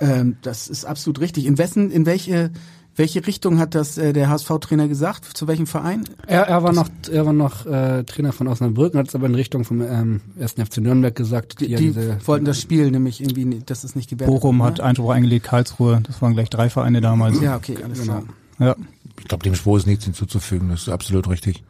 Ähm, 0.00 0.36
das 0.42 0.68
ist 0.68 0.84
absolut 0.84 1.20
richtig. 1.20 1.46
In 1.46 1.56
wessen, 1.56 1.90
in 1.90 2.04
welche, 2.04 2.50
welche 2.98 3.26
Richtung 3.26 3.58
hat 3.58 3.74
das 3.74 3.96
äh, 3.96 4.12
der 4.12 4.28
HSV-Trainer 4.28 4.88
gesagt? 4.88 5.24
Zu 5.24 5.46
welchem 5.46 5.66
Verein? 5.66 6.04
Er, 6.26 6.42
er 6.48 6.62
war 6.62 6.72
noch, 6.72 6.88
er 7.10 7.24
war 7.24 7.32
noch 7.32 7.64
äh, 7.64 8.02
Trainer 8.04 8.32
von 8.32 8.48
Osnabrück 8.48 8.94
und 8.94 9.00
hat 9.00 9.08
es 9.08 9.14
aber 9.14 9.26
in 9.26 9.34
Richtung 9.34 9.64
vom 9.64 9.80
ähm, 9.80 10.20
1. 10.40 10.52
FC 10.54 10.78
Nürnberg 10.78 11.14
gesagt. 11.14 11.60
Die, 11.60 11.66
ja 11.66 11.78
die 11.78 11.86
diese- 11.86 12.18
wollten 12.26 12.44
das 12.44 12.60
Spiel 12.60 12.90
nämlich 12.90 13.20
irgendwie, 13.20 13.62
das 13.64 13.84
ist 13.84 13.96
nicht 13.96 14.10
gewertet. 14.10 14.34
Bochum 14.34 14.58
wurde, 14.58 14.66
hat 14.68 14.78
ne? 14.78 14.84
Einspruch 14.84 15.10
eingelegt, 15.10 15.46
Karlsruhe, 15.46 16.00
das 16.02 16.20
waren 16.20 16.34
gleich 16.34 16.50
drei 16.50 16.68
Vereine 16.68 17.00
damals. 17.00 17.40
Ja, 17.40 17.56
okay, 17.56 17.78
alles 17.82 18.02
klar. 18.02 18.24
Ja. 18.58 18.76
Ich 19.20 19.24
glaube, 19.26 19.44
dem 19.44 19.54
Spruch 19.54 19.78
ist 19.78 19.86
nichts 19.86 20.04
hinzuzufügen. 20.04 20.68
Das 20.68 20.82
ist 20.82 20.88
absolut 20.88 21.28
richtig. 21.28 21.62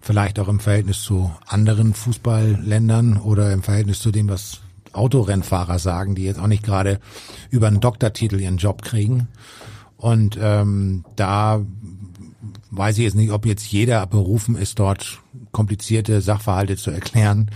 Vielleicht 0.00 0.38
auch 0.38 0.46
im 0.46 0.60
Verhältnis 0.60 1.02
zu 1.02 1.32
anderen 1.46 1.94
Fußballländern 1.94 3.16
oder 3.18 3.52
im 3.52 3.64
Verhältnis 3.64 3.98
zu 3.98 4.12
dem, 4.12 4.28
was 4.28 4.60
Autorennfahrer 4.92 5.78
sagen, 5.78 6.14
die 6.14 6.24
jetzt 6.24 6.40
auch 6.40 6.46
nicht 6.46 6.64
gerade 6.64 7.00
über 7.50 7.68
einen 7.68 7.80
Doktortitel 7.80 8.40
ihren 8.40 8.56
Job 8.56 8.82
kriegen. 8.82 9.28
Und 9.96 10.38
ähm, 10.40 11.04
da 11.16 11.60
weiß 12.70 12.98
ich 12.98 13.04
jetzt 13.04 13.16
nicht, 13.16 13.32
ob 13.32 13.46
jetzt 13.46 13.66
jeder 13.66 14.06
berufen 14.06 14.56
ist, 14.56 14.78
dort 14.78 15.20
komplizierte 15.52 16.20
Sachverhalte 16.20 16.76
zu 16.76 16.90
erklären. 16.90 17.50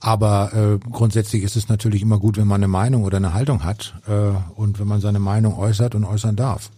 Aber 0.00 0.52
äh, 0.52 0.78
grundsätzlich 0.90 1.44
ist 1.44 1.56
es 1.56 1.68
natürlich 1.68 2.02
immer 2.02 2.18
gut, 2.18 2.36
wenn 2.36 2.48
man 2.48 2.60
eine 2.60 2.68
Meinung 2.68 3.04
oder 3.04 3.18
eine 3.18 3.34
Haltung 3.34 3.64
hat 3.64 3.94
äh, 4.08 4.32
und 4.56 4.80
wenn 4.80 4.88
man 4.88 5.00
seine 5.00 5.20
Meinung 5.20 5.56
äußert 5.56 5.94
und 5.94 6.04
äußern 6.04 6.34
darf. 6.34 6.70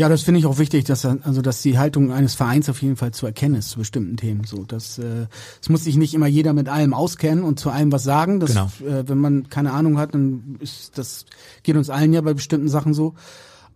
Ja, 0.00 0.08
das 0.08 0.22
finde 0.22 0.40
ich 0.40 0.46
auch 0.46 0.56
wichtig, 0.56 0.86
dass 0.86 1.04
also 1.04 1.42
dass 1.42 1.60
die 1.60 1.76
Haltung 1.76 2.10
eines 2.10 2.34
Vereins 2.34 2.70
auf 2.70 2.80
jeden 2.80 2.96
Fall 2.96 3.12
zu 3.12 3.26
erkennen 3.26 3.56
ist 3.56 3.68
zu 3.68 3.78
bestimmten 3.80 4.16
Themen. 4.16 4.44
So, 4.44 4.64
das 4.64 4.98
äh, 4.98 5.26
es 5.60 5.68
muss 5.68 5.84
sich 5.84 5.98
nicht 5.98 6.14
immer 6.14 6.26
jeder 6.26 6.54
mit 6.54 6.70
allem 6.70 6.94
auskennen 6.94 7.44
und 7.44 7.60
zu 7.60 7.68
allem 7.68 7.92
was 7.92 8.02
sagen. 8.02 8.40
Das, 8.40 8.52
Genau. 8.52 8.70
äh, 8.80 9.06
wenn 9.06 9.18
man 9.18 9.50
keine 9.50 9.72
Ahnung 9.72 9.98
hat, 9.98 10.14
dann 10.14 10.56
ist 10.60 10.96
das 10.96 11.26
geht 11.64 11.76
uns 11.76 11.90
allen 11.90 12.14
ja 12.14 12.22
bei 12.22 12.32
bestimmten 12.32 12.70
Sachen 12.70 12.94
so. 12.94 13.12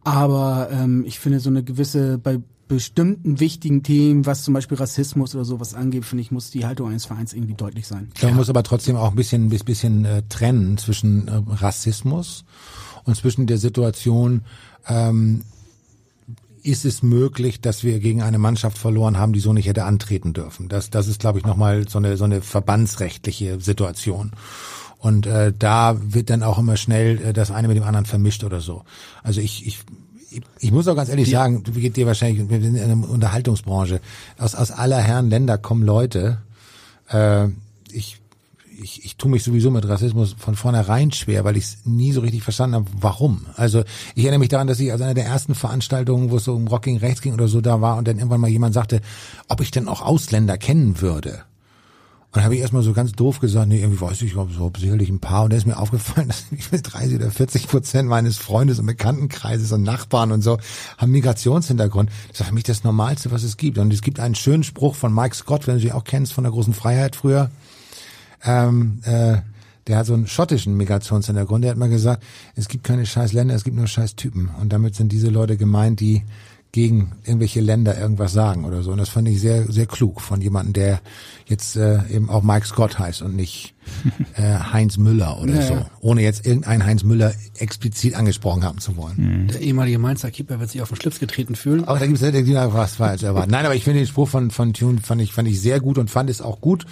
Aber 0.03 0.71
ähm, 0.73 1.05
ich 1.07 1.19
finde 1.19 1.41
so 1.41 1.51
eine 1.51 1.63
gewisse 1.63 2.17
bei 2.17 2.41
bestimmten 2.69 3.39
wichtigen 3.39 3.83
Themen, 3.83 4.25
was 4.25 4.45
zum 4.45 4.55
Beispiel 4.55 4.79
Rassismus 4.79 5.35
oder 5.35 5.45
sowas 5.45 5.75
angeht, 5.75 6.07
finde 6.07 6.23
ich, 6.23 6.31
muss 6.31 6.51
die 6.51 6.65
Haltung 6.65 6.89
eines 6.89 7.05
Vereins 7.05 7.35
irgendwie 7.35 7.53
deutlich 7.53 7.87
sein. 7.87 8.09
Man 8.23 8.37
muss 8.37 8.49
aber 8.49 8.63
trotzdem 8.63 8.97
auch 8.97 9.11
ein 9.11 9.17
bisschen, 9.17 9.49
ein 9.49 9.65
bisschen 9.67 10.07
äh, 10.07 10.23
trennen 10.31 10.79
zwischen 10.79 11.29
äh, 11.29 11.43
Rassismus 11.49 12.47
und 13.05 13.15
zwischen 13.15 13.47
der 13.47 13.59
Situation, 13.59 14.41
ähm, 14.89 15.43
ist 16.65 16.87
es 16.87 17.03
möglich, 17.03 17.61
dass 17.61 17.85
wir 17.85 18.01
gegen 18.01 18.23
eine 18.23 18.39
Mannschaft 18.39 18.79
verloren 18.79 19.19
haben, 19.19 19.35
die 19.35 19.41
so 19.41 19.53
nicht 19.53 19.69
hätte 19.69 19.85
antreten 19.85 20.33
dürfen. 20.33 20.69
Das, 20.69 20.89
das 20.89 21.09
ist, 21.09 21.21
glaube 21.21 21.39
ich, 21.39 21.45
nochmal 21.45 21.87
so 21.89 21.99
eine, 21.99 22.17
so 22.17 22.25
eine 22.25 22.41
verbandsrechtliche 22.41 23.61
Situation. 23.61 24.33
Und 24.99 25.27
äh, 25.27 25.53
da 25.57 25.99
wird 26.01 26.31
dann 26.31 26.43
auch 26.43 26.59
immer 26.59 26.79
schnell 26.79 27.21
äh, 27.21 27.33
das 27.35 27.51
eine 27.51 27.69
mit 27.69 27.77
dem 27.77 27.85
anderen 27.85 28.07
vermischt 28.07 28.45
oder 28.45 28.63
so. 28.63 28.83
Also 29.23 29.43
ich, 29.43 29.67
ich, 29.67 29.81
ich, 30.59 30.73
muss 30.73 30.89
auch 30.89 30.97
ganz 30.97 31.11
ehrlich 31.11 31.29
sagen, 31.29 31.63
du 31.63 31.73
geht 31.73 31.99
dir 31.99 32.07
wahrscheinlich, 32.07 32.49
wir 32.49 32.61
sind 32.63 32.77
in 32.77 32.83
einer 32.83 33.11
Unterhaltungsbranche. 33.11 34.01
Aus, 34.39 34.55
aus 34.55 34.71
aller 34.71 34.99
Herren 34.99 35.29
Länder 35.29 35.59
kommen 35.59 35.83
Leute. 35.83 36.39
Äh, 37.11 37.49
ich 37.93 38.23
ich, 38.83 39.05
ich 39.05 39.17
tue 39.17 39.31
mich 39.31 39.43
sowieso 39.43 39.71
mit 39.71 39.87
Rassismus 39.89 40.35
von 40.39 40.55
vornherein 40.55 41.13
schwer, 41.13 41.45
weil 41.45 41.57
ich 41.57 41.65
es 41.65 41.79
nie 41.85 42.13
so 42.13 42.21
richtig 42.21 42.43
verstanden 42.43 42.77
habe, 42.77 42.87
warum. 43.01 43.47
Also 43.57 43.85
ich 44.15 44.25
erinnere 44.25 44.41
mich 44.41 44.49
daran, 44.49 44.67
dass 44.67 44.81
ich 44.81 44.91
als 44.93 45.01
einer 45.01 45.15
der 45.15 45.27
ersten 45.27 45.55
Veranstaltungen, 45.55 46.31
wo 46.31 46.37
es 46.37 46.45
so 46.45 46.55
um 46.55 46.69
Rock 46.69 46.83
gegen 46.83 46.99
Rechts 46.99 47.21
ging 47.21 47.35
oder 47.35 47.49
so 47.49 47.61
da 47.61 47.81
war 47.81 47.97
und 47.97 48.09
dann 48.09 48.19
irgendwann 48.19 48.41
mal 48.41 48.51
jemand 48.51 48.75
sagte, 48.75 49.01
ob 49.49 49.61
ich 49.61 49.71
denn 49.71 49.89
auch 49.89 50.03
Ausländer 50.03 50.59
kennen 50.59 51.01
würde. 51.01 51.45
Und 52.35 52.39
dann 52.39 52.47
habe 52.47 52.57
ich 52.57 52.63
erstmal 52.63 52.83
so 52.83 52.93
ganz 52.93 53.13
doof 53.13 53.39
gesagt, 53.39 53.69
nee, 53.69 53.79
irgendwie 53.79 54.01
weiß 54.01 54.21
ich, 54.23 54.33
ich 54.33 54.33
so 54.33 54.73
sicherlich 54.77 55.09
ein 55.09 55.21
paar. 55.21 55.45
Und 55.45 55.53
da 55.53 55.57
ist 55.57 55.69
mir 55.69 55.79
aufgefallen, 55.79 56.27
dass 56.29 56.47
ich 56.51 56.73
weiß, 56.73 56.83
30 56.83 57.15
oder 57.15 57.31
40 57.31 57.69
Prozent 57.69 58.09
meines 58.09 58.39
Freundes 58.39 58.81
und 58.81 58.87
Bekanntenkreises 58.87 59.71
und 59.71 59.85
Nachbarn 59.85 60.33
und 60.33 60.43
so 60.43 60.59
haben 60.99 61.13
Migrationshintergrund. 61.13 62.11
Das 62.31 62.41
ist 62.41 62.47
für 62.49 62.55
mich 62.55 62.65
das 62.65 62.83
Normalste, 62.83 63.31
was 63.31 63.45
es 63.45 63.57
gibt. 63.57 63.79
Und 63.79 63.93
es 63.93 64.03
gibt 64.03 64.19
einen 64.19 64.35
schönen 64.35 64.65
Spruch 64.65 64.97
von 64.97 65.15
Mike 65.15 65.37
Scott, 65.37 65.69
wenn 65.69 65.79
du 65.79 65.85
ihn 65.85 65.93
auch 65.93 66.03
kennst, 66.03 66.33
von 66.33 66.43
der 66.43 66.53
großen 66.53 66.75
Freiheit 66.75 67.15
früher. 67.15 67.53
Ähm, 68.45 69.01
äh, 69.05 69.39
der 69.87 69.99
hat 69.99 70.07
so 70.07 70.15
einen 70.15 70.27
schottischen 70.27 70.77
Migrationshintergrund. 70.77 71.65
Der 71.65 71.73
hat 71.73 71.79
mal 71.79 71.89
gesagt, 71.89 72.23
es 72.57 72.69
gibt 72.69 72.85
keine 72.85 73.05
scheiß 73.05 73.33
Länder, 73.33 73.55
es 73.55 73.65
gibt 73.65 73.77
nur 73.77 73.87
scheiß 73.87 74.17
Typen. 74.17 74.51
Und 74.61 74.73
damit 74.73 74.95
sind 74.95 75.13
diese 75.13 75.29
Leute 75.29 75.57
gemeint, 75.57 76.01
die 76.01 76.23
gegen 76.75 77.13
irgendwelche 77.25 77.61
Länder 77.61 77.97
irgendwas 77.97 78.33
sagen 78.33 78.65
oder 78.65 78.83
so. 78.83 78.91
Und 78.91 78.99
das 78.99 79.09
fand 79.09 79.29
ich 79.29 79.41
sehr, 79.41 79.71
sehr 79.71 79.87
klug 79.87 80.21
von 80.21 80.41
jemandem, 80.41 80.73
der 80.73 81.01
jetzt 81.47 81.77
äh, 81.77 82.01
eben 82.11 82.29
auch 82.29 82.43
Mike 82.43 82.67
Scott 82.67 82.99
heißt 82.99 83.23
und 83.23 83.37
nicht 83.37 83.75
äh, 84.35 84.43
Heinz 84.73 84.97
Müller 84.97 85.41
oder 85.41 85.55
Ja, 85.55 85.63
so. 85.63 85.75
ja. 85.75 85.87
Ohne 86.01 86.23
jetzt 86.23 86.45
irgendeinen 86.45 86.85
Heinz 86.85 87.05
Müller 87.05 87.33
explizit 87.59 88.17
angesprochen 88.17 88.65
haben 88.65 88.79
zu 88.79 88.97
wollen. 88.97 89.47
Der 89.53 89.61
ehemalige 89.61 90.01
Mainzer 90.01 90.33
Keeper 90.33 90.59
wird 90.59 90.69
sich 90.69 90.83
auf 90.83 90.89
den 90.89 90.97
Schlips 90.97 91.21
getreten 91.21 91.55
fühlen. 91.55 91.85
Aber 91.85 92.01
da 92.01 92.07
gibt 92.07 92.21
es 92.21 92.75
was 92.75 92.97
falsch 92.97 93.23
erwarten. 93.23 93.53
Nein, 93.53 93.67
aber 93.67 93.77
ich 93.77 93.85
finde 93.85 94.01
den 94.01 94.09
Spruch 94.09 94.29
von, 94.29 94.51
von 94.51 94.73
Tune 94.75 94.99
fand 95.01 95.21
ich, 95.21 95.33
fand 95.33 95.47
ich 95.47 95.61
sehr 95.61 95.79
gut 95.79 95.97
und 95.97 96.11
fand 96.11 96.29
es 96.29 96.43
auch 96.43 96.61
gut, 96.61 96.87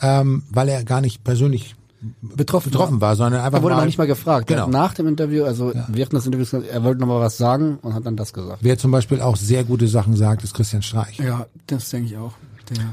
ähm, 0.00 0.44
weil 0.48 0.68
er 0.68 0.84
gar 0.84 1.00
nicht 1.00 1.24
persönlich 1.24 1.74
betroffen, 2.22 2.70
betroffen 2.70 3.00
war, 3.00 3.16
sondern 3.16 3.40
einfach 3.42 3.58
Er 3.58 3.62
wurde 3.62 3.74
mal, 3.74 3.80
noch 3.80 3.86
nicht 3.86 3.98
mal 3.98 4.06
gefragt. 4.06 4.50
Er 4.50 4.56
Genau. 4.56 4.68
nach 4.68 4.94
dem 4.94 5.06
Interview, 5.06 5.44
also 5.44 5.72
während 5.88 6.12
des 6.14 6.26
Interviews, 6.26 6.50
gesagt, 6.50 6.68
er 6.70 6.82
wollte 6.84 7.00
noch 7.00 7.06
mal 7.08 7.20
was 7.20 7.36
sagen 7.36 7.78
und 7.82 7.94
hat 7.94 8.04
dann 8.06 8.16
das 8.16 8.32
gesagt. 8.32 8.58
Wer 8.62 8.78
zum 8.78 8.90
Beispiel 8.90 9.20
auch 9.20 9.36
sehr 9.36 9.64
gute 9.64 9.88
Sachen 9.88 10.16
sagt, 10.16 10.44
ist 10.44 10.54
Christian 10.54 10.82
Streich. 10.82 11.18
Ja, 11.18 11.46
das 11.66 11.90
denke 11.90 12.08
ich 12.10 12.16
auch. 12.18 12.32
Der 12.70 12.84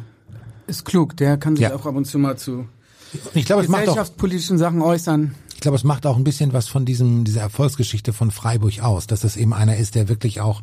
ist 0.68 0.86
klug, 0.86 1.16
der 1.18 1.38
kann 1.38 1.56
sich 1.56 1.64
Ja. 1.64 1.76
auch 1.76 1.86
ab 1.86 1.96
und 1.96 2.06
zu 2.06 2.18
mal 2.20 2.38
zu 2.38 2.66
Ich 3.34 3.46
glaube, 3.46 3.62
es 3.64 3.68
macht 3.68 3.82
auch, 3.82 3.86
gesellschaftspolitischen 3.88 4.58
Sachen 4.58 4.82
äußern. 4.82 5.36
ich 5.54 5.60
glaube, 5.60 5.76
es 5.78 5.84
macht 5.84 6.06
auch 6.06 6.16
ein 6.18 6.24
bisschen 6.24 6.54
was 6.54 6.68
von 6.68 6.86
diesem, 6.86 7.24
dieser 7.24 7.42
Erfolgsgeschichte 7.42 8.14
von 8.14 8.32
Freiburg 8.32 8.82
aus, 8.82 9.06
dass 9.08 9.22
das 9.22 9.36
eben 9.38 9.54
einer 9.54 9.78
ist, 9.78 9.96
der 9.96 10.08
wirklich 10.10 10.40
auch 10.42 10.62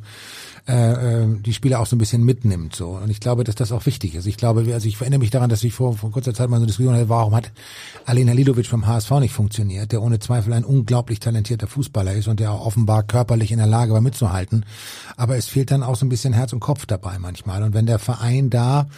äh, 0.66 1.22
äh, 1.22 1.26
die 1.40 1.52
Spieler 1.52 1.80
auch 1.80 1.86
so 1.86 1.96
ein 1.96 1.98
bisschen 1.98 2.24
mitnimmt. 2.24 2.74
So. 2.74 2.90
Und 2.90 3.10
ich 3.10 3.20
glaube, 3.20 3.44
dass 3.44 3.54
das 3.54 3.72
auch 3.72 3.86
wichtig 3.86 4.14
ist. 4.14 4.26
Ich 4.26 4.36
glaube, 4.36 4.64
also 4.72 4.88
ich 4.88 5.00
erinnere 5.00 5.20
mich 5.20 5.30
daran, 5.30 5.50
dass 5.50 5.62
ich 5.64 5.74
vor, 5.74 5.96
vor 5.96 6.10
kurzer 6.10 6.34
Zeit 6.34 6.48
mal 6.48 6.56
so 6.56 6.62
eine 6.62 6.66
Diskussion 6.66 6.94
hatte, 6.94 7.08
warum 7.08 7.34
hat 7.34 7.50
Alena 8.06 8.32
Lilovic 8.32 8.66
vom 8.66 8.86
HSV 8.86 9.10
nicht 9.20 9.32
funktioniert, 9.32 9.92
der 9.92 10.02
ohne 10.02 10.18
Zweifel 10.18 10.52
ein 10.52 10.64
unglaublich 10.64 11.20
talentierter 11.20 11.66
Fußballer 11.66 12.14
ist 12.14 12.28
und 12.28 12.40
der 12.40 12.52
auch 12.52 12.66
offenbar 12.66 13.02
körperlich 13.02 13.52
in 13.52 13.58
der 13.58 13.66
Lage 13.66 13.92
war 13.92 14.00
mitzuhalten. 14.00 14.64
Aber 15.16 15.36
es 15.36 15.46
fehlt 15.46 15.70
dann 15.70 15.82
auch 15.82 15.96
so 15.96 16.06
ein 16.06 16.08
bisschen 16.08 16.32
Herz 16.32 16.52
und 16.52 16.60
Kopf 16.60 16.86
dabei 16.86 17.18
manchmal. 17.18 17.62
Und 17.62 17.74
wenn 17.74 17.86
der 17.86 17.98
Verein 17.98 18.50
da 18.50 18.88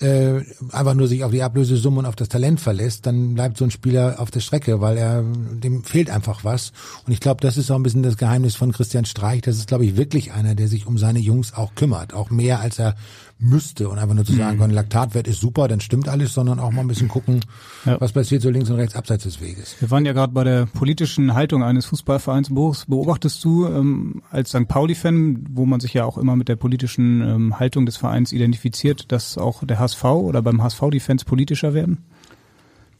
äh, 0.00 0.42
einfach 0.72 0.94
nur 0.94 1.08
sich 1.08 1.24
auf 1.24 1.32
die 1.32 1.42
Ablösesumme 1.42 2.00
und 2.00 2.06
auf 2.06 2.16
das 2.16 2.28
Talent 2.28 2.60
verlässt, 2.60 3.06
dann 3.06 3.34
bleibt 3.34 3.56
so 3.56 3.64
ein 3.64 3.70
Spieler 3.70 4.16
auf 4.18 4.30
der 4.30 4.40
Strecke, 4.40 4.80
weil 4.80 4.96
er 4.96 5.22
dem 5.22 5.84
fehlt 5.84 6.10
einfach 6.10 6.44
was. 6.44 6.72
Und 7.06 7.12
ich 7.12 7.20
glaube, 7.20 7.40
das 7.40 7.56
ist 7.56 7.70
auch 7.70 7.76
ein 7.76 7.82
bisschen 7.82 8.02
das 8.02 8.16
Geheimnis 8.16 8.54
von 8.54 8.72
Christian 8.72 9.04
Streich. 9.04 9.42
Das 9.42 9.56
ist, 9.56 9.68
glaube 9.68 9.84
ich, 9.84 9.96
wirklich 9.96 10.32
einer, 10.32 10.54
der 10.54 10.68
sich 10.68 10.86
um 10.86 10.98
seine 10.98 11.18
Jungs 11.18 11.54
auch 11.54 11.74
kümmert, 11.74 12.14
auch 12.14 12.30
mehr 12.30 12.60
als 12.60 12.78
er 12.78 12.94
müsste 13.40 13.88
und 13.88 13.98
einfach 13.98 14.14
nur 14.14 14.24
zu 14.24 14.32
sagen, 14.34 14.56
Mhm. 14.56 14.60
kann, 14.60 14.70
Laktatwert 14.72 15.28
ist 15.28 15.40
super, 15.40 15.68
dann 15.68 15.80
stimmt 15.80 16.08
alles, 16.08 16.34
sondern 16.34 16.58
auch 16.58 16.72
mal 16.72 16.80
ein 16.80 16.88
bisschen 16.88 17.08
gucken, 17.08 17.40
was 17.84 18.12
passiert 18.12 18.42
so 18.42 18.50
links 18.50 18.68
und 18.68 18.76
rechts 18.76 18.96
abseits 18.96 19.24
des 19.24 19.40
Weges. 19.40 19.76
Wir 19.78 19.90
waren 19.90 20.04
ja 20.04 20.12
gerade 20.12 20.32
bei 20.32 20.42
der 20.44 20.66
politischen 20.66 21.34
Haltung 21.34 21.62
eines 21.62 21.86
Fußballvereins. 21.86 22.48
Boris, 22.52 22.86
beobachtest 22.86 23.44
du 23.44 23.66
ähm, 23.66 24.22
als 24.30 24.48
St. 24.50 24.66
Pauli-Fan, 24.66 25.46
wo 25.52 25.66
man 25.66 25.78
sich 25.80 25.94
ja 25.94 26.04
auch 26.04 26.18
immer 26.18 26.34
mit 26.34 26.48
der 26.48 26.56
politischen 26.56 27.20
ähm, 27.22 27.58
Haltung 27.60 27.86
des 27.86 27.96
Vereins 27.96 28.32
identifiziert, 28.32 29.12
dass 29.12 29.38
auch 29.38 29.62
der 29.64 29.78
HSV 29.78 30.04
oder 30.04 30.42
beim 30.42 30.60
HSV 30.62 30.82
die 30.92 31.00
Fans 31.00 31.24
politischer 31.24 31.74
werden? 31.74 31.98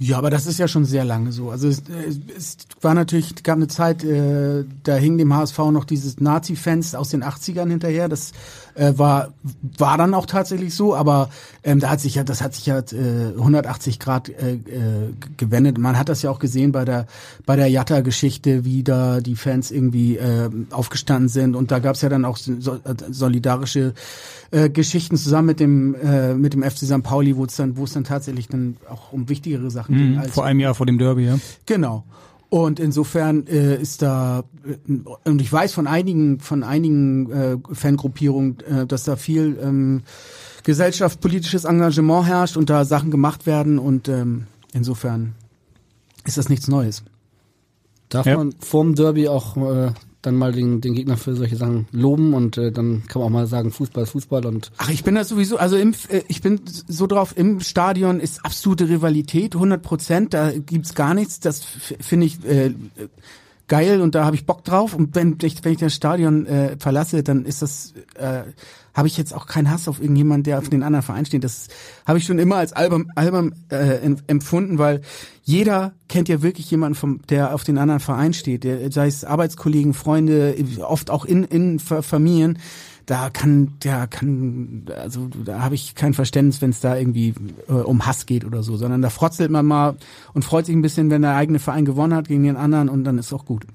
Ja, 0.00 0.16
aber 0.18 0.30
das 0.30 0.46
ist 0.46 0.58
ja 0.60 0.68
schon 0.68 0.84
sehr 0.84 1.04
lange 1.04 1.32
so. 1.32 1.50
Also 1.50 1.66
es, 1.66 1.80
äh, 1.80 2.14
es 2.36 2.56
war 2.80 2.94
natürlich, 2.94 3.32
es 3.36 3.42
gab 3.42 3.56
eine 3.56 3.66
Zeit, 3.66 4.04
äh, 4.04 4.64
da 4.84 4.94
hing 4.94 5.18
dem 5.18 5.34
HSV 5.34 5.58
noch 5.72 5.84
dieses 5.84 6.20
Nazi-Fans 6.20 6.94
aus 6.94 7.08
den 7.08 7.24
80ern 7.24 7.68
hinterher. 7.68 8.08
Das 8.08 8.30
äh, 8.78 8.96
war 8.96 9.32
war 9.76 9.98
dann 9.98 10.14
auch 10.14 10.26
tatsächlich 10.26 10.74
so, 10.74 10.94
aber 10.94 11.30
ähm, 11.64 11.80
da 11.80 11.90
hat 11.90 12.00
sich 12.00 12.14
ja, 12.14 12.24
das 12.24 12.40
hat 12.40 12.54
sich 12.54 12.66
ja 12.66 12.78
äh, 12.78 13.34
180 13.36 13.98
Grad 13.98 14.28
äh, 14.28 14.54
äh, 14.54 14.58
gewendet. 15.36 15.78
Man 15.78 15.98
hat 15.98 16.08
das 16.08 16.22
ja 16.22 16.30
auch 16.30 16.38
gesehen 16.38 16.72
bei 16.72 16.84
der 16.84 17.06
bei 17.46 17.56
der 17.56 17.68
Jatta-Geschichte, 17.68 18.64
wie 18.64 18.82
da 18.82 19.20
die 19.20 19.36
Fans 19.36 19.70
irgendwie 19.70 20.16
äh, 20.16 20.50
aufgestanden 20.70 21.28
sind 21.28 21.54
und 21.56 21.70
da 21.70 21.78
gab 21.78 21.96
es 21.96 22.02
ja 22.02 22.08
dann 22.08 22.24
auch 22.24 22.36
so, 22.36 22.74
äh, 22.74 22.78
solidarische 23.10 23.94
äh, 24.50 24.70
Geschichten 24.70 25.16
zusammen 25.16 25.46
mit 25.46 25.60
dem 25.60 25.94
äh, 25.94 26.34
mit 26.34 26.54
dem 26.54 26.62
FC 26.62 26.78
St. 26.78 27.02
Pauli, 27.02 27.36
wo 27.36 27.44
es 27.44 27.56
dann 27.56 27.76
wo 27.76 27.84
es 27.84 27.92
dann 27.92 28.04
tatsächlich 28.04 28.48
dann 28.48 28.76
auch 28.88 29.12
um 29.12 29.28
wichtigere 29.28 29.70
Sachen 29.70 29.96
ging 29.96 30.12
Mhm, 30.12 30.18
als 30.18 30.32
vor 30.32 30.44
einem 30.44 30.60
Jahr 30.60 30.74
vor 30.74 30.86
dem 30.86 30.98
Derby, 30.98 31.26
ja. 31.26 31.38
Genau. 31.66 32.04
Und 32.50 32.80
insofern 32.80 33.46
äh, 33.46 33.80
ist 33.80 34.00
da 34.00 34.44
äh, 34.64 34.76
und 35.24 35.40
ich 35.40 35.52
weiß 35.52 35.72
von 35.74 35.86
einigen 35.86 36.40
von 36.40 36.62
einigen 36.62 37.30
äh, 37.30 37.56
Fangruppierungen, 37.72 38.60
äh, 38.60 38.86
dass 38.86 39.04
da 39.04 39.16
viel 39.16 39.58
ähm, 39.62 40.02
gesellschaftspolitisches 40.64 41.64
Engagement 41.64 42.26
herrscht 42.26 42.56
und 42.56 42.70
da 42.70 42.84
Sachen 42.86 43.10
gemacht 43.10 43.46
werden 43.46 43.78
und 43.78 44.08
ähm, 44.08 44.46
insofern 44.72 45.34
ist 46.24 46.38
das 46.38 46.48
nichts 46.48 46.68
Neues. 46.68 47.02
Darf 48.08 48.24
man 48.24 48.54
vorm 48.58 48.94
Derby 48.94 49.28
auch 49.28 49.56
äh, 49.56 49.92
dann 50.28 50.36
mal 50.36 50.52
den, 50.52 50.80
den 50.80 50.94
Gegner 50.94 51.16
für 51.16 51.34
solche 51.34 51.56
Sachen 51.56 51.86
loben 51.90 52.34
und 52.34 52.58
äh, 52.58 52.70
dann 52.70 53.02
kann 53.08 53.20
man 53.20 53.26
auch 53.28 53.32
mal 53.32 53.46
sagen, 53.46 53.70
Fußball 53.70 54.04
ist 54.04 54.10
Fußball 54.10 54.44
und 54.46 54.70
Ach, 54.76 54.90
ich 54.90 55.02
bin 55.02 55.14
da 55.14 55.24
sowieso, 55.24 55.56
also 55.56 55.76
im, 55.76 55.94
äh, 56.08 56.22
ich 56.28 56.42
bin 56.42 56.60
so 56.66 57.06
drauf, 57.06 57.34
im 57.36 57.60
Stadion 57.60 58.20
ist 58.20 58.44
absolute 58.44 58.88
Rivalität, 58.88 59.54
100 59.54 59.82
Prozent, 59.82 60.34
da 60.34 60.52
gibt's 60.52 60.94
gar 60.94 61.14
nichts, 61.14 61.40
das 61.40 61.62
finde 61.62 62.26
ich 62.26 62.44
äh, 62.44 62.74
geil 63.68 64.00
und 64.00 64.14
da 64.14 64.24
habe 64.24 64.34
ich 64.34 64.46
Bock 64.46 64.64
drauf. 64.64 64.94
Und 64.94 65.14
wenn 65.14 65.36
ich, 65.42 65.64
wenn 65.64 65.72
ich 65.72 65.78
das 65.78 65.94
Stadion 65.94 66.46
äh, 66.46 66.76
verlasse, 66.78 67.22
dann 67.22 67.44
ist 67.44 67.62
das, 67.62 67.94
äh, 68.14 68.42
habe 68.94 69.06
ich 69.06 69.16
jetzt 69.16 69.32
auch 69.32 69.46
keinen 69.46 69.70
Hass 69.70 69.86
auf 69.86 70.00
irgendjemanden, 70.00 70.42
der 70.42 70.58
auf 70.58 70.68
den 70.68 70.82
anderen 70.82 71.04
Verein 71.04 71.24
steht, 71.24 71.44
das 71.44 71.68
habe 72.04 72.18
ich 72.18 72.24
schon 72.24 72.38
immer 72.40 72.56
als 72.56 72.72
albern, 72.72 73.12
albern 73.14 73.54
äh, 73.70 73.98
em- 74.04 74.16
empfunden, 74.26 74.78
weil 74.78 75.02
jeder 75.44 75.92
kennt 76.08 76.28
ja 76.28 76.42
wirklich 76.42 76.68
jemanden, 76.70 76.96
vom, 76.96 77.20
der 77.28 77.54
auf 77.54 77.62
den 77.62 77.78
anderen 77.78 78.00
Verein 78.00 78.32
steht, 78.32 78.64
der, 78.64 78.90
sei 78.90 79.06
es 79.06 79.24
Arbeitskollegen, 79.24 79.94
Freunde, 79.94 80.56
oft 80.80 81.10
auch 81.10 81.24
in, 81.24 81.44
in 81.44 81.78
Fa- 81.78 82.02
Familien, 82.02 82.58
da 83.08 83.30
kann, 83.30 83.72
der 83.82 84.06
kann, 84.06 84.84
also 84.94 85.30
da 85.42 85.62
habe 85.62 85.74
ich 85.74 85.94
kein 85.94 86.12
Verständnis, 86.12 86.60
wenn 86.60 86.70
es 86.70 86.80
da 86.80 86.94
irgendwie 86.94 87.32
äh, 87.66 87.72
um 87.72 88.04
Hass 88.04 88.26
geht 88.26 88.44
oder 88.44 88.62
so, 88.62 88.76
sondern 88.76 89.00
da 89.00 89.08
frotzelt 89.08 89.50
man 89.50 89.64
mal 89.64 89.96
und 90.34 90.44
freut 90.44 90.66
sich 90.66 90.76
ein 90.76 90.82
bisschen, 90.82 91.08
wenn 91.08 91.22
der 91.22 91.34
eigene 91.34 91.58
Verein 91.58 91.86
gewonnen 91.86 92.14
hat 92.14 92.28
gegen 92.28 92.42
den 92.42 92.56
anderen 92.56 92.90
und 92.90 93.04
dann 93.04 93.16
ist 93.16 93.32
auch 93.32 93.46
gut. 93.46 93.66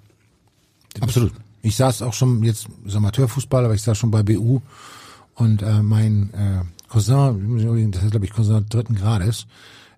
Absolut. 1.01 1.33
Ich 1.63 1.75
saß 1.75 2.03
auch 2.03 2.13
schon 2.13 2.43
jetzt 2.43 2.67
ist 2.85 2.95
Amateurfußball, 2.95 3.65
aber 3.65 3.73
ich 3.73 3.81
saß 3.81 3.97
schon 3.97 4.11
bei 4.11 4.21
BU 4.21 4.61
und 5.33 5.63
äh, 5.63 5.81
mein 5.81 6.29
äh, 6.33 6.87
Cousin, 6.87 7.89
das 7.91 8.03
ist 8.03 8.11
glaube 8.11 8.25
ich 8.25 8.33
Cousin 8.33 8.67
dritten 8.69 8.93
Grades, 8.93 9.47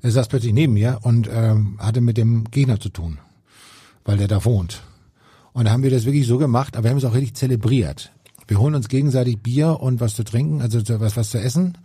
er 0.01 0.11
saß 0.11 0.29
plötzlich 0.29 0.53
neben 0.53 0.71
mir 0.71 0.99
und 1.01 1.29
ähm, 1.29 1.77
hatte 1.79 1.99
mit 1.99 2.15
dem 2.15 2.45
Gegner 2.51 2.79
zu 2.79 2.87
tun, 2.87 3.17
weil 4.05 4.15
der 4.15 4.29
da 4.29 4.45
wohnt. 4.45 4.81
Und 5.51 5.65
da 5.65 5.71
haben 5.71 5.83
wir 5.83 5.91
das 5.91 6.05
wirklich 6.05 6.25
so 6.25 6.37
gemacht, 6.37 6.77
aber 6.77 6.85
wir 6.85 6.91
haben 6.91 6.99
es 6.99 7.05
auch 7.05 7.13
richtig 7.13 7.35
zelebriert. 7.35 8.11
Wir 8.47 8.59
holen 8.59 8.75
uns 8.75 8.87
gegenseitig 8.87 9.41
Bier 9.41 9.79
und 9.79 9.99
was 9.99 10.15
zu 10.15 10.23
trinken, 10.23 10.61
also 10.61 10.79
was 10.99 11.17
was 11.17 11.29
zu 11.31 11.39
essen. 11.39 11.77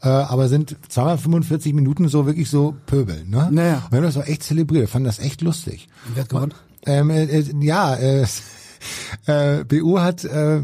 Äh, 0.00 0.08
aber 0.08 0.48
sind 0.48 0.76
245 0.88 1.74
Minuten 1.74 2.08
so 2.08 2.24
wirklich 2.24 2.48
so 2.48 2.76
pöbeln, 2.86 3.30
ne? 3.30 3.48
Naja. 3.50 3.86
Wir 3.90 3.96
haben 3.98 4.04
das 4.04 4.16
auch 4.16 4.26
echt 4.26 4.44
zelebriert, 4.44 4.82
wir 4.82 4.88
fanden 4.88 5.06
das 5.06 5.18
echt 5.18 5.42
lustig. 5.42 5.88
wer 6.14 6.22
hat 6.22 6.30
gewonnen? 6.30 6.54
Ähm, 6.86 7.10
äh, 7.10 7.24
äh, 7.24 7.44
ja, 7.60 7.96
äh, 7.96 8.26
äh, 9.26 9.64
BU 9.64 9.98
hat 9.98 10.24
äh, 10.24 10.62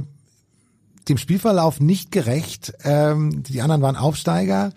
dem 1.09 1.19
Spielverlauf 1.19 1.81
nicht 1.81 2.11
gerecht. 2.11 2.73
Ähm, 2.83 3.43
die 3.43 3.61
anderen 3.61 3.83
waren 3.83 3.97
Aufsteiger. 3.97 4.73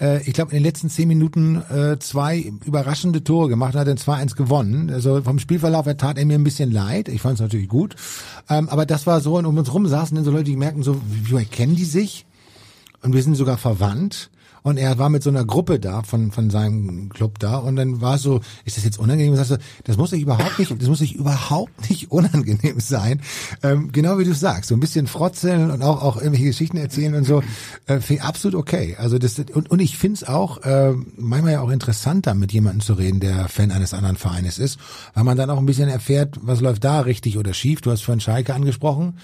Äh, 0.00 0.22
ich 0.26 0.34
glaube, 0.34 0.50
in 0.52 0.58
den 0.58 0.64
letzten 0.64 0.90
zehn 0.90 1.08
Minuten 1.08 1.62
äh, 1.70 1.98
zwei 1.98 2.52
überraschende 2.64 3.24
Tore 3.24 3.48
gemacht 3.48 3.74
und 3.74 3.80
hat 3.80 3.88
dann 3.88 3.96
2-1 3.96 4.36
gewonnen. 4.36 4.90
Also 4.90 5.22
vom 5.22 5.38
Spielverlauf 5.38 5.86
her 5.86 5.96
tat 5.96 6.18
er 6.18 6.26
mir 6.26 6.34
ein 6.38 6.44
bisschen 6.44 6.70
leid. 6.70 7.08
Ich 7.08 7.22
fand 7.22 7.34
es 7.34 7.40
natürlich 7.40 7.68
gut. 7.68 7.96
Ähm, 8.48 8.68
aber 8.68 8.86
das 8.86 9.06
war 9.06 9.20
so, 9.20 9.38
und 9.38 9.46
um 9.46 9.56
uns 9.56 9.72
rum 9.72 9.86
saßen 9.86 10.14
dann 10.14 10.24
so 10.24 10.30
Leute, 10.30 10.44
die 10.44 10.56
merken 10.56 10.82
so, 10.82 11.00
wie, 11.08 11.36
wie 11.36 11.44
kennen 11.44 11.76
die 11.76 11.84
sich? 11.84 12.26
Und 13.02 13.14
wir 13.14 13.22
sind 13.22 13.34
sogar 13.34 13.56
verwandt. 13.56 14.30
Und 14.62 14.76
er 14.76 14.98
war 14.98 15.08
mit 15.08 15.22
so 15.22 15.30
einer 15.30 15.44
Gruppe 15.44 15.80
da 15.80 16.02
von 16.02 16.32
von 16.32 16.50
seinem 16.50 17.08
Club 17.08 17.38
da 17.38 17.56
und 17.56 17.76
dann 17.76 18.00
war 18.00 18.16
es 18.16 18.22
so, 18.22 18.40
ist 18.64 18.76
das 18.76 18.84
jetzt 18.84 18.98
unangenehm? 18.98 19.36
Sagst 19.36 19.52
du, 19.52 19.58
das 19.84 19.96
muss 19.96 20.10
sich 20.10 20.22
überhaupt 20.22 20.58
nicht, 20.58 20.70
das 20.70 20.88
muss 20.88 20.98
sich 20.98 21.14
überhaupt 21.14 21.90
nicht 21.90 22.10
unangenehm 22.10 22.80
sein. 22.80 23.20
Ähm, 23.62 23.90
genau 23.92 24.18
wie 24.18 24.24
du 24.24 24.34
sagst, 24.34 24.68
so 24.68 24.74
ein 24.74 24.80
bisschen 24.80 25.06
frotzeln 25.06 25.70
und 25.70 25.82
auch 25.82 26.02
auch 26.02 26.16
irgendwelche 26.16 26.46
Geschichten 26.46 26.76
erzählen 26.76 27.14
und 27.14 27.24
so, 27.24 27.42
äh, 27.86 27.98
ich 28.08 28.22
absolut 28.22 28.58
okay. 28.58 28.96
Also 28.98 29.18
das 29.18 29.38
und 29.38 29.70
und 29.70 29.80
ich 29.80 29.96
finde 29.96 30.16
es 30.16 30.24
auch 30.28 30.62
äh, 30.62 30.92
manchmal 31.16 31.52
ja 31.52 31.60
auch 31.60 31.70
interessanter, 31.70 32.34
mit 32.34 32.52
jemandem 32.52 32.80
zu 32.80 32.94
reden, 32.94 33.20
der 33.20 33.48
Fan 33.48 33.70
eines 33.70 33.94
anderen 33.94 34.16
Vereines 34.16 34.58
ist, 34.58 34.78
weil 35.14 35.24
man 35.24 35.36
dann 35.36 35.50
auch 35.50 35.58
ein 35.58 35.66
bisschen 35.66 35.88
erfährt, 35.88 36.38
was 36.42 36.60
läuft 36.60 36.84
da 36.84 37.00
richtig 37.00 37.38
oder 37.38 37.54
schief. 37.54 37.80
Du 37.80 37.90
hast 37.90 38.02
vorhin 38.02 38.20
Schalke 38.20 38.54
angesprochen. 38.54 39.18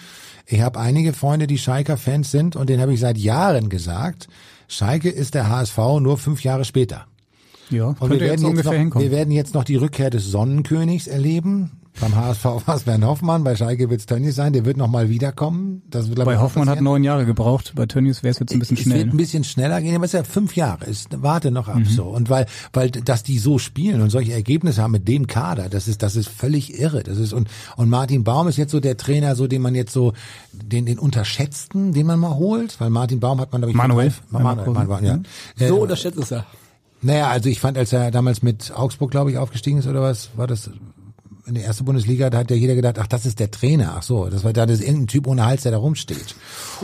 Ich 0.47 0.61
habe 0.61 0.79
einige 0.79 1.13
Freunde, 1.13 1.49
die 1.49 1.59
Schalker-Fans 1.59 2.31
sind 2.31 2.55
und 2.55 2.69
denen 2.69 2.81
habe 2.81 2.95
ich 2.95 3.01
seit 3.01 3.19
Jahren 3.19 3.69
gesagt, 3.69 4.29
Schalke 4.69 5.11
ist 5.11 5.35
der 5.35 5.49
HSV 5.49 5.79
nur 6.01 6.19
fünf 6.19 6.43
Jahre 6.43 6.65
später. 6.65 7.07
Ja, 7.71 7.95
Und 7.99 8.11
wir 8.11 8.21
werden, 8.21 8.55
jetzt 8.55 8.65
noch, 8.65 9.01
wir 9.01 9.11
werden 9.11 9.31
jetzt 9.33 9.55
noch 9.55 9.65
die 9.65 9.77
Rückkehr 9.77 10.11
des 10.11 10.25
Sonnenkönigs 10.27 11.07
erleben. 11.07 11.73
Beim 12.01 12.15
HSV 12.15 12.45
war 12.67 12.77
es 12.77 12.83
Bernd 12.83 13.05
Hoffmann, 13.05 13.43
bei 13.43 13.57
Schalke 13.57 13.89
wird 13.89 14.01
es 14.01 14.07
Tönnies 14.07 14.35
sein, 14.37 14.53
der 14.53 14.65
wird 14.65 14.77
nochmal 14.77 15.09
wiederkommen. 15.09 15.83
Das 15.89 16.09
wird, 16.09 16.23
Bei 16.25 16.39
Hoffmann 16.39 16.69
hat 16.69 16.81
neun 16.83 17.03
Jahre 17.05 17.25
gebraucht, 17.25 17.73
bei 17.75 17.87
Tönnies 17.87 18.23
wäre 18.23 18.33
es 18.33 18.39
jetzt 18.39 18.53
ein 18.53 18.59
bisschen 18.59 18.77
es 18.77 18.83
schnell. 18.83 18.99
wird 18.99 19.15
ein 19.15 19.17
bisschen 19.17 19.45
schneller 19.45 19.81
gehen, 19.81 19.95
aber 19.95 20.05
es 20.05 20.13
ist 20.15 20.19
ja 20.19 20.25
fünf 20.25 20.57
Jahre. 20.57 20.85
Es, 20.87 21.07
warte 21.11 21.51
noch 21.51 21.69
ab 21.69 21.77
Mhm. 21.79 21.85
so. 21.87 22.05
Und 22.05 22.29
weil, 22.29 22.47
weil, 22.73 22.91
dass 22.91 23.23
die 23.23 23.39
so 23.39 23.59
spielen 23.59 24.03
und 24.03 24.11
solche 24.11 24.33
Ergebnisse 24.35 24.83
haben 24.83 24.93
mit 24.93 25.09
dem 25.09 25.27
Kader, 25.27 25.69
das 25.71 25.89
ist, 25.89 26.03
das 26.03 26.17
ist 26.17 26.29
völlig 26.29 26.79
irre. 26.79 27.03
Das 27.03 27.19
ist, 27.19 27.33
und, 27.33 27.49
und 27.77 27.89
Martin 27.89 28.25
Baum 28.25 28.47
ist 28.49 28.57
jetzt 28.59 28.73
so 28.73 28.81
der 28.81 28.97
Trainer, 28.97 29.35
so 29.35 29.47
den 29.47 29.63
man 29.63 29.75
jetzt 29.75 29.93
so, 29.93 30.13
den, 30.53 30.85
den 30.87 30.99
unterschätzten, 30.99 31.93
den 31.93 32.07
man 32.07 32.19
mal 32.19 32.35
holt, 32.37 32.79
weil 32.81 32.91
Martin 32.91 33.21
Baum 33.21 33.41
hat 33.41 33.53
man, 33.53 33.63
glaube 33.63 33.71
ich, 33.71 33.77
Manuel. 33.77 34.13
Manuel, 34.31 34.55
Manuel, 34.67 34.87
Manuel, 34.87 35.05
ja. 35.59 35.65
Äh, 35.65 35.69
so 35.69 35.77
unterschätzt 35.83 36.19
ist 36.19 36.31
er. 36.33 36.45
naja, 37.01 37.29
also 37.29 37.49
ich 37.49 37.61
fand, 37.61 37.79
als 37.79 37.93
er 37.93 38.11
damals 38.11 38.43
mit 38.43 38.73
Augsburg, 38.77 39.11
glaube 39.11 39.31
ich, 39.31 39.39
aufgestiegen 39.39 39.79
ist 39.79 39.87
oder 39.87 40.03
was, 40.03 40.31
war 40.37 40.47
das 40.47 40.71
in 41.47 41.55
der 41.55 41.65
ersten 41.65 41.85
Bundesliga, 41.85 42.29
da 42.29 42.39
hat 42.39 42.51
ja 42.51 42.57
jeder 42.57 42.75
gedacht, 42.75 42.99
ach, 42.99 43.07
das 43.07 43.25
ist 43.25 43.39
der 43.39 43.51
Trainer. 43.51 43.95
Ach 43.97 44.03
so, 44.03 44.27
das 44.27 44.43
war 44.43 44.53
da 44.53 44.67
das 44.67 44.81
ist 44.81 44.85
irgendein 44.85 45.07
Typ 45.07 45.27
ohne 45.27 45.47
Hals, 45.47 45.63
der 45.63 45.73
da 45.73 45.79
rumsteht. 45.79 46.35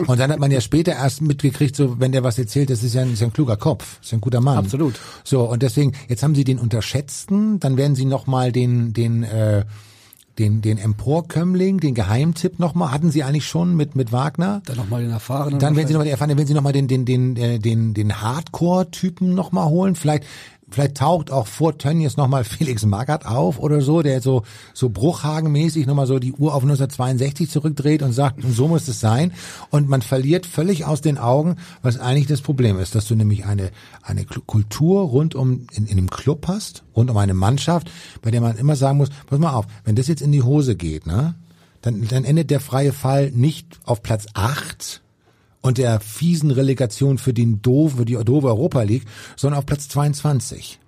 Und 0.07 0.19
dann 0.19 0.31
hat 0.31 0.39
man 0.39 0.51
ja 0.51 0.61
später 0.61 0.93
erst 0.93 1.21
mitgekriegt, 1.21 1.75
so 1.75 1.99
wenn 1.99 2.11
der 2.11 2.23
was 2.23 2.39
erzählt, 2.39 2.69
das 2.69 2.81
ist 2.81 2.95
ja 2.95 3.01
ein, 3.01 3.13
ist 3.13 3.19
ja 3.19 3.27
ein 3.27 3.33
kluger 3.33 3.57
Kopf, 3.57 3.99
ist 4.01 4.11
ja 4.11 4.17
ein 4.17 4.21
guter 4.21 4.41
Mann. 4.41 4.57
Absolut. 4.57 4.99
So 5.23 5.41
und 5.41 5.61
deswegen, 5.63 5.93
jetzt 6.07 6.23
haben 6.23 6.35
sie 6.35 6.45
den 6.45 6.59
unterschätzten, 6.59 7.59
dann 7.59 7.77
werden 7.77 7.95
sie 7.95 8.05
noch 8.05 8.25
mal 8.25 8.51
den 8.51 8.93
den 8.93 9.23
äh, 9.23 9.65
den 10.39 10.61
den 10.61 10.77
Emporkömmling, 10.77 11.79
den 11.79 11.93
Geheimtipp 11.93 12.57
noch 12.57 12.73
mal 12.73 12.91
hatten 12.91 13.11
sie 13.11 13.23
eigentlich 13.23 13.45
schon 13.45 13.75
mit 13.75 13.95
mit 13.95 14.11
Wagner. 14.11 14.61
Dann 14.65 14.77
nochmal 14.77 15.03
den 15.03 15.11
erfahrenen. 15.11 15.59
Dann 15.59 15.75
werden 15.75 15.87
sie 15.87 15.93
nochmal 15.93 16.07
erfahren, 16.07 16.37
wenn 16.37 16.47
sie 16.47 16.53
nochmal 16.53 16.73
den, 16.73 16.87
den, 16.87 17.05
den, 17.05 17.35
äh, 17.37 17.59
den, 17.59 17.93
den 17.93 18.21
Hardcore-Typen 18.21 19.35
nochmal 19.35 19.67
holen. 19.69 19.95
Vielleicht, 19.95 20.23
vielleicht 20.73 20.97
taucht 20.97 21.31
auch 21.31 21.47
vor 21.47 21.77
Tönnies 21.77 22.17
nochmal 22.17 22.43
Felix 22.43 22.85
Magath 22.85 23.25
auf 23.25 23.59
oder 23.59 23.81
so, 23.81 24.01
der 24.01 24.21
so, 24.21 24.43
so 24.73 24.89
Bruchhagen-mäßig 24.89 25.85
nochmal 25.85 26.07
so 26.07 26.19
die 26.19 26.33
Uhr 26.33 26.53
auf 26.53 26.63
1962 26.63 27.49
zurückdreht 27.49 28.01
und 28.01 28.13
sagt, 28.13 28.43
und 28.43 28.53
so 28.53 28.67
muss 28.67 28.87
es 28.87 28.99
sein. 28.99 29.31
Und 29.69 29.87
man 29.87 30.01
verliert 30.01 30.45
völlig 30.45 30.85
aus 30.85 31.01
den 31.01 31.17
Augen, 31.17 31.57
was 31.81 31.99
eigentlich 31.99 32.27
das 32.27 32.41
Problem 32.41 32.79
ist, 32.79 32.95
dass 32.95 33.07
du 33.07 33.15
nämlich 33.15 33.45
eine, 33.45 33.69
eine 34.01 34.25
Kultur 34.25 35.03
rund 35.03 35.35
um, 35.35 35.67
in, 35.73 35.85
in 35.85 35.97
einem 35.97 36.09
Club 36.09 36.47
hast, 36.47 36.83
rund 36.95 37.09
um 37.11 37.17
eine 37.17 37.33
Mannschaft, 37.33 37.91
bei 38.21 38.31
der 38.31 38.41
man 38.41 38.57
immer 38.57 38.75
sagen 38.75 38.97
muss, 38.97 39.09
pass 39.27 39.39
mal 39.39 39.53
auf, 39.53 39.67
wenn 39.85 39.95
das 39.95 40.07
jetzt 40.07 40.21
in 40.21 40.31
die 40.31 40.43
Hose 40.43 40.75
geht, 40.75 41.05
ne? 41.05 41.35
Dann, 41.81 42.07
dann 42.07 42.23
endet 42.23 42.49
der 42.49 42.61
freie 42.61 42.93
Fall 42.93 43.31
nicht 43.31 43.77
auf 43.83 44.01
Platz 44.01 44.27
acht 44.33 45.02
und 45.63 45.79
der 45.79 45.99
fiesen 45.99 46.51
Relegation 46.51 47.17
für 47.17 47.33
den 47.33 47.61
doof, 47.63 47.93
für 47.97 48.05
die 48.05 48.13
doofe 48.13 48.47
Europa 48.47 48.83
League, 48.83 49.05
sondern 49.35 49.57
auf 49.57 49.65
Platz 49.65 49.87
22. 49.89 50.79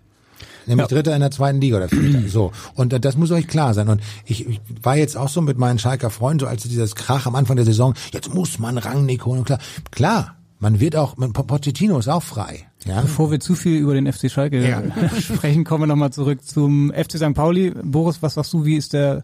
Nämlich 0.67 0.87
Dritter 0.87 1.13
in 1.13 1.21
der 1.21 1.31
zweiten 1.31 1.61
Liga 1.61 1.77
oder 1.77 1.89
Vierter. 1.89 2.21
So. 2.27 2.51
Und 2.75 2.91
äh, 2.91 2.99
das 2.99 3.17
muss 3.17 3.31
euch 3.31 3.47
klar 3.47 3.73
sein. 3.73 3.87
Und 3.87 4.01
ich, 4.25 4.47
ich 4.47 4.59
war 4.81 4.97
jetzt 4.97 5.15
auch 5.15 5.29
so 5.29 5.41
mit 5.41 5.57
meinen 5.57 5.79
Schalker 5.79 6.09
Freunden, 6.09 6.41
so 6.41 6.47
als 6.47 6.63
dieses 6.63 6.95
Krach 6.95 7.25
am 7.25 7.35
Anfang 7.35 7.55
der 7.55 7.65
Saison, 7.65 7.93
jetzt 8.11 8.33
muss 8.33 8.59
man 8.59 8.77
Rangnick 8.77 9.25
holen. 9.25 9.39
Und 9.39 9.45
klar, 9.45 9.59
klar, 9.91 10.35
man 10.59 10.79
wird 10.79 10.95
auch, 10.95 11.17
man, 11.17 11.33
Pochettino 11.33 11.97
ist 11.99 12.09
auch 12.09 12.23
frei. 12.23 12.67
Ja? 12.85 13.01
Bevor 13.01 13.31
wir 13.31 13.39
zu 13.39 13.55
viel 13.55 13.77
über 13.77 13.93
den 13.93 14.11
FC 14.11 14.29
Schalke 14.29 14.67
Ja. 14.67 14.81
sprechen, 15.21 15.63
kommen 15.63 15.83
wir 15.83 15.87
nochmal 15.87 16.11
zurück 16.11 16.43
zum 16.43 16.91
FC 16.91 17.13
St. 17.17 17.33
Pauli. 17.33 17.71
Boris, 17.83 18.21
was 18.21 18.33
sagst 18.33 18.51
du, 18.51 18.65
wie 18.65 18.75
ist 18.75 18.93
der 18.93 19.23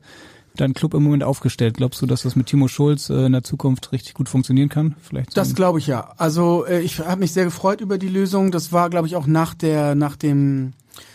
dein 0.55 0.73
Club 0.73 0.93
im 0.93 1.03
Moment 1.03 1.23
aufgestellt? 1.23 1.77
Glaubst 1.77 2.01
du, 2.01 2.05
dass 2.05 2.23
das 2.23 2.35
mit 2.35 2.47
Timo 2.47 2.67
Schulz 2.67 3.09
äh, 3.09 3.25
in 3.25 3.31
der 3.31 3.43
Zukunft 3.43 3.91
richtig 3.91 4.13
gut 4.13 4.29
funktionieren 4.29 4.69
kann? 4.69 4.95
Vielleicht 5.01 5.31
so 5.31 5.35
Das 5.35 5.55
glaube 5.55 5.79
ich 5.79 5.87
ja. 5.87 6.13
Also 6.17 6.65
äh, 6.65 6.81
ich 6.81 6.99
habe 6.99 7.21
mich 7.21 7.31
sehr 7.31 7.45
gefreut 7.45 7.81
über 7.81 7.97
die 7.97 8.09
Lösung. 8.09 8.51
Das 8.51 8.71
war, 8.71 8.89
glaube 8.89 9.07
ich, 9.07 9.15
auch 9.15 9.27
nach 9.27 9.53
der, 9.53 9.95
nach 9.95 10.15
dem 10.15 10.73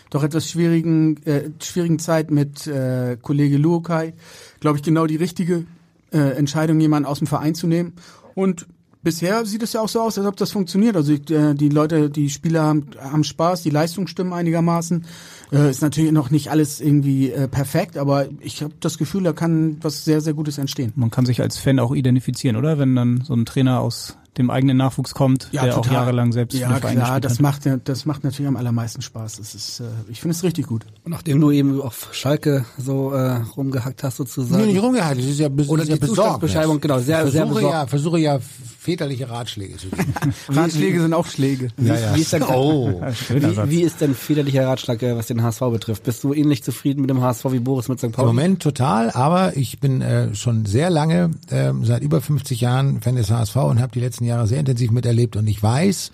doch 0.09 0.23
etwas 0.23 0.49
schwierigen, 0.49 1.17
äh, 1.25 1.49
schwierigen 1.61 1.99
Zeit 1.99 2.31
mit 2.31 2.65
äh, 2.67 3.17
Kollege 3.21 3.57
Luokai, 3.57 4.13
glaube 4.59 4.77
ich, 4.77 4.83
genau 4.83 5.05
die 5.05 5.17
richtige 5.17 5.65
äh, 6.11 6.17
Entscheidung, 6.17 6.79
jemanden 6.79 7.07
aus 7.07 7.19
dem 7.19 7.27
Verein 7.27 7.55
zu 7.55 7.67
nehmen. 7.67 7.93
Und 8.35 8.67
bisher 9.07 9.45
sieht 9.45 9.63
es 9.63 9.71
ja 9.71 9.79
auch 9.79 9.87
so 9.87 10.01
aus, 10.01 10.17
als 10.17 10.27
ob 10.27 10.35
das 10.35 10.51
funktioniert. 10.51 10.97
Also 10.97 11.13
äh, 11.13 11.55
die 11.55 11.69
Leute, 11.69 12.09
die 12.09 12.29
Spieler 12.29 12.63
haben, 12.63 12.87
haben 12.99 13.23
Spaß, 13.23 13.63
die 13.63 13.69
Leistungen 13.69 14.09
stimmen 14.09 14.33
einigermaßen. 14.33 15.05
Äh, 15.53 15.69
ist 15.69 15.81
natürlich 15.81 16.11
noch 16.11 16.29
nicht 16.29 16.51
alles 16.51 16.81
irgendwie 16.81 17.31
äh, 17.31 17.47
perfekt, 17.47 17.97
aber 17.97 18.27
ich 18.41 18.61
habe 18.61 18.73
das 18.81 18.97
Gefühl, 18.97 19.23
da 19.23 19.31
kann 19.31 19.77
was 19.79 20.03
sehr, 20.03 20.19
sehr 20.19 20.33
Gutes 20.33 20.57
entstehen. 20.57 20.91
Man 20.97 21.09
kann 21.09 21.25
sich 21.25 21.39
als 21.39 21.57
Fan 21.57 21.79
auch 21.79 21.95
identifizieren, 21.95 22.57
oder? 22.57 22.79
Wenn 22.79 22.97
dann 22.97 23.21
so 23.21 23.33
ein 23.33 23.45
Trainer 23.45 23.79
aus 23.79 24.17
dem 24.37 24.49
eigenen 24.49 24.77
Nachwuchs 24.77 25.13
kommt, 25.13 25.49
der 25.53 25.77
auch 25.77 25.89
jahrelang 25.89 26.31
selbst 26.31 26.57
ja, 26.57 26.67
Verein 26.69 26.79
klar, 26.79 26.93
gespielt 26.93 27.25
das 27.25 27.33
hat. 27.33 27.39
macht 27.41 27.65
ja, 27.65 27.77
das 27.77 28.05
macht 28.05 28.23
natürlich 28.23 28.47
am 28.47 28.57
allermeisten 28.57 29.01
Spaß. 29.01 29.37
Das 29.37 29.55
ist, 29.55 29.79
äh, 29.79 29.85
ich 30.09 30.21
finde 30.21 30.35
es 30.35 30.43
richtig 30.43 30.67
gut. 30.67 30.85
Und 31.03 31.11
nachdem 31.11 31.39
du 31.39 31.51
eben 31.51 31.81
auf 31.81 32.09
Schalke 32.11 32.65
so 32.77 33.11
äh, 33.11 33.37
rumgehackt 33.55 34.03
hast 34.03 34.17
sozusagen. 34.17 34.65
Nee, 34.65 34.73
nicht 34.73 34.81
rumgehalten, 34.81 35.23
das 35.23 35.31
ist 35.31 35.39
ja, 35.39 35.49
bes 35.49 35.69
Oder 35.69 35.83
ist 35.83 35.89
ja 35.89 35.95
die 35.95 36.01
besorgt. 36.01 36.81
Genau, 36.81 36.99
sehr, 36.99 37.21
versuche 37.21 37.45
besorgt. 37.47 37.73
ja, 37.73 37.87
versuche 37.87 38.19
ja 38.19 38.39
väterliche 38.87 39.29
Ratschläge 39.29 39.75
zu 39.75 39.89
geben. 39.89 40.13
Ratschläge 40.49 41.01
sind 41.01 41.13
auch 41.13 41.25
Schläge. 41.25 41.69
Wie, 41.75 41.87
Ja, 41.87 41.95
ja. 41.95 42.15
wie, 42.15 42.21
ist 42.21 42.31
denn, 42.31 42.43
Oh. 42.47 43.01
Wie, 43.29 43.69
wie 43.69 43.81
ist 43.81 43.99
denn 43.99 44.15
väterlicher 44.15 44.65
Ratschlag, 44.65 45.03
äh, 45.03 45.15
was 45.15 45.27
den 45.27 45.43
HSV 45.43 45.59
betrifft? 45.71 46.03
Bist 46.03 46.23
du 46.23 46.33
ähnlich 46.33 46.63
zufrieden 46.63 47.01
mit 47.01 47.09
dem 47.09 47.21
HSV 47.21 47.51
wie 47.51 47.59
Boris 47.59 47.89
mit 47.89 47.99
St. 47.99 48.05
Im 48.05 48.11
Pauli? 48.13 48.27
Moment 48.27 48.61
total, 48.61 49.11
aber 49.11 49.57
ich 49.57 49.81
bin 49.81 50.01
äh, 50.01 50.33
schon 50.35 50.65
sehr 50.65 50.89
lange, 50.89 51.31
äh, 51.49 51.73
seit 51.83 52.01
über 52.01 52.21
50 52.21 52.61
Jahren 52.61 53.01
Fan 53.01 53.15
des 53.17 53.29
HSV 53.29 53.57
und 53.57 53.81
habe 53.81 53.91
die 53.91 53.99
letzten 53.99 54.23
Jahre 54.27 54.47
sehr 54.47 54.59
intensiv 54.59 54.91
miterlebt 54.91 55.35
und 55.35 55.47
ich 55.47 55.61
weiß, 55.61 56.11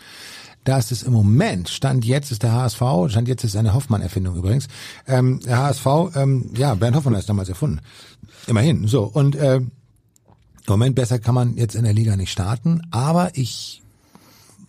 dass 0.64 0.92
es 0.92 1.04
im 1.04 1.14
Moment, 1.14 1.70
Stand 1.70 2.06
jetzt 2.06 2.32
ist 2.32 2.44
der 2.44 2.54
HSV, 2.54 2.82
Stand 3.10 3.28
jetzt 3.28 3.44
ist 3.44 3.56
eine 3.56 3.74
Hoffmann-Erfindung 3.74 4.36
übrigens, 4.36 4.68
ähm, 5.08 5.40
der 5.42 5.58
HSV, 5.58 5.86
ähm, 6.16 6.52
ja, 6.56 6.74
Bernd 6.76 6.96
Hoffmann 6.96 7.16
hat 7.16 7.22
es 7.22 7.28
damals 7.28 7.50
erfunden. 7.50 7.82
Immerhin, 8.48 8.88
so. 8.88 9.04
Und 9.04 9.36
äh, 9.36 9.58
im 9.58 9.72
Moment 10.68 10.96
besser 10.96 11.20
kann 11.20 11.36
man 11.36 11.58
jetzt 11.58 11.76
in 11.76 11.84
der 11.84 11.94
Liga 11.94 12.16
nicht 12.16 12.32
starten, 12.32 12.82
aber 12.92 13.32
ich 13.34 13.82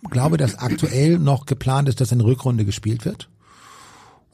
glaube, 0.09 0.37
dass 0.37 0.59
aktuell 0.59 1.17
noch 1.17 1.45
geplant 1.45 1.89
ist, 1.89 2.01
dass 2.01 2.11
eine 2.11 2.25
Rückrunde 2.25 2.65
gespielt 2.65 3.05
wird. 3.05 3.29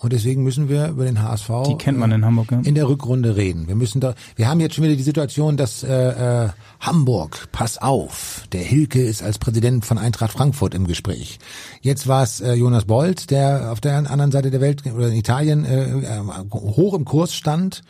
Und 0.01 0.13
deswegen 0.13 0.41
müssen 0.41 0.67
wir 0.67 0.87
über 0.87 1.05
den 1.05 1.21
HSV 1.21 1.49
Die 1.67 1.77
kennt 1.77 1.99
man 1.99 2.11
in 2.11 2.25
Hamburg, 2.25 2.51
ja. 2.51 2.59
in 2.63 2.73
der 2.73 2.89
Rückrunde 2.89 3.35
reden. 3.35 3.67
Wir 3.67 3.75
müssen 3.75 4.01
da, 4.01 4.15
wir 4.35 4.49
haben 4.49 4.59
jetzt 4.59 4.73
schon 4.73 4.83
wieder 4.83 4.95
die 4.95 5.03
Situation, 5.03 5.57
dass 5.57 5.83
äh, 5.83 6.45
äh, 6.45 6.49
Hamburg, 6.79 7.49
pass 7.51 7.77
auf, 7.77 8.45
der 8.51 8.61
Hilke 8.61 8.99
ist 8.99 9.21
als 9.21 9.37
Präsident 9.37 9.85
von 9.85 9.99
Eintracht 9.99 10.31
Frankfurt 10.31 10.73
im 10.73 10.87
Gespräch. 10.87 11.37
Jetzt 11.81 12.07
war 12.07 12.23
es 12.23 12.41
äh, 12.41 12.53
Jonas 12.53 12.85
Bolt, 12.85 13.29
der 13.29 13.71
auf 13.71 13.79
der 13.79 13.95
anderen 13.95 14.31
Seite 14.31 14.49
der 14.49 14.59
Welt 14.59 14.81
oder 14.91 15.09
in 15.09 15.15
Italien 15.15 15.65
äh, 15.65 15.83
äh, 15.83 16.21
hoch 16.51 16.95
im 16.95 17.05
Kurs 17.05 17.35
stand. 17.35 17.83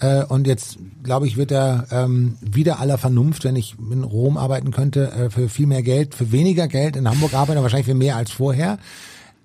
Äh, 0.00 0.24
und 0.24 0.46
jetzt, 0.46 0.76
glaube 1.02 1.26
ich, 1.26 1.38
wird 1.38 1.50
er 1.50 1.86
ähm, 1.90 2.36
wieder 2.42 2.78
aller 2.78 2.98
Vernunft, 2.98 3.44
wenn 3.44 3.56
ich 3.56 3.74
in 3.90 4.04
Rom 4.04 4.36
arbeiten 4.36 4.70
könnte, 4.70 5.10
äh, 5.12 5.30
für 5.30 5.48
viel 5.48 5.66
mehr 5.66 5.82
Geld, 5.82 6.14
für 6.14 6.30
weniger 6.30 6.68
Geld 6.68 6.96
in 6.96 7.08
Hamburg 7.08 7.32
arbeiten, 7.32 7.52
aber 7.52 7.62
wahrscheinlich 7.62 7.86
für 7.86 7.94
mehr 7.94 8.16
als 8.16 8.32
vorher. 8.32 8.78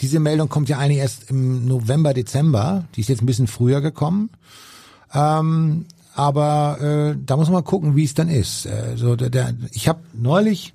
Diese 0.02 0.20
Meldung 0.20 0.50
kommt 0.50 0.70
ja 0.70 0.78
eigentlich 0.78 1.00
erst 1.00 1.30
im 1.30 1.66
November, 1.66 2.14
Dezember. 2.14 2.86
Die 2.96 3.02
ist 3.02 3.10
jetzt 3.10 3.22
ein 3.22 3.26
bisschen 3.26 3.48
früher 3.48 3.82
gekommen. 3.82 4.30
Ähm, 5.14 5.86
aber 6.16 6.82
äh, 6.82 7.18
da 7.26 7.38
muss 7.38 7.50
man 7.50 7.64
gucken, 7.64 7.96
wie 7.96 8.04
es 8.04 8.14
dann 8.14 8.30
ist. 8.30 8.66
Äh, 8.66 8.96
so 8.96 9.16
der, 9.16 9.30
der, 9.30 9.54
ich 9.72 9.88
habe 9.88 10.00
neulich, 10.14 10.74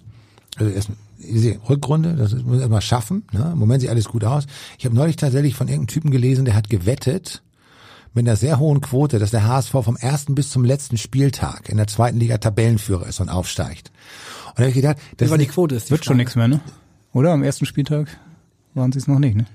also 0.57 0.71
erst 0.71 0.91
diese 1.19 1.59
Rückrunde, 1.69 2.15
das 2.17 2.33
muss 2.33 2.45
man 2.45 2.61
erstmal 2.61 2.81
schaffen. 2.81 3.25
Ne? 3.33 3.51
Im 3.53 3.59
Moment 3.59 3.81
sieht 3.81 3.91
alles 3.91 4.09
gut 4.09 4.25
aus. 4.25 4.47
Ich 4.79 4.85
habe 4.85 4.95
neulich 4.95 5.17
tatsächlich 5.17 5.55
von 5.55 5.69
irgendeinem 5.69 5.89
Typen 5.89 6.11
gelesen, 6.11 6.45
der 6.45 6.55
hat 6.55 6.69
gewettet 6.69 7.43
mit 8.15 8.27
einer 8.27 8.37
sehr 8.37 8.59
hohen 8.59 8.81
Quote, 8.81 9.19
dass 9.19 9.33
der 9.33 9.47
HSV 9.47 9.73
vom 9.73 9.97
ersten 9.97 10.35
bis 10.35 10.51
zum 10.51 10.65
letzten 10.65 10.97
Spieltag 10.97 11.69
in 11.69 11.77
der 11.77 11.89
zweiten 11.89 12.19
Liga 12.19 12.39
Tabellenführer 12.39 13.07
ist 13.07 13.21
und 13.21 13.29
aufsteigt. 13.29 13.91
Und 14.51 14.59
da 14.59 14.63
habe 14.63 14.69
ich 14.69 14.77
gedacht, 14.77 14.99
das 15.17 15.31
war 15.31 15.39
die 15.39 15.47
Quote 15.47 15.75
ist 15.75 15.89
die 15.89 15.91
Wird 15.93 16.05
schon 16.05 16.17
nichts 16.17 16.37
mehr, 16.37 16.47
ne? 16.47 16.61
Oder? 17.13 17.33
Am 17.33 17.43
ersten 17.43 17.67
Spieltag 17.67 18.19
waren 18.75 18.93
sie 18.93 18.99
es 18.99 19.09
noch 19.09 19.19
nicht, 19.19 19.37
ne? 19.37 19.47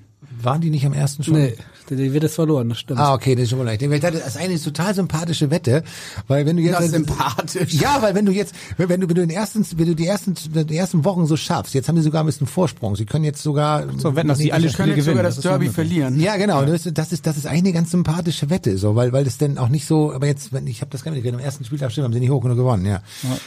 Waren 0.41 0.61
die 0.61 0.69
nicht 0.69 0.85
am 0.85 0.93
ersten 0.93 1.23
schon? 1.23 1.33
Nee, 1.35 1.55
der 1.89 2.13
wird 2.13 2.23
es 2.23 2.35
verloren, 2.35 2.69
das 2.69 2.79
stimmt. 2.79 2.99
Ah, 2.99 3.13
okay, 3.13 3.35
das 3.35 3.43
ist 3.43 3.49
schon 3.49 3.59
mal 3.59 3.65
leicht. 3.65 3.81
Ich 3.81 4.01
Das 4.01 4.13
ist 4.15 4.37
eine 4.37 4.59
total 4.61 4.93
sympathische 4.93 5.49
Wette, 5.51 5.83
weil 6.27 6.45
wenn 6.45 6.55
du 6.57 6.63
jetzt 6.63 6.75
Das 6.75 6.85
ist 6.85 6.91
sympathisch. 6.91 7.73
Ja, 7.73 8.01
weil 8.01 8.13
wenn 8.15 8.25
du 8.25 8.31
jetzt, 8.31 8.53
wenn 8.77 8.89
wenn 8.89 9.01
du, 9.01 9.07
wenn 9.09 9.15
du 9.15 9.21
den 9.21 9.29
ersten, 9.31 9.65
wenn 9.75 9.87
du 9.87 9.95
die 9.95 10.05
ersten, 10.05 10.35
die 10.53 10.77
ersten 10.77 11.03
Wochen 11.03 11.25
so 11.25 11.35
schaffst, 11.35 11.73
jetzt 11.73 11.87
haben 11.87 11.95
die 11.95 12.01
sogar 12.01 12.23
ein 12.23 12.25
bisschen 12.27 12.47
Vorsprung. 12.47 12.95
Sie 12.95 13.05
können 13.05 13.25
jetzt 13.25 13.41
sogar 13.43 13.85
So, 13.97 14.15
wetten, 14.15 14.27
dass 14.29 14.37
die 14.37 14.53
alle 14.53 14.69
Spiele 14.69 14.89
jetzt 14.95 15.05
sogar 15.05 15.13
gewinnen. 15.23 15.23
das 15.23 15.35
noch 15.37 15.43
Derby 15.43 15.69
verlieren. 15.69 16.19
Ja, 16.19 16.37
genau. 16.37 16.63
Das, 16.63 16.85
ist- 16.85 16.97
das 16.97 17.11
ist 17.11 17.25
das 17.25 17.37
ist 17.37 17.45
eigentlich 17.47 17.59
eine 17.59 17.73
ganz 17.73 17.91
sympathische 17.91 18.49
Wette, 18.49 18.77
so, 18.77 18.95
weil 18.95 19.11
weil 19.11 19.23
das 19.25 19.37
denn 19.37 19.57
auch 19.57 19.69
nicht 19.69 19.85
so. 19.87 20.13
Aber 20.13 20.27
jetzt, 20.27 20.53
wenn 20.53 20.67
ich 20.67 20.81
habe 20.81 20.91
das 20.91 21.03
gar 21.03 21.11
nicht. 21.11 21.23
Wenn 21.23 21.33
am 21.35 21.39
ersten 21.41 21.65
Spieltag 21.65 21.91
stimmt, 21.91 22.05
haben 22.05 22.13
sie 22.13 22.19
nicht 22.19 22.29
hoch 22.29 22.41
genug 22.41 22.57
gewonnen. 22.57 22.85
Ja, 22.85 23.01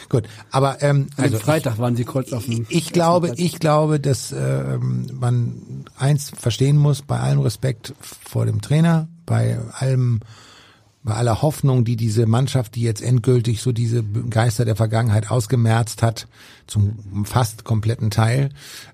gut. 0.09 0.23
Aber 0.51 0.81
ähm, 0.83 1.07
Also 1.17 1.35
also 1.35 1.45
Freitag 1.45 1.79
waren 1.79 1.95
sie 1.95 2.03
kurz 2.03 2.33
auf 2.33 2.45
dem. 2.45 2.65
ich 2.69 2.91
glaube, 2.91 3.33
ich 3.37 3.59
glaube, 3.59 3.99
dass 3.99 4.31
ähm, 4.31 5.07
man 5.19 5.53
eins 5.97 6.31
verstehen 6.37 6.77
muss, 6.77 6.82
bei 7.07 7.19
allem 7.19 7.39
Respekt 7.39 7.93
vor 7.99 8.45
dem 8.45 8.61
Trainer, 8.61 9.07
bei 9.25 9.57
allem, 9.73 10.19
bei 11.03 11.13
aller 11.13 11.41
Hoffnung, 11.41 11.85
die 11.85 11.95
diese 11.95 12.25
Mannschaft, 12.25 12.75
die 12.75 12.81
jetzt 12.81 13.01
endgültig 13.01 13.61
so 13.61 13.71
diese 13.71 14.03
Geister 14.03 14.65
der 14.65 14.75
Vergangenheit 14.75 15.31
ausgemerzt 15.31 16.03
hat, 16.03 16.27
zum 16.67 17.25
fast 17.25 17.63
kompletten 17.63 18.09
Teil, 18.09 18.49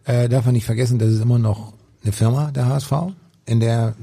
äh, 0.05 0.29
darf 0.29 0.45
man 0.45 0.53
nicht 0.53 0.65
vergessen, 0.65 0.99
dass 0.99 1.09
es 1.09 1.21
immer 1.21 1.39
noch 1.39 1.73
eine 2.03 2.13
Firma, 2.13 2.51
der 2.51 2.67
HSV, 2.67 2.93
in 3.45 3.59
der 3.59 3.95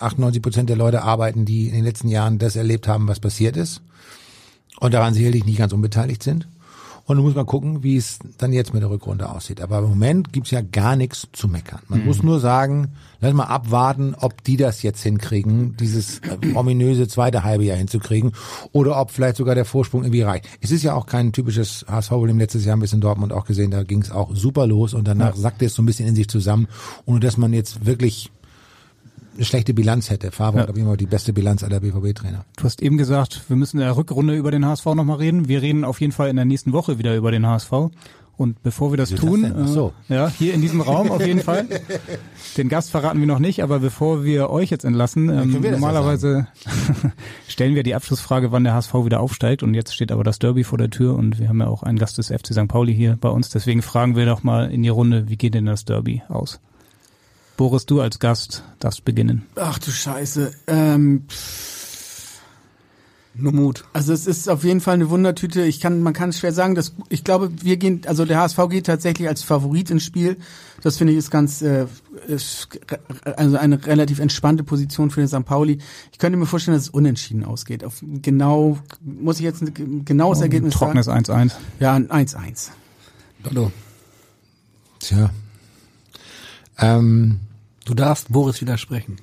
98 0.00 0.42
Prozent 0.42 0.68
der 0.68 0.76
Leute 0.76 1.02
arbeiten, 1.02 1.44
die 1.44 1.68
in 1.68 1.74
den 1.74 1.84
letzten 1.84 2.08
Jahren 2.08 2.38
das 2.38 2.56
erlebt 2.56 2.86
haben, 2.86 3.08
was 3.08 3.20
passiert 3.20 3.56
ist 3.56 3.82
und 4.80 4.94
daran 4.94 5.14
sicherlich 5.14 5.44
nicht 5.44 5.58
ganz 5.58 5.72
unbeteiligt 5.72 6.22
sind. 6.22 6.46
Und 7.08 7.16
du 7.16 7.22
musst 7.22 7.36
mal 7.36 7.44
gucken, 7.46 7.82
wie 7.82 7.96
es 7.96 8.18
dann 8.36 8.52
jetzt 8.52 8.74
mit 8.74 8.82
der 8.82 8.90
Rückrunde 8.90 9.30
aussieht. 9.30 9.62
Aber 9.62 9.78
im 9.78 9.88
Moment 9.88 10.30
gibt's 10.30 10.50
ja 10.50 10.60
gar 10.60 10.94
nichts 10.94 11.26
zu 11.32 11.48
meckern. 11.48 11.80
Man 11.88 12.04
muss 12.04 12.22
nur 12.22 12.38
sagen, 12.38 12.92
lass 13.20 13.32
mal 13.32 13.44
abwarten, 13.44 14.14
ob 14.14 14.44
die 14.44 14.58
das 14.58 14.82
jetzt 14.82 15.02
hinkriegen, 15.02 15.74
dieses 15.78 16.18
äh, 16.18 16.54
ominöse 16.54 17.08
zweite 17.08 17.44
halbe 17.44 17.64
Jahr 17.64 17.78
hinzukriegen, 17.78 18.32
oder 18.72 19.00
ob 19.00 19.10
vielleicht 19.10 19.38
sogar 19.38 19.54
der 19.54 19.64
Vorsprung 19.64 20.02
irgendwie 20.02 20.20
reicht. 20.20 20.46
Es 20.60 20.70
ist 20.70 20.82
ja 20.82 20.92
auch 20.92 21.06
kein 21.06 21.32
typisches 21.32 21.86
HSV-Problem. 21.88 22.38
Letztes 22.38 22.66
Jahr 22.66 22.72
haben 22.72 22.82
wir 22.82 22.84
es 22.86 22.92
in 22.92 23.00
Dortmund 23.00 23.32
auch 23.32 23.46
gesehen, 23.46 23.70
da 23.70 23.84
ging's 23.84 24.10
auch 24.10 24.36
super 24.36 24.66
los 24.66 24.92
und 24.92 25.08
danach 25.08 25.34
sackte 25.34 25.64
es 25.64 25.74
so 25.74 25.82
ein 25.82 25.86
bisschen 25.86 26.06
in 26.06 26.14
sich 26.14 26.28
zusammen, 26.28 26.68
ohne 27.06 27.20
dass 27.20 27.38
man 27.38 27.54
jetzt 27.54 27.86
wirklich 27.86 28.30
eine 29.38 29.44
schlechte 29.44 29.72
Bilanz 29.72 30.10
hätte. 30.10 30.30
Favre 30.32 30.58
Ja. 30.58 30.66
jeden 30.74 30.86
Fall 30.88 30.96
die 30.96 31.06
beste 31.06 31.32
Bilanz 31.32 31.62
aller 31.62 31.80
BVB-Trainer. 31.80 32.44
Du 32.56 32.64
hast 32.64 32.82
eben 32.82 32.98
gesagt, 32.98 33.42
wir 33.48 33.56
müssen 33.56 33.78
in 33.78 33.84
der 33.84 33.96
Rückrunde 33.96 34.36
über 34.36 34.50
den 34.50 34.66
HSV 34.66 34.84
nochmal 34.86 35.18
reden. 35.18 35.48
Wir 35.48 35.62
reden 35.62 35.84
auf 35.84 36.00
jeden 36.00 36.12
Fall 36.12 36.28
in 36.28 36.36
der 36.36 36.44
nächsten 36.44 36.72
Woche 36.72 36.98
wieder 36.98 37.16
über 37.16 37.30
den 37.30 37.46
HSV. 37.46 37.72
Und 38.36 38.62
bevor 38.62 38.92
wir 38.92 38.96
das 38.96 39.10
Wieso 39.10 39.22
das 39.22 39.30
tun? 39.50 39.54
Ach 39.64 39.66
so. 39.66 39.92
äh, 40.08 40.14
ja, 40.14 40.28
hier 40.28 40.54
in 40.54 40.60
diesem 40.60 40.80
Raum 40.80 41.10
auf 41.10 41.26
jeden 41.26 41.40
Fall. 41.40 41.66
Den 42.56 42.68
Gast 42.68 42.90
verraten 42.90 43.18
wir 43.18 43.26
noch 43.26 43.40
nicht, 43.40 43.64
aber 43.64 43.80
bevor 43.80 44.24
wir 44.24 44.48
euch 44.50 44.70
jetzt 44.70 44.84
entlassen, 44.84 45.28
ähm, 45.28 45.36
können 45.36 45.52
wir 45.54 45.70
das 45.72 45.80
ja 45.80 45.86
normalerweise 45.86 46.46
stellen 47.48 47.74
wir 47.74 47.82
die 47.82 47.96
Abschlussfrage, 47.96 48.52
wann 48.52 48.62
der 48.62 48.74
HSV 48.74 48.94
wieder 49.04 49.18
aufsteigt. 49.18 49.64
Und 49.64 49.74
jetzt 49.74 49.92
steht 49.92 50.12
aber 50.12 50.22
das 50.22 50.38
Derby 50.38 50.62
vor 50.62 50.78
der 50.78 50.90
Tür 50.90 51.16
und 51.16 51.40
wir 51.40 51.48
haben 51.48 51.60
ja 51.60 51.66
auch 51.66 51.82
einen 51.82 51.98
Gast 51.98 52.18
des 52.18 52.28
FC 52.28 52.52
St. 52.52 52.68
Pauli 52.68 52.94
hier 52.94 53.16
bei 53.20 53.28
uns. 53.28 53.50
Deswegen 53.50 53.82
fragen 53.82 54.14
wir 54.14 54.24
doch 54.26 54.44
mal 54.44 54.70
in 54.70 54.84
die 54.84 54.88
Runde, 54.88 55.28
wie 55.28 55.36
geht 55.36 55.54
denn 55.54 55.66
das 55.66 55.84
Derby 55.84 56.22
aus? 56.28 56.60
Boris, 57.58 57.86
du 57.86 58.00
als 58.00 58.20
Gast 58.20 58.62
darfst 58.78 59.04
beginnen. 59.04 59.44
Ach 59.56 59.80
du 59.80 59.90
Scheiße. 59.90 60.52
Ähm, 60.68 61.24
Nur 63.34 63.52
Mut. 63.52 63.84
Also 63.92 64.12
es 64.12 64.28
ist 64.28 64.48
auf 64.48 64.62
jeden 64.62 64.80
Fall 64.80 64.94
eine 64.94 65.10
Wundertüte. 65.10 65.62
Ich 65.64 65.80
kann, 65.80 66.00
man 66.00 66.12
kann 66.12 66.32
schwer 66.32 66.52
sagen, 66.52 66.76
dass 66.76 66.94
ich 67.08 67.24
glaube, 67.24 67.50
wir 67.60 67.76
gehen, 67.76 68.02
also 68.06 68.24
der 68.24 68.38
HSV 68.38 68.58
geht 68.70 68.86
tatsächlich 68.86 69.26
als 69.26 69.42
Favorit 69.42 69.90
ins 69.90 70.04
Spiel. 70.04 70.36
Das 70.82 70.98
finde 70.98 71.12
ich 71.12 71.18
ist 71.18 71.32
ganz, 71.32 71.60
äh, 71.60 71.86
ist, 72.28 72.68
also 73.24 73.56
eine 73.56 73.84
relativ 73.84 74.20
entspannte 74.20 74.62
Position 74.62 75.10
für 75.10 75.20
den 75.20 75.28
St. 75.28 75.44
Pauli. 75.44 75.78
Ich 76.12 76.18
könnte 76.18 76.38
mir 76.38 76.46
vorstellen, 76.46 76.76
dass 76.76 76.84
es 76.84 76.90
unentschieden 76.90 77.44
ausgeht. 77.44 77.82
Auf 77.82 78.04
genau, 78.22 78.78
muss 79.02 79.38
ich 79.38 79.44
jetzt 79.44 79.62
ein 79.62 80.04
genaues 80.04 80.40
Ergebnis 80.40 80.74
Trockenes 80.74 81.06
sagen? 81.06 81.24
1-1. 81.24 81.52
Ja, 81.80 81.94
ein 81.94 82.08
1-1. 82.08 82.68
Lotto. 83.42 83.72
Tja. 85.00 85.30
Ähm, 86.78 87.40
Du 87.88 87.94
darfst 87.94 88.30
Boris 88.30 88.60
widersprechen. 88.60 89.16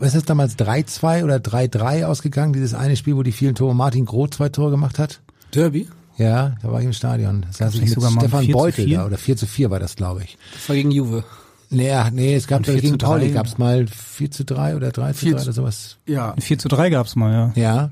was 0.00 0.14
ist 0.14 0.28
damals 0.28 0.56
3-2 0.58 1.24
oder 1.24 1.36
3-3 1.36 2.04
ausgegangen, 2.04 2.52
dieses 2.52 2.74
eine 2.74 2.96
Spiel, 2.96 3.16
wo 3.16 3.22
die 3.22 3.32
vielen 3.32 3.54
Tore 3.54 3.74
Martin 3.74 4.04
Groth 4.04 4.34
zwei 4.34 4.48
Tore 4.50 4.70
gemacht 4.70 4.98
hat? 4.98 5.20
Derby? 5.54 5.88
Ja, 6.16 6.54
da 6.62 6.70
war 6.70 6.80
ich 6.80 6.86
im 6.86 6.92
Stadion. 6.92 7.42
Das 7.46 7.56
saß 7.58 7.74
ich 7.74 7.80
mit 7.80 7.90
sogar 7.90 8.10
mal 8.10 8.20
Stefan 8.20 8.44
4 8.44 8.52
zu 8.52 8.58
Beutel 8.58 8.84
4? 8.84 8.98
da, 8.98 9.06
oder 9.06 9.18
4 9.18 9.36
zu 9.36 9.46
4 9.46 9.70
war 9.70 9.80
das, 9.80 9.96
glaube 9.96 10.22
ich. 10.24 10.36
Das 10.52 10.68
war 10.68 10.76
gegen 10.76 10.90
Juve. 10.90 11.24
Ach, 11.92 12.10
nee, 12.10 12.34
es 12.34 12.46
gab 12.46 12.64
4 12.64 12.74
gegen 12.80 12.92
zu 12.92 12.98
3. 12.98 13.06
Pauli 13.06 13.30
gab 13.30 13.46
es 13.46 13.58
mal 13.58 13.86
4 13.88 14.30
zu 14.30 14.44
3 14.44 14.76
oder 14.76 14.90
3 14.92 15.12
zu 15.12 15.18
4 15.20 15.32
3 15.32 15.38
zu- 15.38 15.44
oder 15.44 15.52
sowas. 15.52 15.96
Ja. 16.06 16.34
4 16.38 16.58
zu 16.58 16.68
3 16.68 16.90
gab's 16.90 17.16
mal, 17.16 17.32
ja. 17.56 17.60
Ja. 17.60 17.90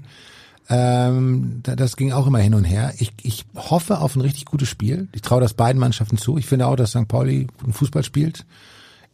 Ähm, 0.69 1.61
da- 1.65 1.75
das 1.75 1.97
ging 1.97 2.13
auch 2.13 2.27
immer 2.29 2.39
hin 2.39 2.55
und 2.55 2.65
her. 2.65 2.93
Ich, 2.99 3.13
ich 3.23 3.45
hoffe 3.57 3.99
auf 3.99 4.15
ein 4.15 4.21
richtig 4.21 4.45
gutes 4.45 4.69
Spiel. 4.69 5.09
Ich 5.13 5.23
traue 5.23 5.41
das 5.41 5.55
beiden 5.55 5.81
Mannschaften 5.81 6.17
zu. 6.19 6.39
Ich 6.39 6.47
finde 6.47 6.67
auch, 6.69 6.77
dass 6.77 6.91
St. 6.91 7.09
Pauli 7.09 7.49
guten 7.59 7.73
Fußball 7.73 8.05
spielt. 8.05 8.45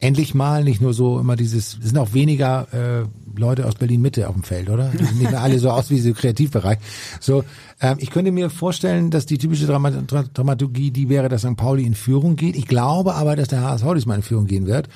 Endlich 0.01 0.33
mal, 0.33 0.63
nicht 0.63 0.81
nur 0.81 0.95
so 0.95 1.19
immer 1.19 1.35
dieses, 1.35 1.79
es 1.79 1.89
sind 1.89 1.99
auch 1.99 2.13
weniger 2.13 2.69
äh, 2.73 3.07
Leute 3.37 3.67
aus 3.67 3.75
Berlin 3.75 4.01
Mitte 4.01 4.29
auf 4.29 4.35
dem 4.35 4.45
Feld, 4.45 4.71
oder? 4.71 4.91
Die 4.91 5.05
sehen 5.05 5.19
nicht 5.19 5.31
mehr 5.31 5.43
alle 5.43 5.59
so 5.59 5.71
aus 5.71 5.91
wie 5.91 5.99
so 5.99 6.13
Kreativbereich. 6.13 6.79
So, 7.21 7.45
ähm, 7.81 7.97
ich 7.99 8.11
könnte 8.11 8.31
mir 8.31 8.49
vorstellen, 8.49 9.11
dass 9.11 9.27
die 9.27 9.39
typische 9.39 9.67
Drama 9.67 9.91
Dra 9.91 10.25
Dramaturgie 10.33 10.93
die 10.93 11.09
wäre, 11.09 11.29
dass 11.29 11.43
St. 11.43 11.57
Pauli 11.57 11.85
in 11.85 11.95
Führung 11.95 12.37
geht. 12.37 12.55
Ich 12.55 12.67
glaube 12.67 13.15
aber, 13.15 13.35
dass 13.35 13.49
der 13.49 13.63
HSV 13.63 13.87
diesmal 13.95 14.19
in 14.19 14.23
Führung 14.23 14.47
gehen 14.47 14.67
wird. 14.67 14.89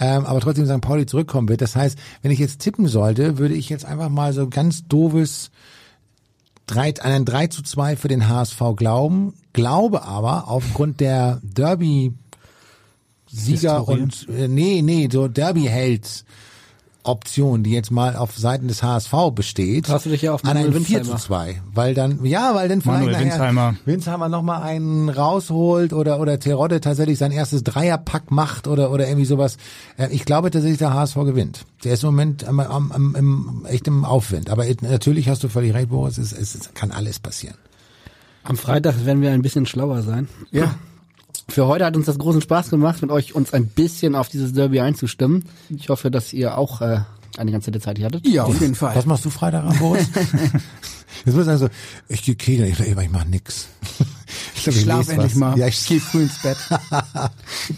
Ähm, 0.00 0.24
aber 0.24 0.40
trotzdem 0.40 0.66
St. 0.66 0.80
Pauli 0.80 1.04
zurückkommen 1.04 1.48
wird. 1.48 1.60
Das 1.60 1.76
heißt, 1.76 1.98
wenn 2.22 2.30
ich 2.30 2.38
jetzt 2.38 2.60
tippen 2.60 2.86
sollte, 2.86 3.36
würde 3.36 3.54
ich 3.54 3.68
jetzt 3.68 3.84
einfach 3.84 4.08
mal 4.08 4.32
so 4.32 4.48
ganz 4.48 4.86
doofes 4.86 5.50
drei, 6.66 6.94
an 7.00 7.12
ein 7.12 7.24
3 7.24 7.46
zu 7.48 7.62
2 7.62 7.96
für 7.96 8.08
den 8.08 8.28
HSV 8.28 8.60
glauben, 8.76 9.34
glaube 9.52 10.02
aber 10.02 10.48
aufgrund 10.48 11.00
der 11.00 11.40
Derby 11.42 12.14
Sieger 13.40 13.78
Historie. 13.78 14.00
und 14.02 14.28
äh, 14.36 14.48
nee, 14.48 14.82
nee, 14.82 15.08
so 15.10 15.28
Derby-Held 15.28 16.24
Option, 17.02 17.62
die 17.62 17.70
jetzt 17.70 17.92
mal 17.92 18.16
auf 18.16 18.36
Seiten 18.36 18.66
des 18.66 18.82
HSV 18.82 19.12
besteht, 19.32 19.88
Hast 19.88 20.06
du 20.06 20.10
dich 20.10 20.22
ja 20.22 20.32
auf 20.34 20.44
an 20.44 20.54
Manuel 20.56 20.74
ein 20.74 20.82
4 20.84 20.98
Winsheimer. 20.98 21.18
zu 21.18 21.24
2, 21.26 21.62
weil 21.72 21.94
dann 21.94 22.24
ja, 22.24 22.52
weil 22.56 22.68
dann 22.68 22.82
vielleicht 22.82 23.00
Manuel 23.04 23.20
Winsheimer. 23.20 23.76
Winsheimer 23.84 24.28
noch 24.28 24.42
mal 24.42 24.60
einen 24.62 25.08
rausholt 25.08 25.92
oder 25.92 26.18
oder 26.18 26.40
Terodde 26.40 26.80
tatsächlich 26.80 27.18
sein 27.18 27.30
erstes 27.30 27.62
Dreierpack 27.62 28.32
macht 28.32 28.66
oder 28.66 28.90
oder 28.90 29.06
irgendwie 29.06 29.24
sowas. 29.24 29.56
Äh, 29.96 30.08
Ich 30.10 30.24
glaube 30.24 30.50
tatsächlich 30.50 30.78
der 30.78 30.94
HSV 30.94 31.14
gewinnt. 31.14 31.64
Der 31.84 31.92
ist 31.94 32.02
im 32.02 32.08
Moment 32.08 32.42
am, 32.42 32.58
am, 32.58 32.90
am, 32.90 33.14
im, 33.14 33.66
echt 33.68 33.86
im 33.86 34.04
Aufwind, 34.04 34.50
aber 34.50 34.64
natürlich 34.80 35.28
hast 35.28 35.44
du 35.44 35.48
völlig 35.48 35.74
recht, 35.74 35.90
Boris, 35.90 36.18
es, 36.18 36.32
es, 36.32 36.56
es 36.56 36.74
kann 36.74 36.90
alles 36.90 37.20
passieren. 37.20 37.54
Am 38.42 38.56
Freitag 38.56 39.04
werden 39.06 39.22
wir 39.22 39.30
ein 39.30 39.42
bisschen 39.42 39.66
schlauer 39.66 40.02
sein. 40.02 40.26
Ja. 40.50 40.74
Für 41.48 41.66
heute 41.66 41.84
hat 41.84 41.96
uns 41.96 42.06
das 42.06 42.18
großen 42.18 42.40
Spaß 42.40 42.70
gemacht, 42.70 43.02
mit 43.02 43.10
euch 43.10 43.34
uns 43.34 43.52
ein 43.54 43.66
bisschen 43.66 44.14
auf 44.14 44.28
dieses 44.28 44.52
Derby 44.52 44.80
einzustimmen. 44.80 45.44
Ich 45.70 45.88
hoffe, 45.88 46.10
dass 46.10 46.32
ihr 46.32 46.58
auch 46.58 46.80
äh, 46.80 47.00
eine 47.38 47.52
ganz 47.52 47.66
nette 47.66 47.80
Zeit 47.80 47.98
hier 47.98 48.06
hattet. 48.06 48.26
Ja, 48.26 48.44
auf 48.44 48.60
jeden 48.60 48.74
Fall. 48.74 48.96
Was 48.96 49.06
machst 49.06 49.24
du 49.24 49.30
Freitag 49.30 49.64
am 49.64 49.78
Boris? 49.78 50.08
Jetzt 51.24 51.34
muss 51.34 51.42
ich 51.42 51.46
sagen 51.46 51.58
so, 51.58 51.68
ich 52.08 52.22
gehe 52.24 52.34
kegeln, 52.34 52.70
ich, 52.70 52.80
ich 52.80 53.10
mach 53.10 53.24
nix. 53.24 53.68
Ich, 54.54 54.62
glaub, 54.62 54.74
Ich 54.74 54.82
schlaf 54.82 55.08
endlich 55.08 55.32
was. 55.32 55.38
mal. 55.38 55.58
Ja, 55.58 55.66
ich 55.66 55.86
Geh 55.86 55.98
früh 55.98 56.22
ins 56.22 56.42
Bett. 56.42 56.56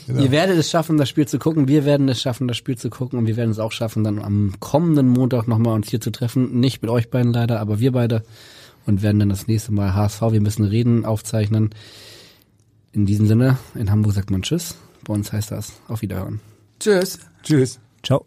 Genau. 0.07 0.23
Ihr 0.23 0.31
werdet 0.31 0.59
es 0.59 0.69
schaffen, 0.70 0.99
das 0.99 1.09
Spiel 1.09 1.27
zu 1.27 1.39
gucken. 1.39 1.66
Wir 1.66 1.85
werden 1.86 2.09
es 2.11 2.20
schaffen, 2.20 2.47
das 2.47 2.59
Spiel 2.59 2.77
zu 2.77 2.90
gucken. 2.90 3.19
Und 3.19 3.27
wir 3.27 3.36
werden 3.36 3.51
es 3.51 3.59
auch 3.59 3.73
schaffen, 3.73 4.05
dann 4.05 4.19
am 4.19 4.55
kommenden 4.61 5.09
Montag 5.09 5.49
nochmal 5.49 5.74
uns 5.74 5.89
hier 5.89 6.01
zu 6.01 6.11
treffen. 6.11 6.61
Nicht 6.61 6.82
mit 6.82 6.90
euch 6.90 7.09
beiden 7.11 7.32
leider, 7.32 7.61
aber 7.61 7.78
wir 7.81 7.93
beide. 7.93 8.23
Und 8.86 9.03
werden 9.03 9.19
dann 9.19 9.28
das 9.31 9.47
nächste 9.47 9.73
Mal 9.73 9.95
HSV, 9.95 10.20
wir 10.32 10.40
müssen 10.43 10.65
reden, 10.65 11.05
aufzeichnen. 11.07 11.70
In 12.99 13.07
diesem 13.07 13.29
Sinne, 13.29 13.57
in 13.77 13.93
Hamburg 13.93 14.12
sagt 14.12 14.33
man 14.33 14.43
Tschüss. 14.43 14.75
Bei 15.05 15.15
uns 15.15 15.33
heißt 15.33 15.53
das 15.53 15.73
auf 15.87 16.03
Wiederhören. 16.03 16.41
Tschüss. 16.81 17.20
Tschüss. 17.45 17.79
Ciao. 18.03 18.27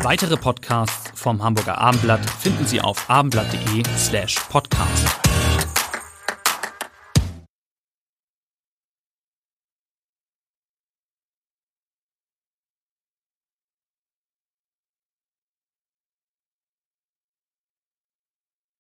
Weitere 0.00 0.38
Podcasts 0.38 1.12
vom 1.14 1.42
Hamburger 1.42 1.76
Abendblatt 1.76 2.24
finden 2.40 2.64
Sie 2.64 2.80
auf 2.80 3.10
abendblatt.de 3.10 3.82
slash 3.98 4.36
podcast. 4.48 5.29